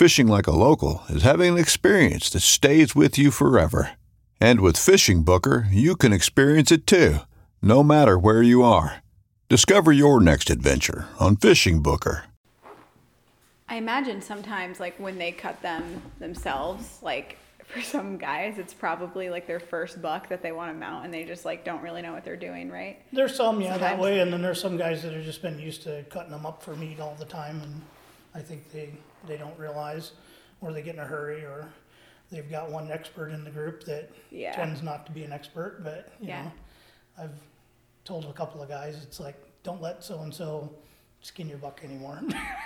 Fishing 0.00 0.28
like 0.28 0.46
a 0.46 0.50
local 0.50 1.02
is 1.10 1.24
having 1.24 1.52
an 1.52 1.58
experience 1.58 2.30
that 2.30 2.40
stays 2.40 2.96
with 2.96 3.18
you 3.18 3.30
forever. 3.30 3.90
And 4.40 4.62
with 4.62 4.78
Fishing 4.78 5.24
Booker, 5.24 5.66
you 5.70 5.94
can 5.94 6.10
experience 6.10 6.72
it 6.72 6.86
too, 6.86 7.18
no 7.60 7.82
matter 7.82 8.18
where 8.18 8.42
you 8.42 8.62
are. 8.62 9.02
Discover 9.50 9.92
your 9.92 10.18
next 10.18 10.48
adventure 10.48 11.06
on 11.18 11.36
Fishing 11.36 11.82
Booker. 11.82 12.24
I 13.68 13.76
imagine 13.76 14.22
sometimes, 14.22 14.80
like 14.80 14.98
when 14.98 15.18
they 15.18 15.32
cut 15.32 15.60
them 15.60 16.00
themselves, 16.18 16.98
like 17.02 17.36
for 17.66 17.82
some 17.82 18.16
guys, 18.16 18.56
it's 18.56 18.72
probably 18.72 19.28
like 19.28 19.46
their 19.46 19.60
first 19.60 20.00
buck 20.00 20.30
that 20.30 20.42
they 20.42 20.50
want 20.50 20.72
to 20.72 20.78
mount, 20.78 21.04
and 21.04 21.12
they 21.12 21.24
just 21.24 21.44
like 21.44 21.62
don't 21.62 21.82
really 21.82 22.00
know 22.00 22.14
what 22.14 22.24
they're 22.24 22.36
doing, 22.36 22.70
right? 22.70 23.02
There's 23.12 23.36
some, 23.36 23.60
yeah, 23.60 23.76
that 23.76 23.98
way, 23.98 24.20
and 24.20 24.32
then 24.32 24.40
there's 24.40 24.62
some 24.62 24.78
guys 24.78 25.02
that 25.02 25.12
have 25.12 25.24
just 25.24 25.42
been 25.42 25.58
used 25.58 25.82
to 25.82 26.06
cutting 26.08 26.30
them 26.30 26.46
up 26.46 26.62
for 26.62 26.74
meat 26.74 27.00
all 27.00 27.16
the 27.18 27.26
time, 27.26 27.60
and 27.60 27.82
I 28.34 28.40
think 28.40 28.72
they, 28.72 28.94
they 29.26 29.36
don't 29.36 29.58
realize, 29.58 30.12
or 30.60 30.72
they 30.72 30.82
get 30.82 30.94
in 30.94 31.00
a 31.00 31.04
hurry, 31.04 31.42
or 31.44 31.68
they've 32.30 32.50
got 32.50 32.70
one 32.70 32.90
expert 32.90 33.28
in 33.30 33.44
the 33.44 33.50
group 33.50 33.84
that 33.84 34.10
Yeah. 34.30 34.52
tends 34.54 34.82
not 34.82 35.06
to 35.06 35.12
be 35.12 35.24
an 35.24 35.32
expert, 35.32 35.82
but, 35.82 36.08
you 36.20 36.28
Yeah. 36.28 36.44
know, 36.44 36.52
I've 37.18 37.38
told 38.04 38.24
a 38.26 38.32
couple 38.32 38.62
of 38.62 38.68
guys, 38.68 39.02
it's 39.02 39.20
like, 39.20 39.36
don't 39.62 39.82
let 39.82 40.02
so-and-so 40.04 40.72
skin 41.22 41.48
your 41.48 41.58
buck 41.58 41.80
anymore. 41.84 42.20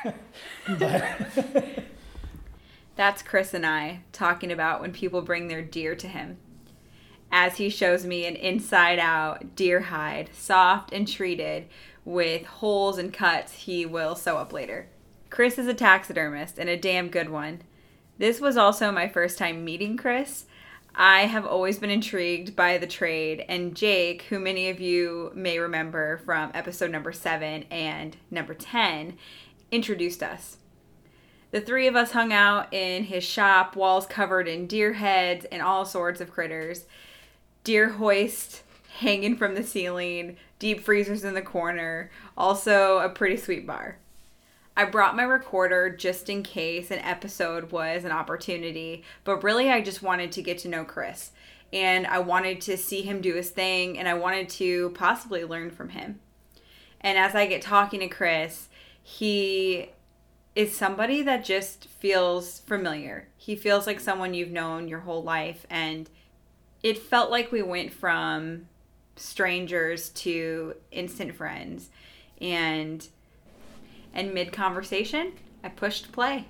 That's 2.96 3.23
Chris 3.23 3.52
and 3.55 3.67
I 3.67 4.00
talking 4.12 4.52
about 4.52 4.80
when 4.80 4.92
people 4.92 5.20
bring 5.23 5.48
their 5.48 5.62
deer 5.62 5.96
to 5.96 6.06
him. 6.08 6.39
As 7.33 7.56
he 7.56 7.68
shows 7.68 8.05
me 8.06 8.27
an 8.27 8.36
inside 8.36 9.00
out 9.00 9.56
deer 9.56 9.80
hide, 9.80 10.30
soft 10.33 10.92
and 10.92 11.08
treated 11.08 11.67
with 12.05 12.45
holes 12.46 12.96
and 12.98 13.12
cuts 13.12 13.52
he 13.55 13.84
will 13.84 14.14
sew 14.14 14.36
up 14.36 14.52
later. 14.52 14.86
Chris 15.34 15.58
is 15.58 15.67
a 15.67 15.74
taxidermist 15.74 16.61
and 16.61 16.70
a 16.70 16.77
damn 16.77 17.08
good 17.08 17.28
one. 17.28 17.61
This 18.18 18.40
was 18.40 18.56
also 18.56 18.92
my 18.92 19.08
first 19.08 19.36
time 19.36 19.64
meeting 19.64 19.96
Chris. 19.96 20.45
I 20.95 21.22
have 21.22 21.45
always 21.45 21.77
been 21.80 21.90
intrigued 21.90 22.55
by 22.55 22.78
the 22.78 22.86
trade, 22.86 23.44
and 23.48 23.74
Jake, 23.74 24.23
who 24.28 24.39
many 24.39 24.70
of 24.70 24.78
you 24.78 25.33
may 25.34 25.58
remember 25.58 26.18
from 26.18 26.52
episode 26.55 26.92
number 26.92 27.11
7 27.11 27.64
and 27.68 28.17
number 28.30 28.55
10, 28.55 29.18
introduced 29.73 30.23
us. 30.23 30.58
The 31.50 31.61
three 31.61 31.89
of 31.89 31.96
us 31.96 32.12
hung 32.12 32.33
out 32.33 32.73
in 32.73 33.02
his 33.02 33.24
shop, 33.24 33.74
walls 33.74 34.06
covered 34.06 34.46
in 34.46 34.68
deer 34.68 34.92
heads 34.92 35.46
and 35.46 35.61
all 35.61 35.84
sorts 35.84 36.20
of 36.20 36.30
critters. 36.30 36.84
Deer 37.64 37.89
hoist 37.89 38.62
hanging 38.98 39.36
from 39.36 39.56
the 39.56 39.64
ceiling, 39.64 40.36
deep 40.61 40.80
freezers 40.80 41.24
in 41.24 41.34
the 41.34 41.42
corner, 41.42 42.12
also 42.39 42.98
a 42.98 43.08
pretty 43.08 43.36
sweet 43.36 43.67
bar. 43.67 43.98
I 44.77 44.85
brought 44.85 45.17
my 45.17 45.23
recorder 45.23 45.89
just 45.89 46.29
in 46.29 46.42
case 46.42 46.90
an 46.90 46.98
episode 46.98 47.70
was 47.70 48.05
an 48.05 48.11
opportunity, 48.11 49.05
but 49.23 49.45
really 49.45 49.70
I 49.70 49.80
just 49.80 50.02
wanted 50.02 50.33
to 50.33 50.42
get 50.42 50.58
to 50.58 50.68
know 50.68 50.85
Chris 50.85 51.30
and 51.73 52.07
I 52.07 52.18
wanted 52.18 52.61
to 52.62 52.77
see 52.77 53.02
him 53.02 53.20
do 53.20 53.35
his 53.35 53.51
thing 53.51 53.98
and 53.98 54.08
I 54.08 54.14
wanted 54.14 54.48
to 54.51 54.90
possibly 54.90 55.45
learn 55.45 55.70
from 55.70 55.90
him. 55.90 56.20
And 57.01 57.18
as 57.18 57.35
I 57.35 57.46
get 57.46 57.62
talking 57.62 58.01
to 58.01 58.08
Chris, 58.08 58.68
he 59.02 59.90
is 60.57 60.77
somebody 60.77 61.23
that 61.23 61.45
just 61.45 61.86
feels 61.86 62.61
familiar. 62.61 63.29
He 63.36 63.56
feels 63.56 63.86
like 63.86 64.01
someone 64.01 64.35
you've 64.35 64.51
known 64.51 64.89
your 64.89 65.01
whole 65.01 65.23
life 65.23 65.67
and 65.70 66.08
it 66.83 66.98
felt 66.98 67.30
like 67.30 67.52
we 67.52 67.62
went 67.62 67.92
from 67.92 68.68
strangers 69.17 70.11
to 70.11 70.74
instant 70.91 71.35
friends 71.35 71.91
and 72.41 73.08
and 74.14 74.33
mid 74.33 74.52
conversation 74.52 75.33
I 75.63 75.69
pushed 75.69 76.13
play. 76.13 76.47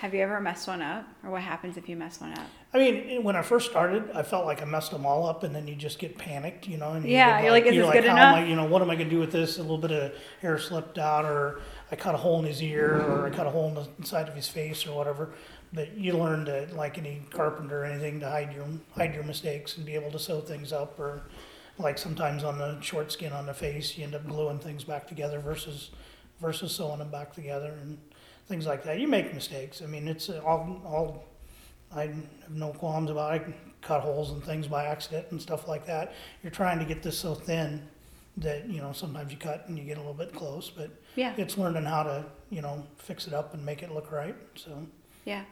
Have 0.00 0.12
you 0.12 0.20
ever 0.20 0.40
messed 0.40 0.68
one 0.68 0.82
up 0.82 1.06
or 1.24 1.30
what 1.30 1.42
happens 1.42 1.76
if 1.78 1.88
you 1.88 1.96
mess 1.96 2.20
one 2.20 2.32
up? 2.34 2.46
I 2.74 2.78
mean, 2.78 3.24
when 3.24 3.34
I 3.34 3.40
first 3.40 3.70
started, 3.70 4.10
I 4.14 4.22
felt 4.22 4.44
like 4.44 4.60
I 4.60 4.66
messed 4.66 4.90
them 4.90 5.06
all 5.06 5.26
up, 5.26 5.42
and 5.44 5.54
then 5.54 5.66
you 5.66 5.74
just 5.74 5.98
get 5.98 6.18
panicked, 6.18 6.68
you 6.68 6.76
know. 6.76 6.92
And 6.92 7.06
you 7.06 7.12
Yeah, 7.12 7.36
get 7.36 7.44
you're 7.44 7.52
like, 7.52 7.64
is 7.64 7.74
you're 7.74 7.86
this 7.86 7.92
good 7.94 8.04
how 8.04 8.16
am 8.18 8.34
I, 8.34 8.38
enough? 8.40 8.50
you 8.50 8.56
know, 8.56 8.66
what 8.66 8.82
am 8.82 8.90
I 8.90 8.96
going 8.96 9.08
to 9.08 9.14
do 9.14 9.18
with 9.18 9.32
this? 9.32 9.56
A 9.56 9.62
little 9.62 9.78
bit 9.78 9.92
of 9.92 10.12
hair 10.42 10.58
slipped 10.58 10.98
out, 10.98 11.24
or 11.24 11.60
I 11.90 11.96
cut 11.96 12.14
a 12.14 12.18
hole 12.18 12.38
in 12.40 12.44
his 12.44 12.62
ear, 12.62 13.00
or 13.00 13.26
I 13.26 13.30
cut 13.30 13.46
a 13.46 13.50
hole 13.50 13.68
in 13.68 13.74
the 13.76 13.88
inside 13.98 14.28
of 14.28 14.34
his 14.34 14.46
face, 14.48 14.86
or 14.86 14.94
whatever. 14.94 15.30
But 15.72 15.96
you 15.96 16.12
learn 16.18 16.44
to, 16.44 16.68
like 16.74 16.98
any 16.98 17.22
carpenter 17.30 17.80
or 17.80 17.84
anything, 17.86 18.20
to 18.20 18.28
hide 18.28 18.52
your 18.52 18.66
hide 18.94 19.14
your 19.14 19.24
mistakes 19.24 19.78
and 19.78 19.86
be 19.86 19.94
able 19.94 20.10
to 20.10 20.18
sew 20.18 20.42
things 20.42 20.70
up, 20.70 20.98
or 20.98 21.22
like 21.78 21.98
sometimes 21.98 22.42
on 22.44 22.58
the 22.58 22.80
short 22.80 23.12
skin 23.12 23.32
on 23.32 23.46
the 23.46 23.54
face, 23.54 23.96
you 23.98 24.04
end 24.04 24.14
up 24.14 24.26
gluing 24.26 24.58
things 24.58 24.84
back 24.84 25.06
together 25.06 25.38
versus 25.40 25.90
versus 26.40 26.74
sewing 26.74 26.98
them 26.98 27.10
back 27.10 27.32
together 27.34 27.74
and 27.82 27.98
things 28.46 28.66
like 28.66 28.84
that. 28.84 28.98
You 29.00 29.08
make 29.08 29.32
mistakes. 29.34 29.82
I 29.82 29.86
mean, 29.86 30.06
it's 30.08 30.28
all 30.30 30.80
all 30.84 31.24
I 31.94 32.02
have 32.06 32.50
no 32.50 32.70
qualms 32.72 33.10
about. 33.10 33.34
it. 33.34 33.42
I 33.48 33.54
cut 33.82 34.00
holes 34.00 34.30
and 34.32 34.42
things 34.42 34.66
by 34.66 34.84
accident 34.86 35.26
and 35.30 35.40
stuff 35.40 35.68
like 35.68 35.86
that. 35.86 36.12
You're 36.42 36.50
trying 36.50 36.78
to 36.80 36.84
get 36.84 37.02
this 37.02 37.16
so 37.18 37.34
thin 37.34 37.86
that 38.38 38.68
you 38.68 38.80
know 38.80 38.92
sometimes 38.92 39.32
you 39.32 39.38
cut 39.38 39.66
and 39.68 39.78
you 39.78 39.84
get 39.84 39.96
a 39.96 40.00
little 40.00 40.14
bit 40.14 40.34
close, 40.34 40.68
but 40.70 40.90
Yeah. 41.14 41.32
it's 41.36 41.56
learning 41.56 41.84
how 41.84 42.02
to 42.02 42.24
you 42.50 42.60
know 42.62 42.86
fix 42.98 43.26
it 43.26 43.32
up 43.34 43.54
and 43.54 43.64
make 43.64 43.82
it 43.82 43.90
look 43.92 44.10
right. 44.12 44.34
So 44.56 44.86
Yeah. 45.24 45.44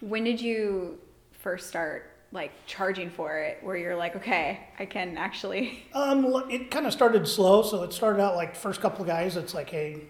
When 0.00 0.22
did 0.24 0.40
you 0.40 0.98
first 1.32 1.68
start 1.68 2.12
like 2.30 2.52
charging 2.66 3.10
for 3.10 3.38
it 3.38 3.58
where 3.62 3.76
you're 3.76 3.96
like, 3.96 4.16
okay, 4.16 4.60
I 4.78 4.84
can 4.84 5.16
actually 5.16 5.84
um, 5.94 6.26
it 6.50 6.70
kind 6.70 6.86
of 6.86 6.92
started 6.92 7.26
slow. 7.26 7.62
So 7.62 7.82
it 7.82 7.92
started 7.92 8.20
out 8.22 8.36
like 8.36 8.54
first 8.54 8.80
couple 8.80 9.02
of 9.02 9.06
guys. 9.06 9.36
It's 9.36 9.54
like, 9.54 9.70
hey, 9.70 10.02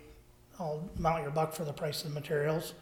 I'll 0.58 0.88
mount 0.98 1.22
your 1.22 1.31
buck 1.31 1.52
for 1.52 1.64
the 1.64 1.72
price 1.72 2.02
of 2.02 2.08
the 2.08 2.14
materials, 2.14 2.75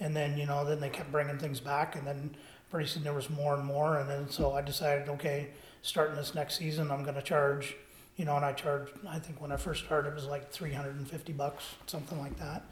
and 0.00 0.16
then 0.16 0.38
you 0.38 0.46
know 0.46 0.64
then 0.64 0.80
they 0.80 0.88
kept 0.88 1.12
bringing 1.12 1.38
things 1.38 1.60
back, 1.60 1.96
and 1.96 2.06
then 2.06 2.34
pretty 2.70 2.88
soon 2.88 3.02
there 3.04 3.14
was 3.14 3.28
more 3.30 3.54
and 3.54 3.64
more, 3.64 3.98
and 3.98 4.08
then 4.08 4.30
so 4.30 4.52
I 4.52 4.62
decided, 4.62 5.08
okay, 5.08 5.48
starting 5.82 6.16
this 6.16 6.34
next 6.34 6.58
season, 6.58 6.90
I'm 6.90 7.02
going 7.02 7.14
to 7.14 7.22
charge. 7.22 7.76
You 8.16 8.24
know, 8.24 8.34
and 8.34 8.44
I 8.44 8.52
charged. 8.52 8.94
I 9.08 9.20
think 9.20 9.40
when 9.40 9.52
I 9.52 9.56
first 9.56 9.84
started, 9.84 10.08
it 10.08 10.14
was 10.14 10.26
like 10.26 10.50
350 10.50 11.32
bucks, 11.34 11.64
something 11.86 12.18
like 12.18 12.36
that, 12.38 12.64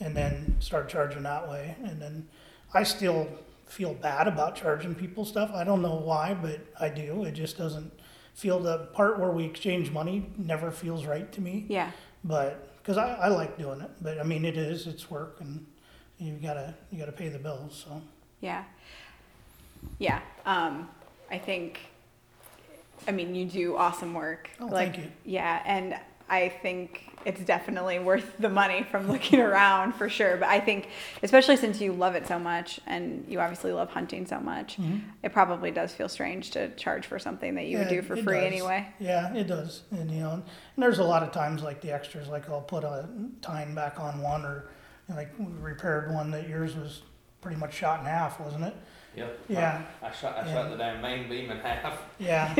and 0.00 0.16
then 0.16 0.56
started 0.60 0.88
charging 0.88 1.24
that 1.24 1.50
way. 1.50 1.76
And 1.84 2.00
then 2.00 2.28
I 2.72 2.82
still 2.82 3.28
feel 3.66 3.94
bad 3.94 4.28
about 4.28 4.56
charging 4.56 4.94
people 4.94 5.24
stuff. 5.24 5.50
I 5.54 5.64
don't 5.64 5.82
know 5.82 5.96
why, 5.96 6.34
but 6.34 6.60
I 6.80 6.88
do. 6.88 7.24
It 7.24 7.32
just 7.32 7.58
doesn't 7.58 7.92
feel 8.34 8.60
the 8.60 8.86
part 8.92 9.18
where 9.18 9.30
we 9.30 9.44
exchange 9.44 9.90
money 9.90 10.30
never 10.36 10.70
feels 10.70 11.04
right 11.06 11.30
to 11.32 11.40
me. 11.40 11.66
Yeah. 11.68 11.90
But 12.22 12.76
because 12.78 12.96
I, 12.96 13.14
I 13.14 13.28
like 13.28 13.58
doing 13.58 13.80
it, 13.80 13.90
but 14.00 14.20
I 14.20 14.22
mean 14.22 14.44
it 14.44 14.56
is 14.56 14.86
it's 14.86 15.10
work 15.10 15.38
and 15.40 15.66
you 16.18 16.34
gotta 16.34 16.74
you 16.90 16.98
gotta 16.98 17.12
pay 17.12 17.28
the 17.28 17.38
bills. 17.38 17.84
So 17.86 18.00
Yeah. 18.40 18.64
Yeah. 19.98 20.20
Um 20.44 20.88
I 21.30 21.38
think, 21.38 21.80
I 23.08 23.10
mean, 23.10 23.34
you 23.34 23.46
do 23.46 23.76
awesome 23.76 24.14
work. 24.14 24.48
Oh, 24.60 24.66
like, 24.66 24.94
thank 24.94 25.04
you. 25.04 25.12
Yeah, 25.24 25.62
and 25.66 25.98
I 26.28 26.48
think 26.48 27.15
it's 27.26 27.40
definitely 27.42 27.98
worth 27.98 28.38
the 28.38 28.48
money 28.48 28.86
from 28.90 29.10
looking 29.10 29.40
around 29.40 29.94
for 29.96 30.08
sure. 30.08 30.36
But 30.36 30.48
I 30.48 30.60
think, 30.60 30.88
especially 31.22 31.56
since 31.56 31.80
you 31.80 31.92
love 31.92 32.14
it 32.14 32.26
so 32.26 32.38
much 32.38 32.80
and 32.86 33.24
you 33.28 33.40
obviously 33.40 33.72
love 33.72 33.90
hunting 33.90 34.24
so 34.26 34.38
much, 34.40 34.78
it 35.22 35.32
probably 35.32 35.70
does 35.72 35.92
feel 35.92 36.08
strange 36.08 36.52
to 36.52 36.68
charge 36.76 37.04
for 37.06 37.18
something 37.18 37.56
that 37.56 37.66
you 37.66 37.78
would 37.78 37.88
Mm-hmm. 37.88 37.94
Do 37.96 38.02
for 38.02 38.16
free 38.16 38.36
does. 38.40 38.44
anyway. 38.44 38.88
Yeah, 38.98 39.34
it 39.34 39.48
does. 39.48 39.82
And 39.90 40.10
you 40.10 40.20
know, 40.20 40.32
and 40.32 40.42
there's 40.78 40.98
a 41.00 41.04
lot 41.04 41.22
of 41.22 41.32
times 41.32 41.62
like 41.62 41.80
the 41.80 41.92
extras, 41.92 42.28
like 42.28 42.48
I'll 42.48 42.60
put 42.62 42.84
a 42.84 43.08
tine 43.42 43.74
back 43.74 43.98
on 44.00 44.20
one, 44.22 44.44
or 44.44 44.68
you 45.08 45.14
know, 45.14 45.20
like 45.20 45.30
we 45.38 45.46
repaired 45.60 46.12
one 46.12 46.30
that 46.30 46.48
yours 46.48 46.74
was 46.76 47.02
pretty 47.40 47.58
much 47.58 47.74
shot 47.74 48.00
in 48.00 48.06
half, 48.06 48.40
wasn't 48.40 48.64
it? 48.64 48.74
Yep. 49.16 49.38
Yeah. 49.48 49.82
I 50.02 50.12
shot, 50.12 50.36
I 50.36 50.46
Yeah. 50.46 50.52
shot 50.52 50.70
the 50.70 50.76
damn 50.76 51.00
main 51.00 51.28
beam 51.28 51.50
in 51.50 51.58
half. 51.58 51.98
Yeah, 52.18 52.54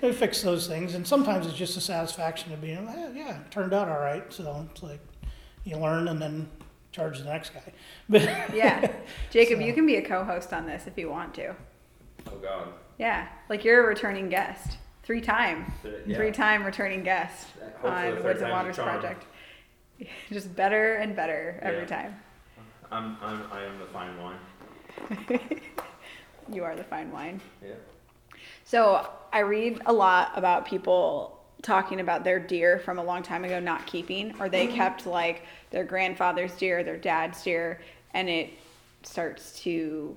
they 0.00 0.12
fix 0.12 0.42
those 0.42 0.66
things, 0.66 0.94
and 0.94 1.06
sometimes 1.06 1.46
it's 1.46 1.56
just 1.56 1.76
a 1.76 1.80
satisfaction 1.80 2.52
of 2.52 2.60
being, 2.60 2.86
eh, 2.88 3.10
yeah, 3.14 3.40
it 3.40 3.50
turned 3.50 3.72
out 3.74 3.88
all 3.88 3.98
right. 4.00 4.30
So 4.32 4.66
it's 4.70 4.82
like 4.82 5.00
you 5.64 5.76
learn 5.76 6.08
and 6.08 6.20
then 6.20 6.48
charge 6.92 7.18
the 7.18 7.24
next 7.24 7.50
guy. 7.54 7.72
But 8.08 8.22
Yeah. 8.54 8.90
Jacob, 9.30 9.58
So- 9.58 9.64
you 9.64 9.72
can 9.72 9.86
be 9.86 9.96
a 9.96 10.02
co 10.02 10.22
host 10.24 10.52
on 10.52 10.66
this 10.66 10.86
if 10.86 10.96
you 10.98 11.08
want 11.10 11.34
to. 11.34 11.54
Oh 12.26 12.36
God. 12.42 12.68
Yeah. 12.98 13.26
Like 13.48 13.64
you're 13.64 13.82
a 13.84 13.86
returning 13.88 14.28
guest. 14.28 14.76
Three 15.02 15.20
time. 15.20 15.72
Yeah. 16.06 16.16
Three 16.16 16.30
time 16.30 16.64
returning 16.64 17.02
guest 17.02 17.48
Hopefully 17.80 17.92
on 17.92 18.12
third 18.14 18.24
Woods 18.24 18.42
and 18.42 18.50
Waters. 18.52 18.76
Project. 18.76 19.24
Just 20.30 20.54
better 20.54 20.94
and 20.96 21.14
better 21.16 21.58
every 21.62 21.80
Yeah. 21.80 21.86
time. 21.86 22.16
I'm, 22.90 23.16
I'm, 23.22 23.42
I 23.52 23.64
am 23.64 23.78
the 23.78 23.86
fine 23.86 24.16
wine. 24.20 25.50
You 26.50 26.64
are 26.64 26.74
the 26.76 26.84
fine 26.84 27.10
wine. 27.10 27.40
Yeah. 27.62 27.74
So 28.64 29.08
I 29.32 29.40
read 29.40 29.80
a 29.86 29.92
lot 29.92 30.32
about 30.34 30.66
people 30.66 31.40
talking 31.62 32.00
about 32.00 32.24
their 32.24 32.40
deer 32.40 32.78
from 32.80 32.98
a 32.98 33.04
long 33.04 33.22
time 33.22 33.44
ago 33.44 33.60
not 33.60 33.86
keeping, 33.86 34.34
or 34.40 34.48
they 34.48 34.66
mm-hmm. 34.66 34.76
kept 34.76 35.06
like 35.06 35.44
their 35.70 35.84
grandfather's 35.84 36.52
deer, 36.56 36.82
their 36.82 36.96
dad's 36.96 37.42
deer, 37.42 37.80
and 38.14 38.28
it 38.28 38.50
starts 39.02 39.60
to 39.60 40.16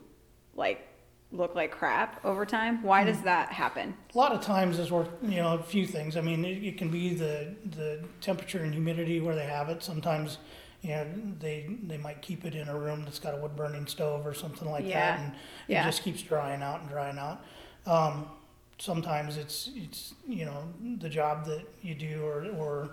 like 0.56 0.88
look 1.32 1.56
like 1.56 1.72
crap 1.72 2.24
over 2.26 2.46
time. 2.46 2.82
Why 2.82 3.04
does 3.04 3.18
mm-hmm. 3.18 3.26
that 3.26 3.52
happen? 3.52 3.96
a 4.14 4.18
lot 4.18 4.32
of 4.32 4.42
times 4.42 4.78
there's 4.78 4.92
worth, 4.92 5.10
you 5.22 5.38
know, 5.38 5.56
a 5.56 5.64
few 5.64 5.86
things. 5.86 6.18
I 6.18 6.22
mean, 6.22 6.46
it, 6.46 6.64
it 6.64 6.78
can 6.78 6.90
be 6.90 7.14
the 7.14 7.56
the 7.76 8.04
temperature 8.22 8.60
and 8.60 8.74
humidity 8.74 9.20
where 9.20 9.36
they 9.36 9.46
have 9.46 9.70
it. 9.70 9.84
Sometimes, 9.84 10.38
you 10.86 10.92
know, 10.96 11.08
they 11.40 11.66
they 11.88 11.98
might 11.98 12.22
keep 12.22 12.46
it 12.46 12.54
in 12.56 12.68
a 12.68 12.78
room 12.78 13.04
that's 13.06 13.20
got 13.20 13.34
a 13.34 13.38
wood 13.38 13.56
burning 13.56 13.88
stove 13.88 14.26
or 14.28 14.34
something 14.34 14.70
like 14.70 14.86
Yeah. 14.86 15.00
that, 15.16 15.20
and 15.20 15.34
Yeah. 15.68 15.82
it 15.82 15.86
just 15.86 16.04
keeps 16.04 16.22
drying 16.22 16.62
out 16.62 16.82
and 16.82 16.90
drying 16.90 17.18
out. 17.18 17.44
Um, 17.86 18.30
sometimes 18.78 19.38
it's 19.38 19.70
it's 19.76 20.14
you 20.28 20.46
know 20.46 20.64
the 21.00 21.10
job 21.10 21.46
that 21.46 21.64
you 21.82 21.96
do 21.96 22.24
or 22.24 22.46
or 22.58 22.90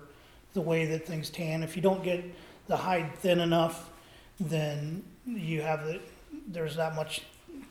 the 0.55 0.61
way 0.61 0.87
that 0.87 1.07
things 1.07 1.29
tan. 1.31 1.63
If 1.63 1.77
you 1.77 1.83
don't 1.83 2.03
get 2.03 2.25
the 2.67 2.77
hide 2.77 3.15
thin 3.17 3.41
enough, 3.41 3.91
then 4.41 5.03
you 5.27 5.63
have 5.63 5.85
the 5.85 6.01
there's 6.49 6.77
that 6.77 6.95
much 6.95 7.23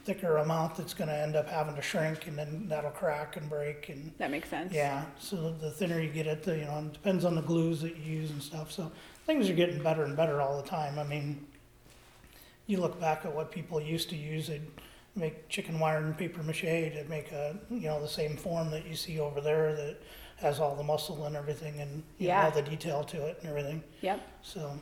thicker 0.05 0.37
amount 0.37 0.75
that's 0.75 0.93
going 0.95 1.07
to 1.07 1.15
end 1.15 1.35
up 1.35 1.47
having 1.47 1.75
to 1.75 1.81
shrink, 1.81 2.25
and 2.27 2.37
then 2.37 2.65
that'll 2.67 2.89
crack 2.91 3.37
and 3.37 3.47
break 3.49 3.89
and 3.89 4.11
That 4.17 4.31
makes 4.31 4.49
sense. 4.49 4.73
yeah. 4.73 5.05
So 5.19 5.51
the 5.51 5.69
thinner 5.71 5.99
you 5.99 6.09
get 6.09 6.25
it, 6.27 6.41
the 6.43 6.57
you 6.57 6.65
know, 6.65 6.79
it 6.79 6.93
depends 6.93 7.23
on 7.25 7.35
the 7.35 7.41
glues 7.41 7.81
that 7.81 7.97
you 7.97 8.03
use 8.21 8.31
and 8.31 8.41
stuff. 8.41 8.71
So 8.71 8.91
things 9.25 9.49
are 9.49 9.53
getting 9.53 9.81
better 9.81 10.03
and 10.03 10.15
better 10.15 10.41
all 10.41 10.61
the 10.61 10.67
time. 10.67 10.97
I 10.99 11.03
mean, 11.03 11.45
you 12.67 12.79
look 12.79 12.99
back 12.99 13.25
at 13.25 13.33
what 13.33 13.51
people 13.51 13.81
used 13.81 14.09
to 14.09 14.15
use, 14.15 14.47
they'd 14.47 14.61
make 15.15 15.49
chicken 15.49 15.77
wire 15.79 15.97
and 15.97 16.17
paper 16.17 16.41
mache 16.41 16.61
to 16.61 17.03
make 17.09 17.31
a 17.33 17.53
you 17.69 17.81
know 17.81 18.01
the 18.01 18.07
same 18.07 18.37
form 18.37 18.71
that 18.71 18.85
you 18.87 18.95
see 18.95 19.19
over 19.19 19.41
there 19.41 19.75
that 19.75 19.97
has 20.37 20.59
all 20.59 20.75
the 20.75 20.83
muscle 20.83 21.25
and 21.25 21.35
everything 21.35 21.79
and 21.81 22.01
you 22.17 22.29
know, 22.29 22.35
all 22.35 22.51
the 22.51 22.61
detail 22.61 23.03
to 23.03 23.17
it 23.27 23.37
and 23.41 23.49
everything. 23.49 23.83
Yep. 24.01 24.21
So 24.41 24.79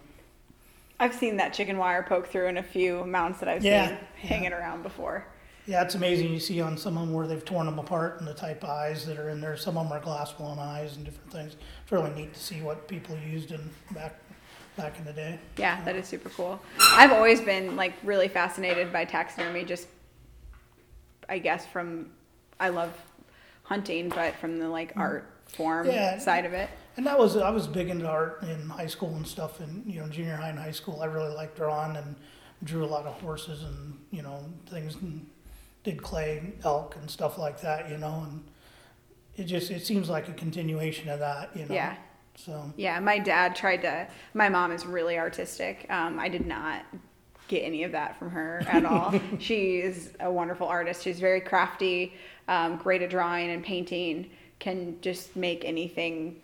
I've 1.00 1.15
seen 1.15 1.38
that 1.38 1.53
chicken 1.53 1.77
wire 1.77 2.03
poke 2.03 2.27
through 2.27 2.47
in 2.47 2.57
a 2.57 2.63
few 2.63 3.03
mounts 3.06 3.39
that 3.39 3.50
I've 3.50 3.63
Yeah, 3.63 3.88
seen 3.88 3.97
hanging 4.18 4.53
around 4.53 4.83
before. 4.83 5.25
yeah, 5.65 5.81
it's 5.81 5.95
amazing. 5.95 6.31
You 6.31 6.39
see 6.39 6.62
on 6.62 6.77
some 6.77 6.95
of 6.97 7.06
them 7.07 7.13
where 7.13 7.25
they've 7.25 7.44
torn 7.44 7.65
them 7.65 7.80
apart 7.80 8.19
and 8.19 8.27
the 8.27 8.33
type 8.33 8.63
of 8.63 8.69
eyes 8.69 9.06
that 9.07 9.18
are 9.18 9.30
in 9.30 9.42
there. 9.42 9.57
Some 9.57 9.77
of 9.77 9.89
them 9.89 9.97
are 9.97 10.01
glass 10.01 10.31
blown 10.31 10.59
eyes 10.59 10.95
and 10.95 11.03
different 11.06 11.31
things. 11.31 11.56
It's 11.83 11.92
really 11.92 12.12
neat 12.12 12.33
to 12.35 12.39
see 12.39 12.62
what 12.62 12.88
people 12.88 13.18
used 13.18 13.51
in 13.51 13.69
back 13.94 14.19
back 14.79 14.97
in 14.97 15.05
the 15.05 15.13
day. 15.13 15.37
Yeah, 15.57 15.83
that 15.83 15.95
is 15.95 16.07
super 16.07 16.29
cool. 16.29 16.59
I've 16.79 17.11
always 17.11 17.41
been 17.41 17.75
like 17.75 17.93
really 18.03 18.27
fascinated 18.29 18.91
by 18.93 19.05
taxidermy, 19.05 19.65
just 19.65 19.87
I 21.27 21.39
guess 21.39 21.65
from 21.65 22.09
I 22.59 22.69
love 22.69 22.93
hunting, 23.63 24.09
but 24.09 24.35
from 24.35 24.57
the 24.59 24.69
like 24.69 24.93
art 24.95 25.25
form 25.47 25.87
Mm. 25.87 25.93
Yeah. 25.93 26.17
side 26.19 26.45
of 26.45 26.53
it. 26.53 26.69
And 26.97 27.05
that 27.05 27.17
was 27.19 27.35
I 27.37 27.49
was 27.49 27.67
big 27.67 27.89
into 27.89 28.07
art 28.07 28.43
in 28.43 28.69
high 28.69 28.87
school 28.87 29.13
and 29.15 29.27
stuff, 29.27 29.59
and 29.59 29.85
you 29.91 29.99
know 29.99 30.07
junior 30.07 30.35
high 30.35 30.49
and 30.49 30.59
high 30.59 30.71
school. 30.71 31.01
I 31.01 31.05
really 31.05 31.33
liked 31.33 31.55
drawing 31.57 31.95
and 31.97 32.15
drew 32.63 32.83
a 32.83 32.87
lot 32.87 33.05
of 33.05 33.19
horses 33.21 33.63
and 33.63 33.97
you 34.11 34.21
know 34.21 34.43
things, 34.69 34.95
and 34.95 35.25
did 35.83 36.01
clay 36.01 36.53
elk 36.63 36.95
and 36.95 37.09
stuff 37.09 37.37
like 37.37 37.59
that. 37.61 37.89
You 37.89 37.97
know, 37.97 38.25
and 38.29 38.43
it 39.37 39.43
just 39.45 39.71
it 39.71 39.85
seems 39.85 40.09
like 40.09 40.27
a 40.29 40.33
continuation 40.33 41.09
of 41.09 41.19
that. 41.19 41.55
You 41.55 41.65
know. 41.65 41.75
Yeah. 41.75 41.95
So 42.45 42.71
Yeah, 42.77 43.00
my 43.00 43.19
dad 43.19 43.56
tried 43.56 43.81
to. 43.81 44.07
My 44.33 44.50
mom 44.50 44.71
is 44.71 44.86
really 44.86 45.18
artistic. 45.18 45.86
Um, 45.89 46.19
I 46.19 46.30
did 46.30 46.45
not 46.45 46.86
get 47.47 47.59
any 47.59 47.83
of 47.83 47.91
that 47.91 48.18
from 48.18 48.30
her 48.30 48.63
at 48.68 48.86
all. 48.86 49.13
she 49.39 49.77
is 49.77 50.12
a 50.19 50.31
wonderful 50.31 50.68
artist. 50.68 51.03
She's 51.03 51.19
very 51.19 51.41
crafty, 51.41 52.13
um, 52.47 52.77
great 52.77 53.01
at 53.01 53.09
drawing 53.09 53.50
and 53.50 53.63
painting. 53.63 54.30
Can 54.59 54.97
just 55.01 55.36
make 55.36 55.65
anything 55.65 56.41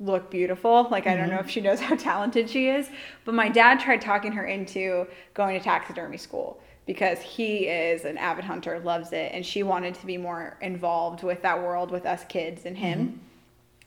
look 0.00 0.30
beautiful. 0.30 0.88
Like 0.90 1.06
I 1.06 1.16
don't 1.16 1.30
know 1.30 1.38
if 1.38 1.48
she 1.48 1.60
knows 1.60 1.80
how 1.88 1.96
talented 1.96 2.50
she 2.50 2.68
is, 2.68 2.90
but 3.24 3.34
my 3.34 3.48
dad 3.48 3.80
tried 3.80 4.00
talking 4.00 4.32
her 4.32 4.44
into 4.44 5.06
going 5.32 5.56
to 5.58 5.64
taxidermy 5.64 6.16
school 6.16 6.60
because 6.86 7.20
he 7.20 7.66
is 7.66 8.04
an 8.04 8.18
avid 8.18 8.44
hunter, 8.44 8.78
loves 8.80 9.12
it, 9.12 9.32
and 9.32 9.46
she 9.46 9.62
wanted 9.62 9.94
to 9.94 10.04
be 10.04 10.18
more 10.18 10.58
involved 10.60 11.22
with 11.22 11.40
that 11.42 11.58
world 11.62 11.90
with 11.90 12.04
us 12.04 12.24
kids 12.28 12.66
and 12.66 12.76
him. 12.76 13.20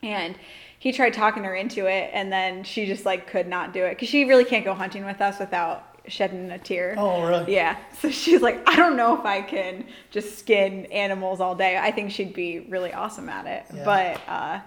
And 0.01 0.35
he 0.79 0.91
tried 0.91 1.13
talking 1.13 1.43
her 1.43 1.55
into 1.55 1.87
it, 1.87 2.11
and 2.13 2.31
then 2.31 2.63
she 2.63 2.85
just 2.85 3.05
like 3.05 3.27
could 3.27 3.47
not 3.47 3.73
do 3.73 3.83
it 3.83 3.91
because 3.91 4.09
she 4.09 4.25
really 4.25 4.45
can't 4.45 4.65
go 4.65 4.73
hunting 4.73 5.05
with 5.05 5.21
us 5.21 5.39
without 5.39 5.97
shedding 6.07 6.49
a 6.51 6.57
tear. 6.59 6.95
oh 6.97 7.27
really? 7.27 7.53
Yeah. 7.53 7.77
So 7.99 8.09
she's 8.11 8.41
like, 8.41 8.61
I 8.67 8.75
don't 8.75 8.95
know 8.95 9.17
if 9.17 9.25
I 9.25 9.41
can 9.41 9.85
just 10.11 10.37
skin 10.39 10.85
animals 10.87 11.41
all 11.41 11.55
day. 11.55 11.77
I 11.77 11.91
think 11.91 12.11
she'd 12.11 12.33
be 12.33 12.59
really 12.61 12.93
awesome 12.93 13.29
at 13.29 13.45
it. 13.45 13.65
Yeah. 13.75 13.83
But 13.83 14.21
uh 14.27 14.59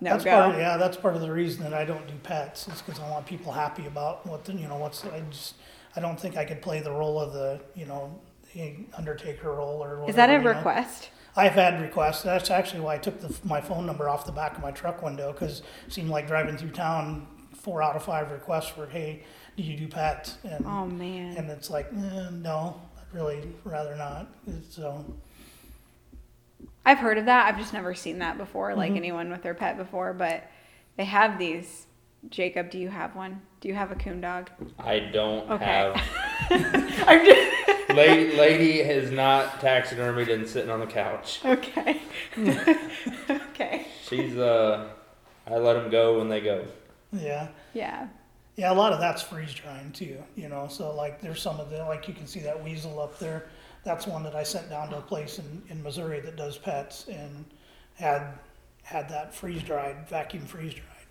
no 0.00 0.10
that's 0.10 0.24
go. 0.24 0.30
part. 0.30 0.54
Of, 0.54 0.60
yeah, 0.60 0.76
that's 0.76 0.96
part 0.96 1.14
of 1.14 1.22
the 1.22 1.32
reason 1.32 1.62
that 1.62 1.72
I 1.72 1.84
don't 1.84 2.06
do 2.06 2.14
pets. 2.22 2.68
Is 2.68 2.82
because 2.82 3.00
I 3.00 3.08
want 3.10 3.26
people 3.26 3.52
happy 3.52 3.86
about 3.86 4.26
what 4.26 4.44
the, 4.44 4.52
you 4.52 4.68
know 4.68 4.76
what's. 4.76 5.04
I 5.04 5.20
just 5.30 5.54
I 5.96 6.00
don't 6.00 6.18
think 6.18 6.36
I 6.36 6.44
could 6.44 6.60
play 6.60 6.80
the 6.80 6.90
role 6.90 7.18
of 7.20 7.32
the 7.32 7.60
you 7.74 7.86
know 7.86 8.18
the 8.52 8.74
Undertaker 8.96 9.52
role 9.52 9.82
or. 9.82 10.00
Whatever, 10.00 10.10
Is 10.10 10.16
that 10.16 10.30
a 10.30 10.38
request? 10.40 11.02
know. 11.02 11.08
Request? 11.36 11.38
I've 11.38 11.52
had 11.72 11.80
requests. 11.80 12.22
That's 12.22 12.50
actually 12.50 12.80
why 12.80 12.94
I 12.94 12.98
took 12.98 13.20
the, 13.20 13.34
my 13.46 13.60
phone 13.60 13.86
number 13.86 14.08
off 14.08 14.26
the 14.26 14.32
back 14.32 14.56
of 14.56 14.62
my 14.62 14.70
truck 14.70 15.02
window 15.02 15.32
because 15.32 15.60
it 15.86 15.92
seemed 15.92 16.10
like 16.10 16.26
driving 16.26 16.56
through 16.56 16.70
town, 16.70 17.26
four 17.54 17.82
out 17.82 17.96
of 17.96 18.02
five 18.04 18.30
requests 18.30 18.76
were, 18.76 18.86
"Hey, 18.86 19.24
do 19.56 19.62
you 19.62 19.76
do 19.76 19.88
pets?" 19.88 20.38
And 20.44 20.64
Oh 20.66 20.86
man. 20.86 21.36
and 21.36 21.50
it's 21.50 21.70
like, 21.70 21.86
eh, 21.92 22.28
no, 22.32 22.80
I'd 22.98 23.14
really 23.16 23.42
rather 23.64 23.94
not. 23.96 24.28
So 24.70 25.04
I've 26.86 26.98
heard 26.98 27.18
of 27.18 27.24
that. 27.26 27.46
I've 27.46 27.58
just 27.58 27.72
never 27.72 27.94
seen 27.94 28.18
that 28.18 28.36
before, 28.38 28.74
like 28.74 28.90
Mm-hmm. 28.90 28.96
anyone 28.98 29.30
with 29.30 29.42
their 29.42 29.54
pet 29.54 29.76
before, 29.76 30.12
but 30.12 30.44
they 30.96 31.04
have 31.04 31.38
these. 31.38 31.86
Jacob, 32.30 32.70
do 32.70 32.78
you 32.78 32.88
have 32.88 33.14
one? 33.14 33.42
Do 33.60 33.68
you 33.68 33.74
have 33.74 33.90
a 33.92 33.94
coon 33.94 34.22
dog? 34.22 34.48
I 34.78 34.98
don't 34.98 35.50
Okay. 35.50 35.64
have. 35.64 36.02
I'm 37.06 37.22
just 37.24 37.63
lady, 37.94 38.36
lady 38.36 38.80
is 38.80 39.10
not 39.10 39.60
taxidermied 39.60 40.32
and 40.32 40.46
sitting 40.48 40.70
on 40.70 40.80
the 40.80 40.86
couch. 40.86 41.40
okay. 41.44 42.00
okay. 43.30 43.86
She's 44.08 44.36
uh, 44.36 44.88
I 45.46 45.56
let 45.56 45.74
them 45.74 45.90
go 45.90 46.18
when 46.18 46.28
they 46.28 46.40
go. 46.40 46.64
yeah, 47.12 47.48
Yeah. 47.72 48.08
yeah, 48.56 48.72
a 48.72 48.74
lot 48.74 48.92
of 48.92 49.00
that's 49.00 49.22
freeze 49.22 49.52
drying 49.54 49.92
too. 49.92 50.22
You 50.36 50.48
know, 50.48 50.68
so 50.68 50.94
like 50.94 51.20
there's 51.20 51.40
some 51.42 51.60
of 51.60 51.70
the 51.70 51.78
like 51.84 52.08
you 52.08 52.14
can 52.14 52.26
see 52.26 52.40
that 52.40 52.62
weasel 52.62 53.00
up 53.00 53.18
there. 53.18 53.46
That's 53.84 54.06
one 54.06 54.22
that 54.22 54.34
I 54.34 54.42
sent 54.42 54.70
down 54.70 54.88
to 54.90 54.98
a 54.98 55.02
place 55.02 55.38
in, 55.38 55.62
in 55.68 55.82
Missouri 55.82 56.20
that 56.20 56.36
does 56.36 56.56
pets 56.56 57.06
and 57.08 57.44
had 57.94 58.38
had 58.82 59.08
that 59.10 59.34
freeze 59.34 59.62
dried, 59.62 60.08
vacuum 60.08 60.44
freeze 60.46 60.74
dried, 60.74 61.06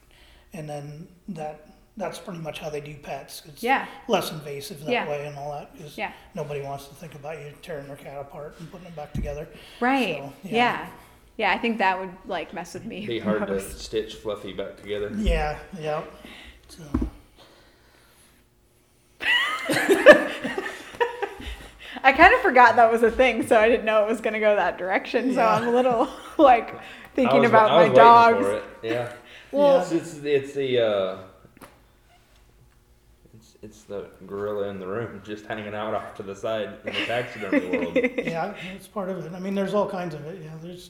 and 0.53 0.67
then 0.69 1.07
that 1.29 1.67
that's 1.97 2.17
pretty 2.17 2.39
much 2.39 2.59
how 2.59 2.69
they 2.69 2.81
do 2.81 2.95
pets. 2.95 3.43
It's 3.47 3.61
Yeah. 3.61 3.85
less 4.07 4.31
invasive 4.31 4.83
that 4.85 4.91
Yeah. 4.91 5.07
way 5.07 5.25
and 5.27 5.37
all 5.37 5.51
that 5.53 5.71
because 5.73 5.97
Yeah. 5.97 6.11
nobody 6.33 6.61
wants 6.61 6.87
to 6.87 6.95
think 6.95 7.13
about 7.15 7.37
you 7.39 7.53
tearing 7.61 7.87
their 7.87 7.95
cat 7.97 8.19
apart 8.19 8.55
and 8.59 8.71
putting 8.71 8.87
it 8.87 8.95
back 8.95 9.13
together. 9.13 9.47
Right. 9.79 10.17
So, 10.17 10.33
yeah. 10.43 10.51
yeah. 10.55 10.87
yeah. 11.37 11.51
I 11.53 11.57
think 11.59 11.77
that 11.77 11.99
would 11.99 12.09
like 12.25 12.51
mess 12.53 12.73
with 12.73 12.85
me. 12.85 13.05
Be 13.05 13.19
hard 13.19 13.45
to 13.47 13.59
stitch 13.59 14.15
Fluffy 14.15 14.53
back 14.53 14.77
together. 14.77 15.11
Yeah, 15.15 15.59
yeah. 15.79 16.01
So 16.69 16.83
I 22.05 22.11
kind 22.11 22.33
of 22.33 22.41
forgot 22.41 22.75
that 22.75 22.91
was 22.91 23.03
a 23.03 23.11
thing, 23.11 23.45
so 23.47 23.57
I 23.59 23.69
didn't 23.69 23.85
know 23.85 24.03
it 24.03 24.09
was 24.09 24.19
going 24.19 24.33
to 24.33 24.39
go 24.39 24.55
that 24.55 24.77
direction. 24.77 25.29
So 25.33 25.39
Yeah. 25.41 25.53
I'm 25.55 25.67
a 25.67 25.71
little 25.71 26.09
like 26.37 26.73
I 26.75 26.79
thinking 27.15 27.41
was- 27.41 27.49
about 27.49 27.69
I 27.71 27.75
was 27.75 27.75
my 27.75 27.81
waiting 27.83 27.95
dogs. 27.95 28.45
for 28.45 28.53
it. 28.55 28.63
Yeah. 28.81 29.13
Well, 29.51 29.81
It's, 29.81 29.91
it's, 29.91 30.13
it's 30.23 30.53
the 30.53 30.79
uh, 30.79 31.17
it's, 33.63 33.77
it's 33.77 33.83
the 33.83 34.07
gorilla 34.27 34.67
in 34.69 34.79
the 34.79 34.87
room 34.87 35.21
just 35.25 35.45
hanging 35.45 35.73
out 35.73 35.93
off 35.93 36.13
to 36.15 36.23
the 36.23 36.35
side 36.35 36.77
in 36.85 36.93
the 36.93 37.05
taxidermy 37.05 37.67
world. 37.77 37.95
Yeah, 37.95 38.53
it's 38.75 38.87
part 38.87 39.09
of 39.09 39.25
it. 39.25 39.33
I 39.33 39.39
mean, 39.39 39.55
there's 39.55 39.73
all 39.73 39.89
kinds 39.89 40.13
of 40.15 40.25
it. 40.25 40.41
Yeah, 40.43 40.51
there's 40.61 40.89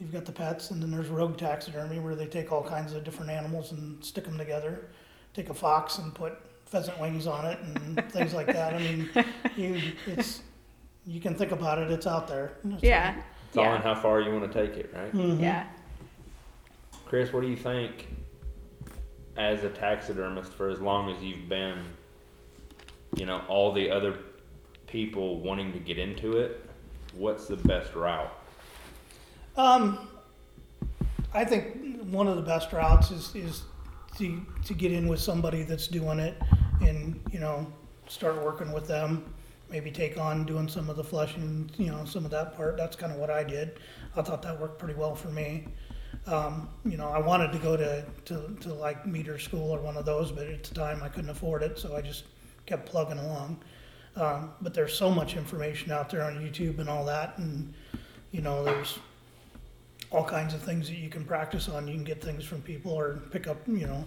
you've 0.00 0.12
got 0.12 0.24
the 0.24 0.32
pets, 0.32 0.70
and 0.70 0.82
then 0.82 0.90
there's 0.90 1.08
rogue 1.08 1.36
taxidermy 1.36 1.98
where 1.98 2.14
they 2.14 2.26
take 2.26 2.52
all 2.52 2.62
kinds 2.62 2.92
of 2.92 3.04
different 3.04 3.30
animals 3.30 3.72
and 3.72 4.04
stick 4.04 4.24
them 4.24 4.36
together. 4.38 4.86
Take 5.34 5.50
a 5.50 5.54
fox 5.54 5.98
and 5.98 6.14
put 6.14 6.34
pheasant 6.66 6.98
wings 7.00 7.26
on 7.26 7.44
it 7.46 7.58
and 7.60 8.04
things 8.12 8.34
like 8.34 8.46
that. 8.48 8.74
I 8.74 8.78
mean, 8.78 9.08
you 9.56 9.80
it's 10.06 10.42
you 11.06 11.20
can 11.20 11.34
think 11.34 11.52
about 11.52 11.78
it. 11.78 11.90
It's 11.90 12.06
out 12.06 12.26
there. 12.28 12.52
It's- 12.64 12.82
yeah, 12.82 13.16
It's 13.48 13.56
all 13.56 13.74
in 13.74 13.82
how 13.82 13.94
far 13.94 14.20
you 14.20 14.32
want 14.32 14.50
to 14.52 14.66
take 14.66 14.76
it, 14.76 14.90
right? 14.94 15.12
Mhm. 15.14 15.40
yeah. 15.40 15.66
Chris, 17.06 17.32
what 17.32 17.42
do 17.42 17.48
you 17.48 17.56
think 17.56 18.08
as 19.36 19.64
a 19.64 19.70
taxidermist 19.70 20.52
for 20.52 20.68
as 20.68 20.80
long 20.80 21.10
as 21.10 21.22
you've 21.22 21.48
been, 21.48 21.78
you 23.16 23.26
know, 23.26 23.42
all 23.48 23.72
the 23.72 23.90
other 23.90 24.18
people 24.86 25.40
wanting 25.40 25.72
to 25.72 25.78
get 25.78 25.98
into 25.98 26.38
it, 26.38 26.64
what's 27.14 27.46
the 27.46 27.56
best 27.56 27.94
route? 27.94 28.32
Um, 29.56 30.08
I 31.32 31.44
think 31.44 32.02
one 32.10 32.28
of 32.28 32.36
the 32.36 32.42
best 32.42 32.72
routes 32.72 33.10
is, 33.10 33.34
is 33.34 33.62
to, 34.18 34.40
to 34.64 34.74
get 34.74 34.92
in 34.92 35.08
with 35.08 35.20
somebody 35.20 35.62
that's 35.62 35.88
doing 35.88 36.18
it 36.18 36.40
and, 36.80 37.20
you 37.32 37.40
know, 37.40 37.66
start 38.06 38.42
working 38.42 38.72
with 38.72 38.86
them. 38.86 39.32
Maybe 39.70 39.90
take 39.90 40.18
on 40.18 40.44
doing 40.44 40.68
some 40.68 40.88
of 40.88 40.96
the 40.96 41.02
fleshing, 41.02 41.68
you 41.78 41.86
know, 41.86 42.04
some 42.04 42.24
of 42.24 42.30
that 42.30 42.56
part. 42.56 42.76
That's 42.76 42.94
kind 42.94 43.12
of 43.12 43.18
what 43.18 43.30
I 43.30 43.42
did. 43.42 43.80
I 44.14 44.22
thought 44.22 44.42
that 44.42 44.60
worked 44.60 44.78
pretty 44.78 44.94
well 44.94 45.16
for 45.16 45.28
me. 45.28 45.66
Um, 46.26 46.68
you 46.84 46.96
know, 46.96 47.08
I 47.08 47.18
wanted 47.18 47.52
to 47.52 47.58
go 47.58 47.76
to, 47.76 48.04
to, 48.24 48.56
to 48.60 48.72
like 48.72 49.06
meter 49.06 49.38
school 49.38 49.70
or 49.70 49.78
one 49.80 49.96
of 49.96 50.06
those, 50.06 50.32
but 50.32 50.46
at 50.46 50.64
the 50.64 50.74
time 50.74 51.02
I 51.02 51.08
couldn't 51.08 51.30
afford 51.30 51.62
it, 51.62 51.78
so 51.78 51.94
I 51.96 52.00
just 52.00 52.24
kept 52.64 52.86
plugging 52.86 53.18
along. 53.18 53.58
Um, 54.16 54.52
but 54.62 54.72
there's 54.72 54.94
so 54.94 55.10
much 55.10 55.36
information 55.36 55.92
out 55.92 56.08
there 56.08 56.22
on 56.22 56.36
YouTube 56.36 56.78
and 56.78 56.88
all 56.88 57.04
that, 57.04 57.36
and 57.38 57.74
you 58.30 58.40
know, 58.40 58.64
there's 58.64 58.98
all 60.10 60.24
kinds 60.24 60.54
of 60.54 60.62
things 60.62 60.88
that 60.88 60.96
you 60.96 61.08
can 61.08 61.24
practice 61.24 61.68
on. 61.68 61.88
You 61.88 61.94
can 61.94 62.04
get 62.04 62.22
things 62.22 62.44
from 62.44 62.62
people 62.62 62.92
or 62.92 63.20
pick 63.30 63.46
up, 63.46 63.58
you 63.66 63.86
know, 63.86 64.04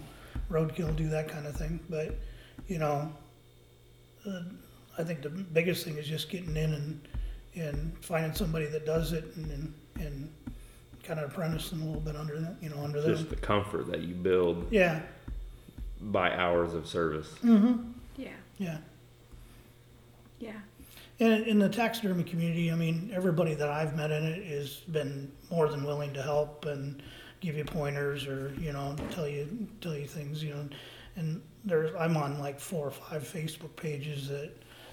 roadkill, 0.50 0.96
do 0.96 1.08
that 1.08 1.28
kind 1.28 1.46
of 1.46 1.56
thing. 1.56 1.80
But, 1.90 2.18
you 2.66 2.78
know, 2.78 3.12
uh, 4.26 4.42
I 4.96 5.04
think 5.04 5.22
the 5.22 5.28
biggest 5.28 5.84
thing 5.84 5.96
is 5.96 6.06
just 6.06 6.30
getting 6.30 6.56
in 6.56 6.72
and, 6.74 7.08
and 7.54 7.96
finding 8.00 8.32
somebody 8.34 8.66
that 8.66 8.86
does 8.86 9.12
it 9.12 9.24
and, 9.36 9.50
and, 9.50 9.74
and 10.00 10.32
kind 11.08 11.18
of 11.20 11.30
apprenticing 11.30 11.80
a 11.80 11.84
little 11.86 12.02
bit 12.02 12.14
under 12.14 12.38
them, 12.38 12.56
you 12.60 12.68
know, 12.68 12.78
under 12.84 13.00
them. 13.00 13.16
Just 13.16 13.30
the 13.30 13.36
comfort 13.36 13.90
that 13.90 14.00
you 14.02 14.14
build 14.14 14.66
Yeah, 14.70 15.00
by 16.02 16.30
hours 16.36 16.74
of 16.74 16.86
service. 16.86 17.32
Mhm. 17.42 17.94
Yeah, 18.16 18.28
yeah. 18.58 18.78
yeah, 20.38 20.60
And 21.18 21.46
in 21.46 21.58
the 21.58 21.68
taxidermy 21.68 22.24
community, 22.24 22.70
I 22.70 22.74
mean, 22.74 23.10
everybody 23.14 23.54
that 23.54 23.68
I've 23.70 23.96
met 23.96 24.10
in 24.10 24.22
it 24.22 24.44
has 24.46 24.74
been 24.92 25.32
more 25.50 25.68
than 25.68 25.82
willing 25.84 26.12
to 26.12 26.22
help 26.22 26.66
and 26.66 27.02
give 27.40 27.56
you 27.56 27.64
pointers 27.64 28.26
or 28.26 28.52
you 28.58 28.72
know 28.72 28.96
tell 29.12 29.26
you 29.26 29.66
tell 29.80 29.94
you 29.96 30.06
things. 30.06 30.42
You 30.44 30.54
know, 30.54 30.68
and 31.16 31.40
there's 31.64 31.94
I'm 31.98 32.16
on 32.16 32.38
like 32.38 32.60
four 32.60 32.88
or 32.88 32.90
five 32.90 33.22
Facebook 33.22 33.74
pages 33.76 34.28
that 34.28 34.50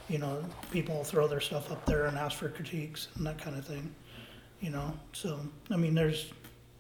you 0.07 0.17
know 0.19 0.43
people 0.72 1.03
throw 1.03 1.27
their 1.27 1.41
stuff 1.41 1.72
up 1.72 1.86
there 1.86 2.05
and 2.05 2.17
ask 2.17 2.38
for 2.38 2.48
critiques 2.50 3.10
and 3.15 3.25
that 3.25 3.38
kind 3.38 3.57
of 3.57 3.65
thing. 3.65 3.93
You 4.65 4.72
know, 4.72 4.91
so 5.13 5.39
I 5.69 5.75
mean, 5.75 5.93
there's 5.93 6.31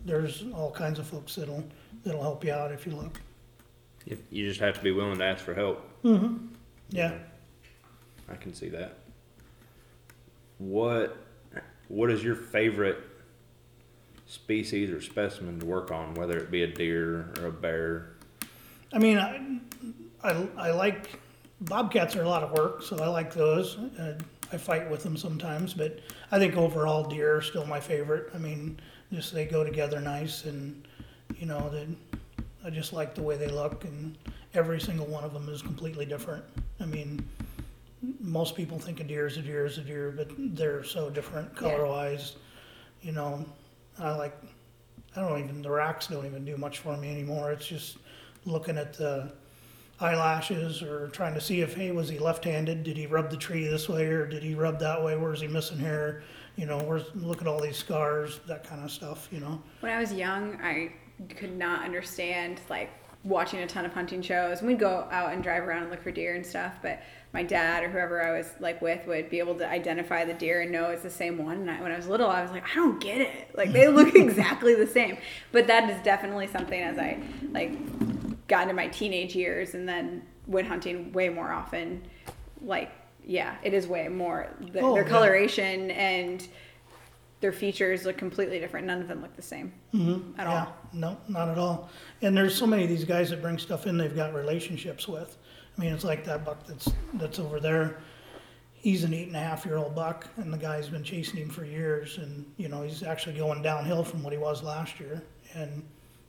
there's 0.05 0.43
all 0.55 0.71
kinds 0.71 0.97
of 0.97 1.05
folks 1.05 1.35
that'll 1.35 1.63
that'll 2.03 2.21
help 2.23 2.43
you 2.43 2.51
out 2.51 2.71
if 2.71 2.87
you 2.87 2.93
look. 2.95 3.21
You- 4.05 4.17
You 4.31 4.47
just 4.47 4.59
have 4.59 4.73
to 4.73 4.81
be 4.83 4.89
willing 4.89 5.19
to 5.19 5.23
ask 5.23 5.43
for 5.45 5.53
help. 5.53 5.87
Mhm. 6.03 6.47
Yeah. 6.89 7.13
I 8.27 8.33
can 8.37 8.55
see 8.55 8.69
that. 8.69 8.97
What 10.57 11.15
What 11.87 12.09
is 12.09 12.23
your 12.23 12.35
favorite 12.35 13.03
species 14.25 14.89
or 14.89 14.99
specimen 14.99 15.59
to 15.59 15.65
work 15.67 15.91
on, 15.91 16.15
whether 16.15 16.37
it 16.39 16.49
be 16.49 16.63
a 16.63 16.67
deer 16.67 17.31
or 17.39 17.45
a 17.45 17.51
bear? 17.51 18.13
I 18.93 18.97
mean, 18.97 19.19
I, 19.19 19.59
I, 20.23 20.47
I 20.57 20.71
like 20.71 21.19
bobcats 21.61 22.15
are 22.15 22.23
a 22.23 22.27
lot 22.27 22.41
of 22.41 22.51
work, 22.57 22.81
so 22.81 22.97
I 22.97 23.07
like 23.09 23.31
those. 23.35 23.77
Uh, 23.77 24.17
I 24.51 24.57
fight 24.57 24.89
with 24.89 25.03
them 25.03 25.17
sometimes, 25.17 25.73
but 25.73 25.99
I 26.31 26.39
think 26.39 26.55
overall 26.55 27.03
deer 27.03 27.37
are 27.37 27.41
still 27.41 27.65
my 27.65 27.79
favorite. 27.79 28.29
I 28.33 28.37
mean, 28.37 28.79
just 29.11 29.33
they 29.33 29.45
go 29.45 29.63
together 29.63 29.99
nice, 29.99 30.45
and 30.45 30.87
you 31.37 31.45
know, 31.45 31.69
they, 31.69 31.87
I 32.63 32.69
just 32.69 32.93
like 32.93 33.15
the 33.15 33.21
way 33.21 33.37
they 33.37 33.47
look, 33.47 33.83
and 33.83 34.17
every 34.53 34.79
single 34.79 35.05
one 35.07 35.23
of 35.23 35.33
them 35.33 35.49
is 35.49 35.61
completely 35.61 36.05
different. 36.05 36.43
I 36.79 36.85
mean, 36.85 37.27
most 38.19 38.55
people 38.55 38.79
think 38.79 38.99
a 38.99 39.03
deer 39.03 39.27
is 39.27 39.37
a 39.37 39.41
deer 39.41 39.65
is 39.65 39.77
a 39.77 39.81
deer, 39.81 40.13
but 40.15 40.29
they're 40.37 40.83
so 40.83 41.09
different 41.09 41.55
color 41.55 41.85
wise. 41.85 42.35
You 43.01 43.11
know, 43.11 43.45
I 43.99 44.11
like. 44.15 44.35
I 45.15 45.21
don't 45.21 45.41
even 45.41 45.61
the 45.61 45.69
racks 45.71 46.07
don't 46.07 46.25
even 46.25 46.43
do 46.43 46.57
much 46.57 46.79
for 46.79 46.97
me 46.97 47.09
anymore. 47.09 47.51
It's 47.51 47.65
just 47.65 47.97
looking 48.45 48.77
at 48.77 48.93
the 48.93 49.31
eyelashes 49.99 50.81
or 50.81 51.07
trying 51.09 51.33
to 51.33 51.41
see 51.41 51.61
if 51.61 51.75
hey 51.75 51.91
was 51.91 52.09
he 52.09 52.19
left-handed? 52.19 52.83
Did 52.83 52.97
he 52.97 53.07
rub 53.07 53.29
the 53.29 53.37
tree 53.37 53.65
this 53.65 53.87
way 53.87 54.05
or 54.05 54.25
did 54.25 54.43
he 54.43 54.55
rub 54.55 54.79
that 54.79 55.03
way? 55.03 55.15
Where's 55.15 55.41
he 55.41 55.47
missing 55.47 55.77
hair? 55.77 56.23
You 56.55 56.65
know, 56.65 56.77
where's 56.79 57.03
look 57.15 57.41
at 57.41 57.47
all 57.47 57.59
these 57.59 57.77
scars, 57.77 58.39
that 58.47 58.63
kind 58.63 58.83
of 58.83 58.91
stuff. 58.91 59.27
You 59.31 59.39
know. 59.39 59.61
When 59.79 59.91
I 59.91 59.99
was 59.99 60.13
young, 60.13 60.59
I 60.61 60.93
could 61.29 61.57
not 61.57 61.83
understand 61.83 62.59
like 62.69 62.89
watching 63.23 63.59
a 63.61 63.67
ton 63.67 63.85
of 63.85 63.93
hunting 63.93 64.21
shows. 64.21 64.59
and 64.59 64.67
We'd 64.67 64.79
go 64.79 65.07
out 65.11 65.33
and 65.33 65.41
drive 65.41 65.63
around 65.63 65.83
and 65.83 65.91
look 65.91 66.03
for 66.03 66.11
deer 66.11 66.35
and 66.35 66.45
stuff, 66.45 66.75
but 66.81 67.01
my 67.33 67.43
dad 67.43 67.83
or 67.83 67.89
whoever 67.89 68.23
I 68.23 68.37
was 68.37 68.53
like 68.59 68.81
with 68.81 69.05
would 69.07 69.29
be 69.29 69.39
able 69.39 69.55
to 69.55 69.67
identify 69.67 70.23
the 70.23 70.33
deer 70.33 70.61
and 70.61 70.71
know 70.71 70.91
it's 70.91 71.03
the 71.03 71.09
same 71.09 71.43
one. 71.43 71.57
And 71.57 71.71
I, 71.71 71.81
when 71.81 71.91
I 71.91 71.97
was 71.97 72.07
little, 72.07 72.29
I 72.29 72.41
was 72.41 72.51
like, 72.51 72.63
I 72.71 72.75
don't 72.75 73.01
get 73.01 73.19
it. 73.19 73.49
Like 73.55 73.73
they 73.73 73.87
look 73.87 74.15
exactly 74.15 74.75
the 74.75 74.87
same. 74.87 75.17
But 75.51 75.67
that 75.67 75.89
is 75.89 76.01
definitely 76.03 76.47
something 76.47 76.79
as 76.79 76.97
I 76.97 77.21
like 77.51 77.71
got 78.47 78.63
into 78.63 78.73
my 78.73 78.87
teenage 78.87 79.35
years 79.35 79.73
and 79.73 79.87
then 79.87 80.23
went 80.47 80.67
hunting 80.67 81.11
way 81.13 81.29
more 81.29 81.51
often. 81.51 82.03
Like 82.61 82.91
yeah, 83.25 83.55
it 83.63 83.73
is 83.73 83.87
way 83.87 84.07
more. 84.07 84.47
The, 84.71 84.81
Oh, 84.81 84.93
their 84.93 85.03
yeah. 85.03 85.09
coloration 85.09 85.91
and 85.91 86.47
their 87.41 87.51
features 87.51 88.05
look 88.05 88.17
completely 88.17 88.59
different. 88.59 88.87
None 88.87 89.01
of 89.01 89.07
them 89.07 89.21
look 89.21 89.35
the 89.35 89.41
same 89.41 89.73
mm-hmm. 89.93 90.39
at 90.39 90.47
yeah, 90.47 90.65
all. 90.65 90.75
no, 90.93 91.17
not 91.27 91.49
at 91.49 91.57
all. 91.57 91.89
And 92.21 92.35
there's 92.35 92.55
so 92.55 92.65
many 92.65 92.83
of 92.83 92.89
these 92.89 93.03
guys 93.03 93.29
that 93.31 93.41
bring 93.41 93.57
stuff 93.57 93.87
in 93.87 93.97
they've 93.97 94.15
got 94.15 94.33
relationships 94.33 95.07
with. 95.07 95.37
I 95.77 95.81
mean, 95.81 95.93
it's 95.93 96.03
like 96.03 96.23
that 96.25 96.45
buck 96.45 96.65
that's 96.65 96.89
that's 97.15 97.39
over 97.39 97.59
there. 97.59 97.99
He's 98.73 99.03
an 99.03 99.13
eight 99.13 99.27
and 99.27 99.35
a 99.35 99.39
half 99.39 99.65
year 99.65 99.77
old 99.77 99.95
buck, 99.95 100.27
and 100.37 100.53
the 100.53 100.57
guy's 100.57 100.89
been 100.89 101.03
chasing 101.03 101.37
him 101.37 101.49
for 101.49 101.65
years. 101.65 102.17
And 102.19 102.45
you 102.57 102.69
know, 102.69 102.83
he's 102.83 103.03
actually 103.03 103.35
going 103.37 103.61
downhill 103.61 104.03
from 104.03 104.23
what 104.23 104.31
he 104.31 104.39
was 104.39 104.63
last 104.63 104.99
year. 104.99 105.21
And 105.53 105.83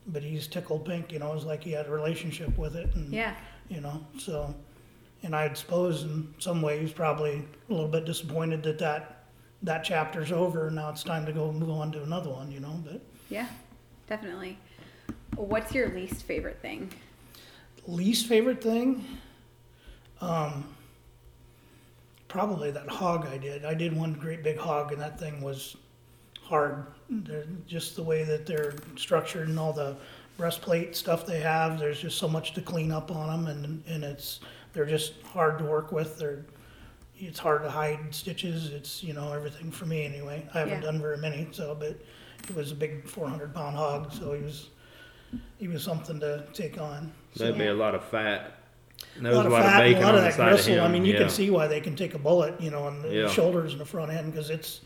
but 0.08 0.22
he's 0.22 0.46
tickled 0.46 0.84
pink. 0.84 1.12
You 1.12 1.18
know, 1.18 1.32
it's 1.34 1.44
like 1.44 1.62
he 1.64 1.72
had 1.72 1.86
a 1.86 1.90
relationship 1.90 2.56
with 2.58 2.76
it. 2.76 2.94
And 2.94 3.12
Yeah. 3.12 3.34
you 3.68 3.80
know, 3.80 4.04
so. 4.18 4.54
And 5.22 5.34
I'd 5.34 5.56
suppose 5.56 6.02
in 6.04 6.32
some 6.38 6.62
ways 6.62 6.92
probably 6.92 7.44
a 7.68 7.72
little 7.72 7.88
bit 7.88 8.04
disappointed 8.04 8.62
that 8.64 8.78
that 8.78 9.24
that 9.62 9.82
chapter's 9.84 10.30
over. 10.30 10.66
and 10.68 10.76
Now 10.76 10.90
it's 10.90 11.02
time 11.02 11.24
to 11.26 11.32
go 11.32 11.50
move 11.50 11.70
on 11.70 11.90
to 11.92 12.02
another 12.02 12.30
one. 12.30 12.50
You 12.52 12.60
know, 12.60 12.80
but. 12.84 13.00
Yeah, 13.30 13.48
definitely. 14.08 14.58
What's 15.34 15.74
your 15.74 15.88
least 15.90 16.22
favorite 16.22 16.60
thing? 16.62 16.90
least 17.88 18.26
favorite 18.26 18.60
thing 18.60 19.04
um 20.20 20.64
probably 22.28 22.70
that 22.72 22.88
hog 22.88 23.26
i 23.26 23.38
did 23.38 23.64
i 23.64 23.72
did 23.74 23.96
one 23.96 24.12
great 24.12 24.42
big 24.42 24.58
hog 24.58 24.90
and 24.90 25.00
that 25.00 25.20
thing 25.20 25.40
was 25.40 25.76
hard 26.46 26.86
they're 27.10 27.44
just 27.66 27.96
the 27.96 28.02
way 28.02 28.22
that 28.24 28.46
they're 28.46 28.74
structured 28.96 29.48
and 29.48 29.58
all 29.58 29.72
the 29.72 29.96
breastplate 30.36 30.94
stuff 30.94 31.26
they 31.26 31.40
have 31.40 31.78
there's 31.78 32.00
just 32.00 32.18
so 32.18 32.28
much 32.28 32.52
to 32.54 32.60
clean 32.60 32.92
up 32.92 33.10
on 33.10 33.44
them 33.44 33.46
and 33.64 33.82
and 33.88 34.04
it's 34.04 34.40
they're 34.72 34.86
just 34.86 35.14
hard 35.32 35.58
to 35.58 35.64
work 35.64 35.90
with 35.92 36.18
they're 36.18 36.44
it's 37.18 37.38
hard 37.38 37.62
to 37.62 37.70
hide 37.70 37.98
stitches 38.14 38.70
it's 38.70 39.02
you 39.02 39.12
know 39.12 39.32
everything 39.32 39.70
for 39.70 39.86
me 39.86 40.04
anyway 40.04 40.46
i 40.54 40.58
haven't 40.60 40.74
Yeah. 40.82 40.92
done 40.92 41.00
very 41.00 41.16
many 41.18 41.48
so 41.50 41.74
but 41.78 41.98
it 42.48 42.54
was 42.54 42.70
a 42.72 42.74
big 42.76 43.08
400 43.08 43.52
pound 43.54 43.76
hog 43.76 44.12
so 44.12 44.32
he 44.34 44.42
was 44.42 44.68
he 45.58 45.66
was 45.68 45.82
something 45.82 46.20
to 46.20 46.44
take 46.52 46.80
on 46.80 47.12
That'd 47.36 47.58
be 47.58 47.66
a 47.66 47.74
lot 47.74 47.94
of 47.94 48.02
fat. 48.04 48.52
There 49.20 49.32
a 49.32 49.36
was 49.36 49.36
lot 49.36 49.44
a 49.44 49.46
of 49.48 49.52
lot 49.52 49.60
of 49.60 49.66
fat, 49.66 49.82
and 49.82 49.92
bacon 49.94 50.02
a 50.02 50.06
lot 50.06 50.14
on 50.14 50.18
of 50.26 50.36
that 50.36 50.50
gristle. 50.50 50.78
of. 50.78 50.84
I 50.84 50.88
mean, 50.88 51.04
you 51.04 51.12
yeah. 51.12 51.18
can 51.18 51.28
see 51.28 51.50
why 51.50 51.66
they 51.66 51.80
can 51.80 51.94
take 51.96 52.14
a 52.14 52.18
bullet, 52.18 52.58
you 52.58 52.70
know, 52.70 52.84
on 52.84 53.02
the 53.02 53.12
Yeah. 53.14 53.28
shoulders 53.28 53.72
and 53.72 53.80
the 53.80 53.84
front 53.84 54.10
end 54.10 54.32
because 54.32 54.48
it's 54.48 54.80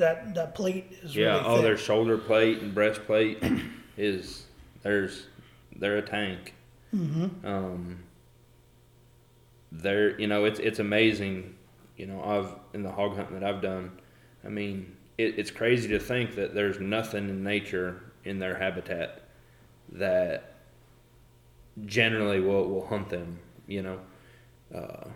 that 0.00 0.34
that 0.34 0.54
plate 0.54 0.86
is 1.02 1.14
Yeah. 1.16 1.34
really 1.36 1.44
oh, 1.46 1.54
thick. 1.56 1.62
their 1.64 1.76
shoulder 1.78 2.18
plate 2.18 2.60
and 2.60 2.74
breastplate 2.74 3.42
is 3.96 4.46
there's 4.82 5.26
they're 5.76 5.98
a 5.98 6.02
tank. 6.02 6.54
Mm-hmm. 6.94 7.46
Um, 7.46 8.00
they're 9.72 10.20
you 10.20 10.26
know 10.26 10.44
it's 10.44 10.58
it's 10.58 10.78
amazing. 10.80 11.54
you 11.96 12.06
know, 12.06 12.22
I've 12.24 12.54
in 12.74 12.82
the 12.82 12.90
hog 12.90 13.14
hunting 13.16 13.38
that 13.38 13.44
I've 13.48 13.62
done. 13.62 13.92
I 14.44 14.48
mean, 14.48 14.96
it, 15.18 15.38
it's 15.38 15.50
crazy 15.50 15.88
to 15.90 15.98
think 16.00 16.34
that 16.36 16.54
there's 16.54 16.80
nothing 16.80 17.28
in 17.28 17.44
nature 17.44 18.02
in 18.24 18.38
their 18.38 18.56
habitat 18.56 19.22
that 19.92 20.54
generally 21.86 22.40
will 22.40 22.66
will 22.68 22.86
hunt 22.86 23.08
them. 23.10 23.38
You 23.66 23.82
know, 23.82 24.00
uh, 24.74 25.08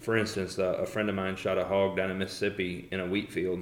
for 0.00 0.16
instance, 0.16 0.58
uh, 0.58 0.78
a 0.80 0.86
friend 0.86 1.08
of 1.08 1.14
mine 1.14 1.36
shot 1.36 1.58
a 1.58 1.64
hog 1.64 1.96
down 1.96 2.10
in 2.10 2.18
Mississippi 2.18 2.88
in 2.90 3.00
a 3.00 3.06
wheat 3.06 3.30
field, 3.30 3.60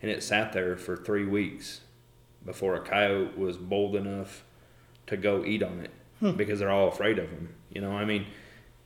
and 0.00 0.10
it 0.10 0.22
sat 0.22 0.52
there 0.52 0.76
for 0.76 0.96
three 0.96 1.26
weeks 1.26 1.80
before 2.44 2.74
a 2.76 2.80
coyote 2.80 3.36
was 3.36 3.56
bold 3.56 3.96
enough 3.96 4.44
to 5.06 5.16
go 5.16 5.44
eat 5.44 5.62
on 5.62 5.80
it 5.80 6.36
because 6.36 6.58
they're 6.58 6.70
all 6.70 6.88
afraid 6.88 7.18
of 7.18 7.30
them. 7.30 7.54
You 7.70 7.80
know, 7.80 7.92
I 7.92 8.04
mean, 8.04 8.26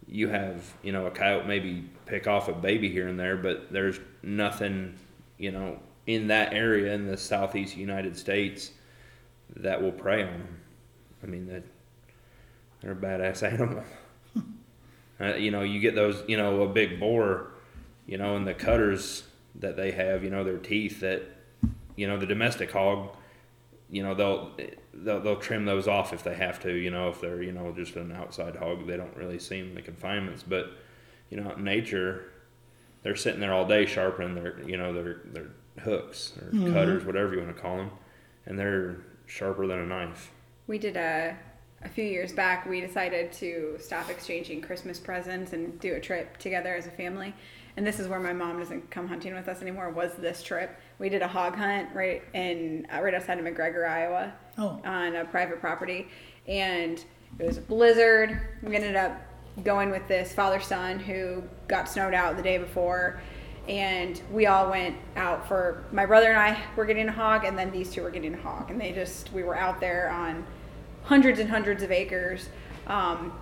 you 0.08 0.28
have 0.28 0.74
you 0.82 0.92
know 0.92 1.06
a 1.06 1.10
coyote 1.10 1.46
maybe 1.46 1.88
pick 2.06 2.26
off 2.26 2.48
a 2.48 2.52
baby 2.52 2.90
here 2.90 3.08
and 3.08 3.18
there, 3.18 3.36
but 3.36 3.72
there's 3.72 4.00
nothing 4.22 4.98
you 5.38 5.50
know 5.50 5.78
in 6.06 6.28
that 6.28 6.52
area 6.52 6.92
in 6.92 7.06
the 7.06 7.16
southeast 7.16 7.76
United 7.76 8.16
States 8.16 8.70
that 9.56 9.80
will 9.80 9.92
prey 9.92 10.22
on 10.22 10.32
them. 10.32 10.60
I 11.22 11.26
mean 11.26 11.46
that 11.46 11.62
they're 12.80 12.92
a 12.92 12.96
badass 12.96 13.42
animal. 13.52 13.84
uh, 15.20 15.34
you 15.34 15.50
know, 15.50 15.62
you 15.62 15.80
get 15.80 15.94
those 15.94 16.22
you 16.26 16.36
know 16.36 16.62
a 16.62 16.68
big 16.68 16.98
boar, 16.98 17.48
you 18.06 18.18
know, 18.18 18.36
and 18.36 18.46
the 18.46 18.54
cutters 18.54 19.24
that 19.56 19.76
they 19.76 19.92
have, 19.92 20.24
you 20.24 20.30
know, 20.30 20.44
their 20.44 20.58
teeth 20.58 21.00
that 21.00 21.22
you 21.94 22.06
know 22.06 22.18
the 22.18 22.26
domestic 22.26 22.70
hog 22.72 23.10
you 23.92 24.02
know 24.02 24.14
they'll 24.14 24.50
they'll 24.94 25.20
they'll 25.20 25.36
trim 25.36 25.66
those 25.66 25.86
off 25.86 26.14
if 26.14 26.24
they 26.24 26.34
have 26.34 26.58
to. 26.60 26.72
You 26.72 26.90
know 26.90 27.10
if 27.10 27.20
they're 27.20 27.42
you 27.42 27.52
know 27.52 27.72
just 27.72 27.94
an 27.94 28.10
outside 28.10 28.56
hog, 28.56 28.86
they 28.86 28.96
don't 28.96 29.14
really 29.16 29.38
seem 29.38 29.74
the 29.74 29.82
confinements. 29.82 30.42
But 30.42 30.72
you 31.28 31.38
know 31.38 31.54
nature, 31.56 32.32
they're 33.02 33.14
sitting 33.14 33.40
there 33.40 33.52
all 33.52 33.66
day 33.66 33.84
sharpening 33.84 34.34
their 34.34 34.58
you 34.66 34.78
know 34.78 34.94
their 34.94 35.20
their 35.26 35.50
hooks 35.84 36.32
or 36.38 36.46
mm-hmm. 36.46 36.72
cutters, 36.72 37.04
whatever 37.04 37.34
you 37.34 37.42
want 37.42 37.54
to 37.54 37.62
call 37.62 37.76
them, 37.76 37.90
and 38.46 38.58
they're 38.58 38.96
sharper 39.26 39.66
than 39.66 39.78
a 39.78 39.86
knife. 39.86 40.32
We 40.66 40.78
did 40.78 40.96
a 40.96 41.36
a 41.82 41.88
few 41.88 42.04
years 42.04 42.32
back. 42.32 42.64
We 42.64 42.80
decided 42.80 43.30
to 43.34 43.76
stop 43.78 44.08
exchanging 44.08 44.62
Christmas 44.62 44.98
presents 44.98 45.52
and 45.52 45.78
do 45.80 45.94
a 45.94 46.00
trip 46.00 46.38
together 46.38 46.74
as 46.74 46.86
a 46.86 46.90
family. 46.90 47.34
And 47.76 47.86
this 47.86 47.98
is 47.98 48.06
where 48.08 48.20
my 48.20 48.32
mom 48.34 48.58
doesn't 48.58 48.90
come 48.90 49.08
hunting 49.08 49.34
with 49.34 49.48
us 49.48 49.62
anymore. 49.62 49.88
Was 49.90 50.12
this 50.14 50.42
trip? 50.42 50.78
We 50.98 51.08
did 51.08 51.22
a 51.22 51.28
hog 51.28 51.54
hunt 51.56 51.88
right 51.94 52.22
in 52.34 52.86
uh, 52.94 53.00
right 53.00 53.14
outside 53.14 53.38
of 53.38 53.44
McGregor, 53.46 53.88
Iowa, 53.88 54.32
Oh. 54.58 54.80
on 54.84 55.16
a 55.16 55.24
private 55.24 55.60
property, 55.60 56.08
and 56.46 57.02
it 57.38 57.46
was 57.46 57.56
a 57.56 57.62
blizzard. 57.62 58.38
We 58.62 58.76
ended 58.76 58.94
up 58.96 59.18
going 59.64 59.90
with 59.90 60.06
this 60.06 60.32
father 60.34 60.60
son 60.60 60.98
who 60.98 61.42
got 61.68 61.88
snowed 61.88 62.12
out 62.14 62.36
the 62.36 62.42
day 62.42 62.58
before, 62.58 63.20
and 63.68 64.20
we 64.30 64.46
all 64.46 64.68
went 64.70 64.96
out 65.16 65.48
for 65.48 65.84
my 65.92 66.04
brother 66.04 66.28
and 66.30 66.38
I 66.38 66.58
were 66.76 66.84
getting 66.84 67.08
a 67.08 67.12
hog, 67.12 67.44
and 67.44 67.56
then 67.58 67.70
these 67.70 67.90
two 67.90 68.02
were 68.02 68.10
getting 68.10 68.34
a 68.34 68.40
hog, 68.42 68.70
and 68.70 68.78
they 68.78 68.92
just 68.92 69.32
we 69.32 69.42
were 69.44 69.56
out 69.56 69.80
there 69.80 70.10
on 70.10 70.44
hundreds 71.04 71.38
and 71.40 71.48
hundreds 71.48 71.82
of 71.82 71.90
acres. 71.90 72.50
Um, 72.86 73.32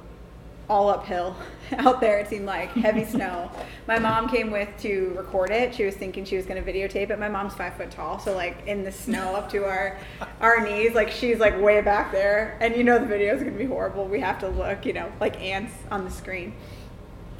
all 0.70 0.88
uphill 0.88 1.36
out 1.78 2.00
there. 2.00 2.18
It 2.18 2.28
seemed 2.28 2.46
like 2.46 2.70
heavy 2.70 3.04
snow. 3.16 3.50
My 3.86 3.98
mom 3.98 4.28
came 4.28 4.50
with 4.50 4.68
to 4.80 5.12
record 5.16 5.50
it. 5.50 5.74
She 5.74 5.84
was 5.84 5.96
thinking 5.96 6.24
she 6.24 6.36
was 6.36 6.46
going 6.46 6.62
to 6.64 6.72
videotape 6.72 7.10
it. 7.10 7.18
My 7.18 7.28
mom's 7.28 7.54
five 7.54 7.74
foot 7.74 7.90
tall, 7.90 8.18
so 8.18 8.34
like 8.34 8.66
in 8.66 8.84
the 8.84 8.92
snow 8.92 9.34
up 9.34 9.50
to 9.50 9.64
our 9.64 9.98
our 10.40 10.64
knees, 10.64 10.94
like 10.94 11.10
she's 11.10 11.38
like 11.38 11.60
way 11.60 11.82
back 11.82 12.12
there, 12.12 12.56
and 12.60 12.76
you 12.76 12.84
know 12.84 12.98
the 12.98 13.06
video 13.06 13.34
is 13.34 13.42
going 13.42 13.52
to 13.52 13.58
be 13.58 13.66
horrible. 13.66 14.06
We 14.06 14.20
have 14.20 14.38
to 14.38 14.48
look, 14.48 14.86
you 14.86 14.92
know, 14.92 15.12
like 15.20 15.40
ants 15.40 15.74
on 15.90 16.04
the 16.04 16.10
screen. 16.10 16.54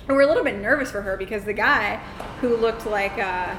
And 0.08 0.16
we're 0.16 0.22
a 0.22 0.26
little 0.26 0.44
bit 0.44 0.58
nervous 0.58 0.90
for 0.90 1.02
her 1.02 1.16
because 1.16 1.44
the 1.44 1.52
guy 1.52 1.96
who 2.40 2.56
looked 2.56 2.84
like 2.84 3.16
uh, 3.16 3.54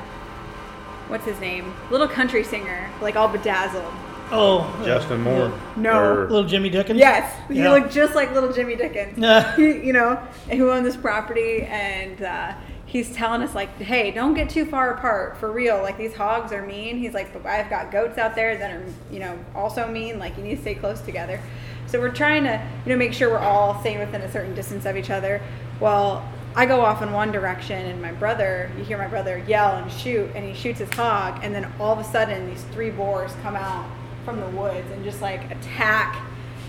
what's 1.08 1.26
his 1.26 1.40
name, 1.40 1.74
little 1.90 2.10
country 2.10 2.44
singer, 2.44 2.90
like 3.02 3.16
all 3.16 3.30
bedazzled. 3.30 3.94
Oh, 4.32 4.82
Justin 4.86 5.22
Moore. 5.22 5.52
No. 5.76 6.00
Or- 6.00 6.22
Little 6.30 6.44
Jimmy 6.48 6.70
Dickens. 6.70 7.00
Yes, 7.00 7.34
he 7.48 7.56
Yeah. 7.60 7.72
looked 7.72 7.92
just 7.92 8.16
like 8.16 8.34
little 8.34 8.52
Jimmy 8.52 8.76
Dickens. 8.76 9.18
Yeah. 9.18 9.56
He, 9.56 9.86
you 9.86 9.94
know, 9.94 10.16
who 10.50 10.72
owned 10.72 10.86
this 10.86 10.96
property, 10.98 11.64
and 11.64 12.22
uh, 12.22 12.54
he's 12.86 13.14
telling 13.14 13.42
us 13.42 13.54
like, 13.54 13.70
"Hey, 13.78 14.12
don't 14.12 14.34
get 14.34 14.50
too 14.50 14.66
far 14.66 14.92
apart 14.94 15.38
for 15.38 15.52
real. 15.52 15.82
Like 15.82 15.98
these 15.98 16.14
hogs 16.14 16.52
are 16.54 16.62
mean." 16.66 16.98
He's 16.98 17.14
like, 17.14 17.34
"But 17.34 17.46
I've 17.46 17.70
got 17.70 17.92
goats 17.92 18.18
out 18.18 18.36
there 18.36 18.58
that 18.58 18.72
are, 18.72 18.84
you 19.12 19.20
know, 19.20 19.38
also 19.56 19.88
mean. 19.88 20.18
Like 20.20 20.38
you 20.38 20.44
need 20.44 20.56
to 20.56 20.62
stay 20.62 20.76
close 20.76 21.02
together." 21.02 21.40
So 21.88 22.00
we're 22.00 22.10
trying 22.14 22.46
to, 22.46 22.62
you 22.86 22.92
know, 22.94 22.98
make 22.98 23.12
sure 23.12 23.30
we're 23.30 23.40
all 23.40 23.78
staying 23.82 24.00
within 24.00 24.22
a 24.22 24.32
certain 24.32 24.56
distance 24.56 24.86
of 24.86 24.96
each 24.96 25.10
other. 25.10 25.42
Well, 25.82 26.24
I 26.56 26.66
go 26.66 26.82
off 26.82 27.02
in 27.02 27.12
one 27.12 27.34
direction, 27.34 27.86
and 27.86 28.02
my 28.02 28.14
brother, 28.14 28.72
you 28.78 28.84
hear 28.86 28.98
my 28.98 29.08
brother 29.08 29.38
yell 29.46 29.76
and 29.76 29.92
shoot, 29.92 30.30
and 30.36 30.46
he 30.46 30.54
shoots 30.54 30.80
his 30.80 30.90
hog, 30.94 31.40
and 31.44 31.54
then 31.54 31.70
all 31.82 31.92
of 31.92 32.00
a 32.00 32.04
sudden, 32.06 32.50
these 32.50 32.64
three 32.72 32.92
boars 32.92 33.32
come 33.44 33.56
out 33.58 33.86
from 34.26 34.40
the 34.40 34.48
woods 34.48 34.90
and 34.92 35.04
just 35.04 35.22
like 35.22 35.50
attack 35.52 36.22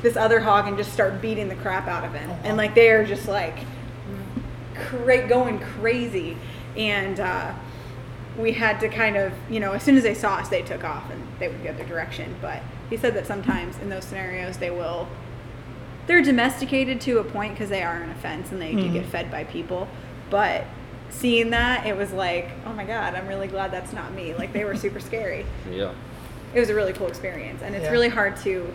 this 0.03 0.17
other 0.17 0.41
hog 0.41 0.67
and 0.67 0.77
just 0.77 0.93
start 0.93 1.21
beating 1.21 1.49
the 1.49 1.55
crap 1.57 1.87
out 1.87 2.05
of 2.05 2.13
him. 2.13 2.31
And 2.45 2.57
like 2.57 2.75
they 2.75 2.91
are 2.91 3.05
just 3.05 3.29
like 3.29 3.57
cra- 4.75 5.29
going 5.29 5.59
crazy. 5.61 6.37
And 6.77 7.21
uh, 7.21 7.53
we 8.39 8.53
had 8.53 8.81
to 8.81 8.89
kind 8.89 9.17
of, 9.17 9.33
you 9.51 9.61
know, 9.61 9.73
as 9.73 9.83
soon 9.83 9.97
as 9.97 10.03
they 10.03 10.15
saw 10.15 10.37
us, 10.37 10.49
they 10.49 10.63
took 10.63 10.85
off 10.85 11.11
and 11.11 11.23
they 11.39 11.49
would 11.49 11.63
go 11.63 11.73
their 11.73 11.87
direction. 11.87 12.35
But 12.41 12.63
he 12.91 12.97
said 12.97 13.15
that 13.15 13.27
sometimes 13.27 13.79
in 13.79 13.89
those 13.91 14.05
scenarios, 14.05 14.57
they 14.57 14.71
will, 14.71 15.09
they're 16.07 16.23
domesticated 16.23 17.01
to 17.03 17.19
a 17.19 17.25
point 17.25 17.55
because 17.55 17.69
they 17.69 17.83
are 17.83 17.97
an 18.03 18.11
offense 18.11 18.51
and 18.51 18.61
they 18.61 18.73
do 18.75 18.93
get 18.93 19.07
fed 19.07 19.31
by 19.31 19.45
people. 19.45 19.87
But 20.31 20.65
seeing 21.11 21.51
that, 21.51 21.87
it 21.87 21.97
was 21.97 22.13
like, 22.13 22.51
oh 22.67 22.73
my 22.73 22.85
God, 22.85 23.15
I'm 23.15 23.29
really 23.29 23.49
glad 23.49 23.71
that's 23.71 23.93
not 23.93 24.13
me. 24.15 24.35
Like 24.35 24.53
they 24.53 24.65
were 24.65 24.77
super 24.77 24.99
scary 24.99 25.47
Yeah. 25.71 25.93
It 26.55 26.61
was 26.61 26.69
a 26.71 26.75
really 26.75 26.93
cool 26.93 27.07
experience 27.09 27.63
and 27.63 27.75
it's 27.75 27.85
Yeah. 27.85 27.91
really 27.91 28.09
hard 28.09 28.37
to 28.39 28.73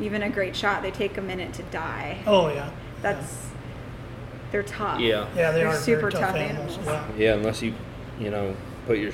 even 0.00 0.22
a 0.22 0.30
great 0.30 0.54
shot 0.56 0.82
they 0.82 0.90
take 0.90 1.16
a 1.18 1.20
minute 1.22 1.52
to 1.54 1.62
die 1.64 2.18
Oh 2.26 2.48
yeah. 2.48 2.70
that's 3.02 3.46
they're 4.50 4.62
tough 4.62 5.00
Yeah. 5.00 5.26
Yeah, 5.36 5.50
they 5.52 5.60
They're 5.60 5.68
are 5.68 5.74
super 5.76 6.10
tough, 6.10 6.20
tough 6.20 6.36
animals. 6.36 6.76
animals. 6.78 6.86
Yeah. 7.18 7.24
Yeah, 7.24 7.34
unless 7.34 7.62
you, 7.62 7.74
you 8.20 8.30
know, 8.30 8.54
put 8.86 8.98
your 8.98 9.12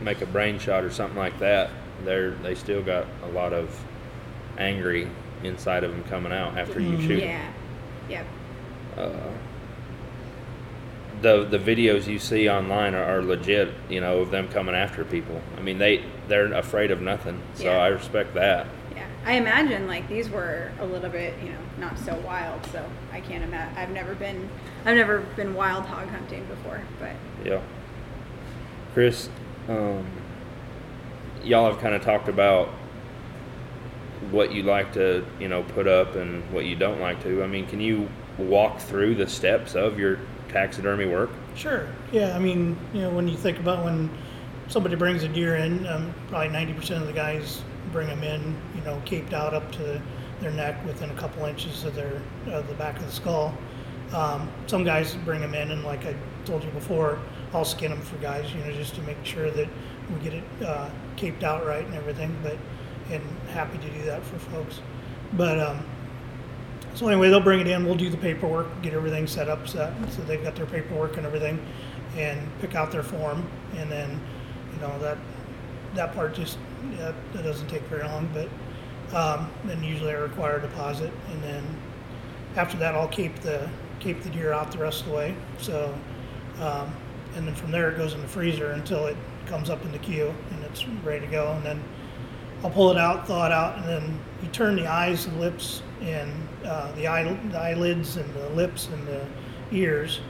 make 0.00 0.20
a 0.20 0.26
brain 0.26 0.58
shot 0.58 0.82
or 0.82 0.90
something 0.90 1.16
like 1.18 1.38
that, 1.38 1.70
they're 2.04 2.32
they 2.42 2.54
still 2.56 2.82
got 2.82 3.06
a 3.24 3.28
lot 3.28 3.52
of 3.52 3.78
angry 4.58 5.06
inside 5.44 5.84
of 5.84 5.92
them 5.92 6.02
coming 6.04 6.32
out 6.32 6.58
after 6.58 6.80
you 6.80 7.00
shoot. 7.00 7.22
'em. 7.22 7.28
yeah 7.28 7.50
yep 8.08 8.26
Uh, 8.98 9.08
the 11.20 11.44
the 11.44 11.58
videos 11.58 12.06
you 12.08 12.18
see 12.18 12.48
online 12.48 12.94
are, 12.94 13.04
are 13.04 13.22
legit. 13.22 13.72
You 13.88 14.00
know, 14.00 14.18
of 14.18 14.30
them 14.30 14.48
coming 14.48 14.74
after 14.74 15.04
people. 15.04 15.40
I 15.56 15.60
mean, 15.62 15.78
they 15.78 16.02
they're 16.28 16.52
afraid 16.52 16.90
of 16.90 17.00
nothing. 17.02 17.40
So 17.54 17.64
Yeah. 17.64 17.78
I 17.78 17.88
respect 17.88 18.34
that. 18.34 18.66
yeah 18.94 19.06
i 19.24 19.34
imagine 19.34 19.86
like 19.86 20.06
these 20.08 20.28
were 20.28 20.70
a 20.80 20.84
little 20.86 21.08
bit 21.10 21.32
you 21.42 21.48
know 21.50 21.58
not 21.78 21.96
so 21.98 22.14
wild 22.26 22.60
so 22.72 22.84
i 23.12 23.20
can't 23.20 23.42
imagine 23.44 23.76
i've 23.78 23.90
never 23.90 24.14
been 24.14 24.48
i've 24.84 24.96
never 24.96 25.20
been 25.36 25.54
wild 25.54 25.84
hog 25.86 26.08
hunting 26.08 26.44
before 26.46 26.80
but 27.00 27.12
Yeah. 27.44 27.60
Chris, 28.94 29.28
um, 29.68 30.04
y'all 31.42 31.70
have 31.70 31.80
kind 31.80 31.94
of 31.94 32.02
talked 32.02 32.28
about 32.28 32.68
what 34.30 34.52
you 34.52 34.62
like 34.62 34.92
to, 34.92 35.24
you 35.40 35.48
know, 35.48 35.62
put 35.62 35.86
up 35.88 36.14
and 36.14 36.42
what 36.52 36.64
you 36.66 36.76
don't 36.76 37.00
like 37.00 37.22
to. 37.22 37.42
I 37.42 37.46
mean, 37.46 37.66
can 37.66 37.80
you 37.80 38.08
walk 38.38 38.78
through 38.80 39.14
the 39.16 39.26
steps 39.26 39.74
of 39.74 39.98
your 39.98 40.18
taxidermy 40.48 41.06
work? 41.06 41.30
Sure. 41.54 41.88
Yeah. 42.12 42.36
I 42.36 42.38
mean, 42.38 42.76
you 42.92 43.00
know, 43.00 43.10
when 43.10 43.28
you 43.28 43.36
think 43.36 43.58
about 43.58 43.84
when 43.84 44.10
somebody 44.72 44.96
brings 44.96 45.22
a 45.22 45.28
deer 45.28 45.56
in, 45.56 45.86
um, 45.86 46.14
probably 46.28 46.48
ninety 46.48 46.72
percent 46.72 47.02
of 47.02 47.06
the 47.06 47.12
guys 47.12 47.62
bring 47.92 48.08
them 48.08 48.22
in, 48.22 48.56
you 48.74 48.80
know, 48.82 49.00
caped 49.04 49.34
out 49.34 49.52
up 49.52 49.70
to 49.72 50.00
their 50.40 50.50
neck 50.50 50.82
within 50.86 51.10
a 51.10 51.14
couple 51.14 51.44
inches 51.44 51.84
of 51.84 51.94
their 51.94 52.22
of 52.46 52.66
the 52.68 52.74
back 52.74 52.96
of 52.98 53.04
the 53.06 53.12
skull. 53.12 53.54
Um, 54.12 54.50
some 54.66 54.84
guys 54.84 55.14
bring 55.24 55.40
them 55.40 55.54
in, 55.54 55.70
and 55.70 55.84
like 55.84 56.06
I 56.06 56.14
told 56.44 56.64
you 56.64 56.70
before, 56.70 57.18
I'll 57.52 57.64
skin 57.64 57.90
them 57.90 58.00
for 58.00 58.16
guys, 58.16 58.52
you 58.52 58.60
know, 58.60 58.72
just 58.72 58.94
to 58.96 59.02
make 59.02 59.22
sure 59.24 59.50
that 59.50 59.68
we 60.12 60.20
get 60.20 60.34
it 60.34 60.44
uh, 60.66 60.90
caped 61.16 61.44
out 61.44 61.66
right 61.66 61.84
and 61.84 61.94
everything. 61.94 62.34
But 62.42 62.56
and 63.10 63.22
happy 63.50 63.78
to 63.78 63.90
do 63.90 64.02
that 64.06 64.24
for 64.24 64.38
folks. 64.38 64.80
But 65.34 65.60
um, 65.60 65.84
so 66.94 67.08
anyway, 67.08 67.28
they'll 67.28 67.40
bring 67.40 67.60
it 67.60 67.66
in. 67.66 67.84
We'll 67.84 67.94
do 67.94 68.10
the 68.10 68.16
paperwork, 68.16 68.82
get 68.82 68.94
everything 68.94 69.26
set 69.26 69.48
up, 69.48 69.66
so, 69.66 69.92
they've 70.26 70.42
got 70.42 70.56
their 70.56 70.66
paperwork 70.66 71.16
and 71.16 71.26
everything, 71.26 71.58
and 72.16 72.38
pick 72.60 72.74
out 72.74 72.92
their 72.92 73.02
form, 73.02 73.48
and 73.76 73.90
then, 73.90 74.20
know, 74.82 74.98
that 74.98 75.18
that 75.94 76.14
part 76.14 76.34
just 76.34 76.58
yeah, 76.96 77.12
that 77.32 77.42
doesn't 77.42 77.68
take 77.68 77.82
very 77.82 78.04
long. 78.04 78.28
But 78.32 78.48
um, 79.16 79.50
then 79.64 79.82
usually 79.82 80.10
I 80.10 80.16
require 80.16 80.58
a 80.58 80.60
deposit, 80.60 81.12
and 81.30 81.42
then 81.42 81.64
after 82.56 82.76
that 82.78 82.94
I'll 82.94 83.08
keep 83.08 83.40
the 83.40 83.68
keep 84.00 84.22
the 84.22 84.30
deer 84.30 84.52
out 84.52 84.72
the 84.72 84.78
rest 84.78 85.02
of 85.02 85.08
the 85.08 85.14
way. 85.14 85.36
So, 85.58 85.94
um, 86.60 86.92
and 87.34 87.46
then 87.46 87.54
from 87.54 87.70
there 87.70 87.90
it 87.90 87.96
goes 87.96 88.14
in 88.14 88.20
the 88.20 88.28
freezer 88.28 88.72
until 88.72 89.06
it 89.06 89.16
comes 89.46 89.70
up 89.70 89.84
in 89.84 89.92
the 89.92 89.98
queue 89.98 90.34
and 90.50 90.64
it's 90.64 90.86
ready 91.04 91.20
to 91.20 91.30
go, 91.30 91.52
and 91.52 91.64
then 91.64 91.82
I'll 92.62 92.70
pull 92.70 92.90
it 92.90 92.98
out, 92.98 93.26
thaw 93.26 93.46
it 93.46 93.52
out, 93.52 93.78
and 93.78 93.88
then 93.88 94.20
you 94.42 94.48
turn 94.48 94.76
the 94.76 94.86
eyes 94.86 95.26
and 95.26 95.40
lips 95.40 95.82
and 96.00 96.30
uh, 96.64 96.92
the, 96.92 97.08
eye, 97.08 97.24
the 97.50 97.58
eyelids 97.58 98.16
and 98.16 98.32
the 98.34 98.48
lips 98.50 98.88
and 98.88 99.06
the 99.06 99.26
ears 99.72 100.20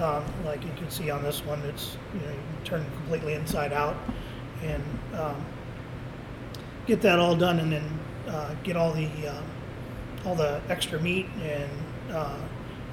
Um, 0.00 0.24
like 0.44 0.64
you 0.64 0.70
can 0.76 0.90
see 0.90 1.10
on 1.10 1.22
this 1.22 1.44
one, 1.44 1.60
it's 1.62 1.96
you 2.14 2.20
know 2.20 2.30
you 2.30 2.40
can 2.54 2.64
turn 2.64 2.86
completely 2.96 3.34
inside 3.34 3.72
out, 3.72 3.96
and 4.62 4.82
um, 5.14 5.44
get 6.86 7.00
that 7.02 7.18
all 7.18 7.36
done, 7.36 7.58
and 7.60 7.72
then 7.72 8.00
uh, 8.28 8.54
get 8.62 8.76
all 8.76 8.92
the 8.92 9.08
uh, 9.26 9.42
all 10.24 10.34
the 10.34 10.60
extra 10.68 11.00
meat 11.00 11.26
and 11.42 11.70
uh, 12.12 12.38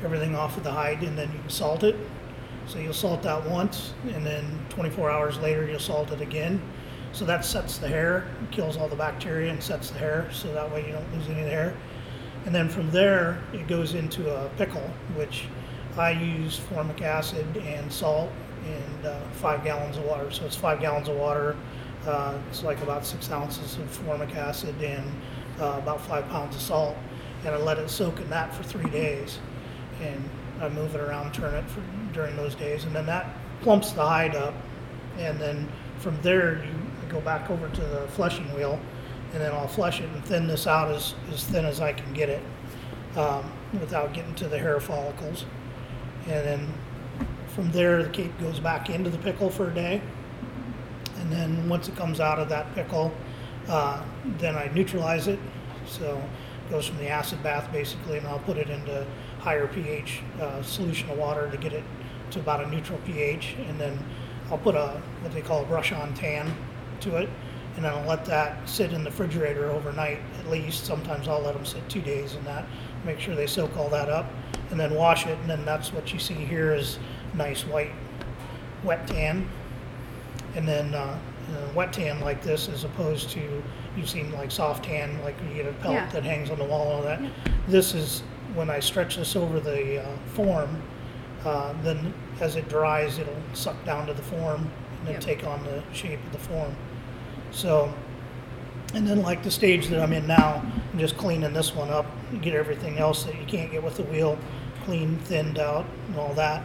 everything 0.04 0.36
off 0.36 0.58
of 0.58 0.64
the 0.64 0.72
hide, 0.72 1.04
and 1.04 1.18
then 1.18 1.32
you 1.32 1.40
can 1.40 1.50
salt 1.50 1.84
it. 1.84 1.96
So 2.68 2.80
you'll 2.80 2.94
salt 2.94 3.24
that 3.24 3.46
once, 3.50 3.94
and 4.14 4.26
then 4.26 4.66
24 4.70 5.10
hours 5.10 5.38
later 5.40 5.66
you'll 5.66 5.80
salt 5.80 6.12
it 6.12 6.22
again. 6.22 6.62
So 7.14 7.26
that 7.26 7.46
sets 7.46 7.78
the 7.78 7.88
hair, 7.88 8.28
kills 8.52 8.78
all 8.78 8.88
the 8.88 8.96
bacteria, 8.96 9.52
and 9.52 9.64
sets 9.64 9.90
the 9.90 10.00
hair. 10.00 10.30
So 10.32 10.54
that 10.54 10.72
way 10.72 10.86
you 10.86 10.92
don't 10.92 11.14
lose 11.16 11.28
any 11.30 11.40
of 11.40 11.46
the 11.46 11.52
hair. 11.52 11.76
And 12.46 12.54
then 12.54 12.70
from 12.70 12.92
there 12.92 13.42
it 13.54 13.68
goes 13.68 13.94
into 13.94 14.34
a 14.34 14.50
pickle, 14.58 14.90
which 15.16 15.46
I 16.00 16.12
use 16.12 16.58
formic 16.58 17.02
acid 17.02 17.58
and 17.58 17.92
salt 17.92 18.32
and 18.66 19.06
uh, 19.06 19.20
five 19.34 19.64
gallons 19.64 19.98
of 19.98 20.06
water. 20.06 20.30
So 20.32 20.46
it's 20.46 20.56
five 20.56 20.80
gallons 20.80 21.08
of 21.08 21.16
water. 21.16 21.56
Uh, 22.06 22.38
it's 22.50 22.64
like 22.64 22.82
about 22.82 23.06
six 23.06 23.32
ounces 23.32 23.78
of 23.78 23.90
formic 23.90 24.36
acid 24.36 24.82
and 24.82 25.06
uh, 25.60 25.80
about 25.82 26.02
five 26.02 26.28
pounds 26.30 26.56
of 26.56 26.62
salt. 26.62 26.96
And 27.46 27.54
I 27.54 27.58
let 27.58 27.78
it 27.78 27.90
soak 27.90 28.20
in 28.20 28.30
that 28.30 28.54
for 28.54 28.64
three 28.64 28.90
days. 28.90 29.40
And 30.02 30.30
I 30.62 30.70
move 30.70 30.96
it 30.96 31.02
around, 31.02 31.34
turn 31.34 31.54
it 31.54 31.68
for, 31.70 31.82
during 32.14 32.36
those 32.36 32.56
days. 32.56 32.86
And 32.86 32.96
then 32.96 33.06
that 33.06 33.28
plumps 33.62 33.92
the 33.92 34.06
hide 34.06 34.36
up. 34.36 34.54
And 35.18 35.40
then 35.40 35.68
from 36.00 36.20
there, 36.22 36.64
you 36.64 36.72
go 37.10 37.22
back 37.22 37.50
over 37.50 37.70
to 37.70 37.82
the 37.82 38.08
fleshing 38.10 38.54
wheel. 38.54 38.80
And 39.34 39.42
then 39.42 39.52
I'll 39.52 39.68
flesh 39.68 40.00
it 40.00 40.10
and 40.10 40.24
thin 40.26 40.48
this 40.48 40.68
out 40.68 40.92
as, 40.92 41.16
as 41.32 41.44
thin 41.44 41.66
as 41.66 41.82
I 41.82 41.94
can 41.94 42.14
get 42.14 42.30
it 42.30 42.42
um, 43.16 43.52
without 43.80 44.14
getting 44.14 44.36
to 44.36 44.48
the 44.48 44.58
hair 44.58 44.80
follicles. 44.80 45.46
And 46.28 46.46
then 46.46 46.74
from 47.48 47.72
there, 47.72 48.04
the 48.04 48.10
cape 48.10 48.38
goes 48.40 48.60
back 48.60 48.90
into 48.90 49.10
the 49.10 49.18
pickle 49.18 49.50
for 49.50 49.70
a 49.70 49.74
day. 49.74 50.02
And 51.20 51.32
then 51.32 51.68
once 51.70 51.88
it 51.88 51.96
comes 51.96 52.20
out 52.20 52.40
of 52.40 52.50
that 52.50 52.74
pickle, 52.76 53.14
uh, 53.68 54.04
then 54.38 54.56
I 54.56 54.70
neutralize 54.74 55.28
it. 55.28 55.40
So 55.88 56.22
it 56.66 56.72
goes 56.72 56.86
from 56.86 56.98
the 56.98 57.08
acid 57.08 57.42
bath 57.44 57.72
basically, 57.72 58.18
and 58.18 58.28
I'll 58.28 58.40
put 58.40 58.58
it 58.58 58.70
into 58.70 59.06
higher 59.40 59.68
pH 59.68 60.22
uh, 60.40 60.62
solution 60.62 61.10
of 61.10 61.18
water 61.18 61.50
to 61.50 61.58
get 61.58 61.74
it 61.74 61.84
to 62.32 62.40
about 62.40 62.64
a 62.64 62.70
neutral 62.70 63.00
pH. 63.06 63.56
And 63.68 63.80
then 63.80 63.98
I'll 64.52 64.58
put 64.58 64.76
a 64.76 65.02
what 65.22 65.34
they 65.34 65.42
call 65.42 65.64
a 65.64 65.66
brush 65.66 65.92
on 65.92 66.14
tan 66.14 66.54
to 67.02 67.18
it. 67.18 67.30
And 67.76 67.86
then 67.86 67.94
I'll 67.94 68.08
let 68.08 68.26
that 68.26 68.68
sit 68.68 68.92
in 68.92 69.04
the 69.04 69.12
refrigerator 69.12 69.70
overnight 69.70 70.20
at 70.40 70.50
least. 70.50 70.86
Sometimes 70.86 71.28
I'll 71.28 71.42
let 71.42 71.54
them 71.54 71.66
sit 71.66 71.88
two 71.88 72.02
days 72.02 72.36
in 72.36 72.44
that, 72.46 72.66
make 73.06 73.20
sure 73.20 73.36
they 73.36 73.48
soak 73.48 73.78
all 73.78 73.90
that 73.90 74.10
up, 74.10 74.26
and 74.72 74.80
then 74.80 74.94
wash 74.96 75.26
it. 75.26 75.38
And 75.40 75.50
then 75.50 75.66
that's 75.66 75.94
what 75.94 76.12
you 76.14 76.20
see 76.20 76.34
here 76.34 76.74
is 76.74 77.00
nice 77.34 77.66
white 77.66 77.92
wet 78.84 79.08
tan 79.08 79.48
and 80.56 80.68
then 80.68 80.94
uh, 80.94 81.18
uh, 81.52 81.74
wet 81.76 81.92
tan 81.94 82.20
like 82.22 82.42
this 82.44 82.70
as 82.70 82.84
opposed 82.84 83.30
to 83.32 83.62
you've 83.98 84.10
seen 84.10 84.32
like 84.34 84.52
soft 84.52 84.86
tan 84.86 85.20
like 85.24 85.36
you 85.48 85.56
get 85.56 85.66
a 85.68 85.74
pellet 85.74 85.96
Yeah. 85.98 86.10
that 86.12 86.24
hangs 86.24 86.50
on 86.50 86.58
the 86.60 86.64
wall 86.64 86.88
and 86.88 86.94
all 86.94 87.02
that 87.04 87.22
this 87.68 87.94
is 87.96 88.22
when 88.54 88.70
i 88.70 88.80
stretch 88.80 89.16
this 89.18 89.36
over 89.36 89.60
the 89.60 90.04
uh, 90.04 90.18
form 90.34 90.82
uh, 91.44 91.74
then 91.82 92.14
as 92.40 92.56
it 92.56 92.70
dries 92.70 93.18
it'll 93.18 93.36
suck 93.54 93.84
down 93.84 94.06
to 94.08 94.14
the 94.14 94.22
form 94.24 94.70
and 95.00 95.08
then 95.08 95.14
Yep. 95.16 95.22
take 95.22 95.44
on 95.44 95.64
the 95.64 95.84
shape 95.94 96.24
of 96.28 96.32
the 96.32 96.40
form 96.40 96.76
so 97.52 97.92
and 98.94 99.08
then 99.08 99.22
like 99.22 99.44
the 99.44 99.52
stage 99.52 99.88
that 99.88 100.00
i'm 100.02 100.14
in 100.14 100.26
now 100.28 100.62
i'm 100.94 101.00
just 101.00 101.18
cleaning 101.18 101.54
this 101.54 101.76
one 101.76 101.90
up 101.90 102.06
get 102.42 102.54
everything 102.54 102.98
else 102.98 103.24
that 103.24 103.36
you 103.40 103.46
can't 103.46 103.72
get 103.72 103.84
with 103.84 103.96
the 103.98 104.04
wheel 104.04 104.38
clean 104.86 105.18
thinned 105.26 105.60
out 105.60 105.86
and 106.08 106.18
all 106.18 106.34
that 106.34 106.64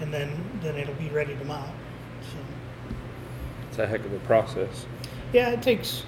and 0.00 0.12
then 0.12 0.30
then 0.62 0.76
it'll 0.76 0.94
be 0.94 1.08
ready 1.10 1.34
to 1.36 1.44
mount 1.44 1.70
so 2.22 2.38
It's 3.68 3.78
a 3.78 3.86
heck 3.86 4.04
of 4.04 4.12
a 4.12 4.18
process. 4.20 4.86
yeah, 5.32 5.50
it 5.50 5.62
takes 5.62 6.04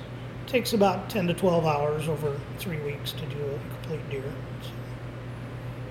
takes 0.47 0.73
about 0.73 1.11
ten 1.11 1.27
to 1.27 1.35
twelve 1.35 1.67
hours 1.67 2.09
over 2.09 2.39
three 2.59 2.79
weeks 2.83 3.11
to 3.13 3.27
do 3.27 3.37
a 3.45 3.59
complete 3.75 4.09
deer. 4.11 4.33
So, 4.63 4.71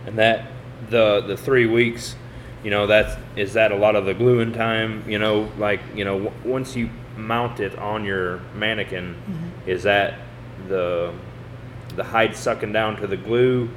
And 0.08 0.18
that 0.18 0.48
the 0.90 1.20
the 1.22 1.36
three 1.36 1.66
weeks, 1.66 2.16
you 2.64 2.72
know, 2.72 2.88
that's 2.88 3.18
is 3.36 3.54
that 3.54 3.74
a 3.74 3.76
lot 3.76 3.96
of 3.98 4.06
the 4.06 4.14
gluing 4.14 4.54
time. 4.54 5.04
You 5.10 5.20
know, 5.20 5.52
like 5.58 5.82
you 5.94 6.06
know, 6.06 6.24
w- 6.24 6.50
once 6.50 6.76
you 6.78 6.90
mount 7.18 7.60
it 7.60 7.78
on 7.78 8.06
your 8.06 8.40
mannequin, 8.56 9.16
Mm-hmm. 9.30 9.50
Is 9.66 9.84
that 9.84 10.20
the 10.68 11.14
the 11.96 12.04
hide 12.04 12.36
sucking 12.36 12.74
down 12.74 12.98
to 12.98 13.08
the 13.08 13.18
glue, 13.18 13.70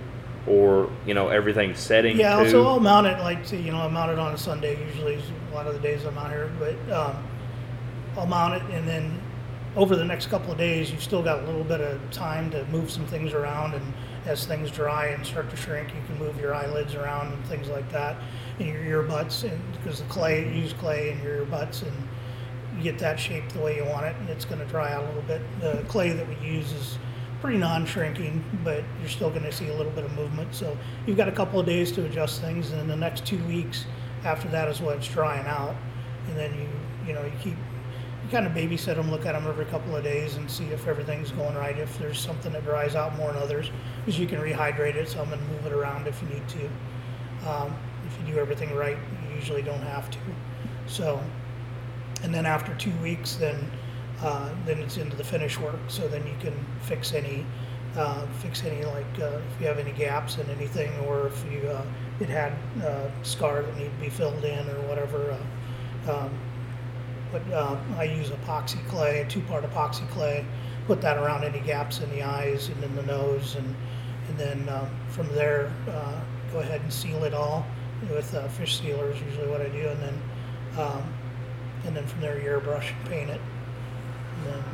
or 0.47 0.91
you 1.07 1.15
know 1.15 1.29
everything 1.29 1.75
setting? 1.75 2.19
yeah, 2.19 2.43
to? 2.43 2.51
so 2.51 2.67
I'll 2.67 2.81
mount 2.81 3.07
it 3.07 3.19
like 3.21 3.45
say, 3.45 3.61
you 3.61 3.71
know 3.71 3.79
I 3.79 3.89
mount 3.89 4.11
it 4.11 4.19
on 4.19 4.35
a 4.35 4.39
Sunday 4.39 4.85
usually 4.87 5.15
is 5.15 5.25
a 5.51 5.55
lot 5.55 5.67
of 5.67 5.75
the 5.75 5.81
days 5.81 6.05
I'm 6.05 6.19
out 6.19 6.31
here, 6.31 6.51
but 6.59 6.93
um, 6.93 7.27
I'll 8.17 8.27
mount 8.27 8.55
it 8.55 8.75
and 8.75 8.87
then 8.87 9.21
over 9.77 9.95
the 9.95 10.05
next 10.05 10.27
couple 10.27 10.51
of 10.51 10.59
days 10.59 10.91
you've 10.91 11.03
still 11.03 11.23
got 11.23 11.41
a 11.41 11.47
little 11.47 11.65
bit 11.65 11.81
of 11.81 12.01
time 12.11 12.51
to 12.51 12.65
move 12.67 12.91
some 12.91 13.07
things 13.07 13.33
around 13.33 13.75
and 13.75 13.95
as 14.27 14.45
things 14.45 14.71
dry 14.71 15.07
and 15.07 15.25
start 15.25 15.49
to 15.51 15.57
shrink 15.57 15.89
you 15.95 16.03
can 16.07 16.19
move 16.19 16.39
your 16.41 16.55
eyelids 16.55 16.95
around 16.95 17.33
and 17.33 17.45
things 17.47 17.69
like 17.69 17.91
that 17.93 18.17
and 18.59 18.69
your 18.69 18.83
ear 18.83 19.03
butts 19.03 19.45
and 19.45 19.61
because 19.73 20.01
the 20.01 20.09
clay 20.09 20.53
use 20.53 20.73
clay 20.73 21.11
in 21.11 21.23
your 21.23 21.37
ear 21.37 21.45
butts 21.45 21.83
and 21.83 21.93
you 21.93 22.09
get 22.83 22.99
that 22.99 23.19
shape 23.19 23.49
the 23.51 23.61
way 23.61 23.77
you 23.77 23.85
want 23.85 24.07
it 24.07 24.17
and 24.17 24.29
it's 24.29 24.45
going 24.45 24.61
to 24.61 24.67
dry 24.67 24.93
out 24.93 25.05
a 25.05 25.07
little 25.07 25.23
bit. 25.23 25.43
The 25.61 25.85
clay 25.89 26.13
that 26.13 26.29
we 26.29 26.37
use 26.47 26.73
is 26.73 26.99
pretty 27.41 27.59
non-shrinking 27.59 28.45
but 28.65 28.83
you're 29.01 29.09
still 29.09 29.31
going 29.31 29.43
to 29.43 29.53
see 29.53 29.69
a 29.69 29.75
little 29.75 29.93
bit 29.93 30.05
of 30.05 30.13
movement. 30.13 30.55
So 30.55 30.77
you've 31.07 31.17
got 31.17 31.29
a 31.29 31.33
couple 31.33 31.61
of 31.61 31.67
days 31.67 31.93
to 31.93 32.05
adjust 32.05 32.41
things 32.41 32.71
and 32.71 32.81
then 32.81 32.89
the 32.89 32.97
next 32.97 33.27
two 33.27 33.43
weeks 33.45 33.85
after 34.25 34.49
that 34.49 34.69
is 34.69 34.81
when 34.81 34.97
it's 34.97 35.09
drying 35.09 35.47
out. 35.47 35.75
And 36.29 36.37
then 36.37 36.55
you 36.55 36.69
you 37.07 37.15
know 37.15 37.25
you 37.25 37.33
keep 37.41 37.55
you 37.55 38.31
kind 38.31 38.47
of 38.47 38.53
babysit 38.53 38.97
them 38.97 39.11
look 39.11 39.25
at 39.25 39.33
them 39.33 39.47
every 39.47 39.65
couple 39.67 39.97
of 39.97 40.05
days 40.05 40.37
and 40.37 40.51
see 40.51 40.67
if 40.67 40.87
everything's 40.87 41.31
going 41.31 41.55
right 41.55 41.79
if 41.79 41.99
there's 41.99 42.19
something 42.19 42.53
that 42.53 42.65
dries 42.65 42.95
out 42.95 43.17
more 43.17 43.33
than 43.33 43.43
others 43.43 43.71
because 44.05 44.19
you 44.19 44.27
can 44.27 44.39
rehydrate 44.39 44.97
it 44.97 45.09
some 45.09 45.33
and 45.33 45.49
move 45.49 45.65
it 45.65 45.73
around 45.73 46.07
if 46.07 46.21
you 46.23 46.29
need 46.29 46.47
to. 46.49 46.69
Um, 47.49 47.75
if 48.07 48.19
you 48.21 48.35
do 48.35 48.41
everything 48.41 48.75
right 48.75 48.97
you 48.97 49.37
usually 49.37 49.63
don't 49.63 49.81
have 49.81 50.11
to. 50.11 50.19
So 50.87 51.23
and 52.23 52.35
then 52.35 52.47
after 52.47 52.75
two 52.75 52.95
weeks, 52.99 53.37
then 53.37 53.71
uh, 54.23 54.51
then 54.67 54.79
it's 54.79 54.97
into 54.97 55.17
the 55.17 55.25
finish 55.25 55.59
work. 55.59 55.79
So 55.89 56.09
then 56.09 56.27
you 56.27 56.35
can 56.41 56.55
fix 56.83 57.13
any 57.13 57.45
uh, 57.97 58.27
fix 58.41 58.65
any 58.65 58.85
like 58.85 59.07
uh, 59.21 59.41
if 59.55 59.61
you 59.61 59.67
have 59.67 59.79
any 59.79 59.93
gaps 59.93 60.39
in 60.39 60.49
anything, 60.51 60.91
or 61.07 61.29
if 61.29 61.45
you 61.51 61.69
uh, 61.69 61.85
it 62.21 62.29
had 62.29 62.53
uh, 62.85 63.09
scar 63.23 63.63
that 63.63 63.77
need 63.77 63.91
to 63.91 64.01
be 64.01 64.09
filled 64.09 64.45
in 64.45 64.69
or 64.69 64.81
whatever. 64.89 65.37
Uh, 66.07 66.13
um, 66.13 66.31
but 67.31 67.43
I 67.99 68.05
use 68.05 68.31
epoxy 68.31 68.85
clay, 68.89 69.27
two 69.29 69.43
part 69.43 69.63
epoxy 69.65 70.09
clay. 70.11 70.47
Put 70.87 71.03
that 71.03 71.19
around 71.19 71.45
any 71.45 71.61
gaps 71.61 72.01
in 72.01 72.09
the 72.09 72.23
eyes 72.23 72.69
and 72.69 72.83
in 72.83 72.97
the 72.97 73.03
nose, 73.03 73.57
and 73.57 73.77
and 74.29 74.39
then 74.39 74.91
from 75.11 75.29
there 75.35 75.71
go 76.53 76.61
ahead 76.61 76.81
and 76.81 76.91
seal 76.93 77.25
it 77.25 77.35
all 77.35 77.67
with 78.11 78.31
fish 78.53 78.81
sealers. 78.81 79.21
usually 79.21 79.49
what 79.49 79.61
I 79.61 79.69
do, 79.69 79.89
and 79.89 80.03
then. 80.03 80.23
Um, 80.79 81.03
and 81.85 81.97
then 81.97 82.07
from 82.07 82.21
there 82.21 82.39
you 82.39 82.49
airbrush 82.49 82.93
and 82.97 83.09
paint 83.09 83.31
it. 83.31 83.41
And 84.37 84.47
then 84.53 84.65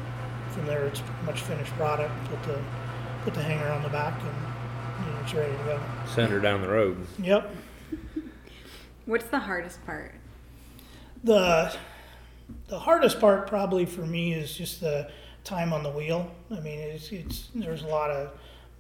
from 0.52 0.66
there 0.66 0.84
it's 0.86 1.00
pretty 1.00 1.26
much 1.26 1.40
finished 1.42 1.72
product. 1.72 2.12
Put 2.30 2.42
the 2.44 2.62
put 3.24 3.34
the 3.34 3.42
hanger 3.42 3.68
on 3.68 3.82
the 3.82 3.88
back 3.88 4.20
and 4.20 5.06
you 5.06 5.12
know, 5.12 5.20
it's 5.22 5.34
ready 5.34 5.52
to 5.52 5.64
go. 5.64 5.80
Send 6.06 6.30
her 6.30 6.40
down 6.40 6.62
the 6.62 6.68
road. 6.68 7.06
Yep. 7.18 7.54
What's 9.06 9.26
the 9.26 9.38
hardest 9.38 9.84
part? 9.84 10.14
The 11.22 11.76
the 12.68 12.78
hardest 12.78 13.20
part 13.20 13.46
probably 13.46 13.86
for 13.86 14.02
me 14.02 14.34
is 14.34 14.56
just 14.56 14.80
the 14.80 15.10
time 15.44 15.72
on 15.72 15.82
the 15.82 15.90
wheel. 15.90 16.30
I 16.50 16.60
mean, 16.60 16.80
it's 16.80 17.10
it's 17.12 17.48
there's 17.54 17.82
a 17.82 17.86
lot 17.86 18.10
of 18.10 18.30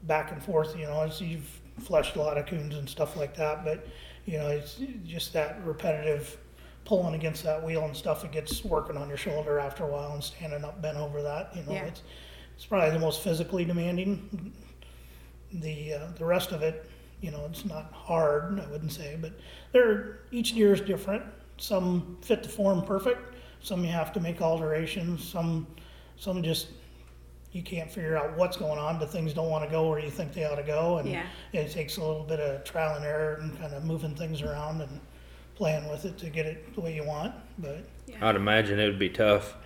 back 0.04 0.32
and 0.32 0.42
forth. 0.42 0.76
You 0.78 0.86
know, 0.86 1.02
as 1.02 1.20
you've 1.20 1.60
fleshed 1.80 2.16
a 2.16 2.20
lot 2.20 2.38
of 2.38 2.46
coons 2.46 2.74
and 2.74 2.88
stuff 2.88 3.16
like 3.16 3.36
that, 3.36 3.64
but 3.64 3.86
you 4.26 4.38
know, 4.38 4.48
it's 4.48 4.80
just 5.04 5.32
that 5.34 5.64
repetitive 5.64 6.38
pulling 6.84 7.14
against 7.14 7.42
that 7.44 7.62
wheel 7.62 7.84
and 7.84 7.96
stuff. 7.96 8.24
It 8.24 8.32
gets 8.32 8.64
working 8.64 8.96
on 8.96 9.08
your 9.08 9.16
shoulder 9.16 9.58
after 9.58 9.84
a 9.84 9.86
while 9.86 10.12
and 10.12 10.22
standing 10.22 10.64
up 10.64 10.82
bent 10.82 10.96
over 10.98 11.22
that. 11.22 11.54
You 11.56 11.62
know, 11.64 11.72
Yeah. 11.72 11.84
it's 11.84 12.02
it's 12.56 12.66
probably 12.66 12.90
the 12.90 12.98
most 12.98 13.22
physically 13.22 13.64
demanding. 13.64 14.52
The 15.52 15.94
uh, 15.94 16.06
the 16.18 16.24
rest 16.24 16.52
of 16.52 16.62
it, 16.62 16.88
you 17.20 17.30
know, 17.30 17.44
it's 17.46 17.64
not 17.64 17.92
hard. 17.92 18.60
I 18.60 18.66
wouldn't 18.70 18.92
say, 18.92 19.16
but 19.20 19.32
they're 19.72 20.18
each 20.32 20.54
deer 20.54 20.72
is 20.72 20.80
different. 20.80 21.22
Some 21.58 22.18
fit 22.22 22.42
the 22.42 22.48
form 22.48 22.82
perfect. 22.82 23.34
Some 23.60 23.84
you 23.84 23.90
have 23.92 24.12
to 24.14 24.20
make 24.20 24.42
alterations. 24.42 25.22
Some 25.26 25.66
some 26.16 26.42
just 26.42 26.68
you 27.52 27.62
can't 27.62 27.88
figure 27.90 28.16
out 28.16 28.36
what's 28.36 28.56
going 28.56 28.80
on. 28.80 28.98
The 28.98 29.06
things 29.06 29.32
don't 29.32 29.48
want 29.48 29.64
to 29.64 29.70
go 29.70 29.88
where 29.88 30.00
you 30.00 30.10
think 30.10 30.32
they 30.32 30.44
ought 30.44 30.56
to 30.56 30.64
go, 30.64 30.98
and 30.98 31.08
Yeah. 31.08 31.22
it 31.52 31.70
takes 31.70 31.96
a 31.98 32.00
little 32.00 32.24
bit 32.24 32.40
of 32.40 32.64
trial 32.64 32.96
and 32.96 33.04
error 33.04 33.34
and 33.40 33.56
kind 33.58 33.72
of 33.72 33.84
moving 33.84 34.14
things 34.16 34.42
around 34.42 34.80
and 34.80 35.00
playing 35.56 35.88
with 35.88 36.04
it 36.04 36.18
to 36.18 36.30
get 36.30 36.46
it 36.46 36.74
the 36.74 36.80
way 36.80 36.94
you 36.94 37.04
want. 37.04 37.34
But 37.58 37.84
I'd 38.20 38.36
imagine 38.36 38.78
it 38.78 38.86
would 38.86 38.98
be 38.98 39.10
tough, 39.10 39.56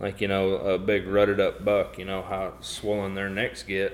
like 0.00 0.20
you 0.20 0.28
know, 0.28 0.56
a 0.56 0.78
big 0.78 1.06
rutted 1.06 1.40
up 1.40 1.64
buck. 1.64 1.98
You 1.98 2.04
know 2.04 2.22
how 2.22 2.54
swollen 2.60 3.14
their 3.14 3.28
necks 3.28 3.62
get. 3.62 3.92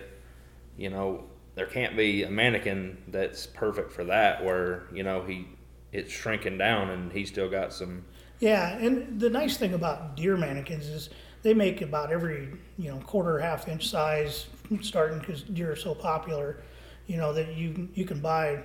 You 0.77 0.91
know, 0.91 1.25
there 1.55 1.67
can't 1.67 1.97
be 1.97 2.25
a 2.25 2.31
mannequin 2.31 2.99
that's 3.09 3.47
perfect 3.47 3.93
for 3.93 4.05
that. 4.05 4.45
Where 4.45 4.85
you 4.93 5.03
know 5.03 5.23
he 5.23 5.47
it's 5.93 6.13
shrinking 6.13 6.59
down, 6.59 6.91
and 6.91 7.13
he's 7.13 7.29
still 7.29 7.49
got 7.49 7.73
some. 7.73 8.05
Yeah, 8.41 8.77
and 8.77 9.21
the 9.21 9.31
nice 9.31 9.57
thing 9.57 9.75
about 9.75 10.17
deer 10.17 10.37
mannequins 10.37 10.87
is 10.87 11.11
they 11.43 11.55
make 11.55 11.83
about 11.83 12.11
every 12.11 12.49
you 12.77 12.91
know 12.91 12.99
quarter 12.99 13.39
half 13.39 13.69
inch 13.69 13.89
size 13.89 14.47
starting 14.81 15.21
because 15.21 15.43
deer 15.43 15.73
are 15.73 15.77
so 15.77 15.95
popular. 15.95 16.63
You 17.07 17.17
know 17.17 17.33
that 17.33 17.55
you 17.55 17.89
you 17.95 18.05
can 18.05 18.21
buy 18.21 18.63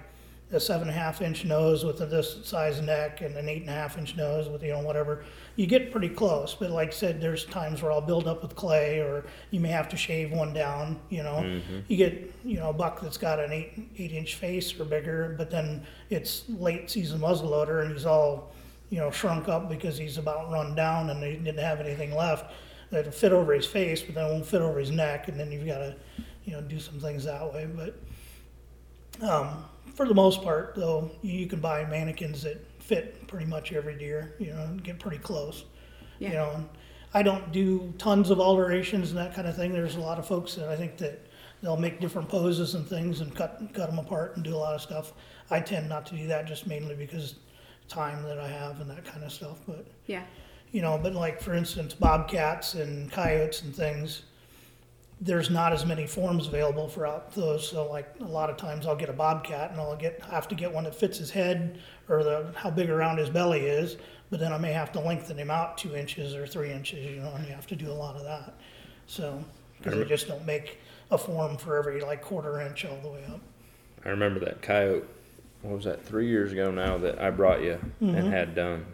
a 0.51 0.59
seven 0.59 0.87
and 0.87 0.97
a 0.97 0.99
half 0.99 1.21
inch 1.21 1.45
nose 1.45 1.85
with 1.85 2.01
a 2.01 2.07
this 2.07 2.39
size 2.43 2.81
neck 2.81 3.21
and 3.21 3.35
an 3.37 3.47
eight 3.47 3.61
and 3.61 3.69
a 3.69 3.73
half 3.73 3.99
inch 3.99 4.17
nose 4.17 4.49
with 4.49 4.63
you 4.63 4.71
know 4.71 4.79
whatever. 4.79 5.23
You 5.55 5.67
get 5.67 5.91
pretty 5.91 6.09
close, 6.09 6.55
but 6.55 6.71
like 6.71 6.89
I 6.89 6.91
said, 6.91 7.21
there's 7.21 7.45
times 7.45 7.83
where 7.83 7.91
I'll 7.91 8.01
build 8.01 8.27
up 8.27 8.41
with 8.41 8.55
clay, 8.55 8.99
or 8.99 9.25
you 9.51 9.59
may 9.59 9.69
have 9.69 9.87
to 9.89 9.97
shave 9.97 10.31
one 10.31 10.53
down. 10.53 10.99
You 11.09 11.21
know, 11.23 11.61
you 11.87 11.97
get 11.97 12.33
you 12.43 12.57
know 12.57 12.69
a 12.69 12.73
buck 12.73 12.99
that's 13.01 13.17
got 13.17 13.39
an 13.39 13.51
eight 13.51 13.91
eight 13.97 14.11
inch 14.11 14.35
face 14.35 14.77
or 14.79 14.85
bigger, 14.85 15.35
but 15.37 15.51
then 15.51 15.85
it's 16.09 16.45
late 16.49 16.89
season 16.89 17.19
muzzleloader 17.19 17.83
and 17.83 17.91
he's 17.91 18.05
all 18.05 18.51
you 18.89 18.97
know 18.97 19.11
shrunk 19.11 19.47
up 19.47 19.69
because 19.69 19.99
he's 19.99 20.17
about 20.17 20.51
run 20.51 20.73
down 20.73 21.11
and 21.11 21.23
he 21.23 21.33
didn't 21.33 21.59
have 21.59 21.79
anything 21.79 22.15
left 22.15 22.51
that'll 22.89 23.11
fit 23.11 23.31
over 23.31 23.53
his 23.53 23.67
face, 23.67 24.01
but 24.01 24.15
then 24.15 24.25
it 24.25 24.31
won't 24.31 24.45
fit 24.47 24.61
over 24.61 24.79
his 24.79 24.89
neck, 24.89 25.27
and 25.27 25.39
then 25.39 25.51
you've 25.51 25.67
got 25.67 25.77
to 25.77 25.95
you 26.45 26.53
know 26.53 26.61
do 26.61 26.79
some 26.79 26.99
things 26.99 27.25
that 27.25 27.53
way, 27.53 27.67
but. 27.75 27.95
Um, 29.21 29.65
for 29.99 30.07
the 30.07 30.13
most 30.13 30.41
part, 30.43 30.75
though, 30.77 31.11
you 31.21 31.45
can 31.45 31.59
buy 31.59 31.83
mannequins 31.83 32.43
that 32.43 32.65
fit 32.81 33.27
pretty 33.27 33.45
much 33.45 33.73
every 33.73 33.97
deer. 33.97 34.33
You 34.39 34.53
know, 34.53 34.63
and 34.63 34.81
get 34.81 34.97
pretty 34.97 35.17
close. 35.17 35.65
You 36.19 36.29
know, 36.29 36.51
and 36.55 36.69
I 37.13 37.21
don't 37.21 37.51
do 37.51 37.93
tons 37.97 38.29
of 38.29 38.39
alterations 38.39 39.09
and 39.09 39.17
that 39.19 39.35
kind 39.35 39.45
of 39.45 39.57
thing. 39.57 39.73
There's 39.73 39.97
a 39.97 39.99
lot 39.99 40.17
of 40.17 40.25
folks 40.25 40.55
that 40.55 40.69
I 40.69 40.77
think 40.77 40.95
that 40.99 41.27
they'll 41.61 41.75
make 41.75 41.99
different 41.99 42.29
poses 42.29 42.75
and 42.75 42.87
things 42.87 43.19
and 43.19 43.35
cut 43.35 43.59
cut 43.73 43.89
them 43.89 43.99
apart 43.99 44.37
and 44.37 44.45
do 44.45 44.55
a 44.55 44.57
lot 44.57 44.73
of 44.73 44.81
stuff. 44.81 45.11
I 45.51 45.59
tend 45.59 45.89
not 45.89 46.05
to 46.07 46.15
do 46.15 46.27
that 46.27 46.47
just 46.47 46.65
mainly 46.65 46.95
because 46.95 47.35
time 47.89 48.23
that 48.23 48.39
I 48.39 48.47
have 48.47 48.79
and 48.79 48.89
that 48.89 49.03
kind 49.03 49.25
of 49.25 49.33
stuff. 49.33 49.57
But 49.67 49.85
Yeah. 50.05 50.23
you 50.71 50.81
know, 50.81 50.97
but 50.97 51.13
like 51.13 51.41
for 51.41 51.53
instance, 51.53 51.93
bobcats 51.93 52.73
and 52.75 53.11
coyotes 53.11 53.63
and 53.63 53.75
things, 53.75 54.21
there's 55.21 55.49
not 55.49 55.73
as 55.73 55.85
many 55.85 56.07
forms 56.07 56.47
available 56.47 56.87
for 56.87 57.05
out 57.05 57.33
those. 57.33 57.67
So 57.67 57.89
like 57.89 58.13
a 58.21 58.25
lot 58.25 58.49
of 58.49 58.57
times 58.57 58.85
I'll 58.85 58.95
get 58.95 59.09
a 59.09 59.13
bobcat 59.13 59.71
and 59.71 59.79
I'll 59.79 59.95
get 59.95 60.21
have 60.23 60.47
to 60.47 60.55
get 60.55 60.71
one 60.71 60.85
that 60.85 60.95
fits 60.95 61.17
his 61.17 61.29
head 61.29 61.79
or 62.07 62.23
the 62.23 62.51
how 62.55 62.69
big 62.69 62.89
around 62.89 63.17
his 63.17 63.29
belly 63.29 63.61
is. 63.61 63.97
But 64.29 64.39
then 64.39 64.53
I 64.53 64.57
may 64.57 64.71
have 64.71 64.91
to 64.93 64.99
lengthen 64.99 65.37
him 65.37 65.49
out 65.49 65.77
two 65.77 65.95
inches 65.95 66.35
or 66.35 66.45
three 66.45 66.71
inches, 66.71 67.05
you 67.05 67.21
know, 67.21 67.33
and 67.35 67.45
you 67.45 67.53
have 67.53 67.67
to 67.67 67.75
do 67.75 67.91
a 67.91 67.93
lot 67.93 68.15
of 68.15 68.23
that. 68.23 68.53
So 69.07 69.43
because 69.77 69.97
they 69.97 70.05
just 70.05 70.27
don't 70.27 70.45
make 70.45 70.79
a 71.11 71.17
form 71.17 71.57
for 71.57 71.77
every 71.77 71.99
like 72.01 72.21
quarter 72.21 72.61
inch 72.61 72.85
all 72.85 72.99
the 73.01 73.09
way 73.09 73.23
up. 73.27 73.41
I 74.05 74.09
remember 74.09 74.39
that 74.41 74.61
coyote. 74.61 75.05
What 75.61 75.75
was 75.75 75.85
that? 75.85 76.05
Three 76.05 76.27
years 76.27 76.53
ago 76.53 76.71
now 76.71 76.97
that 76.99 77.19
I 77.19 77.31
brought 77.31 77.61
you 77.61 77.79
and 77.99 78.15
mm-hmm. 78.15 78.29
had 78.29 78.55
done. 78.55 78.85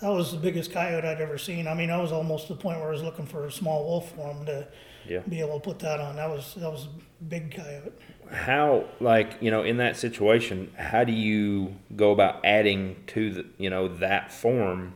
That 0.00 0.10
was 0.10 0.32
the 0.32 0.38
biggest 0.38 0.72
coyote 0.72 1.04
I'd 1.04 1.20
ever 1.20 1.38
seen. 1.38 1.66
I 1.66 1.74
mean, 1.74 1.90
I 1.90 2.00
was 2.00 2.12
almost 2.12 2.46
to 2.48 2.54
the 2.54 2.60
point 2.60 2.78
where 2.78 2.88
I 2.88 2.92
was 2.92 3.02
looking 3.02 3.26
for 3.26 3.46
a 3.46 3.52
small 3.52 3.84
wolf 3.84 4.12
for 4.14 4.32
him 4.32 4.44
to 4.46 4.68
Yeah. 5.08 5.20
be 5.20 5.40
able 5.40 5.54
to 5.58 5.64
put 5.64 5.78
that 5.80 6.00
on. 6.00 6.16
That 6.16 6.30
was 6.30 6.54
that 6.54 6.70
was 6.70 6.86
a 6.86 7.24
big 7.24 7.54
coyote. 7.54 7.92
how 8.30 8.84
like 9.00 9.36
you 9.40 9.50
know 9.50 9.62
in 9.62 9.76
that 9.78 9.96
situation 9.96 10.72
how 10.76 11.04
do 11.04 11.12
you 11.12 11.74
go 11.96 12.12
about 12.12 12.44
adding 12.44 12.96
to 13.08 13.30
the 13.32 13.46
you 13.58 13.68
know 13.70 13.88
that 13.88 14.32
form 14.32 14.94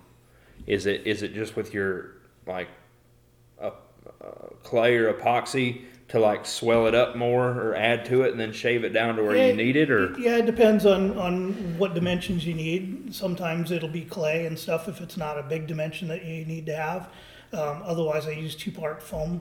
is 0.67 0.87
it 0.87 1.07
is 1.07 1.23
it 1.23 1.35
just 1.35 1.55
with 1.57 1.75
your 1.75 2.13
like 2.47 2.69
a, 3.61 3.69
a 3.69 3.75
clay 4.63 4.97
or 4.97 5.13
epoxy 5.13 5.83
to 6.09 6.19
like 6.21 6.47
swell 6.47 6.87
it 6.87 6.95
up 6.95 7.17
more 7.17 7.51
or 7.51 7.75
add 7.75 8.05
to 8.05 8.23
it 8.23 8.31
and 8.31 8.39
then 8.41 8.53
shave 8.53 8.85
it 8.85 8.91
down 8.91 9.17
to 9.17 9.23
where 9.25 9.37
Yeah, 9.37 9.49
you 9.49 9.55
need 9.57 9.77
it 9.77 9.91
or 9.91 10.17
Yeah, 10.19 10.37
it 10.39 10.47
depends 10.47 10.87
on, 10.87 11.19
on 11.19 11.53
what 11.79 11.95
dimensions 11.95 12.47
you 12.47 12.55
need. 12.55 13.13
Sometimes 13.13 13.73
it'll 13.73 13.89
be 13.89 14.05
clay 14.05 14.47
and 14.47 14.57
stuff 14.57 14.89
if 14.89 15.01
it's 15.01 15.17
not 15.17 15.37
a 15.37 15.43
big 15.43 15.67
dimension 15.67 16.07
that 16.09 16.25
you 16.25 16.45
need 16.45 16.65
to 16.67 16.77
have. 16.77 17.09
Um, 17.53 17.83
otherwise, 17.85 18.27
I 18.29 18.33
use 18.33 18.55
two 18.55 18.71
part 18.71 19.03
foam 19.03 19.41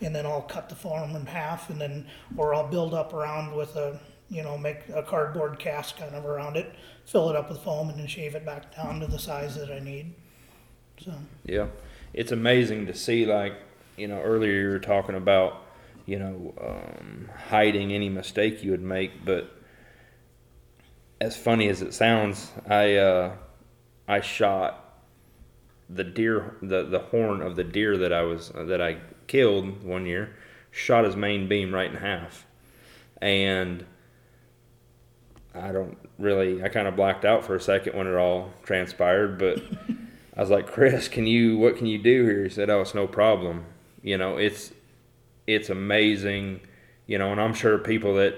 and 0.00 0.14
then 0.14 0.26
I'll 0.26 0.42
cut 0.42 0.68
the 0.68 0.74
foam 0.74 1.16
in 1.16 1.26
half 1.26 1.70
and 1.70 1.80
then, 1.80 2.06
or 2.36 2.54
I'll 2.54 2.68
build 2.68 2.94
up 2.94 3.12
around 3.12 3.54
with 3.54 3.76
a, 3.76 3.98
you 4.28 4.42
know, 4.42 4.58
make 4.58 4.88
a 4.94 5.02
cardboard 5.02 5.58
cast 5.58 5.96
kind 5.96 6.14
of 6.14 6.26
around 6.26 6.56
it, 6.56 6.74
fill 7.04 7.30
it 7.30 7.36
up 7.36 7.48
with 7.48 7.60
foam 7.60 7.88
and 7.88 7.98
then 7.98 8.06
shave 8.06 8.34
it 8.34 8.44
back 8.44 8.74
down 8.74 9.00
to 9.00 9.06
the 9.06 9.18
size 9.18 9.56
that 9.56 9.70
I 9.70 9.78
need. 9.78 10.14
So, 10.98 11.12
Yeah, 11.44 11.66
it's 12.14 12.32
amazing 12.32 12.86
to 12.86 12.94
see. 12.94 13.26
Like 13.26 13.54
you 13.96 14.08
know, 14.08 14.20
earlier 14.20 14.52
you 14.52 14.68
were 14.68 14.78
talking 14.78 15.14
about 15.14 15.62
you 16.06 16.18
know 16.18 16.54
um, 16.60 17.28
hiding 17.48 17.92
any 17.92 18.08
mistake 18.08 18.62
you 18.62 18.70
would 18.70 18.82
make, 18.82 19.24
but 19.24 19.50
as 21.20 21.36
funny 21.36 21.68
as 21.68 21.82
it 21.82 21.94
sounds, 21.94 22.52
I 22.68 22.96
uh, 22.96 23.36
I 24.08 24.20
shot 24.20 25.02
the 25.88 26.04
deer 26.04 26.56
the 26.62 26.84
the 26.84 26.98
horn 26.98 27.42
of 27.42 27.56
the 27.56 27.64
deer 27.64 27.96
that 27.98 28.12
I 28.12 28.22
was 28.22 28.50
that 28.54 28.80
I 28.80 28.98
killed 29.26 29.82
one 29.84 30.06
year, 30.06 30.34
shot 30.70 31.04
his 31.04 31.16
main 31.16 31.48
beam 31.48 31.74
right 31.74 31.90
in 31.90 31.96
half, 31.96 32.46
and. 33.20 33.84
I 35.54 35.72
don't 35.72 35.96
really. 36.18 36.62
I 36.62 36.68
kind 36.68 36.86
of 36.86 36.96
blacked 36.96 37.24
out 37.24 37.42
for 37.42 37.54
a 37.54 37.60
second 37.62 37.96
when 37.96 38.06
it 38.06 38.14
all 38.14 38.52
transpired, 38.62 39.38
but 39.38 39.58
I 40.36 40.40
was 40.40 40.50
like, 40.50 40.66
Chris, 40.66 41.08
can 41.08 41.26
you 41.26 41.56
what 41.56 41.76
can 41.78 41.86
you 41.86 41.96
do 41.96 42.24
here? 42.24 42.44
He 42.44 42.50
said, 42.50 42.68
Oh, 42.68 42.82
it's 42.82 42.94
no 42.94 43.06
problem. 43.06 43.64
You 44.02 44.18
know, 44.18 44.36
it's 44.36 44.72
it's 45.46 45.70
amazing, 45.70 46.60
you 47.06 47.18
know, 47.18 47.32
and 47.32 47.40
I'm 47.40 47.54
sure 47.54 47.78
people 47.78 48.14
that 48.16 48.34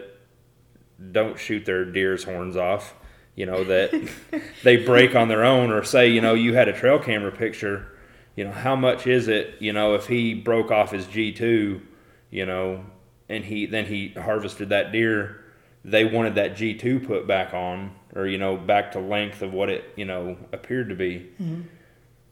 don't 1.12 1.38
shoot 1.38 1.64
their 1.64 1.84
deer's 1.84 2.24
horns 2.24 2.56
off, 2.56 2.94
you 3.34 3.46
know, 3.46 3.64
that 3.64 4.10
they 4.62 4.76
break 4.76 5.14
on 5.16 5.28
their 5.28 5.44
own 5.44 5.70
or 5.70 5.82
say, 5.82 6.08
you 6.08 6.20
know, 6.20 6.34
you 6.34 6.54
had 6.54 6.68
a 6.68 6.72
trail 6.72 6.98
camera 6.98 7.32
picture, 7.32 7.97
you 8.38 8.44
know, 8.44 8.52
how 8.52 8.76
much 8.76 9.08
is 9.08 9.26
it, 9.26 9.56
you 9.58 9.72
know, 9.72 9.96
if 9.96 10.06
he 10.06 10.32
broke 10.32 10.70
off 10.70 10.92
his 10.92 11.08
G 11.08 11.32
two, 11.32 11.82
you 12.30 12.46
know, 12.46 12.84
and 13.28 13.44
he 13.44 13.66
then 13.66 13.86
he 13.86 14.10
harvested 14.10 14.68
that 14.68 14.92
deer, 14.92 15.44
they 15.84 16.04
wanted 16.04 16.36
that 16.36 16.54
G 16.54 16.74
two 16.74 17.00
put 17.00 17.26
back 17.26 17.52
on 17.52 17.96
or, 18.14 18.28
you 18.28 18.38
know, 18.38 18.56
back 18.56 18.92
to 18.92 19.00
length 19.00 19.42
of 19.42 19.52
what 19.52 19.68
it, 19.68 19.92
you 19.96 20.04
know, 20.04 20.36
appeared 20.52 20.88
to 20.90 20.94
be 20.94 21.30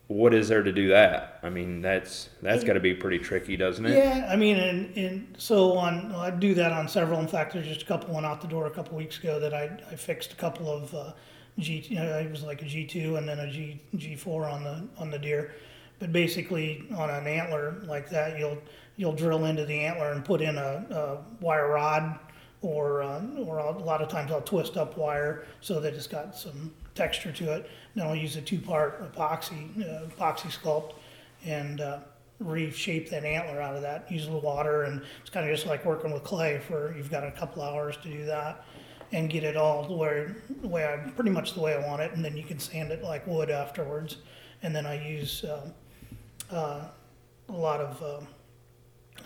what 0.07 0.33
is 0.33 0.47
there 0.47 0.63
to 0.63 0.71
do 0.71 0.91
that? 0.91 1.41
I 1.43 1.51
mean, 1.51 1.83
that's 1.83 2.29
that's 2.41 2.63
got 2.63 2.75
to 2.75 2.81
be 2.81 2.95
pretty 2.95 3.19
tricky, 3.19 3.57
doesn't 3.57 3.85
it? 3.85 3.97
Yeah, 3.97 4.29
I 4.31 4.37
mean, 4.37 4.59
and, 4.59 4.97
and 4.97 5.35
so 5.37 5.73
on, 5.77 6.15
I 6.15 6.31
do 6.31 6.55
that 6.55 6.71
on 6.71 6.87
several. 6.87 7.19
In 7.19 7.27
fact, 7.27 7.53
there's 7.53 7.67
just 7.67 7.83
a 7.83 7.87
couple 7.87 8.15
went 8.15 8.25
out 8.25 8.41
the 8.41 8.47
door 8.47 8.67
a 8.67 8.71
couple 8.71 8.97
weeks 8.97 9.19
ago 9.19 9.41
that 9.41 9.53
I, 9.53 9.77
I 9.91 9.97
fixed 9.97 10.33
a 10.33 10.37
couple 10.37 10.71
of 10.71 10.95
uh, 10.95 11.13
G. 11.59 11.85
You 11.89 11.97
know, 11.97 12.17
it 12.17 12.31
was 12.31 12.45
like 12.45 12.63
a 12.63 12.67
G 12.67 12.87
two 12.87 13.17
and 13.17 13.29
then 13.29 13.41
a 13.41 13.51
G 13.51 13.81
G 13.97 14.15
four 14.15 14.45
on 14.45 14.63
the 14.63 14.87
on 14.99 15.11
the 15.11 15.19
deer. 15.19 15.53
But 15.99 16.13
basically, 16.13 16.87
on 16.97 17.09
an 17.09 17.27
antler 17.27 17.77
like 17.87 18.11
that, 18.11 18.39
you'll 18.39 18.59
you'll 18.97 19.15
drill 19.15 19.47
into 19.47 19.65
the 19.65 19.81
antler 19.81 20.13
and 20.13 20.25
put 20.25 20.41
in 20.41 20.57
a, 20.57 20.87
a 20.91 21.43
wire 21.43 21.69
rod, 21.69 22.19
or 22.61 23.03
uh, 23.03 23.23
or 23.39 23.59
a 23.59 23.79
lot 23.79 24.03
of 24.03 24.09
times 24.09 24.31
I'll 24.31 24.43
twist 24.43 24.77
up 24.77 24.99
wire 24.99 25.47
so 25.61 25.81
that 25.81 25.95
it's 25.95 26.07
got 26.07 26.37
some 26.37 26.73
texture 26.95 27.33
to 27.33 27.53
it. 27.55 27.71
Then 27.95 28.07
I'll 28.07 28.17
use 28.17 28.37
a 28.37 28.43
two 28.43 28.59
part 28.59 29.13
epoxy 29.13 29.81
uh, 29.81 30.07
epoxy 30.07 30.51
sculpt 30.51 30.95
and 31.45 31.81
uh, 31.81 31.99
reshape 32.41 33.09
that 33.11 33.25
antler 33.25 33.61
out 33.61 33.77
of 33.77 33.83
that. 33.83 34.11
Use 34.11 34.25
a 34.25 34.27
little 34.27 34.41
water, 34.41 34.83
and 34.83 35.03
it's 35.21 35.31
kind 35.31 35.49
of 35.49 35.55
just 35.55 35.67
like 35.67 35.85
working 35.87 36.13
with 36.13 36.25
clay. 36.25 36.61
For 36.67 36.95
you've 36.97 37.11
got 37.11 37.25
a 37.25 37.31
couple 37.31 37.63
hours 37.63 37.97
to 37.99 38.11
do 38.11 38.27
that, 38.27 38.65
and 39.13 39.31
get 39.31 39.45
it 39.45 39.57
all 39.57 39.87
the 39.87 39.95
way 39.95 40.29
the 40.61 40.69
way 40.69 40.85
I 40.85 41.09
pretty 41.11 41.31
much 41.31 41.55
the 41.55 41.61
way 41.61 41.75
I 41.75 41.87
want 41.87 42.03
it, 42.03 42.13
and 42.13 42.23
then 42.23 42.37
you 42.37 42.45
can 42.45 42.59
sand 42.59 42.91
it 42.93 43.03
like 43.03 43.27
wood 43.27 43.51
afterwards. 43.51 44.19
And 44.63 44.75
then 44.75 44.87
I 44.87 45.07
use 45.07 45.45
um, 45.45 45.73
uh, 46.51 46.87
a 47.49 47.53
lot 47.53 47.81
of 47.81 48.03
um 48.03 48.29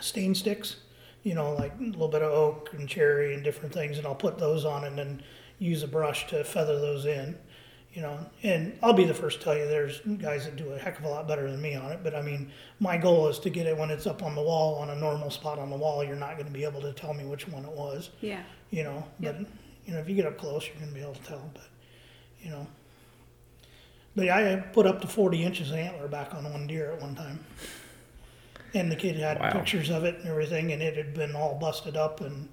stain 0.01 0.35
sticks, 0.35 0.77
you 1.23 1.35
know, 1.35 1.53
like 1.55 1.73
a 1.79 1.83
little 1.83 2.09
bit 2.09 2.23
of 2.23 2.33
oak 2.33 2.71
and 2.73 2.89
cherry 2.89 3.35
and 3.35 3.43
different 3.45 3.73
things, 3.75 3.99
and 3.99 4.07
I'll 4.07 4.15
put 4.15 4.39
those 4.39 4.65
on, 4.65 4.85
and 4.85 4.97
then 4.99 5.23
use 5.59 5.83
a 5.83 5.89
brush 5.89 6.27
to 6.29 6.43
feather 6.45 6.79
those 6.81 7.07
in 7.07 7.37
you 7.93 8.03
know, 8.03 8.25
and 8.45 8.79
I'll 8.85 8.93
be 8.93 9.03
the 9.05 9.13
first 9.15 9.39
to 9.41 9.45
tell 9.45 9.57
you 9.57 9.67
there's 9.67 9.99
guys 10.23 10.45
that 10.45 10.55
do 10.55 10.71
a 10.75 10.79
heck 10.79 11.01
of 11.01 11.05
a 11.05 11.09
lot 11.09 11.27
better 11.27 11.51
than 11.51 11.61
me 11.61 11.75
on 11.75 11.91
it. 11.91 11.99
But 12.05 12.15
I 12.15 12.23
mean, 12.23 12.53
my 12.79 12.97
goal 12.97 13.27
is 13.27 13.41
to 13.41 13.51
get 13.51 13.67
it 13.67 13.77
when 13.77 13.91
it's 13.91 14.07
up 14.07 14.23
on 14.23 14.37
the 14.37 14.41
wall 14.43 14.77
on 14.77 14.91
a 14.91 14.95
normal 14.95 15.29
spot 15.29 15.59
on 15.59 15.71
the 15.71 15.77
wall. 15.77 16.05
You're 16.05 16.15
not 16.15 16.35
going 16.35 16.47
to 16.47 16.53
be 16.53 16.63
able 16.63 16.81
to 16.83 16.93
tell 16.93 17.13
me 17.15 17.25
which 17.25 17.49
one 17.49 17.65
it 17.65 17.73
was, 17.73 18.11
Yeah. 18.21 18.45
you 18.71 18.85
know. 18.85 19.03
But 19.19 19.41
you 19.87 19.93
know, 19.93 19.99
if 19.99 20.09
you 20.09 20.15
get 20.15 20.25
up 20.25 20.39
close, 20.39 20.69
you're 20.69 20.77
going 20.77 20.87
to 20.91 20.95
be 20.95 21.01
able 21.01 21.15
to 21.15 21.23
tell. 21.25 21.51
But 21.53 21.65
you 22.41 22.51
know, 22.51 22.65
but 24.17 24.27
yeah, 24.27 24.37
I 24.37 24.57
put 24.57 24.87
up 24.87 25.01
to 25.03 25.07
40 25.09 25.43
inches 25.45 25.71
of 25.71 25.77
antler 25.77 26.09
back 26.09 26.35
on 26.35 26.45
one 26.53 26.67
deer 26.67 26.93
at 26.93 27.01
one 27.01 27.15
time, 27.15 27.45
and 28.75 28.91
the 28.91 28.97
kid 28.97 29.17
had 29.17 29.39
Wow. 29.41 29.53
pictures 29.53 29.91
of 29.91 30.05
it 30.05 30.17
and 30.21 30.29
everything, 30.29 30.73
and 30.73 30.83
it 30.83 30.97
had 30.97 31.15
been 31.15 31.35
all 31.35 31.55
busted 31.59 31.97
up 31.97 32.21
and 32.21 32.49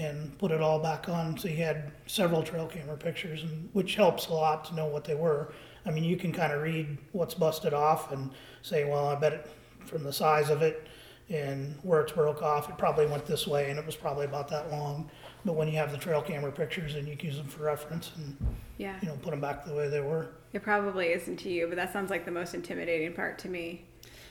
and 0.00 0.38
put 0.38 0.52
it 0.52 0.60
all 0.60 0.78
back 0.78 1.08
on. 1.08 1.36
So 1.36 1.48
he 1.48 1.56
had 1.56 1.90
several 2.06 2.44
trail 2.44 2.68
camera 2.68 2.96
pictures, 2.96 3.42
and 3.42 3.68
which 3.72 3.96
helps 3.96 4.28
a 4.28 4.32
lot 4.32 4.64
to 4.66 4.74
know 4.76 4.86
what 4.86 5.02
they 5.02 5.16
were. 5.16 5.52
I 5.84 5.90
mean, 5.90 6.04
you 6.04 6.16
can 6.16 6.32
kind 6.32 6.52
of 6.52 6.62
read 6.62 6.96
what's 7.10 7.34
busted 7.34 7.74
off 7.74 8.12
and 8.12 8.30
say, 8.62 8.84
well, 8.84 9.08
I 9.08 9.16
bet 9.16 9.32
it 9.32 9.50
from 9.86 10.04
the 10.04 10.12
size 10.12 10.50
of 10.50 10.62
it 10.62 10.86
And 11.30 11.74
where 11.82 12.00
it's 12.00 12.12
broke 12.12 12.42
off, 12.42 12.68
it 12.70 12.78
probably 12.78 13.06
went 13.06 13.26
this 13.26 13.46
way 13.46 13.68
and 13.70 13.78
it 13.78 13.84
was 13.84 13.96
probably 13.96 14.24
about 14.24 14.46
that 14.48 14.70
long. 14.70 15.10
But 15.44 15.56
when 15.56 15.66
you 15.68 15.74
have 15.78 15.90
the 15.90 15.98
trail 15.98 16.22
camera 16.22 16.52
pictures, 16.52 16.94
and 16.94 17.06
you 17.08 17.16
can 17.16 17.26
use 17.30 17.36
them 17.36 17.48
for 17.48 17.64
reference 17.64 18.12
and, 18.16 18.36
Yeah. 18.78 18.94
you 19.02 19.08
know, 19.08 19.16
put 19.20 19.32
them 19.32 19.40
back 19.40 19.64
the 19.66 19.74
way 19.74 19.88
they 19.88 20.00
were. 20.00 20.28
It 20.52 20.62
probably 20.62 21.08
isn't 21.08 21.36
to 21.38 21.48
you, 21.48 21.66
but 21.66 21.76
that 21.76 21.92
sounds 21.92 22.10
like 22.10 22.24
the 22.24 22.30
most 22.30 22.54
intimidating 22.54 23.12
part 23.12 23.38
to 23.40 23.48
me. 23.48 23.84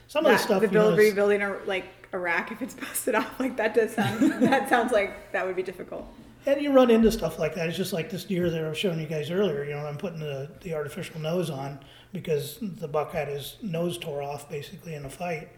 Some 0.08 0.26
of 0.26 0.32
the 0.32 0.38
That- 0.38 0.44
stuff, 0.44 0.62
the 0.62 0.68
build, 0.68 0.98
rebuilding 0.98 1.42
a 1.42 1.58
like 1.66 1.86
a 2.14 2.18
rack 2.18 2.52
if 2.52 2.62
it's 2.62 2.74
busted 2.86 3.16
off, 3.16 3.40
like 3.40 3.58
that 3.58 3.74
does 3.74 3.94
sound. 3.94 4.42
that 4.44 4.70
sounds 4.74 4.92
like 4.92 5.32
that 5.34 5.46
would 5.46 5.56
be 5.56 5.64
difficult. 5.64 6.08
And 6.46 6.62
you 6.62 6.72
run 6.72 6.90
into 6.90 7.12
stuff 7.12 7.38
like 7.40 7.56
that. 7.56 7.68
It's 7.68 7.76
just 7.76 7.92
like 7.92 8.10
this 8.10 8.24
deer 8.24 8.50
that 8.50 8.64
I 8.64 8.70
was 8.70 8.78
showing 8.78 9.02
you 9.02 9.06
guys 9.06 9.30
earlier. 9.32 9.66
You 9.66 9.72
know, 9.72 9.86
I'm 9.86 9.98
putting 9.98 10.20
the, 10.20 10.50
the 10.62 10.74
artificial 10.76 11.20
nose 11.20 11.50
on 11.50 11.80
because 12.14 12.58
the 12.62 12.88
buck 12.88 13.12
had 13.12 13.28
his 13.28 13.58
nose 13.62 13.98
tore 13.98 14.22
off 14.24 14.50
basically 14.50 14.96
in 14.96 15.04
a 15.04 15.10
fight. 15.10 15.50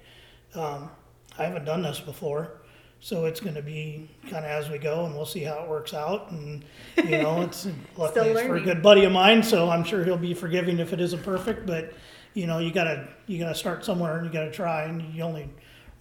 Um, 0.55 0.89
I 1.37 1.43
haven't 1.43 1.65
done 1.65 1.83
this 1.83 1.99
before, 1.99 2.53
so 3.01 3.25
it's 3.25 3.39
going 3.39 3.55
to 3.55 3.61
be 3.61 4.09
kind 4.23 4.45
of 4.45 4.51
as 4.51 4.69
we 4.69 4.77
go, 4.77 5.05
and 5.05 5.15
we'll 5.15 5.25
see 5.25 5.43
how 5.43 5.63
it 5.63 5.69
works 5.69 5.93
out. 5.93 6.31
And 6.31 6.63
you 6.97 7.09
know, 7.23 7.41
it's 7.41 7.67
luckily 7.97 8.29
it's 8.29 8.41
for 8.41 8.57
a 8.57 8.61
good 8.61 8.81
buddy 8.81 9.05
of 9.05 9.11
mine, 9.11 9.41
so 9.41 9.69
I'm 9.69 9.83
sure 9.83 10.03
he'll 10.03 10.17
be 10.17 10.33
forgiving 10.33 10.79
if 10.79 10.93
it 10.93 10.99
isn't 10.99 11.23
perfect. 11.23 11.65
But 11.65 11.93
you 12.33 12.47
know, 12.47 12.59
you 12.59 12.71
gotta 12.71 13.07
you 13.27 13.39
gotta 13.39 13.55
start 13.55 13.85
somewhere, 13.85 14.17
and 14.17 14.25
you 14.25 14.33
gotta 14.33 14.51
try, 14.51 14.83
and 14.83 15.13
you 15.13 15.23
only 15.23 15.49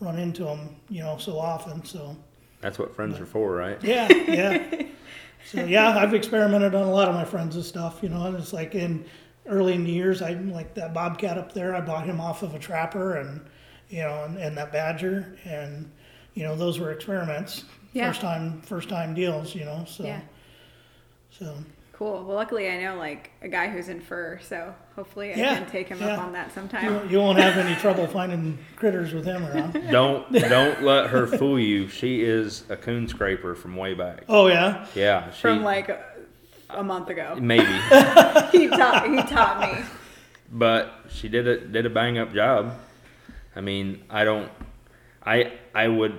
run 0.00 0.18
into 0.18 0.44
them, 0.44 0.76
you 0.88 1.02
know, 1.02 1.16
so 1.18 1.38
often. 1.38 1.84
So. 1.84 2.16
That's 2.60 2.78
what 2.78 2.94
friends 2.94 3.20
are 3.20 3.26
for, 3.26 3.54
right? 3.54 3.82
Yeah, 3.84 4.12
yeah. 4.12 4.82
so 5.46 5.64
yeah, 5.64 5.96
I've 5.96 6.12
experimented 6.12 6.74
on 6.74 6.82
a 6.82 6.90
lot 6.90 7.08
of 7.08 7.14
my 7.14 7.24
friends' 7.24 7.54
and 7.54 7.64
stuff, 7.64 8.00
you 8.02 8.08
know, 8.08 8.26
and 8.26 8.36
it's 8.36 8.52
like 8.52 8.74
in 8.74 9.04
early 9.46 9.74
in 9.74 9.84
the 9.84 9.92
years, 9.92 10.22
I 10.22 10.32
like 10.32 10.74
that 10.74 10.92
bobcat 10.92 11.38
up 11.38 11.52
there. 11.52 11.76
I 11.76 11.80
bought 11.80 12.04
him 12.04 12.20
off 12.20 12.42
of 12.42 12.56
a 12.56 12.58
trapper, 12.58 13.16
and 13.16 13.40
you 13.88 14.00
know, 14.00 14.24
and, 14.24 14.36
and 14.38 14.56
that 14.58 14.72
badger, 14.72 15.36
and 15.44 15.88
you 16.34 16.42
know, 16.44 16.54
those 16.56 16.78
were 16.78 16.92
experiments, 16.92 17.64
Yeah. 17.92 18.08
first 18.08 18.20
time, 18.20 18.60
first 18.62 18.88
time 18.88 19.14
deals, 19.14 19.54
you 19.54 19.64
know. 19.64 19.84
So, 19.88 20.04
Yeah. 20.04 20.20
so 21.30 21.54
Cool. 21.92 22.22
Well, 22.24 22.36
luckily 22.36 22.70
I 22.70 22.80
know 22.80 22.94
like 22.96 23.32
a 23.42 23.48
guy 23.48 23.66
who's 23.66 23.88
in 23.88 24.00
fur, 24.00 24.38
so 24.40 24.72
hopefully 24.94 25.34
I 25.34 25.36
Yeah, 25.36 25.58
can 25.58 25.68
take 25.68 25.88
him 25.88 25.98
yeah. 26.00 26.14
up 26.14 26.20
on 26.20 26.32
that 26.32 26.46
you, 26.46 26.52
sometime. 26.54 27.10
you 27.10 27.18
won't 27.18 27.40
have 27.40 27.56
any 27.58 27.74
trouble 27.74 28.06
finding 28.06 28.56
critters 28.76 29.12
with 29.12 29.24
him 29.24 29.44
around. 29.44 29.72
Don't 29.90 30.30
don't 30.32 30.84
let 30.84 31.08
her 31.10 31.26
fool 31.26 31.58
you. 31.58 31.88
She 31.88 32.22
is 32.22 32.62
a 32.68 32.76
coon 32.76 33.08
scraper 33.08 33.56
from 33.56 33.74
way 33.74 33.94
back. 33.94 34.22
Oh 34.28 34.46
yeah, 34.46 34.86
Yeah, 34.94 35.28
she 35.32 35.40
From 35.40 35.64
like 35.64 35.88
a, 35.88 36.04
a 36.70 36.84
month 36.84 37.08
ago, 37.08 37.34
maybe, 37.40 37.64
he 38.52 38.68
taught 38.68 39.08
he 39.10 39.20
taught 39.34 39.60
me. 39.60 39.82
but 40.52 40.92
she 41.10 41.28
did 41.28 41.48
a 41.48 41.58
did 41.58 41.84
a 41.84 41.90
bang 41.90 42.16
up 42.16 42.32
job. 42.32 42.78
I 43.56 43.60
mean, 43.60 44.04
I 44.08 44.22
don't. 44.22 44.52
I 45.24 45.52
I 45.74 45.88
would. 45.88 46.18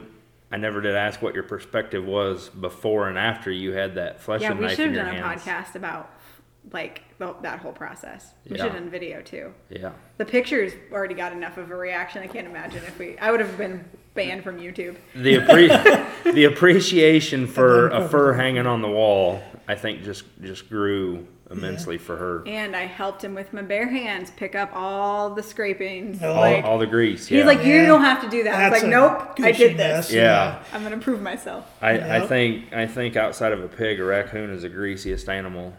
I 0.51 0.57
never 0.57 0.81
did 0.81 0.95
ask 0.95 1.21
what 1.21 1.35
your 1.35 1.43
perspective 1.43 2.03
was 2.03 2.49
before 2.49 3.07
and 3.07 3.19
after 3.19 3.51
you 3.51 3.71
had 3.71 3.95
that 3.95 4.19
fleshing 4.19 4.47
Yeah, 4.49 4.53
we 4.55 4.61
knife 4.65 4.75
should 4.77 4.87
have 4.87 4.95
your 4.95 5.03
done 5.05 5.15
a 5.15 5.21
podcast 5.37 5.75
about 5.75 6.09
like 6.73 7.03
the, 7.19 7.35
that 7.43 7.59
whole 7.59 7.71
process. 7.71 8.33
We 8.49 8.57
Yeah. 8.57 8.63
should 8.63 8.71
have 8.73 8.81
done 8.81 8.89
video 8.89 9.21
too. 9.21 9.53
Yeah. 9.69 9.91
The 10.17 10.25
pictures 10.25 10.73
already 10.91 11.13
got 11.13 11.33
enough 11.33 11.57
of 11.57 11.69
a 11.69 11.75
reaction. 11.75 12.23
I 12.23 12.27
can't 12.27 12.47
imagine 12.47 12.83
if 12.83 12.97
we. 12.97 13.15
I 13.19 13.29
would 13.31 13.39
have 13.39 13.57
been 13.59 13.85
banned 14.15 14.43
from 14.43 14.57
YouTube. 14.59 14.95
the 15.15 15.35
appre- 15.37 16.05
the 16.33 16.45
appreciation 16.45 17.45
for 17.45 17.89
a 17.89 18.07
fur 18.09 18.33
hanging 18.33 18.65
on 18.65 18.81
the 18.81 18.89
wall, 18.89 19.41
I 19.67 19.75
think, 19.75 20.03
just 20.03 20.23
just 20.41 20.67
grew 20.67 21.27
immensely 21.51 21.97
for 21.97 22.15
her. 22.17 22.43
And 22.47 22.75
I 22.75 22.85
helped 22.85 23.23
him 23.23 23.33
with 23.33 23.51
my 23.53 23.61
bare 23.61 23.87
hands 23.89 24.31
pick 24.37 24.53
up 24.55 24.69
all 24.73 25.31
the 25.31 25.41
scrapings. 25.43 26.21
All, 26.21 26.35
like 26.35 26.63
all 26.63 26.77
the 26.77 26.85
grease. 26.87 27.27
he's 27.27 27.45
like, 27.45 27.63
you 27.65 27.73
Yeah. 27.73 27.85
don't 27.87 28.01
have 28.03 28.21
to 28.21 28.29
do 28.29 28.43
that. 28.43 28.53
I 28.55 28.69
was 28.69 28.81
like, 28.83 28.89
nope, 28.91 29.19
I 29.39 29.51
Gucci 29.51 29.57
did 29.57 29.77
mess, 29.77 30.07
this. 30.07 30.15
Yeah. 30.15 30.61
I'm 30.73 30.83
gonna 30.83 30.97
prove 30.99 31.21
myself. 31.21 31.65
I, 31.81 32.17
I 32.17 32.27
think 32.27 32.71
I 32.73 32.85
think 32.87 33.15
outside 33.15 33.51
of 33.51 33.63
a 33.63 33.67
pig, 33.67 33.99
a 33.99 34.03
raccoon 34.03 34.51
is 34.51 34.61
the 34.61 34.69
greasiest 34.69 35.27
animal 35.29 35.73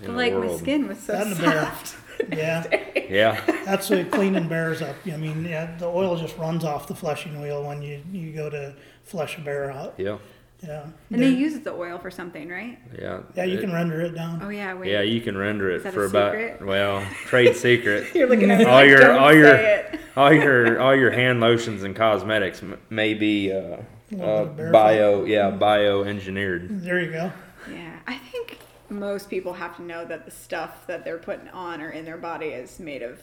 in 0.00 0.06
But 0.06 0.12
the 0.12 0.16
like 0.18 0.32
world. 0.32 0.52
my 0.52 0.58
skin 0.58 0.88
was 0.88 0.98
so 1.00 1.12
That 1.12 1.26
and 1.28 1.36
the 1.36 1.64
soft. 1.64 1.96
yeah. 2.32 2.80
Yeah, 3.04 3.38
That's 3.66 3.90
what 3.90 4.10
cleaning 4.10 4.48
bears 4.48 4.80
up. 4.80 4.96
I 5.06 5.16
mean, 5.18 5.44
yeah, 5.44 5.76
the 5.76 5.84
oil 5.86 6.16
just 6.16 6.38
runs 6.38 6.64
off 6.64 6.86
the 6.88 6.94
fleshing 6.94 7.38
wheel 7.40 7.62
when 7.62 7.82
you, 7.82 8.00
you 8.12 8.32
go 8.32 8.48
to 8.48 8.74
flesh 9.02 9.36
a 9.36 9.42
bear 9.42 9.70
out. 9.70 9.94
yeah, 9.98 10.16
Yeah. 10.66 10.86
And 11.10 11.22
they 11.22 11.28
use 11.30 11.58
the 11.60 11.72
oil 11.72 11.98
for 11.98 12.10
something, 12.10 12.48
right? 12.48 12.78
yeah. 12.98 13.20
yeah, 13.34 13.44
you 13.44 13.58
It- 13.58 13.60
can 13.60 13.72
render 13.72 14.00
it 14.00 14.14
down. 14.14 14.40
Oh 14.42 14.48
yeah, 14.48 14.74
wait. 14.74 14.90
Yeah, 14.90 15.02
you 15.02 15.20
can 15.20 15.36
render 15.36 15.70
it 15.70 15.80
for 15.82 16.06
about 16.06 16.62
well, 16.62 17.04
trade 17.26 17.54
secret. 17.56 18.06
You're 18.14 18.28
looking 18.28 18.50
at 18.50 18.66
all 18.66 18.74
like, 18.74 18.88
your 18.88 18.98
don't 19.00 19.18
all 19.18 19.34
your 19.34 19.84
all 20.16 20.32
your 20.32 20.80
all 20.80 20.94
your 20.94 21.10
hand 21.10 21.40
lotions 21.40 21.82
and 21.82 21.94
cosmetics 21.94 22.62
m- 22.62 22.78
may 22.90 23.14
be 23.14 23.52
uh, 23.52 23.56
uh, 23.56 23.78
bit 24.10 24.20
of 24.20 24.56
bear 24.56 24.72
bio 24.72 25.24
yeah 25.24 25.50
bio 25.50 26.02
engineered. 26.04 26.82
There 26.82 27.00
you 27.00 27.12
go. 27.12 27.32
Yeah, 27.70 27.98
I 28.06 28.16
think 28.16 28.58
most 28.90 29.28
people 29.30 29.52
have 29.52 29.76
to 29.76 29.82
know 29.82 30.04
that 30.04 30.24
the 30.24 30.30
stuff 30.30 30.86
that 30.86 31.04
they're 31.04 31.18
putting 31.18 31.48
on 31.48 31.80
or 31.80 31.90
in 31.90 32.04
their 32.04 32.18
body 32.18 32.46
is 32.46 32.78
made 32.78 33.02
of 33.02 33.20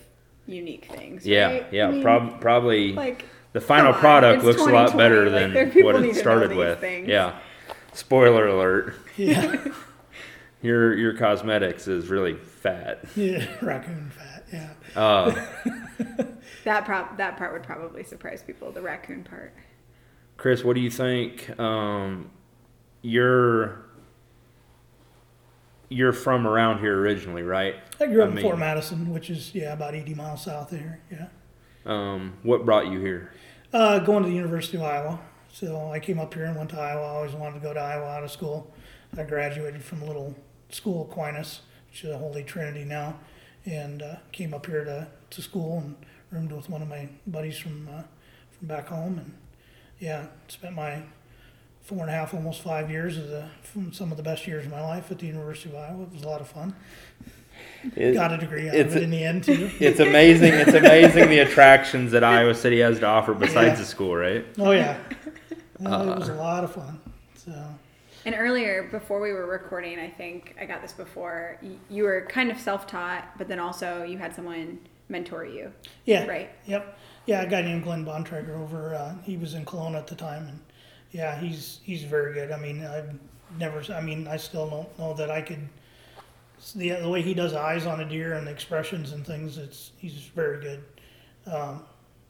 unique 0.47 0.85
things. 0.85 1.25
Yeah, 1.25 1.45
right? 1.51 1.67
yeah, 1.71 1.87
I 1.87 1.91
mean, 1.91 2.01
prob- 2.01 2.41
probably 2.41 2.93
like 2.93 3.25
the 3.53 3.61
final 3.61 3.93
on, 3.93 3.99
product 3.99 4.43
looks 4.43 4.61
a 4.61 4.65
lot 4.65 4.95
better 4.97 5.29
like, 5.29 5.31
than 5.53 5.53
there- 5.53 5.83
what 5.83 5.95
it 6.03 6.15
started 6.15 6.55
with. 6.55 6.79
things. 6.79 7.07
Yeah. 7.07 7.37
Spoiler 7.93 8.47
alert. 8.47 8.95
Yeah. 9.17 9.63
Your 10.63 10.93
your 10.95 11.17
cosmetics 11.17 11.87
is 11.87 12.07
really 12.09 12.35
fat. 12.35 13.03
yeah. 13.15 13.47
Raccoon 13.63 14.11
fat. 14.11 14.45
Yeah. 14.53 14.73
Uh, 14.95 15.31
that 16.65 16.85
prob- 16.85 17.17
that 17.17 17.35
part 17.37 17.51
would 17.53 17.63
probably 17.63 18.03
surprise 18.03 18.43
people. 18.43 18.71
The 18.71 18.81
raccoon 18.81 19.23
part. 19.23 19.55
Chris, 20.37 20.63
what 20.63 20.75
do 20.75 20.81
you 20.81 20.91
think? 20.91 21.59
Um, 21.59 22.29
you're 23.01 23.83
you're 25.89 26.13
from 26.13 26.45
around 26.47 26.79
here 26.79 26.97
originally, 26.99 27.41
right? 27.43 27.75
I 27.99 28.05
grew 28.05 28.21
up 28.21 28.27
I 28.27 28.29
in 28.29 28.35
mean- 28.35 28.43
Fort 28.43 28.59
Madison, 28.59 29.09
which 29.11 29.29
is, 29.31 29.53
yeah, 29.55 29.73
about 29.73 29.93
80 29.95 30.13
miles 30.13 30.43
south 30.43 30.71
of 30.71 30.79
here. 30.79 31.01
Yeah. 31.11 31.27
Um, 31.87 32.33
what 32.43 32.65
brought 32.65 32.87
you 32.87 32.99
here? 32.99 33.33
Uh, 33.73 33.99
going 33.99 34.21
to 34.21 34.27
the 34.27 34.35
University 34.35 34.75
of 34.75 34.83
Iowa. 34.83 35.17
So 35.53 35.91
I 35.91 35.99
came 36.01 36.19
up 36.19 36.33
here 36.33 36.43
and 36.43 36.57
went 36.57 36.71
to 36.71 36.77
Iowa. 36.77 37.03
I 37.03 37.09
always 37.15 37.31
wanted 37.31 37.61
to 37.61 37.61
go 37.61 37.73
to 37.73 37.79
Iowa 37.79 38.05
out 38.05 38.21
of 38.21 38.29
school. 38.29 38.69
I 39.17 39.23
graduated 39.23 39.81
from 39.81 40.05
little 40.05 40.35
school, 40.71 41.07
Aquinas, 41.09 41.61
which 41.89 42.03
is 42.03 42.09
a 42.09 42.17
Holy 42.17 42.43
Trinity 42.43 42.83
now, 42.83 43.17
and 43.65 44.01
uh, 44.01 44.15
came 44.33 44.53
up 44.53 44.65
here 44.65 44.83
to, 44.83 45.07
to 45.29 45.41
school 45.41 45.77
and 45.77 45.95
roomed 46.31 46.51
with 46.51 46.69
one 46.69 46.81
of 46.81 46.89
my 46.89 47.07
buddies 47.25 47.57
from 47.57 47.87
uh, 47.87 48.03
from 48.57 48.67
back 48.67 48.89
home. 48.89 49.17
And 49.19 49.37
yeah, 49.99 50.25
spent 50.49 50.75
my 50.75 51.03
four 51.81 51.99
and 51.99 52.09
a 52.09 52.13
half, 52.13 52.33
almost 52.33 52.61
five 52.63 52.91
years 52.91 53.17
of 53.17 53.45
from 53.63 53.93
some 53.93 54.11
of 54.11 54.17
the 54.17 54.23
best 54.23 54.45
years 54.47 54.65
of 54.65 54.71
my 54.71 54.81
life 54.81 55.09
at 55.11 55.19
the 55.19 55.27
University 55.27 55.69
of 55.69 55.75
Iowa. 55.77 56.03
It 56.03 56.11
was 56.11 56.23
a 56.23 56.27
lot 56.27 56.41
of 56.41 56.49
fun. 56.49 56.75
It- 57.95 58.13
Got 58.13 58.33
a 58.33 58.37
degree 58.37 58.69
out 58.69 58.75
it's 58.75 58.93
of 58.95 59.01
it 59.01 59.03
in 59.03 59.09
the 59.11 59.23
end 59.23 59.43
too. 59.43 59.69
it's 59.79 59.99
amazing. 59.99 60.53
It's 60.53 60.73
amazing 60.73 61.29
the 61.29 61.39
attractions 61.39 62.11
that 62.11 62.23
Iowa 62.23 62.53
City 62.53 62.79
has 62.79 62.99
to 62.99 63.05
offer 63.07 63.33
besides 63.33 63.69
Yeah. 63.71 63.75
the 63.75 63.85
school, 63.85 64.15
right? 64.15 64.45
Oh 64.59 64.71
yeah, 64.71 64.97
Uh, 65.85 66.13
it 66.15 66.19
was 66.19 66.29
a 66.29 66.33
lot 66.35 66.63
of 66.63 66.71
fun. 66.73 66.99
So. 67.35 67.51
And 68.23 68.35
earlier, 68.37 68.83
before 68.91 69.19
we 69.19 69.33
were 69.33 69.47
recording, 69.47 69.97
I 69.97 70.07
think 70.07 70.55
I 70.61 70.65
got 70.65 70.83
this 70.83 70.93
before. 70.93 71.57
You 71.89 72.03
were 72.03 72.27
kind 72.29 72.51
of 72.51 72.59
self-taught, 72.59 73.35
but 73.39 73.47
then 73.47 73.57
also 73.57 74.03
you 74.03 74.19
had 74.19 74.35
someone 74.35 74.77
mentor 75.09 75.43
you. 75.43 75.71
Yeah. 76.05 76.27
Right. 76.27 76.51
Yep. 76.67 76.97
Yeah, 77.25 77.41
a 77.41 77.49
guy 77.49 77.63
named 77.63 77.83
Glenn 77.83 78.05
Bontrager 78.05 78.55
over. 78.59 78.93
Uh, 78.93 79.15
he 79.23 79.37
was 79.37 79.55
in 79.55 79.65
Kalona 79.65 79.97
at 79.97 80.05
the 80.07 80.13
time, 80.15 80.45
and 80.47 80.59
yeah, 81.11 81.39
he's 81.39 81.79
he's 81.83 82.03
very 82.03 82.33
good. 82.35 82.51
I 82.51 82.59
mean, 82.59 82.85
I've 82.85 83.11
never. 83.57 83.83
I 83.91 84.01
mean, 84.01 84.27
I 84.27 84.37
still 84.37 84.69
don't 84.69 84.99
know 84.99 85.13
that 85.15 85.31
I 85.31 85.41
could. 85.41 85.67
The 86.75 86.91
the 86.91 87.09
way 87.09 87.21
he 87.21 87.33
does 87.33 87.53
eyes 87.53 87.85
on 87.85 88.01
a 88.01 88.05
deer 88.05 88.33
and 88.33 88.45
the 88.45 88.51
expressions 88.51 89.13
and 89.13 89.25
things, 89.25 89.57
it's 89.57 89.91
he's 89.97 90.13
very 90.35 90.61
good. 90.61 90.83
Um, 91.45 91.83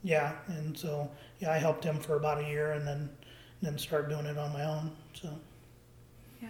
yeah, 0.04 0.34
and 0.48 0.78
so 0.78 1.10
yeah, 1.39 1.52
I 1.52 1.58
helped 1.58 1.84
him 1.84 2.00
for 2.00 2.15
about 2.15 2.39
a 2.39 2.48
year, 2.48 2.72
and 2.72 2.88
then 2.88 3.10
then 3.62 3.78
started 3.78 4.10
doing 4.10 4.26
it 4.26 4.38
on 4.38 4.54
my 4.54 4.63
own. 4.65 4.91
So 5.13 5.30
Yeah. 6.41 6.50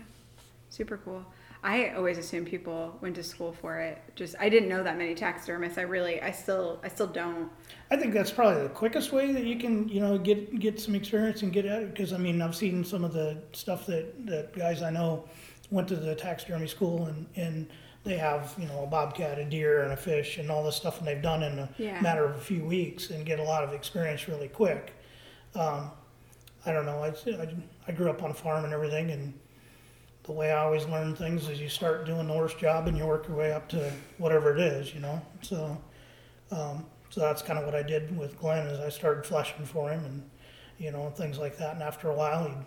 Super 0.69 0.97
cool. 0.97 1.25
I 1.63 1.89
always 1.89 2.17
assumed 2.17 2.47
people 2.47 2.97
went 3.01 3.15
to 3.15 3.23
school 3.23 3.53
for 3.53 3.79
it. 3.79 4.01
Just 4.15 4.35
I 4.39 4.49
didn't 4.49 4.67
know 4.67 4.81
that 4.81 4.97
many 4.97 5.13
taxidermists. 5.13 5.77
I 5.77 5.81
really, 5.81 6.19
I 6.21 6.31
still, 6.31 6.79
I 6.83 6.87
still 6.87 7.07
don't. 7.07 7.51
I 7.91 7.97
think 7.97 8.13
that's 8.13 8.31
probably 8.31 8.63
the 8.63 8.69
quickest 8.69 9.11
way 9.11 9.31
that 9.31 9.43
you 9.43 9.57
can, 9.57 9.87
you 9.87 9.99
know, 9.99 10.17
get 10.17 10.59
get 10.59 10.79
some 10.79 10.95
experience 10.95 11.43
and 11.43 11.53
get 11.53 11.65
at 11.65 11.83
it. 11.83 11.93
Because 11.93 12.13
I 12.13 12.17
mean, 12.17 12.41
I've 12.41 12.55
seen 12.55 12.83
some 12.83 13.03
of 13.03 13.13
the 13.13 13.37
stuff 13.53 13.85
that, 13.85 14.25
that 14.25 14.55
guys 14.57 14.81
I 14.81 14.89
know 14.89 15.25
went 15.71 15.87
to 15.87 15.95
the 15.95 16.13
taxidermy 16.15 16.67
school 16.67 17.05
and 17.07 17.25
and 17.35 17.67
they 18.03 18.17
have, 18.17 18.55
you 18.57 18.65
know, 18.67 18.83
a 18.83 18.87
bobcat, 18.87 19.37
a 19.37 19.45
deer, 19.45 19.83
and 19.83 19.93
a 19.93 19.95
fish, 19.97 20.39
and 20.39 20.49
all 20.49 20.63
this 20.63 20.75
stuff, 20.75 20.97
and 20.97 21.07
they've 21.07 21.21
done 21.21 21.43
in 21.43 21.59
a 21.59 21.69
Yeah. 21.77 22.01
matter 22.01 22.25
of 22.25 22.35
a 22.35 22.39
few 22.39 22.65
weeks 22.65 23.11
and 23.11 23.23
get 23.25 23.39
a 23.39 23.43
lot 23.43 23.63
of 23.63 23.73
experience 23.73 24.27
really 24.27 24.47
quick. 24.47 24.93
Um, 25.53 25.91
I 26.65 26.71
don't 26.73 26.85
know. 26.87 26.97
I, 27.03 27.09
I 27.09 27.55
I 27.87 27.91
grew 27.91 28.09
up 28.09 28.23
on 28.23 28.31
a 28.31 28.33
farm 28.33 28.63
and 28.65 28.73
everything, 28.73 29.11
and 29.11 29.33
the 30.23 30.31
way 30.31 30.51
I 30.51 30.63
always 30.63 30.85
learn 30.87 31.15
things 31.15 31.47
is 31.47 31.59
you 31.61 31.69
start 31.69 32.05
doing 32.07 32.27
the 32.27 32.33
worst 32.33 32.57
job 32.57 32.87
and 32.87 32.97
you 32.97 33.05
work 33.05 33.27
your 33.27 33.37
way 33.37 33.51
up 33.53 33.67
to 33.69 33.91
whatever 34.17 34.53
it 34.55 34.59
is, 34.59 34.93
you 34.93 34.99
know. 34.99 35.21
So. 35.41 35.77
Um, 36.51 36.85
so 37.09 37.19
that's 37.21 37.41
kind 37.41 37.59
of 37.59 37.65
what 37.65 37.75
I 37.75 37.83
did 37.83 38.17
with 38.17 38.39
Glenn 38.39 38.67
is 38.67 38.79
I 38.79 38.87
started 38.89 39.25
fleshing 39.25 39.65
for 39.65 39.89
him 39.91 40.03
and 40.05 40.29
you 40.79 40.91
know, 40.91 41.09
things 41.11 41.37
like 41.37 41.57
that. 41.57 41.73
And 41.75 41.83
after 41.83 42.09
a 42.09 42.13
while, 42.15 42.45
he'd 42.47 42.65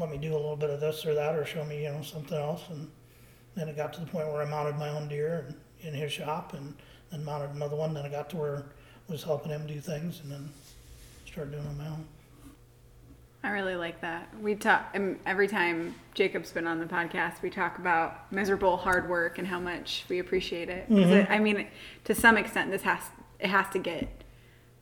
let 0.00 0.10
me 0.10 0.16
do 0.16 0.32
a 0.32 0.36
little 0.36 0.56
bit 0.56 0.70
of 0.70 0.80
this 0.80 1.04
or 1.04 1.14
that, 1.14 1.36
or 1.36 1.44
show 1.44 1.64
me, 1.64 1.84
you 1.84 1.90
know, 1.92 2.02
something 2.02 2.36
else. 2.36 2.62
And 2.70 2.90
then 3.54 3.68
it 3.68 3.76
got 3.76 3.92
to 3.92 4.00
the 4.00 4.06
point 4.06 4.26
where 4.32 4.42
I 4.42 4.46
mounted 4.46 4.76
my 4.78 4.88
own 4.88 5.06
deer 5.08 5.54
in, 5.82 5.88
in 5.88 5.94
his 5.94 6.10
shop, 6.10 6.54
and 6.54 6.74
then 7.12 7.24
mounted 7.24 7.50
another 7.54 7.76
one. 7.76 7.92
Then 7.94 8.04
I 8.06 8.08
got 8.08 8.30
to 8.30 8.36
where 8.36 8.56
I 8.56 9.12
was 9.12 9.22
helping 9.22 9.50
him 9.52 9.66
do 9.66 9.78
things, 9.80 10.20
and 10.22 10.32
then 10.32 10.50
started 11.26 11.52
doing 11.52 11.64
it 11.64 11.68
on 11.68 11.78
my 11.78 11.86
own. 11.88 12.04
I 13.42 13.50
really 13.50 13.76
like 13.76 14.00
that. 14.02 14.28
We 14.42 14.54
talk 14.54 14.90
um, 14.94 15.18
every 15.24 15.48
time 15.48 15.94
Jacob's 16.14 16.52
been 16.52 16.66
on 16.66 16.78
the 16.78 16.84
podcast. 16.86 17.40
We 17.40 17.48
talk 17.48 17.78
about 17.78 18.30
miserable 18.30 18.76
hard 18.76 19.08
work 19.08 19.38
and 19.38 19.46
how 19.46 19.58
much 19.58 20.04
we 20.10 20.18
appreciate 20.18 20.68
it. 20.68 20.86
'Cause 20.88 20.96
Mm-hmm. 20.98 21.12
it- 21.12 21.30
I 21.30 21.38
mean, 21.38 21.66
to 22.04 22.14
some 22.14 22.36
extent, 22.36 22.70
this 22.70 22.82
has 22.82 23.02
it 23.38 23.48
has 23.48 23.66
to 23.72 23.78
get 23.78 24.08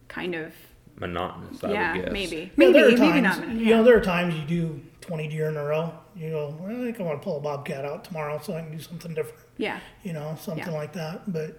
kind 0.08 0.34
of 0.34 0.52
Monotonous, 0.98 1.62
I 1.62 1.70
yeah, 1.72 1.92
would 1.94 2.04
guess. 2.06 2.12
maybe, 2.12 2.36
Yeah, 2.36 2.48
maybe, 2.56 2.72
there 2.72 2.86
are 2.88 2.90
maybe 2.90 3.20
times, 3.22 3.38
not. 3.38 3.48
You 3.50 3.66
know, 3.66 3.84
there 3.84 3.96
are 3.96 4.00
times 4.00 4.34
you 4.34 4.42
do 4.42 4.80
20 5.08 5.26
deer 5.28 5.48
in 5.48 5.56
a 5.56 5.64
row. 5.64 5.92
You 6.14 6.30
go, 6.30 6.54
well, 6.60 6.70
I 6.70 6.84
think 6.84 7.00
I 7.00 7.02
want 7.02 7.20
to 7.20 7.24
pull 7.24 7.38
a 7.38 7.40
bobcat 7.40 7.84
out 7.86 8.04
tomorrow 8.04 8.38
so 8.42 8.52
I 8.54 8.60
can 8.60 8.70
do 8.72 8.78
something 8.78 9.14
different. 9.14 9.42
yeah, 9.56 9.80
You 10.02 10.12
know, 10.12 10.36
something 10.38 10.66
Yeah. 10.66 10.70
like 10.78 10.92
that. 10.92 11.32
But 11.32 11.58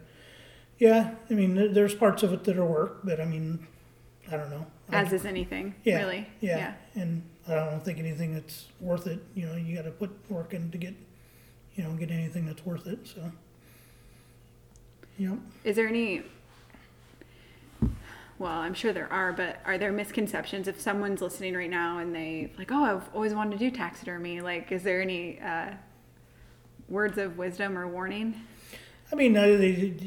yeah, 0.78 1.16
I 1.30 1.34
mean, 1.34 1.74
there's 1.74 1.95
parts 1.95 2.22
of 2.22 2.32
it 2.32 2.43
that 2.43 2.58
are 2.58 2.64
work, 2.66 3.00
but 3.04 3.20
I 3.20 3.26
mean, 3.26 3.66
I 4.32 4.38
don't 4.38 4.52
know. 4.52 4.68
As 4.91 5.12
is 5.12 5.26
anything, 5.26 5.74
yeah, 5.84 5.97
really. 5.97 6.28
Yeah. 6.41 6.58
yeah. 6.95 7.02
And 7.02 7.24
I 7.47 7.56
don't 7.56 7.84
think 7.84 7.97
anything 7.97 8.36
that's 8.36 8.68
worth 8.80 9.08
it. 9.08 9.20
You 9.34 9.47
know, 9.47 9.56
you 9.56 9.76
got 9.76 9.86
to 9.86 9.91
put 9.91 10.12
work 10.30 10.54
in 10.54 10.70
to 10.70 10.78
get, 10.78 10.93
you 11.76 11.84
know, 11.84 11.91
get 11.93 12.12
anything 12.12 12.45
that's 12.45 12.64
worth 12.64 12.86
it. 12.86 13.00
So, 13.08 13.32
yep. 15.18 15.39
Is 15.64 15.76
there 15.76 15.88
any? 15.88 16.22
Well, 18.39 18.53
I'm 18.53 18.73
sure 18.73 18.93
there 18.93 19.11
are, 19.11 19.33
but 19.33 19.59
are 19.65 19.77
there 19.77 19.91
misconceptions 19.91 20.69
if 20.69 20.79
someone's 20.79 21.21
listening 21.21 21.55
right 21.55 21.69
now 21.69 21.99
and 21.99 22.15
they 22.15 22.53
like, 22.57 22.71
oh, 22.71 22.83
I've 22.83 23.13
always 23.13 23.33
wanted 23.33 23.59
to 23.59 23.69
do 23.69 23.69
taxidermy? 23.69 24.39
Like, 24.39 24.71
is 24.71 24.81
there 24.81 25.01
any 25.01 25.41
uh, 25.41 25.71
words 26.87 27.17
of 27.17 27.37
wisdom 27.37 27.77
or 27.77 27.85
warning? 27.85 28.41
I 29.11 29.15
mean, 29.15 29.35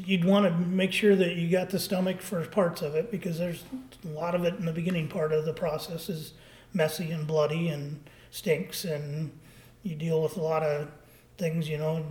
you'd 0.07 0.25
want 0.25 0.45
to 0.47 0.51
make 0.65 0.91
sure 0.91 1.15
that 1.15 1.35
you 1.35 1.47
got 1.51 1.69
the 1.69 1.77
stomach 1.77 2.21
for 2.21 2.43
parts 2.45 2.81
of 2.81 2.95
it 2.95 3.11
because 3.11 3.37
there's 3.37 3.63
a 4.03 4.07
lot 4.07 4.33
of 4.33 4.45
it 4.45 4.55
in 4.55 4.65
the 4.65 4.71
beginning 4.71 5.09
part 5.09 5.31
of 5.31 5.45
the 5.45 5.53
process 5.53 6.09
is 6.09 6.33
messy 6.73 7.11
and 7.11 7.27
bloody 7.27 7.67
and 7.67 8.09
stinks, 8.31 8.83
and 8.83 9.37
you 9.83 9.95
deal 9.95 10.23
with 10.23 10.37
a 10.37 10.41
lot 10.41 10.63
of 10.63 10.89
things, 11.37 11.69
you 11.69 11.77
know. 11.77 12.03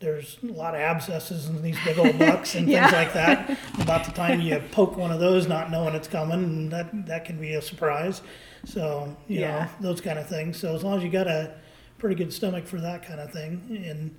There's 0.00 0.38
a 0.42 0.52
lot 0.52 0.74
of 0.74 0.80
abscesses 0.80 1.48
in 1.48 1.60
these 1.60 1.76
big 1.84 1.98
old 1.98 2.18
bucks 2.18 2.54
and 2.54 2.68
Yeah. 2.70 2.82
things 2.82 2.92
like 2.92 3.12
that. 3.14 3.58
About 3.80 4.04
the 4.04 4.12
time 4.12 4.40
you 4.40 4.62
poke 4.70 4.96
one 4.96 5.10
of 5.10 5.18
those, 5.18 5.48
not 5.48 5.70
knowing 5.70 5.94
it's 5.94 6.06
coming, 6.08 6.44
and 6.44 6.70
that 6.72 7.06
that 7.06 7.24
can 7.24 7.40
be 7.40 7.54
a 7.54 7.62
surprise. 7.62 8.22
So 8.64 9.16
you 9.26 9.40
Yeah. 9.40 9.64
know 9.64 9.70
those 9.88 10.00
kind 10.00 10.18
of 10.18 10.28
things. 10.28 10.56
So 10.58 10.74
as 10.74 10.84
long 10.84 10.98
as 10.98 11.02
you 11.04 11.10
got 11.10 11.26
a 11.26 11.54
pretty 11.98 12.14
good 12.14 12.32
stomach 12.32 12.66
for 12.66 12.80
that 12.80 13.04
kind 13.04 13.18
of 13.18 13.32
thing, 13.32 13.82
and 13.88 14.14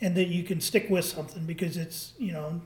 and 0.00 0.16
that 0.16 0.28
you 0.28 0.42
can 0.44 0.60
stick 0.60 0.88
with 0.88 1.04
something 1.04 1.44
because 1.44 1.76
it's 1.76 2.14
you 2.18 2.32
know 2.32 2.60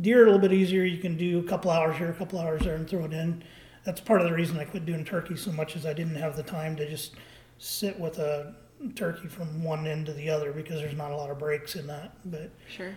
deer 0.00 0.22
a 0.22 0.24
little 0.26 0.38
bit 0.38 0.52
easier 0.52 0.84
you 0.84 0.98
can 0.98 1.16
do 1.16 1.38
a 1.38 1.42
couple 1.42 1.70
hours 1.70 1.96
here 1.96 2.10
a 2.10 2.14
couple 2.14 2.38
hours 2.38 2.60
there 2.62 2.74
and 2.76 2.88
throw 2.88 3.04
it 3.06 3.12
in 3.12 3.42
that's 3.84 4.00
part 4.02 4.20
of 4.20 4.26
the 4.28 4.34
reason 4.34 4.58
i 4.58 4.64
quit 4.64 4.84
doing 4.84 5.02
turkey 5.02 5.34
so 5.34 5.50
much 5.50 5.76
as 5.76 5.86
i 5.86 5.94
didn't 5.94 6.14
have 6.14 6.36
the 6.36 6.42
time 6.42 6.76
to 6.76 6.86
just 6.88 7.14
sit 7.56 7.98
with 7.98 8.18
a 8.18 8.54
turkey 8.94 9.28
from 9.28 9.62
one 9.64 9.86
end 9.86 10.06
to 10.06 10.12
the 10.12 10.28
other 10.30 10.52
because 10.52 10.80
there's 10.80 10.96
not 10.96 11.10
a 11.10 11.16
lot 11.16 11.30
of 11.30 11.38
breaks 11.38 11.74
in 11.74 11.86
that 11.88 12.12
but 12.24 12.50
Sure. 12.68 12.92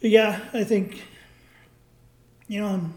but 0.00 0.10
yeah 0.10 0.40
i 0.54 0.64
think 0.64 1.04
you 2.48 2.60
know 2.60 2.68
um, 2.68 2.94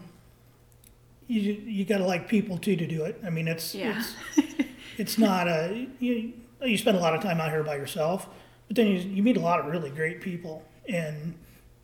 you 1.26 1.40
you 1.40 1.84
got 1.84 1.98
to 1.98 2.06
like 2.06 2.28
people 2.28 2.56
too 2.58 2.76
to 2.76 2.86
do 2.86 3.04
it 3.04 3.20
i 3.26 3.30
mean 3.30 3.46
it's 3.48 3.74
Yeah. 3.74 4.02
it's 4.36 4.58
it's 4.98 5.18
not 5.18 5.48
a 5.48 5.86
you 6.00 6.32
you 6.64 6.78
spend 6.78 6.96
a 6.96 7.00
lot 7.00 7.14
of 7.14 7.22
time 7.22 7.40
out 7.40 7.50
here 7.50 7.62
by 7.62 7.76
yourself 7.76 8.28
but 8.66 8.76
then 8.76 8.86
you, 8.86 8.98
you 8.98 9.22
meet 9.22 9.36
a 9.36 9.40
lot 9.40 9.60
of 9.60 9.66
really 9.66 9.90
great 9.90 10.20
people 10.20 10.62
and 10.88 11.34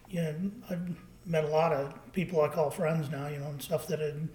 you 0.09 0.23
know 0.23 0.35
i've 0.71 0.89
met 1.27 1.45
a 1.45 1.49
lot 1.49 1.73
of 1.73 1.93
people 2.13 2.41
i 2.41 2.49
call 2.49 2.71
friends 2.71 3.11
now 3.11 3.29
you 3.29 3.39
know 3.39 3.47
and 3.49 3.61
stuff 3.63 3.87
that 3.87 3.99
had, 3.99 4.29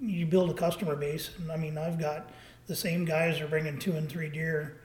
you 0.00 0.26
build 0.26 0.50
a 0.50 0.54
customer 0.54 0.96
base 0.96 1.30
and 1.38 1.50
i 1.52 1.56
mean 1.56 1.78
i've 1.78 1.98
got 1.98 2.30
the 2.66 2.74
same 2.76 3.04
guys 3.04 3.40
are 3.40 3.48
bringing 3.48 3.78
two 3.78 3.92
and 3.92 4.08
three 4.08 4.28
deer 4.28 4.77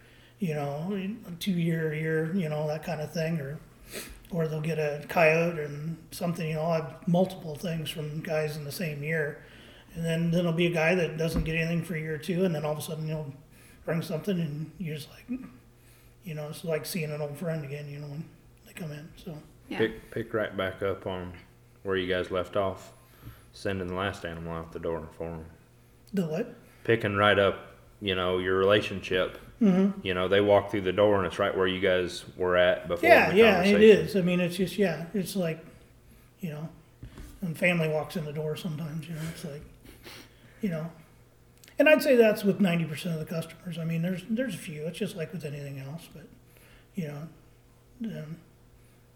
you 0.44 0.54
know 0.54 0.92
two 1.40 1.54
year 1.54 1.94
a 1.94 1.98
year 1.98 2.36
you 2.36 2.50
know 2.50 2.68
that 2.68 2.84
kind 2.84 3.00
of 3.00 3.14
thing 3.14 3.40
or 3.40 3.58
or 4.30 4.48
they'll 4.48 4.60
get 4.60 4.78
a 4.78 5.06
coyote 5.08 5.58
and 5.58 5.96
something 6.12 6.50
you 6.50 6.56
know 6.56 6.66
i 6.66 6.76
have 6.76 7.08
multiple 7.08 7.56
things 7.56 7.90
from 7.90 8.20
guys 8.20 8.58
in 8.58 8.66
the 8.66 8.72
same 8.72 9.02
year 9.02 9.42
and 9.96 10.04
then 10.04 10.32
then 10.32 10.44
there'll 10.44 10.52
be 10.52 10.66
a 10.66 10.78
guy 10.84 10.96
that 10.96 11.18
doesn't 11.18 11.46
get 11.46 11.56
anything 11.56 11.82
for 11.82 11.96
a 11.96 12.00
year 12.00 12.16
or 12.16 12.18
two 12.18 12.44
and 12.44 12.54
then 12.54 12.66
all 12.66 12.74
of 12.74 12.78
a 12.78 12.82
sudden 12.82 13.08
you'll 13.08 13.34
bring 13.86 14.02
something 14.02 14.38
and 14.38 14.70
you're 14.80 14.96
just 14.96 15.10
like 15.12 15.40
you 16.26 16.34
know 16.34 16.50
it's 16.50 16.66
like 16.66 16.86
seeing 16.86 17.10
an 17.12 17.22
old 17.22 17.38
friend 17.38 17.64
again 17.64 17.88
you 17.90 18.00
know 18.00 18.08
when 18.08 18.26
they 18.68 18.74
come 18.74 18.92
in 18.92 19.08
so 19.16 19.38
Yeah. 19.70 19.78
Pick 19.78 20.12
pick 20.12 20.34
right 20.34 20.56
back 20.58 20.82
up 20.82 21.08
on 21.08 21.32
where 21.84 21.96
you 21.96 22.08
guys 22.14 22.32
left 22.32 22.58
off, 22.58 22.92
sending 23.54 23.88
the 23.88 23.96
last 23.96 24.26
animal 24.26 24.54
out 24.54 24.74
the 24.74 24.80
door 24.80 25.08
for 25.18 25.30
them. 25.30 25.46
the 26.14 26.26
what 26.26 26.56
Picking 26.84 27.16
right 27.16 27.40
up, 27.40 27.76
you 28.02 28.14
know, 28.16 28.40
your 28.40 28.58
relationship. 28.58 29.38
Mm-hmm. 29.64 30.06
You 30.06 30.14
know, 30.14 30.28
they 30.28 30.42
walk 30.42 30.72
through 30.72 30.82
the 30.82 30.92
door 30.92 31.18
and 31.18 31.26
it's 31.26 31.40
right 31.40 31.56
where 31.56 31.68
you 31.68 31.80
guys 31.80 32.26
were 32.36 32.58
at 32.58 32.88
before. 32.88 33.08
yeah 33.08 33.32
yeah 33.32 33.64
it 33.64 33.82
is 33.82 34.16
i 34.18 34.22
mean 34.22 34.40
it's 34.42 34.58
just 34.58 34.78
yeah 34.78 35.06
it's 35.14 35.36
like 35.36 35.64
you 36.42 36.50
know 36.50 36.68
when 37.40 37.54
family 37.54 37.88
walks 37.88 38.18
in 38.18 38.26
the 38.26 38.34
door 38.34 38.56
sometimes 38.58 39.08
you 39.08 39.14
know 39.16 39.22
it's 39.34 39.46
like 39.46 39.62
you 40.62 40.70
know 40.70 40.92
and 41.80 41.88
i'd 41.88 42.02
say 42.02 42.16
that's 42.18 42.44
with 42.44 42.60
90% 42.60 43.14
of 43.14 43.20
the 43.20 43.26
customers 43.26 43.78
i 43.78 43.86
mean 43.86 44.02
there's 44.02 44.24
there's 44.30 44.54
a 44.54 44.58
few 44.58 44.86
it's 44.86 44.98
just 45.00 45.16
like 45.16 45.32
with 45.32 45.46
anything 45.46 45.80
else 45.80 46.10
but 46.14 46.28
you 46.96 47.08
know 47.08 47.28
um, 48.06 48.38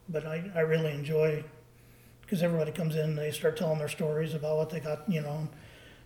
but 0.08 0.26
I, 0.26 0.50
I 0.56 0.62
really 0.62 0.92
enjoy 0.92 1.44
because 2.22 2.42
everybody 2.42 2.72
comes 2.72 2.96
in 2.96 3.02
and 3.02 3.18
they 3.18 3.32
start 3.32 3.58
telling 3.58 3.80
their 3.80 3.90
stories 3.90 4.34
about 4.34 4.56
what 4.58 4.70
they 4.70 4.80
got 4.80 5.10
you 5.10 5.22
know 5.22 5.48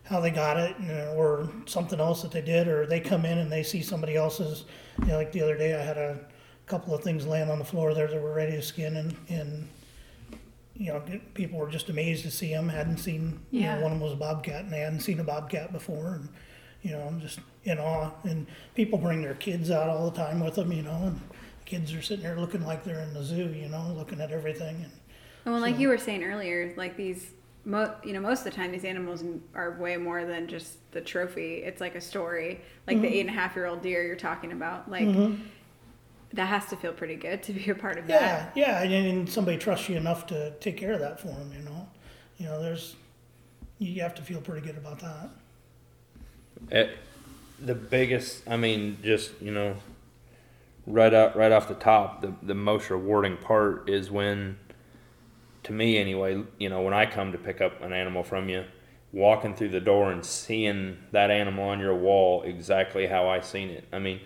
how 0.03 0.19
they 0.19 0.31
got 0.31 0.57
it 0.57 0.75
you 0.79 0.87
know, 0.87 1.13
or 1.15 1.49
something 1.65 1.99
else 1.99 2.21
that 2.21 2.31
they 2.31 2.41
did 2.41 2.67
or 2.67 2.85
they 2.85 2.99
come 2.99 3.23
in 3.25 3.37
and 3.37 3.51
they 3.51 3.63
see 3.63 3.81
somebody 3.81 4.15
else's. 4.15 4.65
You 5.01 5.07
know 5.07 5.17
like 5.17 5.31
the 5.31 5.41
other 5.41 5.57
day 5.57 5.73
i 5.73 5.81
had 5.81 5.97
a 5.97 6.19
couple 6.65 6.93
of 6.93 7.03
things 7.03 7.25
laying 7.25 7.49
on 7.49 7.59
the 7.59 7.65
floor 7.65 7.93
there 7.93 8.07
that 8.07 8.21
were 8.21 8.33
ready 8.33 8.53
to 8.53 8.61
skin 8.61 8.97
and, 8.97 9.15
and 9.29 9.67
you 10.75 10.87
know 10.91 11.01
people 11.33 11.59
were 11.59 11.69
just 11.69 11.89
amazed 11.89 12.23
to 12.23 12.31
see 12.31 12.49
them 12.53 12.69
hadn't 12.69 12.97
seen 12.97 13.39
you 13.51 13.61
Yeah. 13.61 13.75
know 13.75 13.81
one 13.83 13.91
of 13.91 13.97
them 13.99 14.03
was 14.03 14.13
a 14.13 14.17
bobcat 14.17 14.63
and 14.63 14.71
they 14.73 14.79
hadn't 14.79 15.01
seen 15.01 15.19
a 15.19 15.23
bobcat 15.23 15.71
before 15.71 16.15
and 16.15 16.29
you 16.81 16.91
know 16.91 17.01
I'm 17.01 17.19
just 17.21 17.39
in 17.63 17.77
awe. 17.77 18.11
And 18.23 18.47
people 18.75 18.97
bring 18.97 19.21
their 19.21 19.35
kids 19.35 19.69
out 19.69 19.87
all 19.89 20.09
the 20.09 20.17
time 20.17 20.39
with 20.43 20.55
them 20.55 20.71
you 20.71 20.81
know 20.83 20.99
and 21.03 21.15
the 21.17 21.65
kids 21.65 21.93
are 21.93 22.01
sitting 22.01 22.23
there 22.23 22.39
looking 22.39 22.65
like 22.65 22.83
they're 22.83 23.01
in 23.01 23.13
the 23.13 23.23
zoo 23.23 23.49
you 23.49 23.69
know 23.69 23.93
looking 23.95 24.19
at 24.21 24.31
everything 24.31 24.75
and 24.83 24.91
well, 25.43 25.59
like 25.59 25.79
you 25.79 25.87
were 25.87 25.97
saying 25.97 26.23
earlier, 26.23 26.71
like 26.77 26.95
these, 26.95 27.31
mo- 27.65 27.93
you 28.03 28.13
know, 28.13 28.19
most 28.19 28.39
of 28.39 28.45
the 28.45 28.51
time 28.51 28.71
these 28.71 28.85
animals 28.85 29.23
are 29.55 29.77
way 29.79 29.97
more 29.97 30.25
than 30.25 30.47
just 30.47 30.77
the 30.91 31.01
trophy. 31.01 31.55
It's 31.63 31.81
like 31.81 31.95
a 31.95 32.01
story. 32.01 32.61
Like 32.87 32.97
Mm-hmm. 32.97 33.03
the 33.05 33.13
eight 33.15 33.19
and 33.21 33.29
a 33.29 33.33
half 33.33 33.55
year 33.55 33.65
old 33.67 33.81
deer 33.81 34.03
you're 34.03 34.15
talking 34.15 34.51
about. 34.51 34.89
Like 34.89 35.07
that 36.33 36.45
has 36.45 36.65
to 36.67 36.75
feel 36.77 36.93
pretty 36.93 37.15
good 37.15 37.43
to 37.43 37.53
be 37.53 37.69
a 37.69 37.75
part 37.75 37.97
of 37.97 38.07
Yeah, 38.09 38.19
that. 38.19 38.51
yeah, 38.55 38.81
and, 38.83 38.93
and 38.93 39.29
somebody 39.29 39.57
trusts 39.57 39.89
you 39.89 39.97
enough 39.97 40.25
to 40.27 40.51
take 40.59 40.77
care 40.77 40.93
of 40.93 40.99
that 40.99 41.19
for 41.19 41.27
them. 41.27 41.51
You 41.57 41.63
know, 41.65 41.87
you 42.37 42.45
know, 42.45 42.61
there's 42.61 42.95
you 43.79 44.01
have 44.01 44.15
to 44.15 44.21
feel 44.21 44.39
pretty 44.41 44.65
good 44.65 44.77
about 44.77 44.99
that. 44.99 45.29
It, 46.69 46.97
the 47.59 47.75
biggest, 47.75 48.47
I 48.47 48.55
mean, 48.57 48.97
just 49.03 49.31
you 49.41 49.51
know, 49.51 49.75
right 50.87 51.13
out, 51.13 51.35
right 51.35 51.51
off 51.51 51.67
the 51.67 51.73
top, 51.75 52.21
the 52.21 52.33
the 52.43 52.55
most 52.55 52.89
rewarding 52.89 53.37
part 53.37 53.89
is 53.89 54.09
when, 54.11 54.57
to 55.63 55.73
me 55.73 55.97
anyway, 55.97 56.43
you 56.57 56.69
know, 56.69 56.81
when 56.81 56.93
I 56.93 57.05
come 57.05 57.31
to 57.31 57.37
pick 57.37 57.61
up 57.61 57.81
an 57.81 57.93
animal 57.93 58.23
from 58.23 58.49
you, 58.49 58.65
walking 59.13 59.55
through 59.55 59.69
the 59.69 59.79
door 59.79 60.11
and 60.11 60.25
seeing 60.25 60.97
that 61.11 61.29
animal 61.31 61.69
on 61.69 61.79
your 61.79 61.95
wall 61.95 62.43
exactly 62.43 63.07
how 63.07 63.27
I 63.27 63.41
seen 63.41 63.69
it. 63.69 63.85
I 63.91 63.99
mean, 63.99 64.21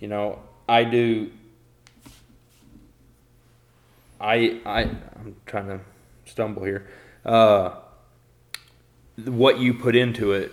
you 0.00 0.08
know, 0.08 0.40
I 0.68 0.84
do. 0.84 1.30
I 4.20 4.60
I 4.64 4.82
I'm 4.82 5.36
trying 5.46 5.68
to 5.68 5.80
stumble 6.24 6.64
here. 6.64 6.86
Uh, 7.24 7.76
what 9.24 9.58
you 9.58 9.74
put 9.74 9.94
into 9.94 10.32
it 10.32 10.52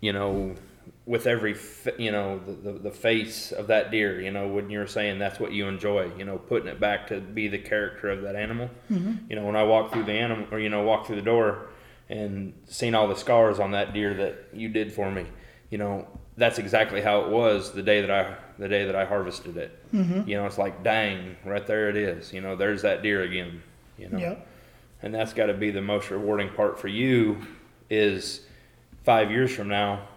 you 0.00 0.12
know, 0.12 0.54
with 1.06 1.26
every, 1.28 1.56
you 1.98 2.10
know, 2.10 2.40
the, 2.44 2.52
the, 2.52 2.78
the 2.78 2.90
face 2.90 3.52
of 3.52 3.68
that 3.68 3.92
deer, 3.92 4.20
you 4.20 4.32
know, 4.32 4.48
when 4.48 4.68
you're 4.70 4.88
saying 4.88 5.20
that's 5.20 5.38
what 5.38 5.52
you 5.52 5.68
enjoy, 5.68 6.10
you 6.18 6.24
know, 6.24 6.36
putting 6.36 6.66
it 6.66 6.80
back 6.80 7.06
to 7.06 7.20
be 7.20 7.46
the 7.46 7.58
character 7.58 8.10
of 8.10 8.22
that 8.22 8.34
animal. 8.34 8.68
Mm-hmm. 8.90 9.14
You 9.30 9.36
know, 9.36 9.46
when 9.46 9.54
I 9.54 9.62
walk 9.62 9.92
through 9.92 10.02
the 10.04 10.12
animal, 10.12 10.46
or, 10.50 10.58
you 10.58 10.68
know, 10.68 10.82
walk 10.82 11.06
through 11.06 11.16
the 11.16 11.22
door 11.22 11.68
and 12.08 12.52
seen 12.66 12.96
all 12.96 13.06
the 13.06 13.14
scars 13.16 13.60
on 13.60 13.70
that 13.70 13.94
deer 13.94 14.14
that 14.14 14.48
you 14.52 14.68
did 14.68 14.92
for 14.92 15.08
me, 15.10 15.26
you 15.70 15.78
know, 15.78 16.08
that's 16.36 16.58
exactly 16.58 17.00
how 17.00 17.20
it 17.20 17.28
was 17.30 17.72
the 17.72 17.82
day 17.82 18.00
that 18.00 18.10
I, 18.10 18.34
the 18.58 18.68
day 18.68 18.84
that 18.84 18.96
I 18.96 19.04
harvested 19.04 19.56
it. 19.56 19.78
Mm-hmm. 19.94 20.28
You 20.28 20.38
know, 20.38 20.46
it's 20.46 20.58
like, 20.58 20.82
dang, 20.82 21.36
right 21.44 21.64
there 21.66 21.88
it 21.88 21.96
is. 21.96 22.32
You 22.32 22.40
know, 22.40 22.56
there's 22.56 22.82
that 22.82 23.02
deer 23.02 23.22
again, 23.22 23.62
you 23.96 24.08
know 24.08 24.18
Yep. 24.18 24.46
and 25.02 25.14
that's 25.14 25.32
got 25.32 25.46
to 25.46 25.54
be 25.54 25.70
the 25.70 25.80
most 25.80 26.10
rewarding 26.10 26.50
part 26.50 26.80
for 26.80 26.88
you 26.88 27.38
is 27.88 28.40
five 29.04 29.30
years 29.30 29.54
from 29.54 29.68
now 29.68 30.08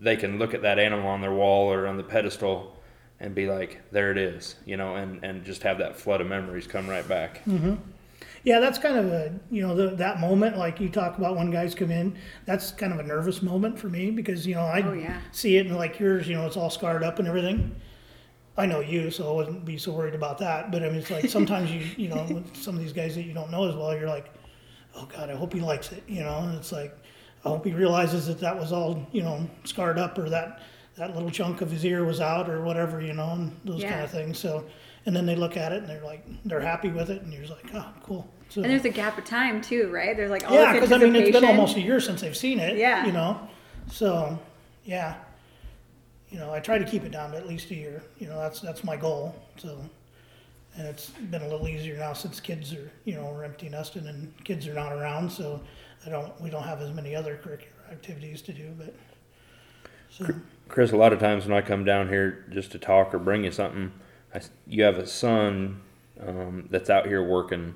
they 0.00 0.16
can 0.16 0.38
look 0.38 0.54
at 0.54 0.62
that 0.62 0.78
animal 0.78 1.08
on 1.08 1.20
their 1.20 1.32
wall 1.32 1.72
or 1.72 1.86
on 1.86 1.96
the 1.96 2.02
pedestal 2.04 2.76
and 3.20 3.34
be 3.34 3.48
like, 3.48 3.80
there 3.90 4.10
it 4.12 4.18
is, 4.18 4.54
you 4.64 4.76
know, 4.76 4.94
and, 4.96 5.22
and 5.24 5.44
just 5.44 5.62
have 5.64 5.78
that 5.78 5.96
flood 5.96 6.20
of 6.20 6.26
memories 6.28 6.66
come 6.66 6.88
right 6.88 7.06
back. 7.08 7.44
Mm-hmm. 7.44 7.74
Yeah, 8.44 8.60
that's 8.60 8.78
kind 8.78 8.96
of 8.96 9.06
a 9.06 9.34
you 9.50 9.66
know 9.66 9.74
the, 9.74 9.96
that 9.96 10.20
moment 10.20 10.56
like 10.56 10.80
you 10.80 10.88
talk 10.88 11.18
about 11.18 11.36
when 11.36 11.50
guys 11.50 11.74
come 11.74 11.90
in. 11.90 12.16
That's 12.46 12.70
kind 12.70 12.92
of 12.92 12.98
a 13.00 13.02
nervous 13.02 13.42
moment 13.42 13.78
for 13.78 13.88
me 13.88 14.10
because 14.10 14.46
you 14.46 14.54
know 14.54 14.62
I 14.64 14.80
Oh, 14.82 14.92
yeah. 14.92 15.20
see 15.32 15.56
it 15.56 15.66
and 15.66 15.76
like 15.76 15.98
yours, 15.98 16.28
you 16.28 16.34
know, 16.36 16.46
it's 16.46 16.56
all 16.56 16.70
scarred 16.70 17.02
up 17.02 17.18
and 17.18 17.26
everything. 17.28 17.74
I 18.56 18.66
know 18.66 18.80
you, 18.80 19.10
so 19.10 19.30
I 19.30 19.36
wouldn't 19.36 19.64
be 19.64 19.76
so 19.78 19.92
worried 19.92 20.14
about 20.14 20.38
that. 20.38 20.70
But 20.72 20.82
I 20.82 20.86
mean, 20.88 20.96
it's 20.96 21.10
like 21.10 21.28
sometimes 21.28 21.70
you 21.70 21.80
you 21.96 22.08
know 22.08 22.22
with 22.30 22.56
some 22.56 22.74
of 22.76 22.80
these 22.80 22.92
guys 22.92 23.14
that 23.16 23.22
you 23.22 23.34
don't 23.34 23.50
know 23.50 23.68
as 23.68 23.74
well, 23.74 23.94
you're 23.96 24.08
like, 24.08 24.32
oh 24.94 25.06
God, 25.06 25.30
I 25.30 25.34
hope 25.36 25.52
he 25.52 25.60
likes 25.60 25.90
it, 25.92 26.04
you 26.08 26.22
know. 26.22 26.38
And 26.38 26.54
it's 26.54 26.72
like, 26.72 26.96
I 27.44 27.48
hope 27.48 27.64
he 27.64 27.72
realizes 27.72 28.26
that 28.26 28.40
that 28.40 28.58
was 28.58 28.72
all 28.72 29.06
you 29.12 29.22
know 29.22 29.48
scarred 29.64 29.98
up 29.98 30.18
or 30.18 30.28
that 30.30 30.62
that 30.96 31.14
little 31.14 31.30
chunk 31.30 31.60
of 31.60 31.70
his 31.70 31.84
ear 31.84 32.04
was 32.04 32.20
out 32.20 32.50
or 32.50 32.62
whatever, 32.62 33.00
you 33.00 33.12
know, 33.12 33.30
and 33.30 33.56
those 33.64 33.82
kind 33.82 34.02
of 34.02 34.10
things. 34.10 34.38
So. 34.38 34.64
And 35.06 35.16
then 35.16 35.24
they 35.24 35.36
look 35.36 35.56
at 35.56 35.72
it 35.72 35.78
and 35.78 35.88
they're 35.88 36.04
like, 36.04 36.22
they're 36.44 36.60
happy 36.60 36.90
with 36.90 37.08
it, 37.08 37.22
and 37.22 37.32
you're 37.32 37.40
just 37.42 37.54
like, 37.54 37.72
oh, 37.74 37.86
cool. 38.02 38.28
So, 38.50 38.62
And 38.62 38.70
there's 38.70 38.84
a 38.84 38.90
gap 38.90 39.16
of 39.16 39.24
time 39.24 39.62
too, 39.62 39.88
right? 39.90 40.16
There's 40.16 40.30
like 40.30 40.44
all 40.50 40.54
yeah, 40.54 40.72
because 40.72 40.92
I 40.92 40.98
mean, 40.98 41.14
it's 41.16 41.30
been 41.30 41.44
almost 41.44 41.76
a 41.76 41.80
year 41.80 42.00
since 42.00 42.20
they've 42.20 42.36
seen 42.36 42.58
it. 42.58 42.76
Yeah. 42.76 43.06
You 43.06 43.12
know, 43.12 43.40
so 43.90 44.38
yeah, 44.84 45.16
you 46.30 46.38
know, 46.38 46.52
I 46.52 46.60
try 46.60 46.78
to 46.78 46.84
keep 46.84 47.04
it 47.04 47.12
down 47.12 47.32
to 47.32 47.36
at 47.36 47.46
least 47.46 47.70
a 47.70 47.74
year. 47.74 48.02
You 48.18 48.28
know, 48.28 48.38
that's 48.38 48.60
that's 48.60 48.84
my 48.84 48.96
goal. 48.96 49.34
So, 49.56 49.78
and 50.78 50.86
it's 50.86 51.10
been 51.10 51.42
a 51.42 51.48
little 51.48 51.66
easier 51.68 51.96
now 51.98 52.12
since 52.12 52.38
kids 52.40 52.72
are 52.72 52.90
you 53.04 53.14
know 53.14 53.24
we're 53.24 53.44
empty 53.44 53.68
nesting 53.68 54.06
and 54.06 54.32
kids 54.44 54.66
are 54.66 54.74
not 54.74 54.92
around, 54.92 55.30
so 55.30 55.60
I 56.06 56.08
don't 56.08 56.40
we 56.40 56.50
don't 56.50 56.62
have 56.62 56.80
as 56.80 56.92
many 56.92 57.14
other 57.14 57.36
curricular 57.36 57.90
activities 57.90 58.40
to 58.42 58.52
do. 58.52 58.72
But 58.78 58.94
so 60.08 60.26
Chris, 60.68 60.92
a 60.92 60.96
lot 60.96 61.12
of 61.12 61.18
times 61.18 61.46
when 61.46 61.56
I 61.56 61.62
come 61.62 61.84
down 61.84 62.08
here 62.08 62.46
just 62.50 62.72
to 62.72 62.78
talk 62.78 63.12
or 63.12 63.18
bring 63.18 63.44
you 63.44 63.50
something, 63.50 63.92
I 64.32 64.40
you 64.66 64.84
have 64.84 64.98
a 64.98 65.06
son 65.06 65.82
um, 66.24 66.68
that's 66.70 66.88
out 66.88 67.06
here 67.06 67.22
working. 67.22 67.74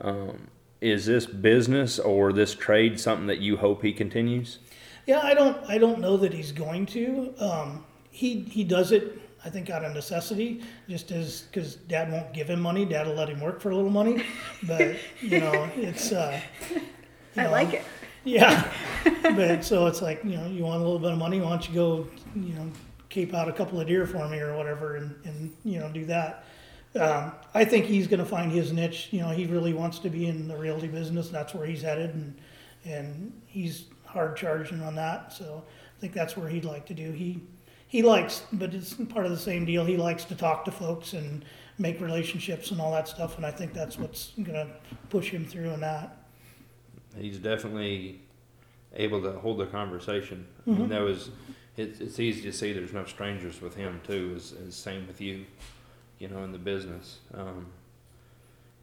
Um, 0.00 0.48
is 0.80 1.06
this 1.06 1.26
business 1.26 1.98
or 1.98 2.32
this 2.32 2.54
trade 2.54 2.98
something 2.98 3.26
that 3.26 3.38
you 3.38 3.58
hope 3.58 3.82
he 3.82 3.92
continues? 3.92 4.60
Yeah, 5.06 5.20
I 5.20 5.34
don't. 5.34 5.58
I 5.68 5.78
don't 5.78 6.00
know 6.00 6.16
that 6.18 6.32
he's 6.32 6.52
going 6.52 6.86
to. 6.86 7.34
Um, 7.38 7.84
he 8.10 8.40
he 8.42 8.64
does 8.64 8.92
it. 8.92 9.18
I 9.44 9.50
think 9.50 9.70
out 9.70 9.84
of 9.84 9.94
necessity, 9.94 10.62
just 10.88 11.10
as 11.12 11.42
because 11.42 11.76
Dad 11.76 12.12
won't 12.12 12.32
give 12.32 12.48
him 12.50 12.60
money. 12.60 12.84
Dad 12.84 13.06
will 13.06 13.14
let 13.14 13.28
him 13.28 13.40
work 13.40 13.60
for 13.60 13.70
a 13.70 13.76
little 13.76 13.90
money, 13.90 14.22
but 14.64 14.96
you 15.20 15.40
know 15.40 15.70
it's. 15.76 16.12
Uh, 16.12 16.40
I 17.36 17.44
know, 17.44 17.50
like 17.50 17.72
it. 17.72 17.84
Yeah, 18.24 18.70
but 19.22 19.64
so 19.64 19.86
it's 19.86 20.02
like 20.02 20.22
you 20.24 20.36
know 20.36 20.46
you 20.46 20.64
want 20.64 20.80
a 20.80 20.84
little 20.84 20.98
bit 20.98 21.12
of 21.12 21.18
money. 21.18 21.40
Why 21.40 21.50
don't 21.50 21.68
you 21.68 21.74
go 21.74 22.06
you 22.34 22.54
know 22.54 22.70
keep 23.08 23.34
out 23.34 23.48
a 23.48 23.52
couple 23.52 23.80
of 23.80 23.86
deer 23.86 24.06
for 24.06 24.28
me 24.28 24.38
or 24.38 24.56
whatever, 24.56 24.96
and 24.96 25.14
and 25.24 25.56
you 25.64 25.78
know 25.78 25.88
do 25.90 26.04
that. 26.06 26.44
Um, 26.98 27.32
I 27.54 27.64
think 27.64 27.86
he's 27.86 28.08
going 28.08 28.18
to 28.18 28.26
find 28.26 28.50
his 28.50 28.72
niche. 28.72 29.08
You 29.12 29.20
know, 29.20 29.28
he 29.28 29.46
really 29.46 29.72
wants 29.72 30.00
to 30.00 30.10
be 30.10 30.26
in 30.26 30.48
the 30.48 30.56
realty 30.56 30.88
business. 30.88 31.28
That's 31.28 31.54
where 31.54 31.66
he's 31.66 31.82
headed, 31.82 32.14
and 32.14 32.38
and 32.84 33.40
he's 33.46 33.86
hard 34.04 34.36
charging 34.36 34.82
on 34.82 34.96
that. 34.96 35.32
So 35.32 35.64
I 35.96 36.00
think 36.00 36.12
that's 36.12 36.36
where 36.36 36.48
he'd 36.48 36.64
like 36.64 36.86
to 36.86 36.94
do. 36.94 37.12
He 37.12 37.42
he 37.90 38.02
likes, 38.02 38.44
but 38.52 38.72
it's 38.72 38.94
part 38.94 39.26
of 39.26 39.32
the 39.32 39.38
same 39.38 39.64
deal. 39.64 39.84
He 39.84 39.96
likes 39.96 40.24
to 40.26 40.36
talk 40.36 40.64
to 40.66 40.70
folks 40.70 41.12
and 41.12 41.44
make 41.76 42.00
relationships 42.00 42.70
and 42.70 42.80
all 42.80 42.92
that 42.92 43.08
stuff. 43.08 43.36
And 43.36 43.44
I 43.44 43.50
think 43.50 43.74
that's 43.74 43.98
what's 43.98 44.30
going 44.36 44.52
to 44.52 44.68
push 45.08 45.28
him 45.28 45.44
through 45.44 45.70
in 45.70 45.80
that. 45.80 46.16
He's 47.18 47.38
definitely 47.38 48.20
able 48.94 49.20
to 49.22 49.32
hold 49.32 49.58
the 49.58 49.66
conversation. 49.66 50.46
I 50.68 50.70
mean, 50.70 50.88
that 50.88 51.02
was 51.02 51.30
it's, 51.76 52.00
it's 52.00 52.20
easy 52.20 52.42
to 52.42 52.52
see 52.52 52.72
there's 52.72 52.92
no 52.92 53.04
strangers 53.06 53.60
with 53.60 53.74
him 53.74 54.00
too. 54.06 54.34
Is, 54.36 54.52
is 54.52 54.76
same 54.76 55.08
with 55.08 55.20
you, 55.20 55.44
you 56.20 56.28
know, 56.28 56.44
in 56.44 56.52
the 56.52 56.58
business. 56.58 57.18
Um, 57.34 57.66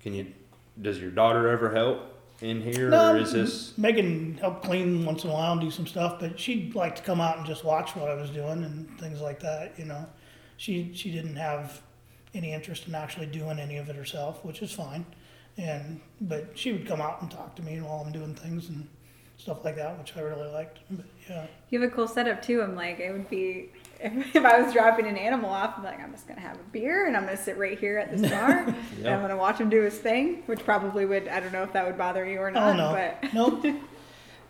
can 0.02 0.14
you? 0.14 0.34
Does 0.82 1.00
your 1.00 1.12
daughter 1.12 1.48
ever 1.48 1.74
help 1.74 2.17
in 2.42 2.62
here, 2.62 2.90
No, 2.90 3.14
or 3.14 3.18
is 3.18 3.32
this? 3.32 3.78
Megan 3.78 4.38
helped 4.40 4.64
clean 4.64 5.06
once 5.06 5.24
in 5.24 5.30
a 5.30 5.34
while 5.34 5.54
and 5.54 5.62
do 5.62 5.72
some 5.72 5.88
stuff, 5.88 6.20
but 6.20 6.40
she'd 6.40 6.76
like 6.76 6.96
to 6.96 7.02
come 7.02 7.20
out 7.20 7.38
and 7.38 7.46
just 7.46 7.64
watch 7.64 7.96
what 7.96 8.10
I 8.10 8.14
was 8.14 8.30
doing 8.30 8.64
and 8.64 9.00
things 9.00 9.22
like 9.22 9.40
that. 9.42 9.78
You 9.78 9.86
know, 9.86 10.06
she 10.58 10.92
she 10.94 11.12
didn't 11.12 11.36
have 11.36 11.82
any 12.34 12.54
interest 12.54 12.88
in 12.88 12.96
actually 12.96 13.26
doing 13.28 13.60
any 13.60 13.78
of 13.78 13.90
it 13.90 13.96
herself, 13.96 14.44
which 14.46 14.62
is 14.62 14.72
fine. 14.72 15.06
And 15.58 16.00
but 16.22 16.52
she 16.56 16.72
would 16.74 16.86
come 16.88 17.02
out 17.02 17.22
and 17.22 17.32
talk 17.32 17.56
to 17.56 17.64
me 17.64 17.82
while 17.82 18.04
I'm 18.06 18.12
doing 18.12 18.36
things 18.36 18.70
and 18.70 18.88
stuff 19.38 19.64
like 19.66 19.76
that, 19.76 19.98
which 19.98 20.16
I 20.16 20.22
really 20.22 20.52
liked. 20.52 20.80
But 20.92 21.06
yeah, 21.30 21.48
You 21.70 21.82
have 21.82 21.92
a 21.92 21.96
cool 21.96 22.08
setup 22.08 22.42
too. 22.42 22.62
I'm 22.62 22.76
like, 22.76 23.00
it 23.00 23.12
would 23.12 23.30
be 23.30 23.70
if, 24.00 24.36
if 24.36 24.46
I 24.46 24.62
was 24.62 24.74
dropping 24.74 25.08
an 25.08 25.18
animal 25.18 25.50
off, 25.50 25.76
I'm 25.78 25.84
like, 25.84 26.00
I'm 26.00 26.12
just 26.12 26.28
gonna 26.28 26.42
have 26.42 26.58
a 26.58 26.64
beer 26.72 27.08
and 27.08 27.16
I'm 27.16 27.26
gonna 27.26 27.38
sit 27.38 27.58
right 27.58 27.78
here 27.78 27.98
at 27.98 28.16
this 28.16 28.30
bar 28.32 28.60
and 28.60 29.08
I'm 29.08 29.22
gonna 29.22 29.38
watch 29.38 29.60
him 29.60 29.70
do 29.70 29.82
his 29.82 29.98
thing, 29.98 30.44
which 30.46 30.64
probably 30.64 31.06
would 31.06 31.28
I 31.28 31.40
don't 31.40 31.54
know 31.54 31.64
if 31.64 31.74
that 31.74 31.86
would 31.86 31.98
bother 31.98 32.26
you 32.26 32.40
or 32.40 32.52
not. 32.52 32.74
oh 32.74 32.78
not, 32.78 33.24
no, 33.34 33.50
but 33.62 33.64
nope. 33.64 33.82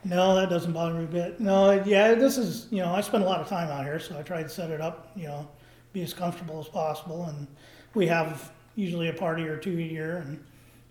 No, 0.03 0.35
that 0.35 0.49
doesn't 0.49 0.71
bother 0.71 0.93
me 0.93 1.03
a 1.03 1.07
bit. 1.07 1.39
No, 1.41 1.71
yeah, 1.83 2.13
this 2.13 2.37
is, 2.37 2.67
you 2.69 2.77
know, 2.77 2.93
I 2.93 3.01
spend 3.01 3.23
a 3.23 3.27
lot 3.27 3.41
of 3.41 3.47
time 3.49 3.69
out 3.69 3.83
here, 3.83 3.99
so 3.99 4.17
I 4.17 4.21
try 4.21 4.41
to 4.41 4.47
set 4.47 4.69
it 4.69 4.79
up, 4.79 5.11
you 5.15 5.27
know, 5.27 5.47
be 5.91 6.01
as 6.01 6.13
comfortable 6.13 6.59
as 6.59 6.67
possible. 6.67 7.25
And 7.25 7.45
we 7.93 8.07
have 8.07 8.51
usually 8.75 9.09
a 9.09 9.13
party 9.13 9.43
or 9.43 9.57
two 9.57 9.77
a 9.77 9.81
year, 9.81 10.17
and 10.17 10.41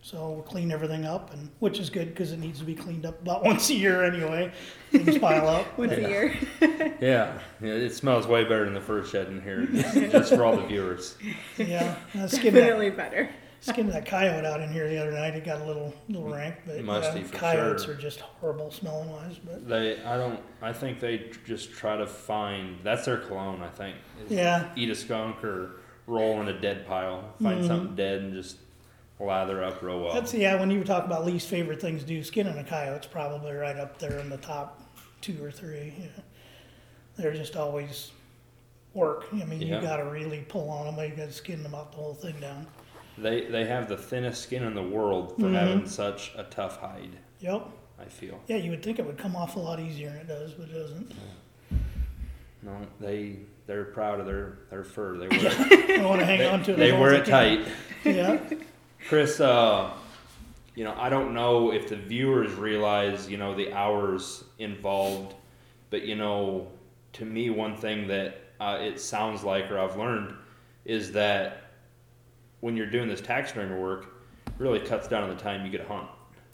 so 0.07 0.31
we'll 0.31 0.43
clean 0.43 0.71
everything 0.71 1.05
up, 1.05 1.33
and 1.33 1.51
which 1.59 1.81
is 1.81 1.91
good 1.91 2.11
because 2.11 2.31
it 2.31 2.39
needs 2.39 2.61
to 2.61 2.65
be 2.65 2.77
cleaned 2.77 3.05
up 3.05 3.21
about 3.23 3.43
once 3.45 3.71
a 3.71 3.75
year 3.75 4.05
anyway. 4.05 4.53
Things 4.93 5.19
pile 5.19 5.49
up. 5.49 5.77
once 5.79 5.91
but, 5.91 5.99
a 5.99 6.09
year. 6.09 6.37
Yeah, 7.01 7.39
yeah, 7.61 7.73
it 7.73 7.93
smells 7.93 8.27
way 8.27 8.45
better 8.45 8.65
than 8.65 8.73
the 8.73 8.81
first 8.81 9.11
shed 9.11 9.27
in 9.27 9.43
here. 9.43 9.67
Just, 9.67 9.95
just 10.13 10.35
for 10.35 10.45
all 10.45 10.57
the 10.57 10.65
viewers. 10.65 11.19
yeah, 11.59 11.97
I 12.15 12.27
skinned 12.27 12.57
that, 12.57 12.97
better. 12.97 13.29
skinned 13.61 13.91
that 13.91 14.07
coyote 14.07 14.47
out 14.47 14.61
in 14.61 14.73
here 14.73 14.89
the 14.89 14.97
other 14.97 15.11
night. 15.11 15.35
It 15.35 15.45
got 15.45 15.61
a 15.61 15.65
little 15.65 15.93
little 16.09 16.33
rank, 16.33 16.55
but 16.65 16.83
Musty 16.85 17.21
yeah, 17.21 17.27
for 17.27 17.37
coyotes 17.37 17.85
sure. 17.85 17.95
are 17.95 17.97
just 17.97 18.21
horrible 18.21 18.71
smelling 18.71 19.11
wise. 19.11 19.39
But 19.45 19.69
They, 19.69 20.01
I 20.05 20.17
don't, 20.17 20.41
I 20.63 20.73
think 20.73 21.01
they 21.01 21.33
just 21.45 21.73
try 21.73 21.97
to 21.97 22.07
find. 22.07 22.79
That's 22.85 23.05
their 23.07 23.19
cologne. 23.19 23.61
I 23.61 23.69
think. 23.69 23.97
Yeah. 24.29 24.71
Eat 24.77 24.89
a 24.89 24.95
skunk 24.95 25.43
or 25.43 25.81
roll 26.07 26.41
in 26.41 26.49
a 26.49 26.59
dead 26.59 26.87
pile. 26.87 27.35
Find 27.43 27.59
mm-hmm. 27.59 27.67
something 27.67 27.97
dead 27.97 28.23
and 28.23 28.33
just 28.33 28.57
lather 29.19 29.63
up 29.63 29.83
real 29.83 30.01
well. 30.01 30.15
That's 30.15 30.35
yeah. 30.35 30.59
When 30.59 30.71
you 30.71 30.79
were 30.79 30.85
talking 30.85 31.11
about 31.11 31.25
least 31.25 31.49
favorite 31.49 31.81
things 31.81 32.03
to 32.03 32.07
do, 32.07 32.23
skinning 32.23 32.59
a 32.59 32.65
coyote's 32.65 33.07
probably 33.07 33.53
right 33.53 33.77
up 33.77 33.99
there 33.99 34.19
in 34.19 34.29
the 34.29 34.37
top 34.37 34.83
two 35.21 35.43
or 35.43 35.51
three. 35.51 35.95
Know, 35.99 36.23
they're 37.17 37.35
just 37.35 37.57
always 37.57 38.13
work. 38.95 39.27
I 39.33 39.45
mean, 39.45 39.63
Yeah. 39.63 39.77
you 39.77 39.83
got 39.83 39.97
to 39.99 40.05
really 40.05 40.45
pull 40.49 40.69
on 40.69 40.95
them. 40.95 41.11
You 41.11 41.17
got 41.17 41.27
to 41.27 41.33
skin 41.33 41.63
them 41.63 41.75
out 41.75 41.93
the 41.93 41.99
whole 41.99 42.15
thing 42.15 42.39
down. 42.41 42.67
They 43.19 43.47
they 43.47 43.65
have 43.65 43.89
the 43.89 43.97
thinnest 43.97 44.43
skin 44.43 44.63
in 44.65 44.75
the 44.75 44.83
world 44.83 45.35
for 45.37 45.43
mm-hmm. 45.43 45.55
having 45.55 45.87
such 45.87 46.33
a 46.37 46.45
tough 46.45 46.81
hide. 46.81 47.17
Yep. 47.41 47.69
I 47.99 48.05
feel. 48.05 48.39
Yeah, 48.47 48.57
you 48.57 48.71
would 48.71 48.83
think 48.83 48.99
it 48.99 49.07
would 49.07 49.17
come 49.17 49.35
off 49.37 49.57
a 49.57 49.59
lot 49.59 49.81
easier, 49.81 50.09
and 50.09 50.19
it 50.19 50.29
does, 50.29 50.53
but 50.53 50.69
it 50.69 50.75
doesn't. 50.75 51.13
No, 52.63 52.77
they 53.01 53.39
they're 53.67 53.85
proud 53.87 54.21
of 54.21 54.27
their 54.27 54.59
their 54.71 54.85
fur. 54.85 55.17
They 55.17 55.29
wear 55.37 55.41
it, 55.41 56.01
I 56.01 56.05
want 56.05 56.21
to 56.21 56.27
hang 56.27 56.41
they, 56.41 56.47
on 56.47 56.63
to 56.65 56.73
it. 56.73 56.77
they 56.77 56.93
wear 56.93 57.15
it 57.15 57.25
tight. 57.27 57.67
Yeah. 58.05 58.39
Chris, 59.09 59.41
uh, 59.41 59.93
you 60.75 60.83
know, 60.83 60.95
I 60.99 61.09
don't 61.09 61.33
know 61.33 61.73
if 61.73 61.89
the 61.89 61.97
viewers 61.97 62.53
realize, 62.55 63.31
you 63.31 63.37
know, 63.37 63.55
the 63.55 63.73
hours 63.73 64.43
involved, 64.59 65.35
but 65.91 66.03
you 66.03 66.17
know, 66.17 66.69
to 67.15 67.25
me, 67.25 67.51
one 67.51 67.77
thing 67.77 68.09
that 68.09 68.43
uh, 68.59 68.79
it 68.81 69.01
sounds 69.01 69.45
like, 69.45 69.71
or 69.71 69.79
I've 69.79 69.97
learned, 69.97 70.35
is 70.85 71.13
that 71.13 71.71
when 72.61 72.77
you're 72.77 72.91
doing 72.91 73.09
this 73.09 73.21
taxidermy 73.21 73.81
work, 73.81 74.07
it 74.47 74.53
really 74.59 74.81
cuts 74.81 75.07
down 75.07 75.23
on 75.23 75.29
the 75.29 75.41
time 75.43 75.65
you 75.65 75.71
get 75.71 75.87
to 75.87 75.89
hunt. 75.89 76.09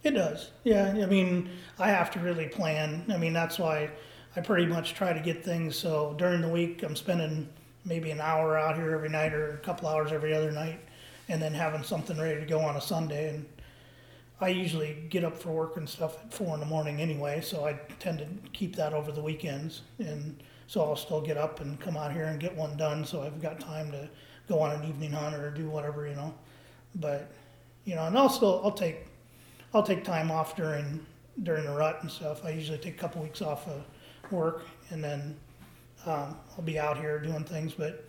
It 0.04 0.12
does. 0.12 0.50
Yeah. 0.64 0.90
I 0.90 1.06
mean, 1.06 1.48
I 1.78 1.88
have 1.88 2.10
to 2.12 2.20
really 2.20 2.48
plan. 2.48 3.04
I 3.08 3.16
mean, 3.16 3.32
that's 3.32 3.58
why 3.58 3.90
I 4.36 4.40
pretty 4.40 4.66
much 4.66 4.94
try 4.94 5.12
to 5.12 5.20
get 5.20 5.44
things. 5.44 5.76
So 5.76 6.14
during 6.18 6.42
the 6.42 6.48
week, 6.48 6.82
I'm 6.82 6.96
spending 6.96 7.48
maybe 7.84 8.10
an 8.10 8.20
hour 8.20 8.58
out 8.58 8.76
here 8.76 8.94
every 8.94 9.08
night 9.08 9.32
or 9.32 9.54
a 9.54 9.58
couple 9.58 9.88
hours 9.88 10.12
every 10.12 10.34
other 10.34 10.50
night, 10.50 10.80
and 11.32 11.40
then 11.40 11.54
having 11.54 11.82
something 11.82 12.20
ready 12.20 12.38
to 12.38 12.44
go 12.44 12.60
on 12.60 12.76
a 12.76 12.80
Sunday. 12.80 13.30
And 13.30 13.46
I 14.38 14.48
usually 14.48 15.06
get 15.08 15.24
up 15.24 15.38
for 15.38 15.48
work 15.48 15.78
and 15.78 15.88
stuff 15.88 16.22
at 16.22 16.32
four 16.32 16.52
in 16.52 16.60
the 16.60 16.66
morning 16.66 17.00
anyway, 17.00 17.40
so 17.40 17.64
I 17.64 17.80
tend 17.98 18.18
to 18.18 18.26
keep 18.50 18.76
that 18.76 18.92
over 18.92 19.10
the 19.10 19.22
weekends. 19.22 19.80
And 19.98 20.42
so 20.66 20.82
I'll 20.82 20.94
still 20.94 21.22
get 21.22 21.38
up 21.38 21.60
and 21.60 21.80
come 21.80 21.96
out 21.96 22.12
here 22.12 22.26
and 22.26 22.38
get 22.38 22.54
one 22.54 22.76
done, 22.76 23.06
so 23.06 23.22
I've 23.22 23.40
got 23.40 23.60
time 23.60 23.90
to 23.92 24.10
go 24.46 24.60
on 24.60 24.72
an 24.72 24.86
evening 24.86 25.12
hunt 25.12 25.34
or 25.34 25.50
do 25.50 25.70
whatever, 25.70 26.06
you 26.06 26.14
know. 26.14 26.34
But 26.96 27.32
you 27.86 27.94
know, 27.94 28.06
and 28.06 28.18
I'll 28.18 28.28
I'll 28.62 28.70
take 28.70 29.06
I'll 29.72 29.82
take 29.82 30.04
time 30.04 30.30
off 30.30 30.54
during 30.54 31.00
during 31.44 31.64
the 31.64 31.72
rut 31.72 32.00
and 32.02 32.10
stuff. 32.10 32.44
I 32.44 32.50
usually 32.50 32.76
take 32.76 32.94
a 32.94 32.98
couple 32.98 33.22
weeks 33.22 33.40
off 33.40 33.66
of 33.68 33.82
work, 34.30 34.66
and 34.90 35.02
then 35.02 35.34
um, 36.04 36.36
I'll 36.58 36.64
be 36.64 36.78
out 36.78 36.98
here 36.98 37.18
doing 37.18 37.44
things. 37.44 37.72
But 37.72 38.06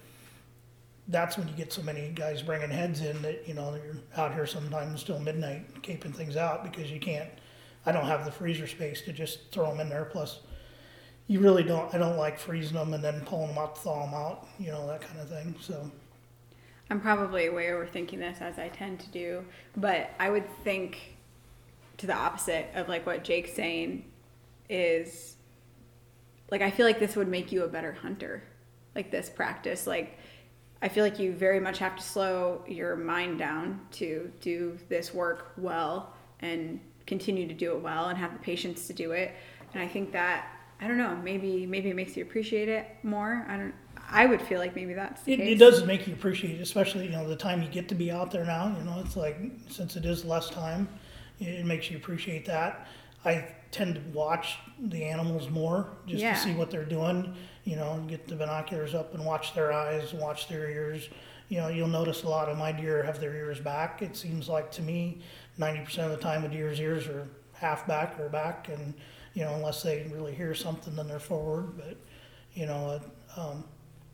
that's 1.08 1.38
when 1.38 1.48
you 1.48 1.54
get 1.54 1.74
so 1.74 1.82
many 1.82 2.10
guys 2.10 2.42
bringing 2.42 2.70
heads 2.70 3.02
in 3.02 3.22
that 3.22 3.48
you 3.48 3.54
know 3.54 3.76
you're 3.76 3.98
out 4.16 4.34
here 4.34 4.46
sometimes 4.46 5.04
till 5.04 5.20
midnight 5.20 5.82
caping 5.82 6.16
things 6.16 6.38
out 6.38 6.64
because 6.64 6.92
you 6.92 7.00
can't. 7.00 7.30
I 7.86 7.92
don't 7.92 8.06
have 8.06 8.24
the 8.24 8.32
freezer 8.32 8.68
space 8.68 9.02
to 9.02 9.12
just 9.12 9.52
throw 9.52 9.70
them 9.70 9.82
in 9.82 9.90
there. 9.90 10.06
Plus, 10.06 10.40
you 11.28 11.42
really 11.42 11.64
don't. 11.64 11.94
I 11.94 11.98
don't 11.98 12.18
like 12.18 12.40
freezing 12.40 12.78
them 12.78 12.94
and 12.94 13.04
then 13.04 13.22
pulling 13.22 13.50
them 13.50 13.58
out, 13.58 13.78
thaw 13.78 14.06
them 14.06 14.14
out, 14.14 14.48
you 14.58 14.68
know, 14.68 14.88
that 14.88 15.02
kind 15.02 15.20
of 15.20 15.30
thing. 15.30 15.56
So 15.60 15.92
I'm 16.90 17.02
probably 17.02 17.50
way 17.50 17.66
overthinking 17.66 18.20
this 18.20 18.38
as 18.40 18.58
I 18.58 18.70
tend 18.70 19.00
to 19.02 19.10
do, 19.10 19.44
but 19.76 20.12
I 20.20 20.30
would 20.30 20.50
think 20.64 21.16
to 21.98 22.08
the 22.08 22.16
opposite 22.16 22.68
of 22.76 22.88
like 22.88 23.06
what 23.06 23.24
Jake's 23.24 23.54
saying 23.54 24.06
is 24.70 25.36
like 26.50 26.62
I 26.62 26.72
feel 26.72 26.86
like 26.86 27.00
this 27.00 27.16
would 27.16 27.28
make 27.28 27.52
you 27.52 27.64
a 27.64 27.68
better 27.68 27.94
hunter. 27.94 28.44
Like 28.96 29.10
this 29.10 29.30
practice, 29.30 29.88
like 29.88 30.20
I 30.84 30.90
feel 30.90 31.04
like 31.04 31.18
you 31.18 31.32
very 31.32 31.62
much 31.62 31.80
have 31.80 31.96
to 31.96 32.04
slow 32.04 32.62
your 32.68 32.98
mind 32.98 33.40
down 33.40 33.80
to 33.94 34.30
do 34.42 34.78
this 34.90 35.14
work 35.14 35.54
well 35.58 36.14
and 36.42 36.80
continue 37.08 37.48
to 37.48 37.54
do 37.54 37.72
it 37.72 37.82
well 37.82 38.10
and 38.10 38.18
have 38.18 38.34
the 38.34 38.40
patience 38.40 38.86
to 38.88 38.94
do 38.94 39.14
it. 39.14 39.32
And 39.74 39.82
I 39.82 39.88
think 39.88 40.12
that 40.12 40.46
I 40.82 40.88
don't 40.90 40.98
know, 40.98 41.16
maybe 41.24 41.66
maybe 41.66 41.90
it 41.90 41.96
makes 41.96 42.18
you 42.18 42.24
appreciate 42.24 42.68
it 42.68 42.86
more. 43.02 43.46
I 43.48 43.56
don't 43.58 43.74
I 44.10 44.26
would 44.26 44.42
feel 44.42 44.60
like 44.60 44.76
maybe 44.76 44.94
that's 44.94 45.24
the 45.24 45.34
it, 45.34 45.38
case. 45.38 45.56
it 45.56 45.58
does 45.58 45.86
make 45.86 46.06
you 46.06 46.14
appreciate 46.14 46.60
it, 46.60 46.62
especially 46.62 47.06
you 47.06 47.12
know 47.12 47.28
the 47.28 47.36
time 47.38 47.64
you 47.64 47.70
get 47.70 47.88
to 47.90 47.96
be 47.96 48.12
out 48.12 48.32
there 48.32 48.44
now. 48.44 48.76
You 48.78 48.84
know, 48.84 49.02
it's 49.04 49.16
like 49.16 49.38
since 49.70 49.96
it 49.96 50.06
is 50.06 50.26
less 50.26 50.50
time, 50.50 50.90
it 51.40 51.66
makes 51.66 51.90
you 51.90 51.96
appreciate 51.98 52.46
that. 52.46 52.88
I 53.26 53.48
tend 53.72 53.96
to 53.96 54.02
watch 54.12 54.58
the 54.80 55.04
animals 55.06 55.50
more 55.50 55.88
just 56.06 56.22
Yeah. 56.22 56.34
to 56.34 56.40
see 56.40 56.54
what 56.54 56.70
they're 56.72 56.86
doing. 56.86 57.34
You 57.66 57.78
know, 57.78 57.94
and 57.94 58.10
get 58.10 58.28
the 58.28 58.36
binoculars 58.36 58.94
up 58.94 59.14
and 59.14 59.24
watch 59.26 59.54
their 59.56 59.72
eyes, 59.72 60.14
watch 60.14 60.50
their 60.50 60.70
ears. 60.70 61.08
You 61.48 61.60
know, 61.60 61.70
you'll 61.70 61.88
notice 61.88 62.24
a 62.24 62.30
lot 62.30 62.50
of 62.50 62.58
my 62.58 62.74
deer 62.74 63.02
have 63.04 63.22
their 63.22 63.34
ears 63.34 63.60
back. 63.60 64.02
It 64.02 64.18
seems 64.18 64.50
like 64.50 64.70
to 64.72 64.82
me, 64.82 65.22
ninety 65.58 65.82
percent 65.84 66.12
of 66.12 66.18
the 66.18 66.22
time, 66.24 66.44
a 66.44 66.50
deer's 66.50 66.80
ears 66.82 67.08
are 67.08 67.26
half 67.54 67.88
back 67.88 68.20
or 68.20 68.28
back, 68.28 68.68
and 68.68 68.94
you 69.34 69.44
know, 69.46 69.54
unless 69.56 69.82
they 69.82 70.06
really 70.12 70.34
hear 70.36 70.54
something, 70.54 70.94
then 70.96 71.08
they're 71.08 71.20
forward. 71.20 71.78
But 71.78 71.96
you 72.54 72.66
know, 72.66 73.00
um, 73.38 73.64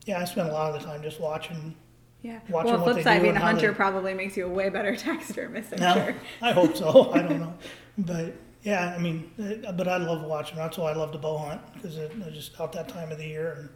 yeah, 0.06 0.20
I 0.22 0.26
spend 0.26 0.50
a 0.50 0.54
lot 0.54 0.74
of 0.76 0.80
the 0.82 0.88
time 0.88 1.02
just 1.02 1.20
watching. 1.20 1.76
Yeah. 2.22 2.40
watching 2.50 2.72
well, 2.72 2.82
what 2.82 2.84
flip 2.84 2.96
they 2.98 3.04
side, 3.04 3.18
do 3.20 3.24
being 3.24 3.38
a 3.38 3.40
hunter 3.40 3.70
they- 3.70 3.74
probably 3.74 4.14
makes 4.14 4.36
you 4.38 4.46
a 4.46 4.50
way 4.50 4.70
better 4.70 4.96
taxidermist, 4.96 5.72
I'm 5.74 5.80
No, 5.80 5.94
sure. 5.94 6.16
I 6.42 6.52
hope 6.52 6.76
so. 6.76 7.12
I 7.14 7.22
don't 7.24 7.40
know, 7.40 7.54
but 7.98 8.34
yeah, 8.64 8.94
I 8.96 9.00
mean, 9.00 9.32
uh, 9.68 9.72
but 9.72 9.88
I 9.88 9.98
love 9.98 10.24
watching. 10.24 10.58
That's 10.58 10.78
why 10.78 10.92
I 10.92 10.96
love 10.96 11.12
to 11.14 11.18
bow 11.18 11.38
hunt 11.38 11.62
because 11.74 11.98
it, 11.98 12.12
it's 12.20 12.36
just 12.36 12.60
out 12.60 12.74
that 12.74 12.90
time 12.90 13.12
of 13.12 13.18
the 13.18 13.26
year 13.26 13.54
and 13.58 13.70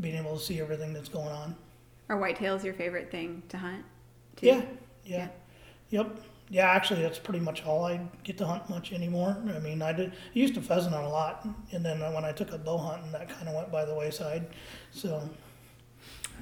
being 0.00 0.16
able 0.16 0.36
to 0.36 0.42
see 0.42 0.60
everything 0.60 0.92
that's 0.92 1.08
going 1.08 1.28
on. 1.28 1.54
Are 2.08 2.18
whitetails 2.18 2.64
your 2.64 2.74
favorite 2.74 3.10
thing 3.10 3.42
to 3.48 3.58
hunt? 3.58 3.84
too? 4.36 4.46
Yeah, 4.46 4.62
yeah, 5.04 5.28
yep, 5.90 6.20
yeah. 6.50 6.68
Actually, 6.68 7.02
that's 7.02 7.18
pretty 7.18 7.40
much 7.40 7.64
all 7.64 7.84
I 7.84 8.00
get 8.24 8.36
to 8.38 8.46
hunt 8.46 8.68
much 8.68 8.92
anymore. 8.92 9.36
I 9.54 9.58
mean, 9.60 9.80
I 9.80 9.92
did 9.92 10.10
I 10.10 10.14
used 10.32 10.54
to 10.54 10.60
pheasant 10.60 10.94
hunt 10.94 11.06
a 11.06 11.10
lot, 11.10 11.46
and 11.72 11.84
then 11.84 12.00
when 12.12 12.24
I 12.24 12.32
took 12.32 12.52
up 12.52 12.64
bow 12.64 12.78
hunting, 12.78 13.12
that 13.12 13.28
kind 13.28 13.48
of 13.48 13.54
went 13.54 13.70
by 13.70 13.84
the 13.84 13.94
wayside. 13.94 14.46
So 14.90 15.28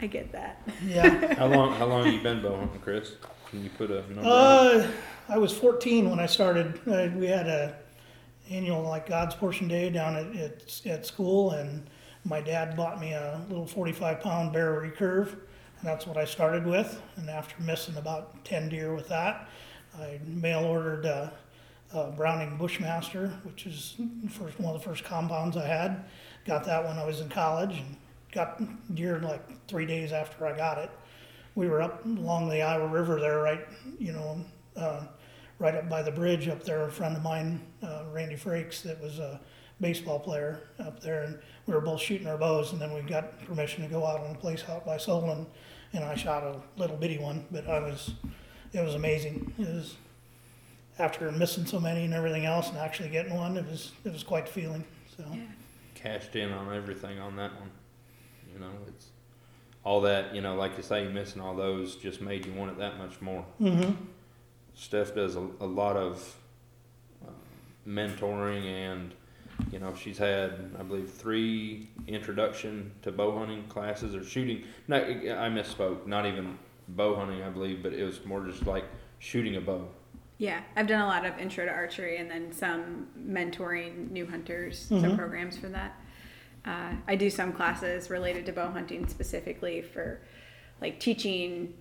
I 0.01 0.07
get 0.07 0.33
that. 0.33 0.66
yeah. 0.87 1.35
How 1.39 1.47
long? 1.47 1.75
How 1.75 1.87
long 1.87 2.05
have 2.05 2.14
you 2.14 2.23
been 2.23 2.41
bow 2.41 2.57
hunting, 2.57 2.81
Chris? 2.81 3.12
Can 3.51 3.64
you 3.64 3.71
put 3.71 3.91
a 3.91 4.01
number? 4.12 4.21
on? 4.21 4.27
Uh, 4.27 4.91
I 5.31 5.39
was 5.39 5.57
14 5.57 6.11
when 6.11 6.18
I 6.18 6.26
started. 6.26 6.81
Uh, 6.89 7.09
we 7.16 7.26
had 7.26 7.47
a 7.47 7.76
annual 8.51 8.83
like 8.83 9.09
God's 9.09 9.37
Portion 9.37 9.68
Day 9.68 9.89
down 9.89 10.16
at, 10.16 10.35
at 10.35 10.87
at 10.87 11.07
school, 11.07 11.53
and 11.53 11.89
my 12.24 12.41
dad 12.41 12.76
bought 12.76 13.01
me 13.01 13.12
a 13.12 13.41
little 13.49 13.66
45 13.66 14.20
pound 14.20 14.53
bear 14.53 14.72
recurve, 14.81 15.28
and 15.28 15.85
that's 15.85 16.05
what 16.05 16.16
I 16.16 16.24
started 16.24 16.66
with. 16.66 17.01
And 17.14 17.31
after 17.31 17.55
missing 17.62 17.97
about 17.97 18.45
10 18.45 18.70
deer 18.70 18.93
with 18.93 19.09
that, 19.09 19.49
I 19.97 20.18
mail 20.26 20.64
ordered 20.64 21.07
uh, 21.07 21.31
a 21.95 22.11
Browning 22.11 22.57
Bushmaster, 22.57 23.28
which 23.45 23.66
is 23.66 23.95
first 24.31 24.59
one 24.59 24.74
of 24.74 24.83
the 24.83 24.89
first 24.89 25.05
compounds 25.05 25.57
I 25.57 25.66
had. 25.66 26.07
Got 26.45 26.64
that 26.64 26.85
when 26.85 26.99
I 26.99 27.05
was 27.07 27.20
in 27.20 27.28
college, 27.28 27.76
and 27.76 27.97
got 28.33 28.61
deer 28.97 29.20
like 29.20 29.68
three 29.68 29.87
days 29.87 30.11
after 30.11 30.45
I 30.45 30.57
got 30.57 30.78
it 30.78 30.91
we 31.57 31.68
were 31.68 31.83
up 31.83 32.05
along 32.05 32.49
the 32.49 32.62
Iowa 32.62 32.87
River 32.87 33.20
there, 33.20 33.41
right, 33.41 33.66
you 33.99 34.12
know, 34.12 34.45
uh, 34.76 35.03
right 35.61 35.75
up 35.75 35.89
by 35.89 36.03
the 36.03 36.11
bridge 36.11 36.49
up 36.49 36.65
there. 36.65 36.83
A 36.83 36.91
friend 36.91 37.17
of 37.17 37.23
mine, 37.23 37.61
uh, 37.83 38.05
Randy 38.13 38.35
Frakes, 38.35 38.83
that 38.83 39.01
was 39.01 39.21
a 39.21 39.39
baseball 39.81 40.19
player 40.19 40.61
up 40.81 41.01
there, 41.01 41.23
and 41.23 41.39
we 41.67 41.75
were 41.75 41.81
both 41.81 42.01
shooting 42.01 42.27
our 42.27 42.39
bows. 42.39 42.73
And 42.73 42.81
then 42.81 42.93
we 42.93 43.03
got 43.03 43.39
permission 43.45 43.85
to 43.85 43.89
go 43.89 44.05
out 44.05 44.21
on 44.21 44.35
a 44.35 44.39
place 44.39 44.65
out 44.69 44.85
by 44.85 44.97
Solon, 44.97 45.47
and 45.93 46.03
I 46.03 46.17
shot 46.17 46.43
a 46.43 46.61
little 46.77 46.97
bitty 46.97 47.19
one. 47.19 47.45
But 47.53 47.69
I 47.69 47.79
was, 47.79 48.15
it 48.73 48.83
was 48.83 48.95
amazing. 48.95 49.53
It 49.59 49.69
was 49.69 49.97
after 50.99 51.31
missing 51.31 51.67
so 51.67 51.79
many 51.79 52.05
and 52.05 52.15
everything 52.15 52.47
else, 52.47 52.71
and 52.71 52.79
actually 52.79 53.11
getting 53.11 53.35
one, 53.35 53.57
it 53.57 53.67
was 53.67 53.93
it 54.05 54.13
was 54.13 54.25
quite 54.25 54.47
the 54.47 54.53
feeling. 54.53 54.85
So. 55.17 55.25
cashed 55.95 56.35
in 56.35 56.51
on 56.51 56.75
everything 56.75 57.19
on 57.19 57.37
that 57.37 57.53
one. 57.59 57.71
You 58.53 58.59
know, 58.59 58.71
it's 58.89 59.09
all 59.85 60.01
that 60.03 60.35
you 60.35 60.41
know, 60.41 60.55
like 60.55 60.77
you 60.79 60.83
say, 60.83 61.07
missing 61.07 61.43
all 61.43 61.55
those 61.55 61.97
just 61.97 62.23
made 62.23 62.47
you 62.47 62.55
want 62.55 62.71
it 62.71 62.79
that 62.79 62.97
much 62.97 63.21
more. 63.21 63.45
Mm-hmm. 63.61 63.93
Steph 64.75 65.14
does 65.14 65.37
a, 65.37 65.47
a 65.61 65.66
lot 65.66 65.97
of 65.97 66.37
uh, 67.27 67.31
mentoring, 67.87 68.64
and 68.64 69.12
you 69.71 69.79
know, 69.79 69.95
she's 69.95 70.18
had 70.18 70.71
I 70.79 70.83
believe 70.83 71.11
three 71.11 71.89
introduction 72.07 72.93
to 73.03 73.12
bow 73.12 73.39
hunting 73.39 73.64
classes 73.68 74.14
or 74.14 74.25
shooting. 74.25 74.64
No, 74.89 74.97
I 74.97 75.49
misspoke. 75.49 76.07
Not 76.07 76.27
even 76.27 76.59
bow 76.89 77.14
hunting, 77.16 77.43
I 77.43 77.51
believe, 77.51 77.83
but 77.83 77.93
it 77.93 78.05
was 78.05 78.25
more 78.25 78.45
just 78.45 78.66
like 78.66 78.85
shooting 79.18 79.57
a 79.57 79.61
bow. 79.61 79.87
Yeah, 80.39 80.62
I've 80.75 80.87
done 80.87 81.03
a 81.03 81.07
lot 81.07 81.27
of 81.27 81.39
intro 81.39 81.66
to 81.66 81.71
archery 81.71 82.16
and 82.16 82.31
then 82.31 82.51
some 82.53 83.09
mentoring 83.18 84.11
new 84.11 84.27
hunters, 84.27 84.89
Mm-hmm. 84.89 85.03
some 85.09 85.16
programs 85.16 85.59
for 85.59 85.68
that. 85.68 86.01
Uh, 86.64 86.93
I 87.07 87.16
do 87.16 87.29
some 87.29 87.53
classes 87.53 88.09
related 88.09 88.47
to 88.47 88.53
bow 88.53 88.71
hunting 88.71 89.07
specifically 89.07 89.83
for 89.83 90.21
like 90.81 90.99
teaching 90.99 91.75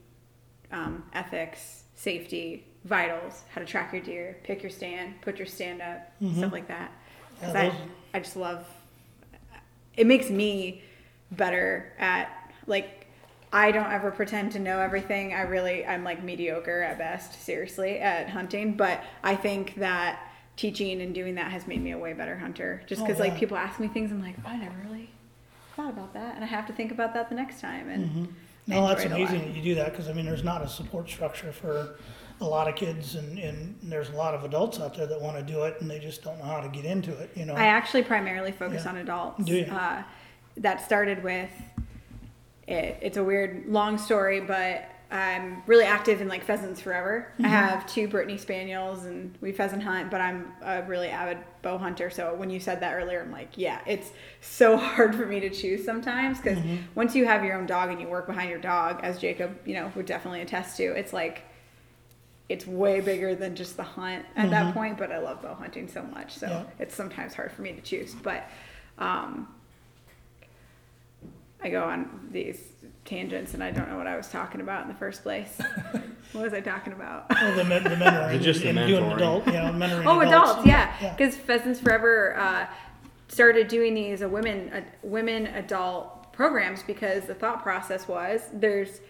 um, 0.74 1.04
ethics, 1.14 1.84
safety, 1.96 2.66
vitals, 2.86 3.44
how 3.54 3.60
to 3.62 3.68
track 3.68 3.94
your 3.94 4.02
deer, 4.02 4.38
pick 4.44 4.64
your 4.64 4.70
stand, 4.70 5.22
put 5.22 5.38
your 5.38 5.48
stand 5.48 5.82
up, 5.82 6.12
stuff 6.38 6.52
like 6.52 6.68
that. 6.68 6.92
Mm-hmm. 7.42 7.56
Yeah, 7.56 7.74
I, 8.14 8.18
I 8.18 8.20
just 8.20 8.36
love 8.36 8.66
it 9.96 10.08
makes 10.08 10.30
me 10.30 10.82
better 11.32 11.94
at 12.00 12.30
like 12.68 13.08
I 13.52 13.72
don't 13.72 13.92
ever 13.92 14.12
pretend 14.12 14.52
to 14.54 14.60
know 14.60 14.80
everything. 14.80 15.34
I 15.34 15.42
really 15.42 15.86
I'm 15.86 16.04
like 16.04 16.24
mediocre 16.24 16.82
at 16.82 16.98
best, 16.98 17.42
seriously, 17.44 18.00
at 18.00 18.30
hunting, 18.30 18.76
but 18.76 19.04
I 19.24 19.36
think 19.36 19.76
that 19.76 20.20
teaching 20.56 21.02
and 21.02 21.16
doing 21.16 21.36
that 21.36 21.52
has 21.52 21.66
made 21.68 21.82
me 21.82 21.92
a 21.92 21.98
way 21.98 22.14
better 22.14 22.38
hunter. 22.38 22.82
Just 22.86 23.02
Oh, 23.02 23.06
cuz 23.08 23.20
like 23.20 23.38
people 23.38 23.58
ask 23.58 23.80
me 23.80 23.88
things 23.88 24.12
I'm 24.12 24.22
like, 24.22 24.36
"Oh, 24.46 24.50
I 24.50 24.58
never 24.58 24.76
really 24.86 25.10
thought 25.76 25.90
about 25.90 26.14
that." 26.14 26.36
And 26.36 26.44
I 26.44 26.48
have 26.48 26.68
to 26.68 26.74
think 26.74 26.92
about 26.92 27.14
that 27.14 27.30
the 27.30 27.36
next 27.36 27.60
time 27.60 27.90
and 27.90 28.06
Mm-hmm. 28.06 28.26
No, 28.68 28.88
that's 28.88 29.04
enjoy 29.04 29.16
it 29.16 29.20
a 29.20 29.24
lot. 29.24 29.30
amazing 29.32 29.48
that 29.52 29.58
you 29.58 29.64
do 29.64 29.76
that 29.76 29.92
because 29.92 30.08
I 30.10 30.14
mean, 30.14 30.26
there's 30.26 30.44
not 30.44 30.62
a 30.64 30.68
support 30.68 31.10
structure 31.10 31.52
for 31.52 31.98
a 32.42 32.46
lot 32.46 32.68
of 32.68 32.76
kids, 32.76 33.16
and, 33.16 33.38
and 33.40 33.76
there's 33.84 34.10
a 34.10 34.16
lot 34.16 34.34
of 34.34 34.44
adults 34.44 34.80
out 34.80 34.96
there 34.96 35.06
that 35.08 35.20
want 35.22 35.36
to 35.38 35.44
do 35.44 35.64
it, 35.64 35.82
and 35.82 35.90
they 35.90 36.00
just 36.00 36.24
don't 36.24 36.38
know 36.40 36.46
how 36.46 36.62
to 36.62 36.70
get 36.70 36.86
into 36.86 37.12
it. 37.18 37.30
You 37.36 37.46
know, 37.46 37.54
I 37.54 37.66
actually 37.66 38.04
primarily 38.04 38.52
focus 38.52 38.84
Yeah. 38.86 38.92
on 38.92 38.98
adults. 38.98 39.44
Do 39.46 39.56
you? 39.56 39.66
Uh, 39.66 40.04
that 40.58 40.84
started 40.86 41.24
with 41.24 41.50
it, 42.68 42.98
it's 43.02 43.18
a 43.18 43.24
weird 43.24 43.66
long 43.68 43.98
story, 43.98 44.42
but 44.42 44.86
I'm 45.12 45.64
really 45.66 45.86
active 45.86 46.22
in 46.22 46.28
like 46.28 46.44
pheasants 46.44 46.80
forever. 46.82 47.32
Mm-hmm. 47.34 47.46
I 47.46 47.50
have 47.50 47.88
two 47.88 48.08
Brittany 48.08 48.38
spaniels 48.38 49.06
and 49.06 49.36
we 49.42 49.52
pheasant 49.52 49.82
hunt, 49.82 50.12
but 50.12 50.22
I'm 50.22 50.52
a 50.62 50.84
really 50.84 51.08
avid 51.08 51.40
bow 51.64 51.80
hunter. 51.80 52.12
So 52.12 52.36
when 52.36 52.52
you 52.52 52.60
said 52.60 52.80
that 52.82 52.94
earlier, 52.94 53.22
I'm 53.22 53.32
like, 53.32 53.58
yeah, 53.58 53.80
it's 53.88 54.12
so 54.42 54.78
hard 54.86 55.16
for 55.16 55.26
me 55.26 55.40
to 55.40 55.50
choose 55.50 55.84
sometimes 55.84 56.38
because 56.40 56.60
Mm-hmm. 56.60 56.76
once 56.94 57.16
you 57.16 57.26
have 57.26 57.44
your 57.44 57.58
own 57.58 57.66
dog 57.66 57.90
and 57.90 58.00
you 58.00 58.08
work 58.08 58.28
behind 58.28 58.50
your 58.52 58.60
dog, 58.60 59.00
as 59.02 59.18
Jacob, 59.18 59.58
you 59.66 59.74
know, 59.74 59.92
would 59.96 60.06
definitely 60.06 60.42
attest 60.42 60.78
to, 60.78 60.84
it's 60.92 61.12
like 61.14 61.42
it's 62.50 62.66
way 62.66 63.00
bigger 63.00 63.36
than 63.36 63.56
just 63.56 63.78
the 63.78 63.84
hunt 63.84 64.26
at 64.36 64.50
that 64.50 64.74
point. 64.74 64.97
But 64.97 65.12
I 65.12 65.20
love 65.20 65.41
bow 65.41 65.54
hunting 65.54 65.88
so 65.88 66.04
much, 66.04 66.34
so 66.34 66.47
Mm-hmm. 66.47 66.56
Yeah. 66.58 66.84
it's 66.84 66.95
sometimes 66.95 67.36
hard 67.36 67.52
for 67.52 67.62
me 67.62 67.74
to 67.74 67.82
choose. 67.82 68.16
But 68.16 68.50
um, 68.97 69.47
I 71.62 71.70
go 71.70 71.84
on 71.84 72.30
these 72.32 72.60
tangents 73.06 73.54
and 73.54 73.64
I 73.64 73.72
don't 73.72 73.89
know 73.89 73.97
what 73.97 74.08
I 74.08 74.16
was 74.16 74.28
talking 74.30 74.62
about 74.62 74.84
in 74.84 74.88
the 74.88 74.95
first 74.95 75.24
place. 75.24 75.60
what 76.32 76.43
was 76.43 76.54
I 76.54 76.62
talking 76.62 76.93
about? 76.93 77.30
well, 77.30 77.56
the, 77.56 77.64
men, 77.64 77.84
the 77.84 77.89
mentoring, 77.91 78.41
Just 78.41 78.62
the 78.62 78.70
and 78.70 78.88
doing 78.88 79.12
adult, 79.12 79.45
you 79.45 79.54
know, 79.54 79.72
mentoring 79.72 80.06
oh, 80.06 80.22
adults, 80.22 80.66
yeah. 80.66 80.93
yeah. 81.02 81.16
Because 81.16 81.36
Pheasants 81.36 81.80
Forever 81.80 82.36
uh, 82.38 82.68
started 83.28 83.68
doing 83.68 83.93
these 83.93 84.24
uh, 84.24 84.30
women 84.30 84.70
uh, 84.70 84.82
women 85.04 85.47
adult 85.47 86.34
programs 86.34 86.84
because 86.84 87.26
the 87.26 87.36
thought 87.36 87.62
process 87.62 88.08
was 88.08 88.41
there's 88.54 89.02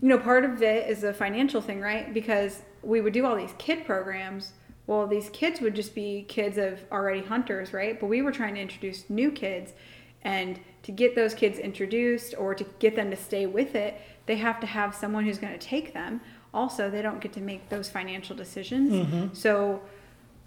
you 0.00 0.08
know 0.08 0.18
part 0.18 0.44
of 0.44 0.62
it 0.62 0.88
is 0.88 1.04
a 1.04 1.12
financial 1.12 1.60
thing, 1.60 1.80
right? 1.80 2.12
Because 2.12 2.62
we 2.82 3.00
would 3.00 3.12
do 3.12 3.24
all 3.24 3.36
these 3.36 3.54
kid 3.58 3.84
programs. 3.84 4.52
Well, 4.86 5.06
these 5.06 5.30
kids 5.30 5.60
would 5.60 5.74
just 5.74 5.94
be 5.94 6.26
kids 6.28 6.58
of 6.58 6.80
already 6.92 7.22
hunters, 7.22 7.72
right? 7.72 7.98
But 7.98 8.06
we 8.08 8.20
were 8.20 8.32
trying 8.32 8.54
to 8.54 8.60
introduce 8.60 9.08
new 9.08 9.30
kids 9.30 9.72
and 10.24 10.58
to 10.82 10.92
get 10.92 11.14
those 11.14 11.34
kids 11.34 11.58
introduced 11.58 12.34
or 12.36 12.54
to 12.54 12.64
get 12.78 12.96
them 12.96 13.10
to 13.10 13.16
stay 13.16 13.46
with 13.46 13.74
it, 13.74 14.00
they 14.26 14.36
have 14.36 14.58
to 14.60 14.66
have 14.66 14.94
someone 14.94 15.24
who's 15.24 15.38
going 15.38 15.52
to 15.52 15.58
take 15.58 15.92
them. 15.92 16.20
Also, 16.52 16.90
they 16.90 17.02
don't 17.02 17.20
get 17.20 17.32
to 17.34 17.40
make 17.40 17.68
those 17.68 17.88
financial 17.88 18.34
decisions. 18.34 18.92
Mm-hmm. 18.92 19.34
So 19.34 19.82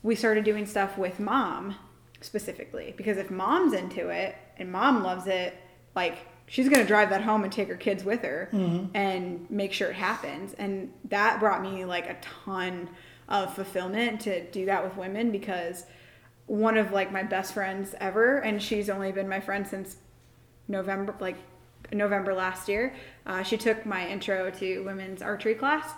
we 0.03 0.15
started 0.15 0.43
doing 0.43 0.65
stuff 0.65 0.97
with 0.97 1.19
mom 1.19 1.75
specifically 2.21 2.93
because 2.97 3.17
if 3.17 3.29
mom's 3.29 3.73
into 3.73 4.09
it 4.09 4.35
and 4.57 4.71
mom 4.71 5.03
loves 5.03 5.27
it, 5.27 5.55
like 5.95 6.17
she's 6.47 6.69
going 6.69 6.81
to 6.81 6.87
drive 6.87 7.09
that 7.09 7.21
home 7.21 7.43
and 7.43 7.51
take 7.51 7.67
her 7.67 7.75
kids 7.75 8.03
with 8.03 8.21
her 8.23 8.49
and 8.93 9.45
make 9.49 9.73
sure 9.73 9.89
it 9.89 9.95
happens. 9.95 10.53
And 10.53 10.91
that 11.09 11.39
brought 11.39 11.61
me 11.61 11.85
like 11.85 12.09
a 12.09 12.17
ton 12.45 12.89
of 13.27 13.53
fulfillment 13.53 14.21
to 14.21 14.49
do 14.51 14.65
that 14.65 14.83
with 14.83 14.95
women 14.95 15.31
because 15.31 15.85
one 16.45 16.77
of 16.77 16.93
like 16.93 17.11
my 17.11 17.23
best 17.23 17.53
friends 17.53 17.93
ever 17.99 18.37
and 18.37 18.61
she's 18.63 18.89
only 18.89 19.11
been 19.11 19.27
my 19.27 19.41
friend 19.41 19.67
since 19.67 19.97
November 20.69 21.13
like 21.19 21.35
November 21.91 22.33
last 22.33 22.69
year. 22.69 22.95
Uh, 23.25 23.43
she 23.43 23.57
took 23.57 23.85
my 23.85 24.07
intro 24.07 24.49
to 24.49 24.83
women's 24.83 25.21
archery 25.21 25.55
class 25.55 25.91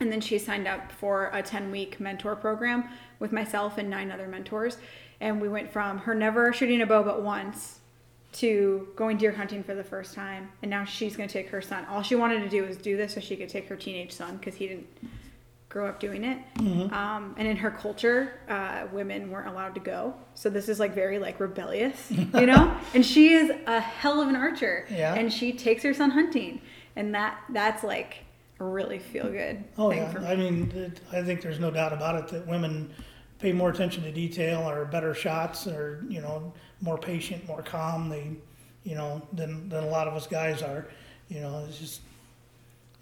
and 0.00 0.10
then 0.10 0.20
she 0.20 0.38
signed 0.38 0.66
up 0.66 0.90
for 0.90 1.30
a 1.32 1.42
10 1.42 1.70
week 1.70 2.00
mentor 2.00 2.34
program 2.34 2.88
with 3.20 3.30
myself 3.30 3.78
and 3.78 3.88
nine 3.88 4.10
other 4.10 4.26
mentors. 4.26 4.78
And 5.20 5.40
we 5.40 5.48
went 5.48 5.72
from 5.72 5.98
her 5.98 6.14
never 6.16 6.52
shooting 6.52 6.82
a 6.82 6.86
bow 6.86 7.04
but 7.04 7.22
once 7.22 7.78
to 8.32 8.88
going 8.96 9.18
deer 9.18 9.32
hunting 9.32 9.62
for 9.62 9.74
the 9.74 9.84
first 9.84 10.14
time. 10.14 10.50
And 10.62 10.70
now 10.70 10.84
she's 10.84 11.16
going 11.16 11.28
to 11.28 11.32
take 11.32 11.50
her 11.50 11.60
son. 11.60 11.84
All 11.86 12.02
she 12.02 12.14
wanted 12.14 12.40
to 12.40 12.48
do 12.48 12.64
was 12.64 12.76
do 12.76 12.96
this 12.96 13.14
so 13.14 13.20
she 13.20 13.36
could 13.36 13.48
take 13.48 13.68
her 13.68 13.76
teenage 13.76 14.12
son 14.12 14.36
because 14.36 14.54
he 14.54 14.68
didn't 14.68 14.86
grow 15.68 15.86
up 15.88 16.00
doing 16.00 16.24
it. 16.24 16.38
Um, 16.92 17.34
and 17.38 17.48
in 17.48 17.56
her 17.56 17.70
culture, 17.70 18.40
uh, 18.48 18.86
women 18.92 19.30
weren't 19.30 19.48
allowed 19.48 19.74
to 19.74 19.80
go. 19.80 20.14
So 20.34 20.50
this 20.50 20.68
is 20.68 20.78
like 20.78 20.94
very 20.94 21.18
like 21.18 21.40
rebellious, 21.40 22.10
you 22.10 22.46
know? 22.46 22.76
and 22.94 23.04
she 23.04 23.32
is 23.32 23.50
a 23.66 23.80
hell 23.80 24.20
of 24.20 24.28
an 24.28 24.36
archer. 24.36 24.86
Yeah. 24.90 25.14
And 25.14 25.32
she 25.32 25.52
takes 25.52 25.82
her 25.82 25.94
son 25.94 26.10
hunting. 26.10 26.60
And 26.96 27.14
that 27.14 27.38
that's 27.50 27.82
like 27.82 28.24
a 28.60 28.64
really 28.64 28.98
feel 28.98 29.30
good 29.30 29.64
Oh 29.78 29.90
yeah. 29.92 30.12
I 30.26 30.36
mean, 30.36 30.70
it, 30.72 31.00
I 31.10 31.22
think 31.22 31.40
there's 31.40 31.58
no 31.58 31.70
doubt 31.70 31.94
about 31.94 32.16
it 32.16 32.28
that 32.28 32.46
women 32.46 32.92
pay 33.42 33.52
more 33.52 33.70
attention 33.70 34.04
to 34.04 34.12
detail, 34.12 34.60
or 34.70 34.84
better 34.86 35.12
shots, 35.12 35.66
or 35.66 36.04
you 36.08 36.20
know, 36.20 36.52
more 36.82 36.98
patient, 36.98 37.46
more 37.46 37.62
calm. 37.62 38.08
They, 38.10 38.32
you 38.84 38.94
know, 38.94 39.22
than 39.32 39.68
than 39.68 39.84
a 39.84 39.88
lot 39.88 40.08
of 40.08 40.14
us 40.14 40.26
guys 40.26 40.60
are. 40.60 40.88
You 41.28 41.40
know, 41.40 41.64
it's 41.66 41.78
just, 41.78 42.00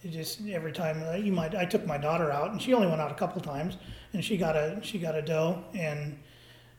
it 0.04 0.10
just 0.10 0.46
every 0.48 0.72
time 0.72 1.02
uh, 1.02 1.16
you 1.16 1.32
might. 1.32 1.54
I 1.54 1.64
took 1.64 1.84
my 1.86 1.98
daughter 1.98 2.30
out, 2.30 2.52
and 2.52 2.62
she 2.62 2.72
only 2.74 2.86
went 2.86 3.00
out 3.00 3.10
a 3.10 3.14
couple 3.14 3.40
times, 3.40 3.76
and 4.12 4.24
she 4.24 4.36
got 4.36 4.54
a 4.54 4.78
she 4.82 4.98
got 4.98 5.16
a 5.16 5.22
doe, 5.22 5.64
and 5.74 6.18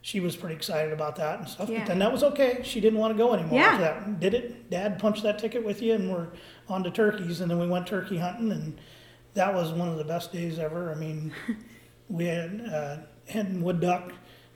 she 0.02 0.20
was 0.20 0.36
pretty 0.36 0.56
excited 0.56 0.94
about 0.94 1.16
that 1.18 1.40
and 1.40 1.48
stuff. 1.48 1.70
Yeah. 1.70 1.80
But 1.80 1.88
then 1.88 2.00
that 2.00 2.12
was 2.12 2.24
okay. 2.24 2.62
She 2.64 2.80
didn't 2.80 3.00
want 3.00 3.14
to 3.14 3.18
go 3.18 3.34
anymore. 3.34 3.60
Yeah. 3.60 3.78
That. 3.78 4.20
Did 4.20 4.34
it? 4.34 4.70
Dad 4.70 5.00
punched 5.00 5.24
that 5.24 5.40
ticket 5.40 5.66
with 5.66 5.82
you, 5.82 5.94
and 5.94 6.12
we're 6.12 6.28
on 6.70 6.84
to 6.84 6.92
turkeys, 6.92 7.42
and 7.42 7.52
then 7.52 7.60
we 7.60 7.68
went 7.68 7.88
turkey 7.88 8.18
hunting, 8.18 8.52
and 8.52 8.80
that 9.34 9.54
was 9.54 9.72
one 9.72 9.90
of 9.90 9.98
the 9.98 10.04
best 10.04 10.32
days 10.32 10.60
ever. 10.60 10.92
I 10.92 10.96
mean, 10.96 11.34
we 12.10 12.26
had 12.26 12.62
uh, 12.72 12.98
hen 13.28 13.62
wood 13.62 13.80
duck 13.80 14.12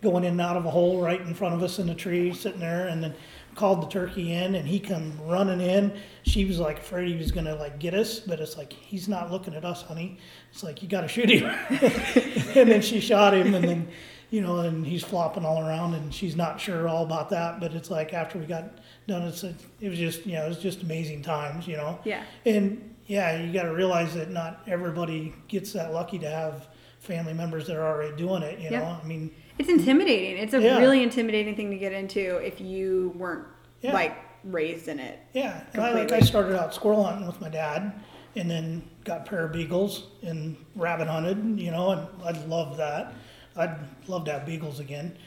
going 0.06 0.24
in 0.24 0.32
and 0.32 0.42
out 0.42 0.56
of 0.56 0.66
a 0.66 0.70
hole 0.70 1.02
right 1.02 1.20
in 1.20 1.34
front 1.34 1.56
of 1.56 1.64
us 1.64 1.80
in 1.80 1.88
the 1.88 1.96
tree, 1.96 2.34
sitting 2.34 2.60
there, 2.60 2.88
and 2.88 3.04
then 3.04 3.14
called 3.56 3.82
the 3.82 3.88
turkey 3.88 4.34
in, 4.34 4.56
and 4.56 4.68
he 4.68 4.80
come 4.80 5.20
running 5.26 5.60
in. 5.60 5.92
She 6.24 6.46
was 6.46 6.60
like 6.60 6.80
afraid 6.80 7.08
he 7.08 7.18
was 7.18 7.32
gonna 7.32 7.56
like 7.56 7.80
get 7.80 7.94
us, 7.94 8.20
but 8.20 8.40
it's 8.40 8.58
like 8.58 8.72
he's 8.72 9.08
not 9.08 9.32
looking 9.32 9.56
at 9.56 9.66
us, 9.66 9.82
honey. 9.82 10.20
It's 10.52 10.64
like 10.64 10.82
you 10.82 10.88
gotta 10.88 11.08
shoot 11.08 11.30
him. 11.30 11.44
and 12.56 12.70
then 12.70 12.82
she 12.82 13.00
shot 13.00 13.34
him, 13.34 13.54
and 13.56 13.64
then 13.68 13.88
you 14.30 14.42
know, 14.42 14.60
and 14.60 14.86
he's 14.86 15.04
flopping 15.04 15.46
all 15.46 15.68
around, 15.68 15.94
and 15.96 16.14
she's 16.14 16.36
not 16.36 16.60
sure 16.60 16.88
all 16.88 17.04
about 17.04 17.30
that. 17.32 17.60
But 17.60 17.74
it's 17.74 17.90
like 17.90 18.14
after 18.14 18.38
we 18.38 18.46
got 18.46 18.78
done, 19.08 19.24
it's 19.24 19.44
it 19.44 19.90
was 19.90 19.98
just 19.98 20.26
you 20.26 20.34
know 20.34 20.46
it 20.46 20.50
was 20.50 20.60
just 20.60 20.84
amazing 20.84 21.24
times, 21.24 21.68
you 21.68 21.78
know. 21.78 22.00
Yeah. 22.04 22.24
And 22.46 22.96
yeah, 23.08 23.42
you 23.42 23.54
got 23.54 23.64
to 23.64 23.74
realize 23.74 24.14
that 24.16 24.32
not 24.32 24.62
everybody 24.68 25.34
gets 25.48 25.74
that 25.74 25.94
lucky 25.94 26.18
to 26.20 26.30
have 26.30 26.68
family 27.00 27.34
members 27.34 27.68
that 27.68 27.78
are 27.78 27.86
already 27.86 28.16
doing 28.16 28.42
it. 28.42 28.60
You 28.60 28.72
know, 28.72 29.00
I 29.02 29.06
mean, 29.06 29.32
It's 29.58 29.70
intimidating. 29.70 30.38
It's 30.38 30.54
a 30.54 30.62
Yeah. 30.62 30.78
really 30.80 31.02
intimidating 31.04 31.56
thing 31.56 31.72
to 31.72 31.78
get 31.78 31.94
into 31.94 32.38
if 32.38 32.60
you 32.60 33.14
weren't 33.18 33.46
Yeah. 33.82 33.94
like 33.94 34.16
raised 34.44 34.88
in 34.88 35.00
it. 35.00 35.20
yeah. 35.34 35.62
And 35.74 35.82
I, 35.82 35.92
like 35.92 36.12
I 36.12 36.20
started 36.20 36.60
out 36.60 36.74
squirrel 36.74 37.04
hunting 37.04 37.26
with 37.26 37.42
my 37.42 37.50
dad, 37.50 37.94
and 38.36 38.52
then 38.52 38.84
got 39.06 39.26
pair 39.26 39.46
of 39.46 39.54
beagles 39.54 40.08
and 40.22 40.58
rabbit 40.76 41.08
hunted. 41.08 41.60
You 41.60 41.72
know, 41.72 41.92
and 41.92 42.08
I'd 42.26 42.46
love 42.48 42.78
that. 42.78 43.14
I'd 43.56 43.76
love 44.08 44.26
to 44.26 44.34
have 44.34 44.46
beagles 44.46 44.80
again, 44.82 45.18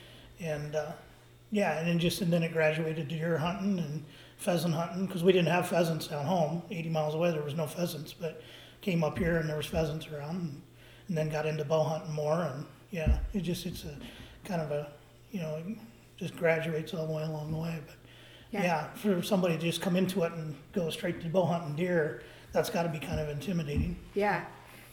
and 0.40 0.76
uh, 0.76 0.92
yeah, 1.50 1.78
and 1.78 1.88
then 1.88 1.98
just 1.98 2.20
and 2.20 2.30
then 2.32 2.42
it 2.42 2.52
graduated 2.52 3.08
to 3.08 3.16
deer 3.16 3.38
hunting 3.38 3.78
and 3.78 4.04
pheasant 4.36 4.74
hunting 4.74 5.06
because 5.06 5.24
we 5.24 5.32
didn't 5.32 5.48
have 5.48 5.66
pheasants 5.66 6.06
down 6.08 6.26
home. 6.26 6.62
80 6.70 6.90
miles 6.90 7.14
away, 7.14 7.30
there 7.30 7.42
was 7.42 7.54
no 7.56 7.66
pheasants, 7.66 8.12
but 8.12 8.42
came 8.82 9.02
up 9.02 9.18
here 9.18 9.38
and 9.38 9.48
there 9.48 9.56
was 9.56 9.66
pheasants 9.66 10.06
around, 10.08 10.36
and, 10.36 10.62
and 11.08 11.16
then 11.16 11.28
got 11.30 11.46
into 11.46 11.64
bow 11.64 11.82
hunting 11.82 12.12
more. 12.12 12.42
And 12.42 12.66
yeah, 12.90 13.18
it 13.32 13.40
just 13.40 13.66
it's 13.66 13.84
a 13.84 13.96
kind 14.44 14.60
of 14.62 14.70
a 14.70 14.88
you 15.30 15.40
know 15.40 15.56
it 15.56 15.78
just 16.16 16.36
graduates 16.36 16.94
all 16.94 17.06
the 17.06 17.12
way 17.12 17.22
along 17.22 17.52
the 17.52 17.58
way. 17.58 17.78
But 17.86 17.96
Yeah. 18.50 18.62
yeah, 18.62 18.88
for 18.94 19.22
somebody 19.22 19.56
to 19.56 19.62
just 19.62 19.80
come 19.80 19.96
into 19.96 20.22
it 20.22 20.32
and 20.32 20.56
go 20.72 20.90
straight 20.90 21.20
to 21.20 21.28
bow 21.28 21.44
hunting 21.44 21.76
deer, 21.76 22.22
that's 22.52 22.70
got 22.70 22.84
to 22.84 22.88
be 22.88 22.98
kind 22.98 23.20
of 23.20 23.28
intimidating. 23.28 23.96
Yeah. 24.14 24.44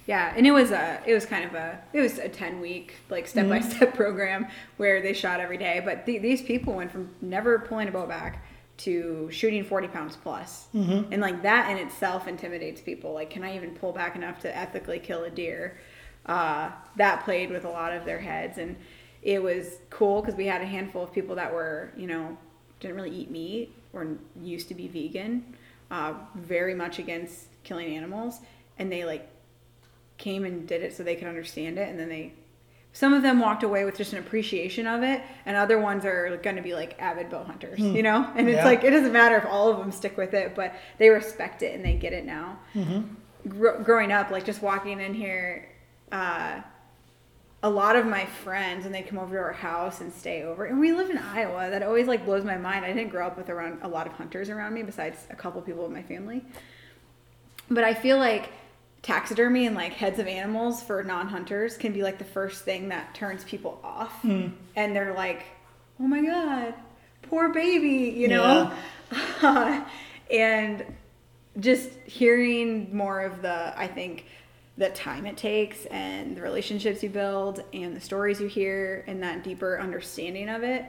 Yeah, 0.08 0.34
and 0.38 0.46
it 0.46 0.52
was 0.52 0.70
a 0.72 1.02
it 1.06 1.14
was 1.14 1.26
kind 1.26 1.46
of 1.46 1.56
a 1.56 1.80
it 1.92 2.00
was 2.00 2.20
a 2.20 2.30
10 2.30 2.62
week 2.62 2.96
like 3.10 3.28
step 3.28 3.50
by 3.50 3.60
mm-hmm. 3.60 3.72
step 3.72 3.94
program 3.96 4.48
where 4.78 5.02
they 5.02 5.14
shot 5.14 5.40
every 5.40 5.58
day, 5.58 5.82
but 5.84 6.06
the, 6.06 6.20
these 6.20 6.42
people 6.42 6.74
went 6.74 6.92
from 6.92 7.10
never 7.22 7.60
pulling 7.60 7.88
a 7.88 7.92
bow 7.92 8.06
back 8.06 8.46
to 8.78 9.30
shooting 9.32 9.64
40 9.64 9.88
pounds 9.88 10.18
plus. 10.22 10.68
Mm-hmm. 10.76 11.12
And 11.12 11.22
like 11.22 11.42
that 11.42 11.72
in 11.72 11.78
itself 11.78 12.28
intimidates 12.28 12.82
people. 12.82 13.14
Like 13.14 13.32
can 13.32 13.44
I 13.44 13.56
even 13.56 13.72
pull 13.72 13.94
back 13.94 14.16
enough 14.16 14.40
to 14.42 14.56
ethically 14.56 15.00
kill 15.00 15.24
a 15.24 15.30
deer? 15.32 15.78
Uh, 16.26 16.72
that 16.96 17.24
played 17.24 17.52
with 17.52 17.66
a 17.66 17.70
lot 17.70 17.94
of 17.94 18.04
their 18.06 18.18
heads 18.20 18.58
and 18.58 18.76
it 19.22 19.42
was 19.44 19.78
cool 19.90 20.22
because 20.22 20.36
we 20.36 20.46
had 20.48 20.62
a 20.62 20.66
handful 20.66 21.04
of 21.04 21.12
people 21.12 21.36
that 21.36 21.52
were, 21.54 21.92
you 21.98 22.08
know, 22.08 22.38
didn't 22.80 22.96
really 22.96 23.10
eat 23.12 23.30
meat 23.32 23.72
or 23.94 24.08
used 24.42 24.68
to 24.68 24.76
be 24.76 24.88
vegan, 24.88 25.44
uh, 25.90 26.14
very 26.36 26.76
much 26.76 27.00
against 27.00 27.48
killing 27.64 27.96
animals, 27.96 28.40
and 28.78 28.92
they 28.92 29.04
like 29.06 29.28
came 30.18 30.46
and 30.46 30.68
did 30.68 30.82
it 30.84 30.96
so 30.96 31.02
they 31.04 31.16
could 31.16 31.28
understand 31.28 31.78
it, 31.80 31.90
and 31.90 32.00
then 32.00 32.10
they. 32.10 32.34
Some 32.94 33.14
of 33.14 33.24
them 33.24 33.40
walked 33.40 33.64
away 33.64 33.84
with 33.84 33.98
just 33.98 34.14
an 34.14 34.20
appreciation 34.20 34.86
of 34.88 35.02
it, 35.04 35.22
and 35.46 35.58
other 35.58 35.80
ones 35.80 36.06
are 36.06 36.38
going 36.44 36.56
to 36.56 36.62
be 36.62 36.74
like 36.76 36.96
avid 37.02 37.30
bow 37.30 37.44
hunters, 37.44 37.80
you 37.80 38.04
know. 38.04 38.30
And 38.36 38.48
it's 38.48 38.58
Yeah. 38.58 38.66
like 38.66 38.84
it 38.84 38.92
doesn't 38.92 39.12
matter 39.12 39.38
if 39.38 39.46
all 39.46 39.70
of 39.72 39.80
them 39.80 39.92
stick 39.92 40.16
with 40.18 40.34
it, 40.36 40.54
but 40.56 40.74
they 41.00 41.10
respect 41.10 41.62
it 41.64 41.74
and 41.76 41.84
they 41.84 41.94
get 41.96 42.14
it 42.14 42.26
now. 42.26 42.60
Gro- 43.48 43.82
growing 43.84 44.12
up, 44.12 44.30
like 44.32 44.46
just 44.46 44.62
walking 44.62 45.00
in 45.02 45.14
here, 45.14 45.68
uh, 46.12 46.62
a 47.64 47.70
lot 47.70 47.96
of 47.96 48.06
my 48.06 48.26
friends 48.26 48.84
when 48.84 48.92
they 48.94 49.02
come 49.02 49.18
over 49.18 49.36
to 49.36 49.42
our 49.42 49.52
house 49.52 50.00
and 50.02 50.14
stay 50.14 50.44
over. 50.44 50.66
And 50.66 50.80
we 50.80 50.92
live 50.92 51.10
in 51.10 51.18
iowa. 51.18 51.70
That 51.72 51.82
always 51.82 52.08
like 52.08 52.24
blows 52.26 52.44
my 52.44 52.58
mind. 52.58 52.86
I 52.86 52.94
didn't 52.94 53.10
grow 53.10 53.26
up 53.26 53.38
with 53.38 53.50
around 53.50 53.80
a 53.82 53.88
lot 53.88 54.06
of 54.06 54.14
hunters 54.14 54.50
around 54.50 54.74
me 54.74 54.84
besides 54.84 55.18
a 55.32 55.36
couple 55.36 55.62
people 55.62 55.86
in 55.86 55.94
my 55.94 56.04
family. 56.04 56.44
But 57.70 57.84
i 57.84 57.96
feel 57.96 58.18
like 58.18 58.50
taxidermy 59.02 59.66
and 59.66 59.76
like 59.76 59.94
heads 59.94 60.20
of 60.20 60.28
animals 60.28 60.84
for 60.84 61.04
non-hunters 61.04 61.78
can 61.78 61.94
be 61.94 62.04
like 62.04 62.18
the 62.20 62.24
first 62.26 62.64
thing 62.64 62.90
that 62.90 63.14
turns 63.16 63.44
people 63.44 63.80
off. 63.84 64.24
And 64.76 64.96
they're 64.96 65.14
like 65.14 65.44
oh 66.00 66.08
my 66.08 66.24
god 66.24 66.74
poor 67.24 67.50
baby 67.50 68.14
you 68.16 68.28
know? 68.28 68.72
And 70.32 70.84
just 71.60 71.92
hearing 72.06 72.96
more 72.96 73.22
of 73.22 73.42
the 73.44 73.74
i 73.80 73.88
think 73.88 74.26
the 74.78 74.90
time 74.90 75.26
it 75.26 75.38
takes 75.38 75.86
and 75.86 76.36
the 76.36 76.42
relationships 76.42 77.02
you 77.02 77.10
build 77.10 77.64
and 77.74 77.96
the 77.96 78.02
stories 78.02 78.42
you 78.42 78.48
hear 78.48 79.04
and 79.08 79.24
that 79.24 79.44
deeper 79.44 79.80
understanding 79.80 80.50
of 80.50 80.64
it 80.64 80.86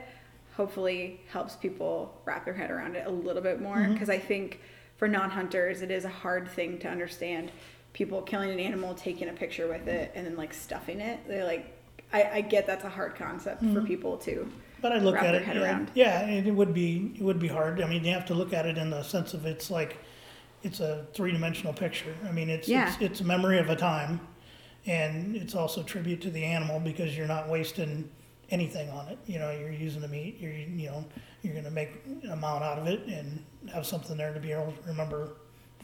hopefully 0.56 1.20
helps 1.30 1.54
people 1.54 2.20
wrap 2.24 2.44
their 2.44 2.54
head 2.54 2.70
around 2.70 2.96
it 2.96 3.06
a 3.06 3.10
little 3.10 3.42
bit 3.42 3.60
more 3.60 3.76
mm-hmm. 3.76 3.92
because 3.92 4.10
i 4.10 4.18
think 4.18 4.60
for 4.96 5.06
non-hunters 5.06 5.82
it 5.82 5.90
is 5.90 6.04
a 6.04 6.08
hard 6.08 6.48
thing 6.48 6.78
to 6.78 6.88
understand 6.88 7.52
people 7.92 8.20
killing 8.22 8.50
an 8.50 8.58
animal 8.58 8.94
taking 8.94 9.28
a 9.28 9.32
picture 9.32 9.68
with 9.68 9.86
it 9.86 10.10
and 10.14 10.26
then 10.26 10.36
like 10.36 10.52
stuffing 10.52 11.00
it 11.00 11.20
they're 11.28 11.44
like 11.44 11.72
i, 12.12 12.24
I 12.24 12.40
get 12.40 12.66
that's 12.66 12.84
a 12.84 12.88
hard 12.88 13.14
concept 13.14 13.60
for 13.60 13.66
mm-hmm. 13.66 13.86
people 13.86 14.16
to 14.18 14.50
But 14.82 14.92
I 14.92 14.98
look 14.98 15.14
wrap 15.14 15.24
at 15.24 15.32
their 15.32 15.40
it, 15.40 15.44
head 15.46 15.56
yeah, 15.56 15.62
around. 15.62 15.90
yeah, 15.94 16.20
and 16.20 16.46
it 16.46 16.50
would 16.50 16.74
be 16.74 17.14
it 17.18 17.22
would 17.22 17.38
be 17.38 17.48
hard. 17.48 17.80
I 17.80 17.88
mean, 17.88 18.04
you 18.04 18.12
have 18.12 18.26
to 18.26 18.34
look 18.34 18.52
at 18.52 18.66
it 18.66 18.76
in 18.76 18.90
the 18.90 19.02
sense 19.02 19.32
of 19.32 19.46
it's 19.46 19.70
like 19.70 19.96
it's 20.66 20.80
a 20.80 21.06
three 21.14 21.32
dimensional 21.32 21.72
picture. 21.72 22.14
I 22.28 22.32
mean, 22.32 22.50
it's, 22.50 22.68
Yeah. 22.68 22.88
it's 22.88 23.00
it's 23.00 23.20
a 23.20 23.24
memory 23.24 23.58
of 23.58 23.68
a 23.70 23.76
time, 23.76 24.20
and 24.86 25.36
it's 25.36 25.54
also 25.54 25.82
tribute 25.82 26.20
to 26.22 26.30
the 26.30 26.44
animal 26.44 26.80
because 26.80 27.16
you're 27.16 27.26
not 27.26 27.48
wasting 27.48 28.10
anything 28.50 28.88
on 28.90 29.08
it. 29.08 29.18
You 29.26 29.38
know, 29.38 29.50
you're 29.50 29.72
using 29.72 30.00
the 30.02 30.08
meat. 30.08 30.38
You're 30.40 30.52
you 30.52 30.86
know 30.90 31.04
you're 31.42 31.54
gonna 31.54 31.70
make 31.70 31.90
an 32.22 32.30
amount 32.32 32.62
out 32.64 32.78
of 32.78 32.86
it 32.86 33.06
and 33.06 33.44
have 33.72 33.86
something 33.86 34.16
there 34.16 34.34
to 34.34 34.40
be 34.40 34.52
able 34.52 34.72
to 34.72 34.88
remember 34.88 35.32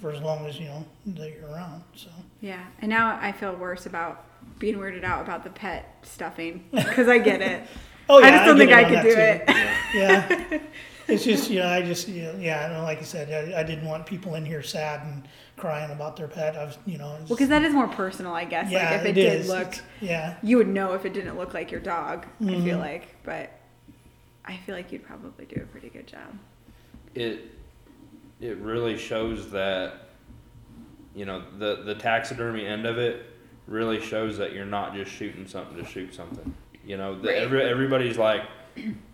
for 0.01 0.11
as 0.11 0.21
long 0.21 0.47
as 0.47 0.59
you 0.59 0.67
know 0.67 0.85
that 1.07 1.31
you're 1.33 1.49
around. 1.51 1.83
So 1.95 2.09
Yeah, 2.41 2.65
and 2.81 2.89
now 2.91 3.19
I 3.21 3.31
feel 3.33 3.55
worse 3.55 3.87
about 3.87 4.25
being 4.59 4.77
weirded 4.77 5.05
out 5.05 5.23
about 5.23 5.45
the 5.45 5.51
pet 5.51 5.97
stuffing 6.03 6.65
because 6.73 7.09
I 7.09 7.19
get 7.19 7.41
it. 7.41 7.63
Oh, 8.09 8.19
yeah, 8.19 8.27
I 8.27 8.31
just 8.33 8.45
don't 8.47 8.57
I 8.57 8.59
think 8.59 8.73
I 8.73 8.85
could 8.85 9.03
do 9.09 9.15
that, 9.15 9.45
it. 9.49 9.93
yeah. 9.95 10.59
It's 11.09 11.25
just, 11.25 11.51
you 11.51 11.59
know, 11.61 11.69
I 11.69 11.83
just, 11.83 12.09
you 12.09 12.23
know, 12.23 12.35
yeah, 12.39 12.67
and 12.73 12.83
like 12.85 12.99
I 12.99 13.03
said, 13.03 13.53
I, 13.55 13.61
I 13.61 13.63
didn't 13.63 13.87
want 13.87 14.07
people 14.07 14.35
in 14.37 14.45
here 14.47 14.63
sad 14.63 15.05
and 15.07 15.27
crying 15.57 15.91
about 15.91 16.17
their 16.17 16.29
pet. 16.29 16.57
I 16.57 16.65
was, 16.65 16.79
you 16.87 16.99
know, 16.99 17.13
it's- 17.15 17.29
Well, 17.29 17.37
because 17.37 17.49
that 17.49 17.63
is 17.63 17.73
more 17.75 17.89
personal, 17.89 18.33
I 18.35 18.45
guess. 18.45 18.71
yeah, 18.71 18.91
like 18.91 19.01
if 19.01 19.05
it, 19.07 19.09
it 19.11 19.15
did 19.15 19.41
is. 19.41 19.49
look, 19.49 19.61
It's- 19.69 19.83
yeah, 20.01 20.37
you 20.43 20.57
would 20.59 20.69
know 20.69 20.93
if 20.95 21.05
it 21.05 21.13
didn't 21.13 21.37
look 21.37 21.55
like 21.55 21.71
your 21.71 21.81
dog. 21.81 22.27
I 22.41 22.45
Mm-hmm. 22.45 22.65
feel 22.65 22.79
like, 22.79 23.17
but 23.25 23.51
I 24.45 24.57
feel 24.59 24.75
like 24.75 24.93
you'd 24.93 25.05
probably 25.05 25.45
do 25.47 25.61
a 25.63 25.67
pretty 25.67 25.89
good 25.89 26.07
job. 26.07 26.39
it 27.15 27.51
it 28.41 28.57
really 28.59 28.97
shows 28.99 29.51
that 29.53 30.09
you 31.15 31.25
know 31.25 31.43
the 31.59 31.83
the 31.85 31.95
taxidermy 31.95 32.67
end 32.67 32.87
of 32.87 32.99
it 32.99 33.27
really 33.69 34.01
shows 34.01 34.37
that 34.39 34.53
you're 34.53 34.65
not 34.67 34.95
just 34.95 35.11
shooting 35.13 35.47
something 35.47 35.77
to 35.77 35.85
shoot 35.85 36.13
something. 36.15 36.53
You 36.85 36.97
know, 36.97 37.17
the, 37.21 37.29
Right. 37.29 37.37
every, 37.39 37.63
everybody's 37.63 38.19
like, 38.19 38.43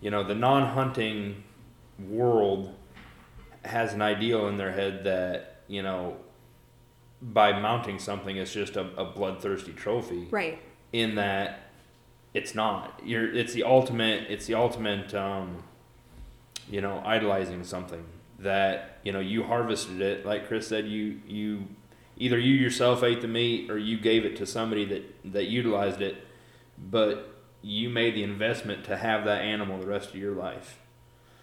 you 0.01 0.11
know, 0.11 0.25
the 0.25 0.35
non-hunting 0.35 1.43
world 1.99 2.75
has 3.65 3.93
an 3.93 4.03
ideal 4.03 4.49
in 4.49 4.57
their 4.57 4.73
head 4.73 5.05
that 5.05 5.63
you 5.67 5.83
know 5.83 6.17
by 7.21 7.59
mounting 7.59 7.99
something 7.99 8.37
it's 8.37 8.53
just 8.53 8.77
a, 8.77 8.87
a 8.97 9.05
bloodthirsty 9.05 9.73
trophy. 9.73 10.29
Right. 10.31 10.59
in 10.93 11.17
that 11.17 11.61
it's 12.35 12.55
not. 12.55 13.01
You're 13.05 13.35
it's 13.35 13.53
the 13.53 13.65
ultimate 13.65 14.31
it's 14.31 14.47
the 14.47 14.55
ultimate 14.55 15.15
um, 15.15 15.63
you 16.71 16.81
know 16.81 17.03
idolizing 17.05 17.65
something 17.65 18.05
that 18.39 18.99
you 19.03 19.13
know 19.13 19.21
you 19.21 19.43
harvested 19.45 20.01
it. 20.01 20.25
Like 20.25 20.47
chris 20.47 20.69
said 20.69 20.87
you 20.87 21.21
you 21.27 21.65
either 22.19 22.39
you 22.39 22.55
yourself 22.55 23.03
ate 23.03 23.21
the 23.21 23.29
meat 23.29 23.71
or 23.71 23.79
you 23.79 23.99
gave 23.99 24.25
it 24.25 24.37
to 24.37 24.47
somebody 24.47 24.85
that 24.85 25.33
that 25.33 25.47
utilized 25.47 26.01
it 26.01 26.17
but 26.79 27.43
you 27.63 27.89
made 27.89 28.15
the 28.15 28.23
investment 28.23 28.85
to 28.85 28.97
have 28.97 29.25
that 29.25 29.43
animal 29.43 29.79
the 29.79 29.87
rest 29.87 30.11
of 30.11 30.17
your 30.17 30.33
life 30.33 30.79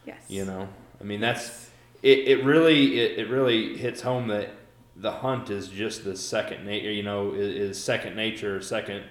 Yes. 0.06 0.18
you 0.28 0.46
know? 0.46 0.68
I 1.00 1.04
mean 1.04 1.20
that's 1.20 1.70
it, 2.02 2.28
it 2.28 2.46
really 2.46 3.00
it, 3.00 3.20
it 3.20 3.30
really 3.30 3.78
hits 3.78 4.02
home 4.02 4.28
that 4.28 4.52
the 4.96 5.12
hunt 5.12 5.50
is 5.50 5.68
just 5.68 6.04
the 6.04 6.16
second 6.16 6.66
nature 6.66 6.92
you 6.92 7.04
know 7.04 7.34
is, 7.34 7.56
is 7.56 7.84
second 7.84 8.16
nature 8.16 8.62
second 8.62 9.04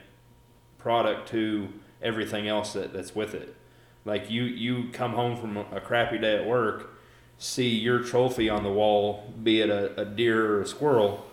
product 0.78 1.28
to 1.28 1.68
everything 2.02 2.46
else 2.46 2.74
that, 2.74 2.92
that's 2.92 3.14
with 3.14 3.34
it. 3.34 3.56
Like 4.04 4.30
you 4.30 4.42
you 4.42 4.90
come 4.92 5.12
home 5.12 5.36
from 5.36 5.56
a, 5.56 5.80
crappy 5.80 6.18
day 6.18 6.36
at 6.36 6.46
work 6.46 6.90
see 7.38 7.68
your 7.68 8.00
trophy 8.00 8.48
on 8.48 8.62
the 8.62 8.70
wall 8.70 9.32
be 9.42 9.60
it 9.60 9.70
a, 9.70 10.00
a 10.00 10.04
deer 10.04 10.52
or 10.52 10.62
a 10.62 10.66
squirrel 10.66 11.26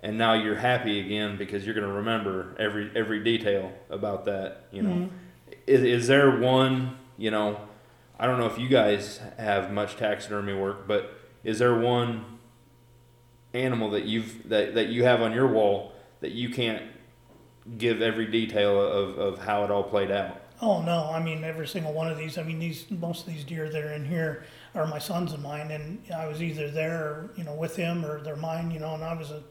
and 0.00 0.18
now 0.18 0.32
you're 0.32 0.56
happy 0.56 0.98
again 0.98 1.36
because 1.36 1.64
you're 1.64 1.74
going 1.74 1.86
to 1.86 1.92
remember 1.92 2.56
every 2.58 2.90
every 2.96 3.22
detail 3.22 3.72
about 3.90 4.24
that 4.24 4.66
you 4.72 4.82
know? 4.82 4.90
Mm-hmm. 4.90 5.14
Is, 5.66 5.82
is 5.82 6.06
there 6.08 6.38
one 6.38 6.96
you 7.16 7.30
know 7.30 7.60
i 8.18 8.26
don't 8.26 8.38
know 8.38 8.46
if 8.46 8.58
you 8.58 8.68
guys 8.68 9.20
have 9.38 9.72
much 9.72 9.96
taxidermy 9.96 10.54
work 10.54 10.86
but 10.86 11.18
is 11.44 11.58
there 11.58 11.78
one 11.78 12.24
animal 13.54 13.90
that 13.90 14.04
you've 14.04 14.48
that, 14.48 14.74
that 14.74 14.88
you 14.88 15.04
have 15.04 15.22
on 15.22 15.32
your 15.32 15.46
wall 15.46 15.92
that 16.20 16.32
you 16.32 16.50
can't 16.50 16.82
give 17.78 18.00
every 18.00 18.26
detail 18.26 18.80
of, 18.80 19.18
of 19.18 19.38
how 19.40 19.64
it 19.64 19.70
all 19.70 19.82
played 19.82 20.10
out 20.10 20.40
Oh 20.62 20.80
no, 20.80 21.10
I 21.12 21.22
mean 21.22 21.44
every 21.44 21.68
single 21.68 21.92
one 21.92 22.08
of 22.08 22.16
these. 22.16 22.38
I 22.38 22.42
mean 22.42 22.58
these 22.58 22.90
most 22.90 23.26
of 23.26 23.34
these 23.34 23.44
deer 23.44 23.68
that 23.68 23.84
are 23.84 23.92
in 23.92 24.06
here 24.06 24.44
are 24.74 24.86
my 24.86 24.98
sons 24.98 25.32
and 25.32 25.42
mine, 25.42 25.70
and 25.70 26.00
I 26.14 26.26
was 26.26 26.42
either 26.42 26.70
there, 26.70 27.30
you 27.36 27.44
know, 27.44 27.54
with 27.54 27.76
him, 27.76 28.04
or 28.04 28.22
they're 28.22 28.36
mine, 28.36 28.70
you 28.70 28.80
know, 28.80 28.94
and 28.94 29.04
I 29.04 29.14
was 29.14 29.30
a, 29.30 29.42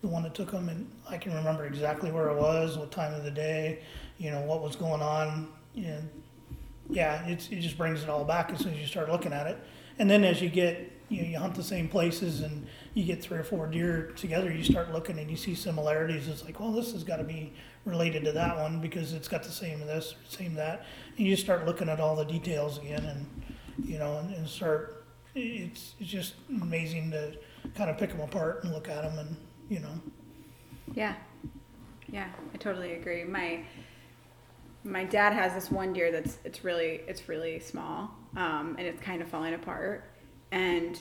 the 0.00 0.08
one 0.08 0.22
that 0.22 0.34
took 0.34 0.50
them, 0.50 0.68
and 0.68 0.90
I 1.08 1.18
can 1.18 1.34
remember 1.34 1.66
exactly 1.66 2.10
where 2.10 2.28
it 2.28 2.36
was, 2.36 2.78
what 2.78 2.90
time 2.90 3.12
of 3.14 3.24
the 3.24 3.30
day, 3.30 3.80
you 4.18 4.30
know, 4.30 4.40
what 4.42 4.62
was 4.62 4.76
going 4.76 5.02
on, 5.02 5.48
and 5.76 6.08
yeah, 6.88 7.26
it 7.26 7.38
just 7.38 7.76
brings 7.76 8.02
it 8.02 8.08
all 8.08 8.24
back 8.24 8.52
as 8.52 8.60
soon 8.60 8.74
as 8.74 8.80
you 8.80 8.86
start 8.86 9.10
looking 9.10 9.32
at 9.32 9.46
it. 9.46 9.58
And 9.98 10.10
then 10.10 10.24
as 10.24 10.40
you 10.42 10.48
get, 10.48 10.92
you 11.08 11.22
know, 11.22 11.28
you 11.28 11.38
hunt 11.38 11.54
the 11.54 11.62
same 11.62 11.88
places 11.88 12.40
and 12.40 12.66
you 12.94 13.04
get 13.04 13.22
three 13.22 13.38
or 13.38 13.44
four 13.44 13.66
deer 13.66 14.12
together, 14.16 14.52
you 14.52 14.62
start 14.64 14.92
looking 14.92 15.18
and 15.18 15.30
you 15.30 15.36
see 15.36 15.54
similarities. 15.54 16.28
It's 16.28 16.44
like, 16.44 16.60
well, 16.60 16.72
this 16.72 16.92
has 16.92 17.04
got 17.04 17.16
to 17.16 17.24
be 17.24 17.52
related 17.84 18.24
to 18.24 18.32
that 18.32 18.56
one 18.56 18.80
because 18.80 19.12
it's 19.12 19.28
got 19.28 19.42
the 19.42 19.50
same 19.52 19.80
this, 19.80 20.14
same 20.28 20.54
that. 20.54 20.84
And 21.16 21.26
you 21.26 21.36
start 21.36 21.64
looking 21.64 21.88
at 21.88 22.00
all 22.00 22.16
the 22.16 22.24
details 22.24 22.78
again 22.78 23.04
and, 23.04 23.26
you 23.88 23.98
know, 23.98 24.18
and, 24.18 24.34
and 24.34 24.48
start, 24.48 25.04
it's, 25.34 25.94
it's 26.00 26.10
just 26.10 26.34
amazing 26.60 27.10
to 27.12 27.36
kind 27.74 27.88
of 27.90 27.98
pick 27.98 28.10
them 28.10 28.20
apart 28.20 28.64
and 28.64 28.72
look 28.72 28.88
at 28.88 29.02
them 29.02 29.18
and, 29.18 29.36
you 29.68 29.80
know, 29.80 30.00
Yeah. 30.94 31.14
Yeah, 32.12 32.28
I 32.54 32.56
totally 32.58 32.94
agree. 32.94 33.24
My 33.24 33.60
my 34.86 35.04
dad 35.04 35.32
has 35.32 35.52
this 35.52 35.70
one 35.70 35.92
deer 35.92 36.10
that's 36.12 36.38
it's 36.44 36.64
really 36.64 37.00
it's 37.06 37.28
really 37.28 37.58
small, 37.58 38.10
um, 38.36 38.76
and 38.78 38.86
it's 38.86 39.00
kind 39.00 39.20
of 39.20 39.28
falling 39.28 39.54
apart. 39.54 40.04
And 40.52 41.00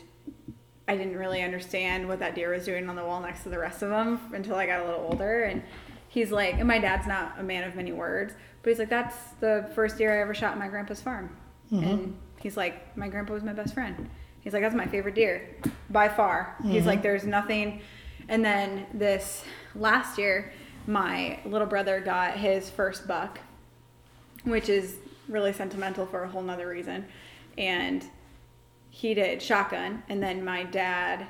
I 0.88 0.98
didn't 0.98 1.18
really 1.18 1.42
understand 1.42 2.08
what 2.08 2.20
that 2.20 2.36
deer 2.36 2.52
was 2.52 2.66
doing 2.66 2.90
on 2.90 2.96
the 2.96 3.04
wall 3.04 3.22
next 3.22 3.44
to 3.44 3.50
the 3.50 3.60
rest 3.60 3.82
of 3.82 3.90
them 3.90 4.20
until 4.34 4.56
I 4.56 4.66
got 4.66 4.82
a 4.82 4.86
little 4.86 5.08
older. 5.10 5.44
And 5.44 5.64
he's 6.10 6.32
like, 6.32 6.56
and 6.56 6.68
my 6.68 6.80
dad's 6.80 7.08
not 7.08 7.36
a 7.40 7.44
man 7.44 7.64
of 7.64 7.76
many 7.76 7.92
words, 7.92 8.34
but 8.62 8.70
he's 8.70 8.80
like, 8.80 8.90
that's 8.90 9.16
the 9.40 9.70
first 9.76 9.98
deer 9.98 10.12
I 10.14 10.22
ever 10.22 10.34
shot 10.34 10.54
on 10.54 10.60
my 10.60 10.68
grandpa's 10.68 11.02
farm. 11.02 11.36
And 11.72 12.18
he's 12.40 12.58
like, 12.58 12.96
my 12.98 13.08
grandpa 13.08 13.34
was 13.34 13.44
my 13.44 13.54
best 13.54 13.74
friend. 13.74 14.10
He's 14.42 14.54
like, 14.54 14.62
that's 14.62 14.76
my 14.76 14.86
favorite 14.88 15.16
deer 15.16 15.56
by 15.90 16.08
far. 16.10 16.56
He's 16.74 16.86
like, 16.86 17.02
there's 17.02 17.24
nothing. 17.26 17.82
And 18.30 18.46
then 18.46 18.86
this 18.94 19.44
last 19.76 20.18
year, 20.20 20.54
my 20.88 21.40
little 21.46 21.68
brother 21.68 22.00
got 22.00 22.38
his 22.38 22.70
first 22.70 23.08
buck, 23.08 23.40
which 24.46 24.70
is 24.70 24.96
really 25.28 25.54
sentimental 25.54 26.06
for 26.06 26.24
a 26.24 26.30
whole 26.30 26.41
nother 26.41 26.68
reason. 26.68 27.06
And 27.58 28.06
he 28.89 29.14
did 29.14 29.41
shotgun, 29.41 30.04
and 30.08 30.24
then 30.24 30.43
my 30.43 30.64
dad, 30.64 31.28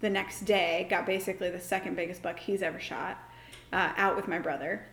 the 0.00 0.08
next 0.08 0.42
day, 0.42 0.86
got 0.88 1.04
basically 1.04 1.50
the 1.50 1.60
second 1.60 1.96
biggest 1.96 2.22
buck 2.22 2.38
he's 2.38 2.62
ever 2.62 2.80
shot 2.80 3.18
uh, 3.72 3.92
out 3.96 4.16
with 4.16 4.28
my 4.28 4.38
brother. 4.38 4.86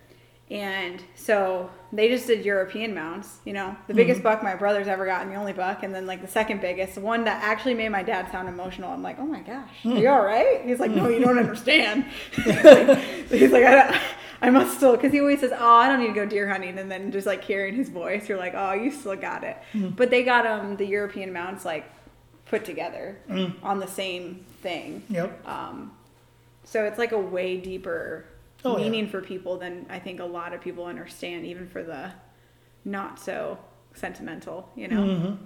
And 0.51 1.01
so 1.16 1.70
they 1.93 2.09
just 2.09 2.28
did 2.28 2.43
European 2.43 2.93
mounts, 2.93 3.39
you 3.45 3.53
know, 3.53 3.74
the 3.88 3.93
biggest 3.93 4.22
buck 4.22 4.43
my 4.43 4.53
brother's 4.53 4.88
ever 4.88 5.05
gotten, 5.05 5.30
the 5.30 5.36
only 5.36 5.53
buck, 5.53 5.84
and 5.84 5.95
then 5.95 6.05
like 6.05 6.22
the 6.22 6.28
second 6.28 6.59
biggest, 6.59 6.95
the 6.95 7.01
one 7.01 7.24
that 7.24 7.41
actually 7.41 7.74
made 7.74 7.88
my 7.88 8.03
dad 8.03 8.30
sound 8.34 8.49
emotional. 8.49 8.91
I'm 8.91 9.01
like, 9.01 9.18
oh 9.18 9.26
my 9.26 9.39
gosh, 9.39 9.70
are 9.86 9.97
you 9.97 10.09
all 10.09 10.26
right? 10.26 10.62
He's 10.66 10.82
like, 10.82 10.91
no, 10.91 11.07
you 11.07 11.22
don't 11.22 11.38
understand. 11.39 12.03
he's 12.36 12.45
like, 12.66 12.99
he's 13.30 13.51
like, 13.53 13.64
I, 13.64 13.76
don't, 13.76 14.01
I 14.41 14.49
must 14.49 14.75
still, 14.77 14.95
because 14.95 15.11
he 15.11 15.19
always 15.19 15.39
says, 15.39 15.51
oh, 15.53 15.75
I 15.75 15.87
don't 15.87 15.99
need 15.99 16.07
to 16.07 16.13
go 16.13 16.25
deer 16.25 16.49
hunting. 16.49 16.79
And 16.79 16.89
then 16.91 17.11
just 17.11 17.27
like 17.27 17.43
hearing 17.43 17.75
his 17.75 17.89
voice, 17.89 18.27
you're 18.27 18.37
like, 18.39 18.53
oh, 18.55 18.73
you 18.73 18.91
still 18.91 19.15
got 19.15 19.43
it. 19.43 19.57
But 19.73 20.09
they 20.09 20.23
got 20.23 20.45
um 20.47 20.77
the 20.77 20.85
European 20.85 21.31
mounts 21.31 21.63
like 21.65 21.85
put 22.45 22.65
together 22.65 23.17
on 23.63 23.79
the 23.79 23.87
same 23.87 24.45
thing. 24.61 25.03
yep. 25.09 25.47
Um, 25.47 25.91
so 26.63 26.83
it's 26.85 26.97
like 26.97 27.11
a 27.11 27.19
way 27.19 27.57
deeper 27.57 28.25
Oh, 28.63 28.77
yeah. 28.77 28.83
meaning 28.83 29.09
for 29.09 29.21
people 29.21 29.57
than 29.57 29.85
I 29.89 29.97
think 29.99 30.19
a 30.19 30.25
lot 30.25 30.53
of 30.53 30.61
people 30.61 30.85
understand, 30.85 31.45
even 31.45 31.67
for 31.67 31.81
the 31.83 32.11
not 32.85 33.19
so 33.19 33.57
sentimental, 33.95 34.69
you 34.75 34.87
know? 34.87 35.01
Mm-hmm. 35.01 35.45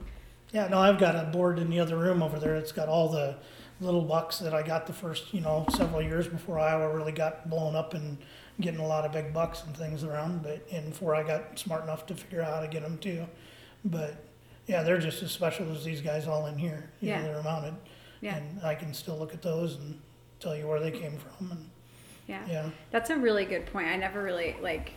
Yeah, 0.52 0.68
no, 0.68 0.80
I've 0.80 1.00
got 1.00 1.16
a 1.16 1.30
board 1.32 1.60
in 1.60 1.70
the 1.70 1.80
other 1.80 1.98
room 1.98 2.22
over 2.22 2.40
there. 2.40 2.56
It's 2.56 2.72
got 2.72 2.88
all 2.90 3.10
the 3.10 3.38
little 3.82 4.02
bucks 4.02 4.40
that 4.40 4.54
I 4.54 4.64
got 4.64 4.86
the 4.88 4.94
first, 4.94 5.34
you 5.34 5.42
know, 5.42 5.66
several 5.70 6.02
years 6.02 6.28
before 6.28 6.60
Iowa 6.60 6.94
really 6.94 7.12
got 7.12 7.50
blown 7.50 7.76
up 7.76 7.94
and 7.94 8.18
getting 8.62 8.80
a 8.80 8.88
lot 8.88 9.06
of 9.06 9.12
big 9.12 9.34
bucks 9.34 9.64
and 9.66 9.76
things 9.76 10.04
around. 10.04 10.44
But 10.44 10.66
and 10.72 10.90
before 10.90 11.16
I 11.16 11.24
got 11.24 11.58
smart 11.60 11.84
enough 11.84 12.06
to 12.08 12.16
figure 12.16 12.42
out 12.42 12.54
how 12.56 12.62
to 12.62 12.68
get 12.68 12.82
them 12.84 12.98
too. 12.98 13.26
But 13.84 14.16
yeah, 14.68 14.84
they're 14.84 15.00
just 15.00 15.22
as 15.22 15.32
special 15.32 15.72
as 15.72 15.84
these 15.84 16.02
guys 16.02 16.28
all 16.28 16.46
in 16.48 16.58
here. 16.58 16.90
You 17.02 17.10
Yeah. 17.10 17.22
know, 17.22 17.34
they're 17.34 17.44
mounted, 17.44 17.76
Yeah. 18.22 18.38
and 18.38 18.62
I 18.64 18.76
can 18.76 18.94
still 18.94 19.18
look 19.18 19.34
at 19.34 19.42
those 19.42 19.76
and 19.76 20.00
tell 20.40 20.56
you 20.56 20.68
where 20.68 20.80
they 20.80 20.92
came 20.92 21.18
from. 21.18 21.52
And 21.52 21.70
Yeah. 22.28 22.42
yeah, 22.48 22.70
That's 22.92 23.10
a 23.12 23.16
really 23.18 23.46
good 23.46 23.66
point. 23.68 23.88
I 23.88 23.96
never 23.98 24.24
really 24.24 24.56
like 24.62 24.94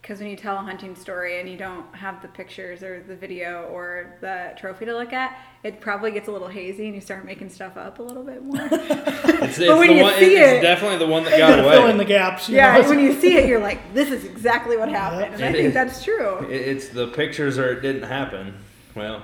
because 0.00 0.18
when 0.18 0.28
you 0.30 0.36
tell 0.36 0.56
a 0.56 0.60
hunting 0.60 0.94
story 0.96 1.40
and 1.40 1.48
you 1.48 1.56
don't 1.58 1.84
have 1.94 2.22
the 2.22 2.28
pictures 2.28 2.82
or 2.82 3.02
the 3.02 3.14
video 3.14 3.64
or 3.64 4.16
the 4.22 4.52
trophy 4.58 4.86
to 4.86 4.94
look 4.94 5.12
at, 5.12 5.38
it 5.62 5.80
probably 5.80 6.10
gets 6.10 6.26
a 6.28 6.32
little 6.32 6.48
hazy 6.48 6.86
and 6.86 6.94
you 6.94 7.00
start 7.00 7.24
making 7.24 7.50
stuff 7.50 7.76
up 7.76 7.98
a 7.98 8.02
little 8.02 8.22
bit 8.22 8.42
more. 8.42 8.56
it's, 8.72 9.58
it's 9.58 9.68
when 9.68 9.88
the 9.88 9.94
you 9.94 10.02
one, 10.02 10.14
see 10.14 10.36
it's 10.36 10.52
it- 10.52 10.62
definitely 10.62 10.98
the 10.98 11.06
one 11.06 11.24
that 11.24 11.38
got 11.38 11.50
gotta 11.50 11.62
fill 11.70 11.86
in 11.88 11.96
the 11.98 12.04
away 12.04 12.12
gaps. 12.12 12.48
You 12.48 12.56
yeah, 12.56 12.78
know? 12.78 12.88
when 12.88 12.98
you 12.98 13.20
see 13.20 13.36
it, 13.36 13.46
you're 13.46 13.60
like, 13.60 13.92
this 13.92 14.10
is 14.10 14.24
exactly 14.24 14.76
what 14.78 14.88
happened. 15.02 15.34
And 15.34 15.44
I 15.44 15.52
think 15.52 15.68
is. 15.68 15.74
that's 15.74 16.02
true. 16.02 16.38
It's 16.50 16.88
the 16.88 17.08
pictures 17.08 17.58
or 17.58 17.72
it 17.72 17.80
didn't 17.82 18.04
happen 18.04 18.54
well 18.96 19.22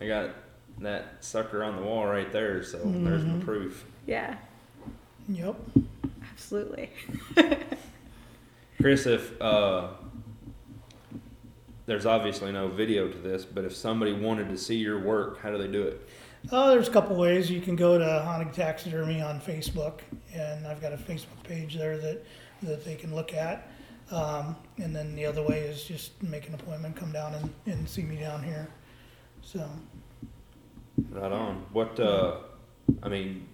i 0.00 0.06
got 0.06 0.30
that 0.78 1.16
sucker 1.20 1.62
on 1.62 1.76
the 1.76 1.82
wall 1.82 2.06
right 2.06 2.32
there 2.32 2.62
so 2.62 2.78
there's 2.78 3.22
Mm-hmm. 3.22 3.38
my 3.38 3.44
proof 3.44 3.84
Yeah, 4.06 4.36
Yep. 5.28 5.56
absolutely. 6.32 6.90
Chris, 8.80 9.06
if 9.06 9.40
uh, 9.40 9.88
there's 11.86 12.06
obviously 12.06 12.52
no 12.52 12.68
video 12.68 13.08
to 13.08 13.18
this, 13.18 13.44
but 13.44 13.64
if 13.64 13.74
somebody 13.74 14.12
wanted 14.12 14.48
to 14.48 14.56
see 14.56 14.76
your 14.76 15.00
work, 15.00 15.40
how 15.40 15.50
do 15.50 15.58
they 15.58 15.68
do 15.68 15.82
it? 15.82 16.08
Oh, 16.52 16.70
there's 16.70 16.88
a 16.88 16.92
couple 16.92 17.16
ways. 17.16 17.50
You 17.50 17.60
can 17.60 17.74
go 17.74 17.98
to 17.98 18.04
Honig 18.04 18.52
Taxidermy 18.52 19.20
on 19.20 19.40
Facebook, 19.40 20.00
and 20.32 20.66
I've 20.66 20.80
got 20.80 20.92
a 20.92 20.96
Facebook 20.96 21.42
page 21.42 21.76
there 21.76 21.96
that, 21.98 22.24
that 22.62 22.84
they 22.84 22.94
can 22.94 23.14
look 23.14 23.34
at. 23.34 23.68
Um, 24.10 24.54
and 24.78 24.94
then 24.94 25.16
the 25.16 25.26
other 25.26 25.42
way 25.42 25.60
is 25.60 25.82
just 25.82 26.22
make 26.22 26.46
an 26.46 26.54
appointment, 26.54 26.94
come 26.94 27.10
down 27.10 27.34
and, 27.34 27.50
and 27.66 27.88
see 27.88 28.02
me 28.02 28.16
down 28.16 28.42
here. 28.44 28.68
So, 29.42 29.68
Right 31.10 31.32
on. 31.32 31.64
What? 31.72 31.98
Uh, 32.00 32.38
I 33.02 33.08
mean, 33.08 33.46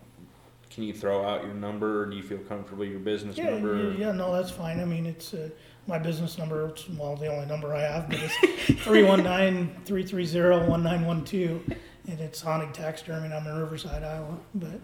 can 0.72 0.84
you 0.84 0.94
throw 0.94 1.22
out 1.24 1.44
your 1.44 1.54
number? 1.54 2.06
Do 2.06 2.16
you 2.16 2.22
feel 2.22 2.38
comfortable 2.38 2.80
with 2.80 2.90
your 2.90 3.00
business 3.00 3.36
yeah, 3.36 3.50
number? 3.50 3.90
yeah, 3.90 4.06
yeah, 4.06 4.12
no, 4.12 4.32
that's 4.32 4.50
fine. 4.50 4.80
I 4.80 4.84
mean, 4.86 5.04
it's, 5.06 5.34
uh, 5.34 5.50
my 5.86 5.98
business 5.98 6.38
number, 6.38 6.66
it's, 6.68 6.88
well, 6.88 7.16
the 7.16 7.26
only 7.26 7.44
number 7.46 7.74
I 7.74 7.80
have, 7.82 8.08
but 8.08 8.20
it's 8.22 8.34
319-330-1912. 8.84 11.76
And 12.08 12.18
it's 12.20 12.42
Honig 12.42 12.72
Taxidermy, 12.72 13.26
and 13.26 13.34
I'm 13.34 13.46
in 13.46 13.56
Riverside, 13.56 14.02
Iowa. 14.02 14.36
But, 14.54 14.80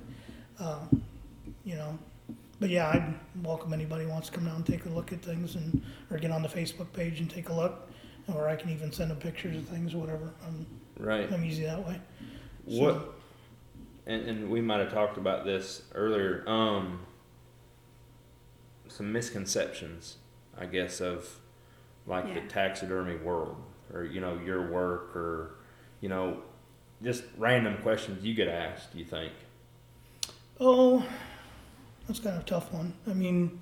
uh, 0.61 0.78
you 1.64 1.74
know, 1.74 1.99
but 2.61 2.70
yeah, 2.70 2.89
I'd 2.89 3.14
welcome 3.43 3.72
anybody 3.72 4.05
who 4.05 4.11
wants 4.11 4.28
to 4.28 4.34
come 4.34 4.45
down 4.45 4.55
and 4.57 4.66
take 4.66 4.84
a 4.84 4.89
look 4.89 5.12
at 5.12 5.20
things 5.22 5.57
and, 5.57 5.82
or 6.11 6.18
get 6.18 6.30
on 6.30 6.43
the 6.43 6.49
Facebook 6.49 6.93
page 6.93 7.18
and 7.20 7.28
take 7.28 7.49
a 7.49 7.53
look. 7.53 7.91
Or 8.32 8.49
I 8.49 8.55
can 8.57 8.70
even 8.70 8.93
send 8.93 9.11
them 9.11 9.18
pictures 9.18 9.57
of 9.57 9.66
things, 9.66 9.95
or 9.95 9.99
whatever. 9.99 10.30
I'm, 10.47 10.64
Right. 10.99 11.32
I'm 11.32 11.45
easy 11.45 11.64
that 11.64 11.84
way. 11.86 12.01
What? 12.64 13.18
And, 14.09 14.27
and 14.27 14.51
we 14.51 14.61
might 14.63 14.81
have 14.81 14.93
talked 14.93 15.19
about 15.19 15.45
this 15.45 15.83
earlier. 15.95 16.43
Um, 16.49 17.01
some 18.89 19.13
misconceptions, 19.13 20.17
I 20.59 20.65
guess, 20.65 21.01
of 21.01 21.39
like 22.07 22.33
the 22.33 22.41
taxidermy 22.49 23.17
world, 23.17 23.57
or 23.93 24.05
you 24.05 24.21
know, 24.21 24.41
your 24.45 24.71
work, 24.71 25.15
or 25.15 25.57
you 26.01 26.09
know, 26.09 26.43
just 27.03 27.23
random 27.37 27.77
questions 27.83 28.25
you 28.25 28.35
get 28.35 28.49
asked. 28.49 28.95
You 28.95 29.05
think? 29.05 29.33
Oh, 30.59 31.05
that's 32.07 32.21
kind 32.21 32.37
of 32.37 32.43
a 32.43 32.47
tough 32.47 32.73
one. 32.73 32.95
I 33.07 33.13
mean, 33.13 33.61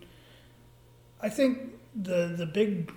I 1.21 1.29
think 1.29 1.73
the 1.95 2.33
the 2.37 2.47
big 2.47 2.93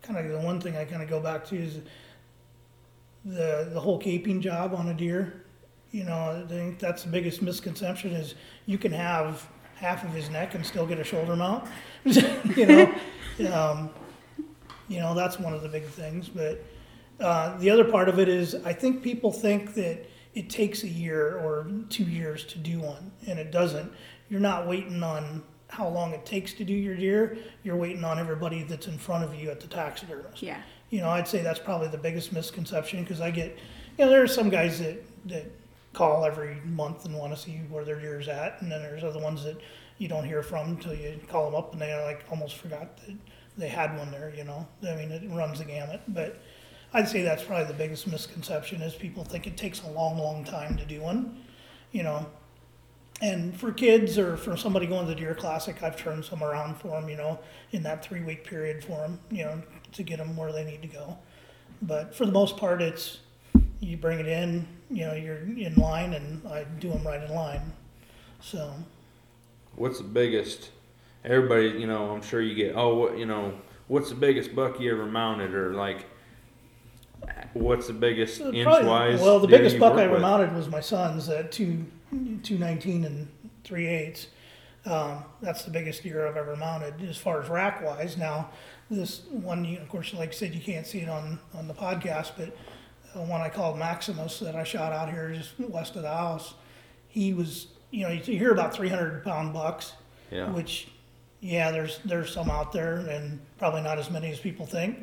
kind 0.00 0.18
of 0.18 0.32
the 0.32 0.40
one 0.40 0.60
thing 0.60 0.76
I 0.76 0.86
kind 0.86 1.02
of 1.02 1.08
go 1.08 1.20
back 1.20 1.44
to 1.46 1.56
is 1.56 1.80
the 3.26 3.68
the 3.72 3.80
whole 3.80 4.00
caping 4.00 4.40
job 4.40 4.74
on 4.74 4.88
a 4.88 4.94
deer. 4.94 5.42
You 5.96 6.04
know, 6.04 6.42
I 6.44 6.46
think 6.46 6.78
that's 6.78 7.04
the 7.04 7.08
biggest 7.08 7.40
misconception 7.40 8.12
is 8.12 8.34
you 8.66 8.76
can 8.76 8.92
have 8.92 9.48
half 9.76 10.04
of 10.04 10.12
his 10.12 10.28
neck 10.28 10.54
and 10.54 10.64
still 10.66 10.86
get 10.86 10.98
a 10.98 11.04
shoulder 11.04 11.34
mount. 11.34 11.66
you 12.04 12.66
know, 12.66 12.94
um, 13.50 13.88
you 14.88 15.00
know 15.00 15.14
that's 15.14 15.38
one 15.38 15.54
of 15.54 15.62
the 15.62 15.70
big 15.70 15.84
things. 15.84 16.28
But 16.28 16.62
uh, 17.18 17.56
the 17.56 17.70
other 17.70 17.84
part 17.84 18.10
of 18.10 18.18
it 18.18 18.28
is 18.28 18.56
I 18.56 18.74
think 18.74 19.02
people 19.02 19.32
think 19.32 19.72
that 19.72 20.04
it 20.34 20.50
takes 20.50 20.82
a 20.82 20.88
year 20.88 21.38
or 21.38 21.66
two 21.88 22.04
years 22.04 22.44
to 22.44 22.58
do 22.58 22.78
one, 22.78 23.10
and 23.26 23.38
it 23.38 23.50
doesn't. 23.50 23.90
You're 24.28 24.38
not 24.38 24.68
waiting 24.68 25.02
on 25.02 25.42
how 25.68 25.88
long 25.88 26.12
it 26.12 26.26
takes 26.26 26.52
to 26.54 26.64
do 26.64 26.74
your 26.74 26.94
deer. 26.94 27.38
You're 27.62 27.76
waiting 27.76 28.04
on 28.04 28.18
everybody 28.18 28.64
that's 28.64 28.86
in 28.86 28.98
front 28.98 29.24
of 29.24 29.34
you 29.34 29.50
at 29.50 29.60
the 29.60 29.66
taxidermist. 29.66 30.42
Yeah. 30.42 30.60
You 30.90 31.00
know, 31.00 31.08
I'd 31.08 31.26
say 31.26 31.40
that's 31.40 31.58
probably 31.58 31.88
the 31.88 31.96
biggest 31.96 32.34
misconception 32.34 33.02
because 33.02 33.22
I 33.22 33.30
get, 33.30 33.56
you 33.96 34.04
know, 34.04 34.10
there 34.10 34.22
are 34.22 34.28
some 34.28 34.50
guys 34.50 34.78
that, 34.80 35.02
that 35.28 35.50
call 35.96 36.24
every 36.24 36.56
month 36.64 37.06
and 37.06 37.14
want 37.16 37.34
to 37.34 37.40
see 37.40 37.62
where 37.70 37.84
their 37.84 37.98
deer's 37.98 38.28
at, 38.28 38.60
and 38.60 38.70
then 38.70 38.82
there's 38.82 39.02
other 39.02 39.18
ones 39.18 39.42
that 39.44 39.56
you 39.98 40.08
don't 40.08 40.24
hear 40.24 40.42
from 40.42 40.68
until 40.68 40.94
you 40.94 41.18
call 41.26 41.46
them 41.46 41.54
up 41.54 41.72
and 41.72 41.80
they 41.80 41.94
like 42.04 42.22
almost 42.30 42.56
forgot 42.56 42.98
that 42.98 43.16
they 43.56 43.68
had 43.68 43.96
one 43.96 44.10
there. 44.10 44.32
You 44.36 44.44
know, 44.44 44.68
I 44.86 44.94
mean, 44.94 45.10
it 45.10 45.22
runs 45.30 45.58
the 45.58 45.64
gamut. 45.64 46.02
But 46.08 46.38
I'd 46.92 47.08
say 47.08 47.22
that's 47.22 47.42
probably 47.42 47.64
the 47.64 47.72
biggest 47.72 48.06
misconception 48.06 48.82
is 48.82 48.94
people 48.94 49.24
think 49.24 49.46
it 49.46 49.56
takes 49.56 49.82
a 49.82 49.90
long, 49.90 50.18
long 50.18 50.44
time 50.44 50.76
to 50.76 50.84
do 50.84 51.00
one. 51.00 51.42
You 51.92 52.02
know, 52.02 52.26
and 53.22 53.58
for 53.58 53.72
kids 53.72 54.18
or 54.18 54.36
for 54.36 54.56
somebody 54.56 54.86
going 54.86 55.06
to 55.06 55.14
the 55.14 55.18
deer 55.18 55.34
classic, 55.34 55.82
I've 55.82 55.96
turned 55.96 56.26
some 56.26 56.42
around 56.42 56.76
for 56.76 56.88
them, 56.88 57.08
you 57.08 57.16
know, 57.16 57.38
in 57.72 57.82
that 57.84 58.04
three 58.04 58.22
week 58.22 58.44
period 58.44 58.84
for 58.84 58.98
them, 58.98 59.18
you 59.30 59.44
know, 59.44 59.62
to 59.92 60.02
get 60.02 60.18
them 60.18 60.36
where 60.36 60.52
they 60.52 60.64
need 60.64 60.82
to 60.82 60.88
go. 60.88 61.16
But 61.80 62.14
for 62.14 62.26
the 62.26 62.32
most 62.32 62.58
part, 62.58 62.82
it's 62.82 63.20
you 63.80 63.96
bring 63.96 64.18
it 64.18 64.26
in, 64.26 64.66
you 64.90 65.04
know, 65.06 65.14
you're 65.14 65.38
in 65.38 65.74
line, 65.76 66.14
and 66.14 66.46
I 66.48 66.64
do 66.64 66.90
them 66.90 67.06
right 67.06 67.22
in 67.22 67.34
line. 67.34 67.72
So 68.40 68.72
What's 69.74 69.98
the 69.98 70.04
biggest? 70.04 70.70
Everybody, 71.24 71.78
you 71.80 71.86
know, 71.86 72.10
I'm 72.10 72.22
sure 72.22 72.40
you 72.40 72.54
get. 72.54 72.74
Oh, 72.76 72.94
what 72.96 73.18
you 73.18 73.26
know? 73.26 73.52
What's 73.88 74.08
the 74.08 74.14
biggest 74.14 74.54
buck 74.54 74.80
you 74.80 74.90
ever 74.92 75.06
mounted, 75.06 75.54
or 75.54 75.74
like? 75.74 76.06
What's 77.54 77.86
the 77.86 77.92
biggest 77.92 78.40
Uh, 78.40 78.50
inch-wise? 78.52 79.20
Well, 79.20 79.40
the 79.40 79.48
biggest 79.48 79.78
buck 79.78 79.94
I 79.94 80.04
ever 80.04 80.18
mounted 80.18 80.54
was 80.54 80.68
my 80.68 80.80
son's 80.80 81.28
at 81.28 81.50
two 81.50 81.84
two 82.42 82.58
nineteen 82.58 83.04
and 83.04 83.28
three 83.64 83.86
eighths. 83.86 84.28
Um, 84.84 85.24
that's 85.42 85.64
the 85.64 85.70
biggest 85.70 86.04
deer 86.04 86.28
I've 86.28 86.36
ever 86.36 86.54
mounted 86.54 87.02
as 87.08 87.16
far 87.16 87.42
as 87.42 87.48
rack 87.48 87.82
wise. 87.82 88.16
Now, 88.16 88.50
this 88.88 89.22
one, 89.30 89.66
of 89.82 89.88
course, 89.88 90.14
like 90.14 90.28
I 90.28 90.32
said, 90.32 90.54
you 90.54 90.60
can't 90.60 90.86
see 90.86 91.00
it 91.00 91.08
on 91.08 91.40
on 91.54 91.66
the 91.66 91.74
podcast, 91.74 92.32
but 92.36 92.56
one 93.22 93.40
I 93.40 93.48
called 93.48 93.78
Maximus 93.78 94.38
that 94.40 94.54
I 94.56 94.64
shot 94.64 94.92
out 94.92 95.10
here 95.10 95.32
just 95.32 95.58
west 95.58 95.96
of 95.96 96.02
the 96.02 96.08
house. 96.12 96.54
He 97.08 97.32
was, 97.34 97.68
you 97.90 98.02
know, 98.04 98.10
you 98.10 98.20
hear 98.38 98.52
about 98.52 98.74
three 98.74 98.88
hundred 98.88 99.24
pound 99.24 99.52
bucks, 99.52 99.92
Yeah. 100.30 100.50
which, 100.50 100.88
yeah, 101.40 101.70
there's 101.70 101.98
there's 102.04 102.32
some 102.32 102.50
out 102.50 102.72
there, 102.72 102.96
and 102.96 103.40
probably 103.58 103.82
not 103.82 103.98
as 103.98 104.10
many 104.10 104.30
as 104.30 104.38
people 104.40 104.66
think. 104.66 104.98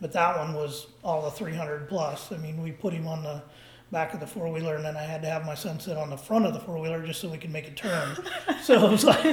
But 0.00 0.12
that 0.12 0.36
one 0.38 0.54
was 0.54 0.86
all 1.02 1.22
the 1.22 1.30
300 1.32 1.88
plus. 1.88 2.30
I 2.30 2.36
mean, 2.36 2.62
we 2.62 2.70
put 2.70 2.92
him 2.92 3.08
on 3.08 3.24
the 3.24 3.42
back 3.90 4.14
of 4.14 4.20
the 4.20 4.26
four 4.28 4.48
wheeler, 4.52 4.76
and 4.76 4.84
then 4.84 4.96
I 4.96 5.02
had 5.02 5.22
to 5.22 5.28
have 5.28 5.44
my 5.44 5.56
son 5.56 5.80
sit 5.80 5.96
on 5.96 6.08
the 6.08 6.16
front 6.16 6.46
of 6.46 6.54
the 6.54 6.60
four 6.60 6.78
wheeler 6.78 7.04
just 7.04 7.20
so 7.20 7.28
we 7.28 7.36
could 7.36 7.50
make 7.50 7.66
a 7.66 7.72
turn. 7.72 8.16
so 8.62 8.74
it 8.86 8.90
was 8.92 9.02
like, 9.02 9.24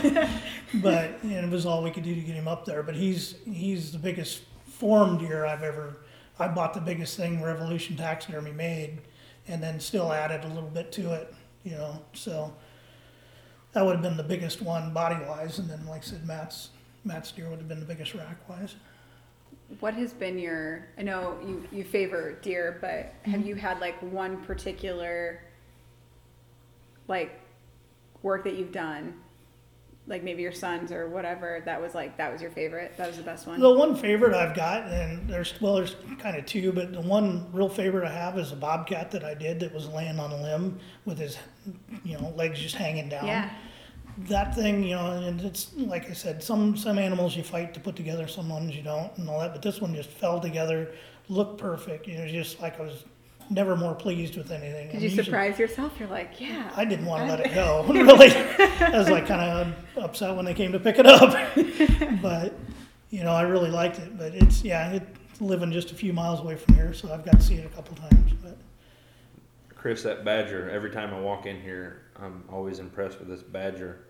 but 0.82 1.20
and 1.22 1.32
it 1.34 1.50
was 1.52 1.66
all 1.68 1.84
we 1.84 1.92
could 1.92 2.04
do 2.04 2.16
to 2.16 2.22
get 2.22 2.36
him 2.36 2.48
up 2.48 2.66
there. 2.66 2.82
But 2.82 2.96
he's 2.96 3.36
he's 3.46 3.92
the 3.92 4.00
biggest 4.00 4.42
form 4.66 5.20
deer 5.20 5.46
I've 5.46 5.62
ever. 5.64 5.98
I 6.40 6.48
bought 6.48 6.74
the 6.74 6.82
biggest 6.82 7.18
thing 7.18 7.42
Revolution 7.42 7.96
Taxidermy 7.96 8.52
made, 8.52 9.00
and 9.48 9.62
then 9.62 9.80
still 9.80 10.12
added 10.12 10.44
a 10.44 10.54
little 10.54 10.70
bit 10.70 10.92
to 10.94 11.14
it. 11.14 11.34
You 11.64 11.72
know, 11.72 12.02
so 12.14 12.54
that 13.74 13.86
would 13.86 13.94
have 13.94 14.02
been 14.02 14.18
the 14.18 14.24
biggest 14.24 14.62
one 14.62 14.94
body 14.94 15.18
wise, 15.26 15.60
and 15.60 15.70
then 15.70 15.86
like 15.88 16.04
I 16.04 16.06
said, 16.06 16.28
Matt's 16.28 16.70
Matt's 17.04 17.32
deer 17.32 17.50
would 17.50 17.60
have 17.60 17.68
been 17.68 17.80
the 17.80 17.86
biggest 17.86 18.14
rack 18.14 18.38
wise. 18.50 18.76
What 19.80 19.94
has 19.96 20.14
been 20.14 20.38
your? 20.38 20.88
I 20.98 21.02
know 21.02 21.38
you 21.46 21.68
you 21.72 21.84
favor 21.84 22.34
deer, 22.42 22.78
but 22.82 23.14
have 23.30 23.46
you 23.46 23.56
had 23.56 23.80
like 23.80 23.98
one 24.02 24.44
particular 24.44 25.42
like 27.08 27.40
work 28.22 28.44
that 28.44 28.56
you've 28.56 28.72
done, 28.72 29.14
like 30.08 30.24
maybe 30.24 30.43
your 30.43 30.51
sons 30.51 30.91
or 30.91 31.10
whatever 31.10 31.64
that 31.66 31.82
was 31.82 31.95
like 31.95 32.18
that 32.18 32.32
was 32.32 32.41
your 32.41 32.51
favorite? 32.51 32.95
That 32.97 33.08
was 33.08 33.18
the 33.18 33.24
best 33.24 33.47
one. 33.47 33.60
The 33.60 33.74
one 33.74 33.95
favorite 33.95 34.34
I've 34.34 34.56
got, 34.56 34.84
and 34.84 35.28
there's 35.28 35.60
well, 35.60 35.76
there's 35.76 35.95
kind 36.20 36.38
of 36.38 36.45
two, 36.45 36.72
but 36.72 36.93
the 36.93 37.01
one 37.01 37.47
real 37.51 37.70
favorite 37.70 38.06
I 38.06 38.14
have 38.14 38.38
is 38.38 38.51
a 38.51 38.56
bobcat 38.56 39.12
that 39.12 39.24
I 39.24 39.34
did 39.34 39.60
that 39.62 39.74
was 39.74 39.88
laying 39.88 40.20
on 40.20 40.32
a 40.32 40.41
limb 40.41 40.80
with 41.06 41.18
his, 41.18 41.38
you 42.03 42.18
know, 42.18 42.30
legs 42.36 42.60
just 42.60 42.76
hanging 42.76 43.10
down. 43.10 43.26
Yeah. 43.26 43.49
That 44.30 44.56
thing, 44.56 44.84
you 44.84 44.95
know, 44.95 45.12
and 45.12 45.41
it's 45.41 45.74
like 45.76 46.10
I 46.10 46.14
said, 46.14 46.41
some 46.41 46.78
some 46.78 46.99
animals 46.99 47.36
you 47.36 47.43
fight 47.43 47.74
to 47.74 47.80
put 47.80 47.95
together, 47.95 48.28
some 48.28 48.47
ones 48.47 48.76
you 48.76 48.84
don't, 48.84 49.16
and 49.18 49.28
all 49.28 49.39
that. 49.39 49.53
But 49.53 49.62
this 49.62 49.82
one 49.82 49.93
just 49.95 50.10
fell 50.10 50.39
together, 50.39 50.93
looked 51.28 51.60
perfect. 51.60 52.08
You 52.08 52.20
know, 52.20 52.28
just 52.28 52.62
like 52.62 52.80
I 52.80 52.84
was 52.84 53.06
never 53.50 53.76
more 53.76 53.96
pleased 53.96 54.38
with 54.38 54.52
anything. 54.52 54.88
Did 54.88 54.96
I'm 54.96 55.02
you 55.02 55.10
usually- 55.10 55.24
surprise 55.26 55.60
yourself? 55.60 55.93
You're 56.00 56.10
like, 56.10 56.39
yeah. 56.39 56.72
I 56.76 56.86
didn't 56.86 57.06
want 57.06 57.24
to 57.24 57.30
let 57.30 57.46
it 57.46 57.54
go. 57.54 57.84
Really, 58.06 58.32
I 58.32 58.98
was 58.98 59.10
like 59.10 59.28
kind 59.28 59.41
of 59.96 60.04
upset 60.04 60.36
when 60.36 60.46
they 60.46 60.54
came 60.54 60.72
to 60.72 60.80
pick 60.80 60.98
it 61.00 61.06
up. 61.06 61.32
but 62.22 62.54
you 63.10 63.24
know, 63.24 63.32
I 63.32 63.43
really 63.43 63.70
liked 63.70 64.00
it. 64.00 64.18
But 64.18 64.34
it's 64.36 64.64
yeah, 64.64 64.91
it's 64.91 65.41
living 65.41 65.72
just 65.72 65.91
a 65.91 65.96
few 65.96 66.14
miles 66.14 66.39
away 66.39 66.56
from 66.56 66.76
here, 66.76 66.93
so 66.93 67.12
I've 67.14 67.26
got 67.26 67.39
to 67.39 67.41
see 67.41 67.56
it 67.56 67.66
a 67.66 67.70
couple 67.70 67.96
times. 67.96 68.32
But 68.41 68.58
Chris, 69.76 70.04
that 70.04 70.24
badger. 70.26 70.70
Every 70.70 70.89
time 70.91 71.14
I 71.14 71.20
walk 71.20 71.46
in 71.46 71.62
here, 71.62 72.02
I'm 72.20 72.43
always 72.52 72.80
impressed 72.80 73.20
with 73.20 73.28
this 73.28 73.41
badger 73.43 74.06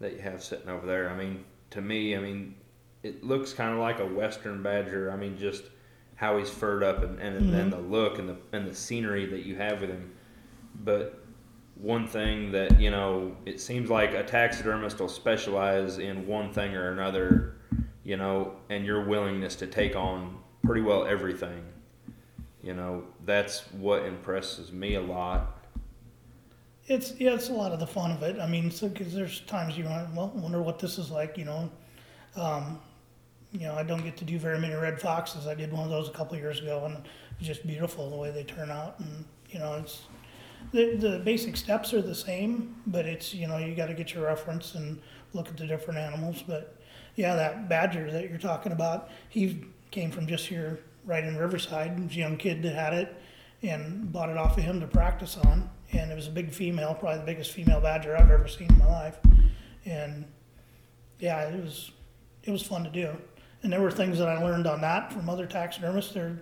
that 0.00 0.12
you 0.12 0.18
have 0.20 0.42
sitting 0.42 0.68
over 0.68 0.86
there. 0.86 1.08
I 1.10 1.16
mean, 1.16 1.44
to 1.70 1.80
me, 1.80 2.16
I 2.16 2.20
mean, 2.20 2.54
it 3.02 3.24
looks 3.24 3.52
kind 3.52 3.72
of 3.72 3.78
like 3.80 4.00
a 4.00 4.06
western 4.06 4.62
badger. 4.62 5.10
I 5.10 5.16
mean, 5.16 5.36
just 5.36 5.64
how 6.18 6.36
he's 6.36 6.50
furred 6.50 6.82
up 6.82 7.04
and, 7.04 7.20
and 7.20 7.52
then 7.54 7.70
the 7.70 7.78
look 7.78 8.18
and 8.18 8.28
the 8.28 8.36
and 8.52 8.66
the 8.66 8.74
scenery 8.74 9.24
that 9.26 9.46
you 9.46 9.54
have 9.54 9.80
with 9.80 9.90
him. 9.90 10.10
But 10.84 11.24
one 11.76 12.08
thing 12.08 12.50
that 12.52 12.80
you 12.80 12.90
know, 12.90 13.36
it 13.46 13.60
seems 13.60 13.88
like 13.88 14.12
a 14.14 14.24
taxidermist 14.24 14.98
will 14.98 15.08
specialize 15.08 15.98
in 15.98 16.26
one 16.26 16.52
thing 16.52 16.74
or 16.74 16.90
another, 16.90 17.54
you 18.02 18.16
know, 18.16 18.54
and 18.68 18.84
your 18.84 19.04
willingness 19.04 19.54
to 19.56 19.66
take 19.68 19.94
on 19.94 20.38
pretty 20.64 20.82
well 20.82 21.06
everything. 21.06 21.62
You 22.64 22.74
know, 22.74 23.04
that's 23.24 23.60
what 23.72 24.04
impresses 24.04 24.72
me 24.72 24.96
a 24.96 25.00
lot. 25.00 25.56
it's 26.88 27.14
yeah, 27.20 27.34
it's 27.34 27.48
a 27.48 27.52
lot 27.52 27.70
of 27.72 27.78
the 27.78 27.86
fun 27.86 28.10
of 28.10 28.22
it. 28.24 28.40
I 28.40 28.48
mean, 28.48 28.72
so 28.72 28.88
because 28.88 29.14
there's 29.14 29.40
times 29.42 29.78
you 29.78 29.84
want, 29.84 30.12
well, 30.14 30.32
wonder 30.34 30.60
what 30.62 30.80
this 30.80 30.98
is 30.98 31.10
like. 31.12 31.38
You 31.38 31.44
know, 31.44 31.70
um, 32.34 32.80
you 33.52 33.60
know, 33.60 33.74
I 33.74 33.82
don't 33.82 34.04
get 34.04 34.16
to 34.18 34.24
do 34.24 34.38
very 34.38 34.58
many 34.58 34.74
red 34.74 35.00
foxes. 35.00 35.46
I 35.46 35.54
did 35.54 35.72
one 35.72 35.84
of 35.84 35.90
those 35.90 36.08
a 36.08 36.12
couple 36.12 36.36
years 36.36 36.60
ago, 36.60 36.84
and 36.84 36.96
it 36.96 37.02
was 37.38 37.48
just 37.48 37.66
beautiful 37.66 38.10
the 38.10 38.16
way 38.16 38.30
they 38.30 38.44
turn 38.44 38.70
out. 38.70 38.98
And 39.00 39.24
you 39.50 39.58
know, 39.58 39.74
it's 39.74 40.02
the 40.72 40.96
the 40.96 41.18
basic 41.20 41.56
steps 41.56 41.94
are 41.94 42.02
the 42.02 42.14
same, 42.14 42.76
but 42.86 43.06
it's 43.06 43.32
you 43.32 43.48
know 43.48 43.56
you 43.56 43.74
got 43.74 43.86
to 43.86 43.94
get 43.94 44.12
your 44.12 44.24
reference 44.24 44.74
and 44.74 45.00
look 45.32 45.48
at 45.48 45.56
the 45.56 45.66
different 45.66 45.98
animals. 45.98 46.42
But 46.46 46.76
yeah, 47.16 47.34
that 47.36 47.68
badger 47.68 48.10
that 48.10 48.28
you're 48.28 48.38
talking 48.38 48.72
about, 48.72 49.08
he 49.28 49.64
came 49.90 50.10
from 50.10 50.26
just 50.26 50.46
here, 50.46 50.80
right 51.06 51.24
in 51.24 51.36
Riverside. 51.36 51.98
He 51.98 52.04
was 52.04 52.12
a 52.12 52.18
young 52.18 52.36
kid 52.36 52.62
that 52.62 52.74
had 52.74 52.92
it, 52.92 53.16
and 53.62 54.12
bought 54.12 54.28
it 54.28 54.36
off 54.36 54.58
of 54.58 54.64
him 54.64 54.80
to 54.80 54.86
practice 54.86 55.38
on. 55.38 55.70
And 55.92 56.12
it 56.12 56.14
was 56.14 56.26
a 56.26 56.30
big 56.30 56.52
female, 56.52 56.94
probably 56.94 57.20
the 57.20 57.24
biggest 57.24 57.52
female 57.52 57.80
badger 57.80 58.14
I've 58.14 58.30
ever 58.30 58.46
seen 58.46 58.68
in 58.68 58.78
my 58.78 58.86
life. 58.86 59.18
And 59.86 60.26
yeah, 61.18 61.48
it 61.48 61.62
was 61.62 61.92
it 62.44 62.50
was 62.50 62.62
fun 62.62 62.84
to 62.84 62.90
do. 62.90 63.16
And 63.62 63.72
there 63.72 63.80
were 63.80 63.90
things 63.90 64.18
that 64.18 64.28
I 64.28 64.42
learned 64.42 64.66
on 64.66 64.80
that 64.82 65.12
from 65.12 65.28
other 65.28 65.46
taxidermists. 65.46 66.12
They're 66.14 66.38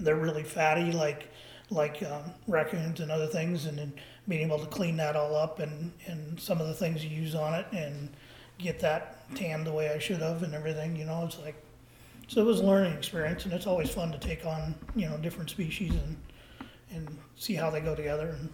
they're 0.00 0.16
really 0.16 0.42
fatty, 0.42 0.92
like 0.92 1.28
like 1.70 2.02
um, 2.02 2.32
raccoons 2.46 3.00
and 3.00 3.10
other 3.10 3.26
things, 3.26 3.66
and 3.66 3.78
then 3.78 3.92
being 4.28 4.42
able 4.46 4.58
to 4.58 4.66
clean 4.66 4.96
that 4.98 5.16
all 5.16 5.34
up 5.34 5.58
and 5.58 5.92
and 6.06 6.38
some 6.40 6.60
of 6.60 6.66
the 6.66 6.74
things 6.74 7.04
you 7.04 7.10
use 7.10 7.34
on 7.34 7.54
it 7.54 7.66
and 7.72 8.08
get 8.58 8.78
that 8.80 9.18
tanned 9.34 9.66
the 9.66 9.72
way 9.72 9.90
I 9.90 9.98
should 9.98 10.20
have 10.20 10.42
and 10.42 10.54
everything. 10.54 10.96
You 10.96 11.04
know, 11.04 11.24
it's 11.24 11.38
like 11.38 11.56
so 12.28 12.40
it 12.40 12.44
was 12.44 12.60
a 12.60 12.64
learning 12.64 12.92
experience, 12.94 13.44
and 13.44 13.52
it's 13.52 13.66
always 13.66 13.90
fun 13.90 14.12
to 14.12 14.18
take 14.18 14.44
on 14.46 14.74
you 14.96 15.08
know 15.08 15.16
different 15.18 15.50
species 15.50 15.92
and 15.92 16.16
and 16.90 17.18
see 17.36 17.54
how 17.54 17.70
they 17.70 17.80
go 17.80 17.94
together. 17.94 18.28
And 18.38 18.48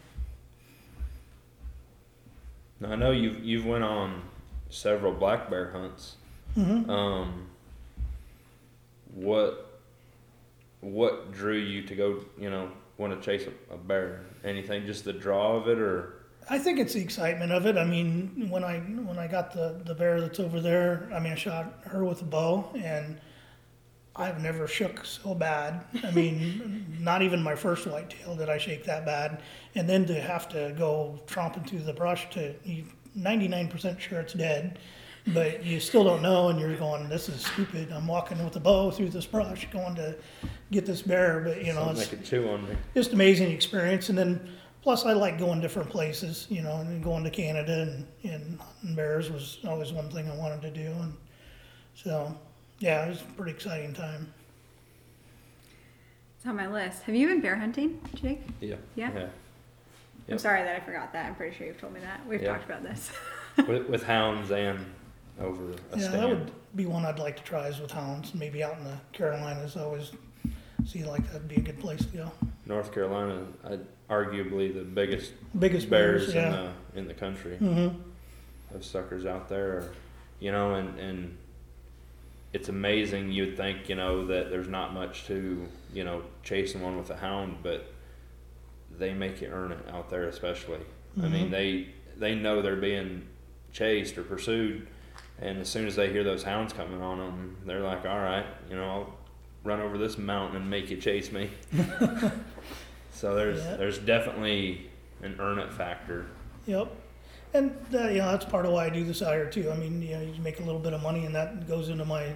Now 2.81 2.93
I 2.93 2.97
know 2.97 3.11
you've 3.11 3.43
you've 3.45 3.65
went 3.67 3.85
on 3.85 4.23
several 4.71 5.13
black 5.13 5.49
bear 5.51 5.71
hunts. 5.71 6.17
Um, 6.91 7.47
what 9.19 9.81
what 10.81 11.33
drew 11.33 11.57
you 11.57 11.83
to 11.83 11.95
go? 11.95 12.25
You 12.39 12.51
know, 12.51 12.71
want 12.97 13.21
to 13.21 13.25
chase 13.25 13.49
a, 13.49 13.75
a 13.75 13.77
bear? 13.77 14.25
Anything? 14.45 14.87
Just 14.87 15.05
the 15.05 15.13
draw 15.13 15.57
of 15.57 15.69
it, 15.69 15.79
or 15.79 16.27
I 16.49 16.59
think 16.59 16.79
it's 16.79 16.95
the 16.95 17.01
excitement 17.01 17.53
of 17.53 17.67
it. 17.67 17.77
I 17.77 17.85
mean, 17.85 18.49
when 18.49 18.65
I 18.65 18.79
when 18.79 19.19
I 19.19 19.27
got 19.27 19.53
the 19.53 19.81
the 19.85 19.95
bear 19.95 20.21
that's 20.21 20.41
over 20.41 20.61
there, 20.61 21.09
I 21.13 21.19
mean, 21.19 21.33
I 21.33 21.37
shot 21.37 21.81
her 21.87 22.05
with 22.05 22.23
a 22.23 22.27
bow, 22.27 22.71
and 22.77 23.21
I've 24.15 24.41
never 24.41 24.69
shook 24.69 25.05
so 25.05 25.35
bad. 25.35 25.85
I 26.05 26.11
mean, 26.13 26.97
not 27.01 27.23
even 27.23 27.43
my 27.43 27.57
first 27.57 27.87
whitetail 27.87 28.37
did 28.37 28.49
I 28.49 28.59
shake 28.59 28.85
that 28.85 29.05
bad, 29.05 29.43
and 29.75 29.89
then 29.89 30.07
to 30.07 30.21
have 30.21 30.49
to 30.51 30.75
go 30.79 31.19
tromping 31.27 31.69
through 31.69 31.81
the 31.81 31.93
brush 31.93 32.31
to 32.31 32.55
you 32.65 32.85
99% 33.17 33.99
sure 33.99 34.21
it's 34.21 34.35
dead, 34.35 34.79
but 35.35 35.65
you 35.65 35.81
still 35.81 36.05
don't 36.05 36.23
know, 36.23 36.49
and 36.49 36.59
you're 36.61 36.77
going, 36.77 37.09
"This 37.09 37.29
is 37.29 37.45
stupid." 37.45 37.91
I'm 37.93 38.07
walking 38.07 38.43
with 38.45 38.57
a 38.57 38.61
bow 38.61 38.91
through 38.91 39.11
this 39.11 39.27
brush, 39.27 39.69
going 39.71 39.95
to 39.97 40.15
get 40.71 40.87
this 40.87 41.03
bear, 41.03 41.41
but 41.41 41.65
you 41.65 41.73
know, 41.73 41.85
something 41.87 41.99
it's 42.03 42.11
they 42.11 42.17
could 42.17 42.25
chew 42.27 42.49
on 42.51 42.69
me? 42.69 42.77
just 42.95 43.13
amazing 43.13 43.51
experience. 43.51 44.09
And 44.09 44.17
then 44.19 44.49
plus 44.83 45.05
I 45.05 45.13
like 45.13 45.39
going 45.39 45.61
different 45.61 45.91
places, 45.91 46.47
you 46.49 46.63
know, 46.63 46.77
and 46.77 47.03
going 47.03 47.25
to 47.25 47.31
Canada 47.31 47.83
and, 48.23 48.33
and 48.33 48.59
hunting 48.61 48.95
bears 48.95 49.31
was 49.31 49.59
always 49.67 49.93
one 49.93 50.09
thing 50.11 50.31
I 50.31 50.37
wanted 50.37 50.63
to 50.63 50.71
do. 50.71 50.91
And 50.91 51.15
so, 51.95 52.35
yeah, 52.79 53.05
it 53.07 53.09
was 53.11 53.21
a 53.23 53.25
pretty 53.37 53.51
exciting 53.53 53.93
time. 53.93 54.33
It's 56.37 56.47
on 56.47 56.57
my 56.57 56.69
list. 56.69 57.03
Have 57.03 57.15
you 57.17 57.27
been 57.27 57.41
bear 57.41 57.57
hunting, 57.57 58.01
Jake? 58.15 58.41
Yeah. 58.61 58.77
Yeah? 58.95 59.11
Yeah. 59.15 59.27
I'm 60.31 60.39
sorry 60.39 60.63
that 60.63 60.77
I 60.77 60.81
forgot 60.85 61.13
that. 61.15 61.27
I'm 61.27 61.35
pretty 61.35 61.57
sure 61.57 61.67
you've 61.67 61.81
told 61.81 61.95
me 61.95 62.01
that. 62.01 62.25
We've 62.27 62.41
Yeah. 62.41 62.53
talked 62.53 62.65
about 62.65 62.83
this. 62.83 63.11
with, 63.67 63.89
with 63.89 64.03
hounds 64.05 64.51
and 64.53 64.87
over 65.41 65.71
a 65.71 65.99
yeah, 65.99 66.09
stand. 66.09 66.15
that 66.15 66.29
would 66.29 66.51
be 66.75 66.87
one 66.87 67.05
I'd 67.05 67.19
like 67.19 67.37
to 67.37 67.43
try 67.43 67.69
is 67.69 67.81
with 67.81 67.91
hounds. 67.91 68.35
Maybe 68.35 68.63
out 68.63 68.79
in 68.79 68.85
the 68.85 68.97
Carolinas, 69.13 69.77
I 69.77 69.83
always 69.83 70.13
see 70.87 71.05
like 71.05 71.27
that'd 71.33 71.49
be 71.49 71.57
a 71.57 71.61
good 71.61 71.79
place 71.79 72.01
to 72.05 72.17
go. 72.17 72.33
North 72.67 72.93
Carolina, 72.93 73.47
I, 73.65 73.79
arguably 74.13 74.73
the 74.75 74.83
biggest 74.83 75.33
Biggest 75.59 75.89
bears 75.89 76.33
bears, 76.33 76.35
in 76.35 76.53
the 76.53 76.73
in 76.99 77.09
the 77.09 77.15
country. 77.15 77.57
hmm 77.57 77.89
Those 78.73 78.87
suckers 78.87 79.27
out 79.27 79.49
there, 79.49 79.69
are, 79.69 79.93
you 80.41 80.53
know, 80.53 80.75
and 80.75 80.99
and 80.99 81.37
it's 82.53 82.69
amazing. 82.69 83.31
You'd 83.31 83.57
think, 83.57 83.89
you 83.89 83.95
know, 83.95 84.27
that 84.27 84.51
there's 84.51 84.69
not 84.69 84.95
much 84.95 85.27
to, 85.27 85.67
you 85.93 86.05
know, 86.05 86.23
chasing 86.43 86.81
one 86.81 86.97
with 86.97 87.11
a 87.11 87.17
hound, 87.17 87.59
but 87.63 87.93
they 88.99 89.13
make 89.13 89.41
you 89.41 89.49
earn 89.49 89.73
it 89.73 89.79
out 89.93 90.09
there, 90.11 90.25
especially. 90.29 90.81
I 91.23 91.29
mean, 91.29 91.51
they 91.51 91.89
they 92.17 92.35
know 92.35 92.63
they're 92.63 92.77
being 92.77 93.27
chased 93.73 94.17
or 94.19 94.23
pursued, 94.23 94.87
and 95.41 95.59
as 95.59 95.69
soon 95.69 95.87
as 95.87 95.97
they 95.97 96.11
hear 96.11 96.25
those 96.25 96.43
hounds 96.43 96.73
coming 96.73 97.01
on 97.03 97.19
them, 97.19 97.57
they're 97.67 97.81
like, 97.81 98.05
"All 98.07 98.19
right, 98.19 98.47
you 98.71 98.77
know, 98.77 98.85
I'll 98.85 99.15
run 99.65 99.81
over 99.81 99.99
this 99.99 100.19
mountain 100.19 100.57
and 100.61 100.71
make 100.71 100.91
you 100.91 100.97
chase 100.97 101.31
me." 101.33 101.51
so 103.13 103.35
there's 103.35 103.59
Yeah. 103.65 103.77
there's 103.77 103.99
definitely 103.99 104.91
an 105.23 105.37
earn 105.41 105.59
it 105.59 105.73
factor. 105.73 106.27
Yep. 106.67 106.89
And 107.55 107.75
that, 107.91 108.13
you 108.13 108.19
know, 108.19 108.31
that's 108.33 108.45
part 108.45 108.67
of 108.67 108.73
why 108.73 108.87
I 108.87 108.91
do 108.91 109.05
this 109.05 109.23
out 109.23 109.33
here 109.35 109.49
too. 109.49 109.71
I 109.71 109.77
mean, 109.77 110.03
you 110.03 110.15
know, 110.17 110.21
you 110.21 110.41
make 110.43 110.61
a 110.61 110.63
little 110.63 110.81
bit 110.81 110.93
of 110.93 111.03
money 111.03 111.25
and 111.25 111.35
that 111.35 111.67
goes 111.67 111.89
into 111.89 112.05
my, 112.05 112.35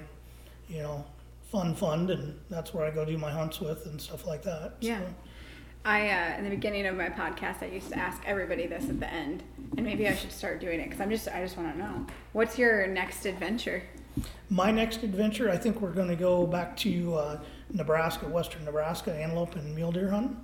you 0.69 0.79
know, 0.79 1.05
fun 1.51 1.75
fund 1.75 2.11
and 2.11 2.39
that's 2.49 2.73
where 2.73 2.87
I 2.87 2.91
go 2.91 3.05
do 3.05 3.19
my 3.19 3.31
hunts 3.31 3.61
with 3.61 3.85
and 3.87 4.01
stuff 4.01 4.27
like 4.27 4.43
that. 4.45 4.73
Yeah. 4.81 5.01
So, 5.01 5.07
I, 5.85 6.11
uh, 6.11 6.39
in 6.39 6.45
the 6.45 6.51
beginning 6.51 6.87
of 6.87 6.97
my 6.97 7.09
podcast, 7.09 7.63
I 7.63 7.67
used 7.67 7.89
to 7.91 7.99
ask 7.99 8.23
everybody 8.25 8.67
this 8.67 8.89
at 8.89 9.01
the 9.01 9.13
end, 9.13 9.43
and 9.77 9.85
maybe 9.85 10.07
I 10.09 10.15
should 10.15 10.33
start 10.33 10.61
doing 10.61 10.81
it 10.81 10.85
because 10.85 11.01
I'm 11.01 11.11
just, 11.11 11.29
I 11.29 11.43
just 11.43 11.57
want 11.57 11.73
to 11.73 11.79
know, 11.79 12.07
what's 12.33 12.59
your 12.59 12.87
next 12.87 13.27
adventure? 13.27 13.83
my 14.51 14.71
next 14.71 15.03
adventure, 15.03 15.51
I 15.51 15.57
think 15.57 15.81
we're 15.81 15.93
going 15.93 16.09
to 16.09 16.17
go 16.17 16.47
back 16.47 16.77
to 16.79 17.15
uh, 17.15 17.41
Nebraska, 17.73 18.27
western 18.27 18.65
Nebraska, 18.65 19.15
antelope 19.15 19.57
and 19.57 19.75
mule 19.75 19.93
deer 19.93 20.11
hunting. 20.11 20.39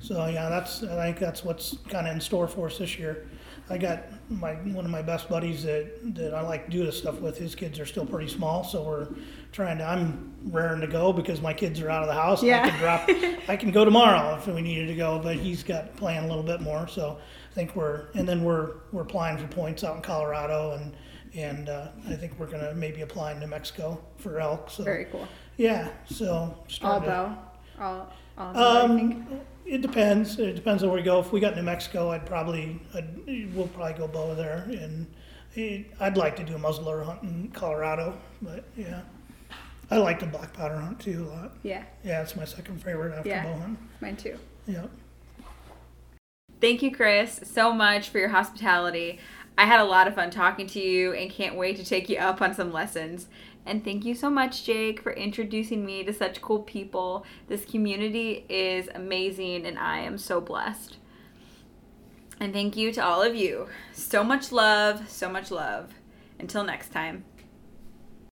So 0.00 0.26
yeah, 0.26 0.48
that's 0.48 0.84
I 0.84 1.06
think 1.06 1.18
that's 1.18 1.44
what's 1.44 1.78
kind 1.88 2.06
of 2.06 2.14
in 2.14 2.20
store 2.20 2.46
for 2.46 2.66
us 2.66 2.78
this 2.78 2.98
year. 2.98 3.26
I 3.70 3.76
got 3.78 4.04
my 4.30 4.54
one 4.54 4.84
of 4.84 4.90
my 4.90 5.02
best 5.02 5.28
buddies 5.28 5.62
that 5.64 6.14
that 6.14 6.34
I 6.34 6.40
like 6.40 6.66
to 6.66 6.70
do 6.70 6.84
this 6.84 6.96
stuff 6.98 7.20
with. 7.20 7.36
His 7.38 7.54
kids 7.54 7.78
are 7.78 7.86
still 7.86 8.06
pretty 8.06 8.28
small, 8.28 8.64
so 8.64 8.82
we're 8.82 9.08
trying 9.52 9.78
to. 9.78 9.84
I'm 9.84 10.32
raring 10.44 10.80
to 10.80 10.86
go 10.86 11.12
because 11.12 11.40
my 11.42 11.52
kids 11.52 11.80
are 11.80 11.90
out 11.90 12.02
of 12.02 12.08
the 12.08 12.14
house. 12.14 12.42
and 12.42 12.50
I 12.52 12.68
can 12.70 12.78
drop. 12.78 13.08
I 13.48 13.56
can 13.56 13.70
go 13.70 13.84
tomorrow 13.84 14.36
if 14.36 14.46
we 14.46 14.62
needed 14.62 14.86
to 14.88 14.94
go, 14.94 15.18
but 15.18 15.36
he's 15.36 15.62
got 15.62 15.94
planned 15.96 16.24
a 16.24 16.28
little 16.28 16.42
bit 16.42 16.60
more. 16.60 16.88
So 16.88 17.18
I 17.50 17.54
think 17.54 17.76
we're 17.76 18.06
and 18.14 18.26
then 18.28 18.42
we're 18.42 18.72
we're 18.92 19.02
applying 19.02 19.36
for 19.38 19.46
points 19.48 19.84
out 19.84 19.96
in 19.96 20.02
Colorado 20.02 20.72
and 20.72 20.94
and 21.34 21.68
uh, 21.68 21.88
I 22.08 22.14
think 22.14 22.38
we're 22.38 22.46
gonna 22.46 22.72
maybe 22.74 23.02
apply 23.02 23.32
in 23.32 23.40
New 23.40 23.46
Mexico 23.48 24.00
for 24.16 24.40
elk. 24.40 24.70
So 24.70 24.82
Very 24.82 25.04
cool. 25.06 25.28
yeah, 25.58 25.88
so 26.10 26.26
All 26.28 26.64
starting 26.68 27.02
to- 27.02 27.08
bow? 27.08 27.38
All, 27.80 28.12
all 28.38 28.52
bow, 28.54 28.86
think? 28.96 29.14
um, 29.14 29.40
it 29.68 29.82
depends. 29.82 30.38
It 30.38 30.54
depends 30.54 30.82
on 30.82 30.88
where 30.88 30.98
we 30.98 31.02
go. 31.04 31.20
If 31.20 31.32
we 31.32 31.40
got 31.40 31.54
New 31.56 31.62
Mexico, 31.62 32.10
I'd 32.10 32.26
probably, 32.26 32.80
I'd, 32.94 33.54
we'll 33.54 33.68
probably 33.68 33.94
go 33.94 34.08
bow 34.08 34.34
there, 34.34 34.66
and 34.70 35.06
it, 35.54 35.86
I'd 36.00 36.16
like 36.16 36.36
to 36.36 36.44
do 36.44 36.54
a 36.56 36.58
muzzleloader 36.58 37.04
hunt 37.04 37.22
in 37.22 37.50
Colorado. 37.52 38.16
But 38.42 38.64
yeah, 38.76 39.02
I 39.90 39.98
like 39.98 40.20
the 40.20 40.26
black 40.26 40.52
powder 40.52 40.76
hunt 40.76 41.00
too 41.00 41.24
a 41.24 41.28
lot. 41.34 41.52
Yeah, 41.62 41.84
Yeah, 42.04 42.22
it's 42.22 42.36
my 42.36 42.44
second 42.44 42.82
favorite 42.82 43.14
after 43.16 43.28
Yeah. 43.28 43.44
bow 43.44 43.58
hunt. 43.58 43.78
mine 44.00 44.16
too. 44.16 44.38
Yeah. 44.66 44.86
Thank 46.60 46.82
you, 46.82 46.90
Chris, 46.94 47.40
so 47.44 47.72
much 47.72 48.08
for 48.08 48.18
your 48.18 48.28
hospitality. 48.30 49.20
I 49.56 49.64
had 49.64 49.80
a 49.80 49.84
lot 49.84 50.06
of 50.08 50.14
fun 50.14 50.30
talking 50.30 50.66
to 50.68 50.80
you 50.80 51.12
and 51.12 51.30
can't 51.30 51.56
wait 51.56 51.76
to 51.76 51.84
take 51.84 52.08
you 52.08 52.16
up 52.18 52.40
on 52.42 52.54
some 52.54 52.72
lessons. 52.72 53.28
And 53.68 53.84
thank 53.84 54.06
you 54.06 54.14
so 54.14 54.30
much, 54.30 54.64
Jake, 54.64 55.02
for 55.02 55.12
introducing 55.12 55.84
me 55.84 56.02
to 56.04 56.12
such 56.12 56.40
cool 56.40 56.60
people. 56.60 57.26
This 57.48 57.66
community 57.66 58.46
is 58.48 58.88
amazing 58.94 59.66
and 59.66 59.78
I 59.78 59.98
am 59.98 60.16
so 60.16 60.40
blessed. 60.40 60.96
And 62.40 62.54
thank 62.54 62.78
you 62.78 62.92
to 62.92 63.04
all 63.04 63.20
of 63.20 63.36
you. 63.36 63.68
So 63.92 64.24
much 64.24 64.52
love, 64.52 65.10
so 65.10 65.28
much 65.28 65.50
love. 65.50 65.92
Until 66.38 66.64
next 66.64 66.92
time. 66.92 67.24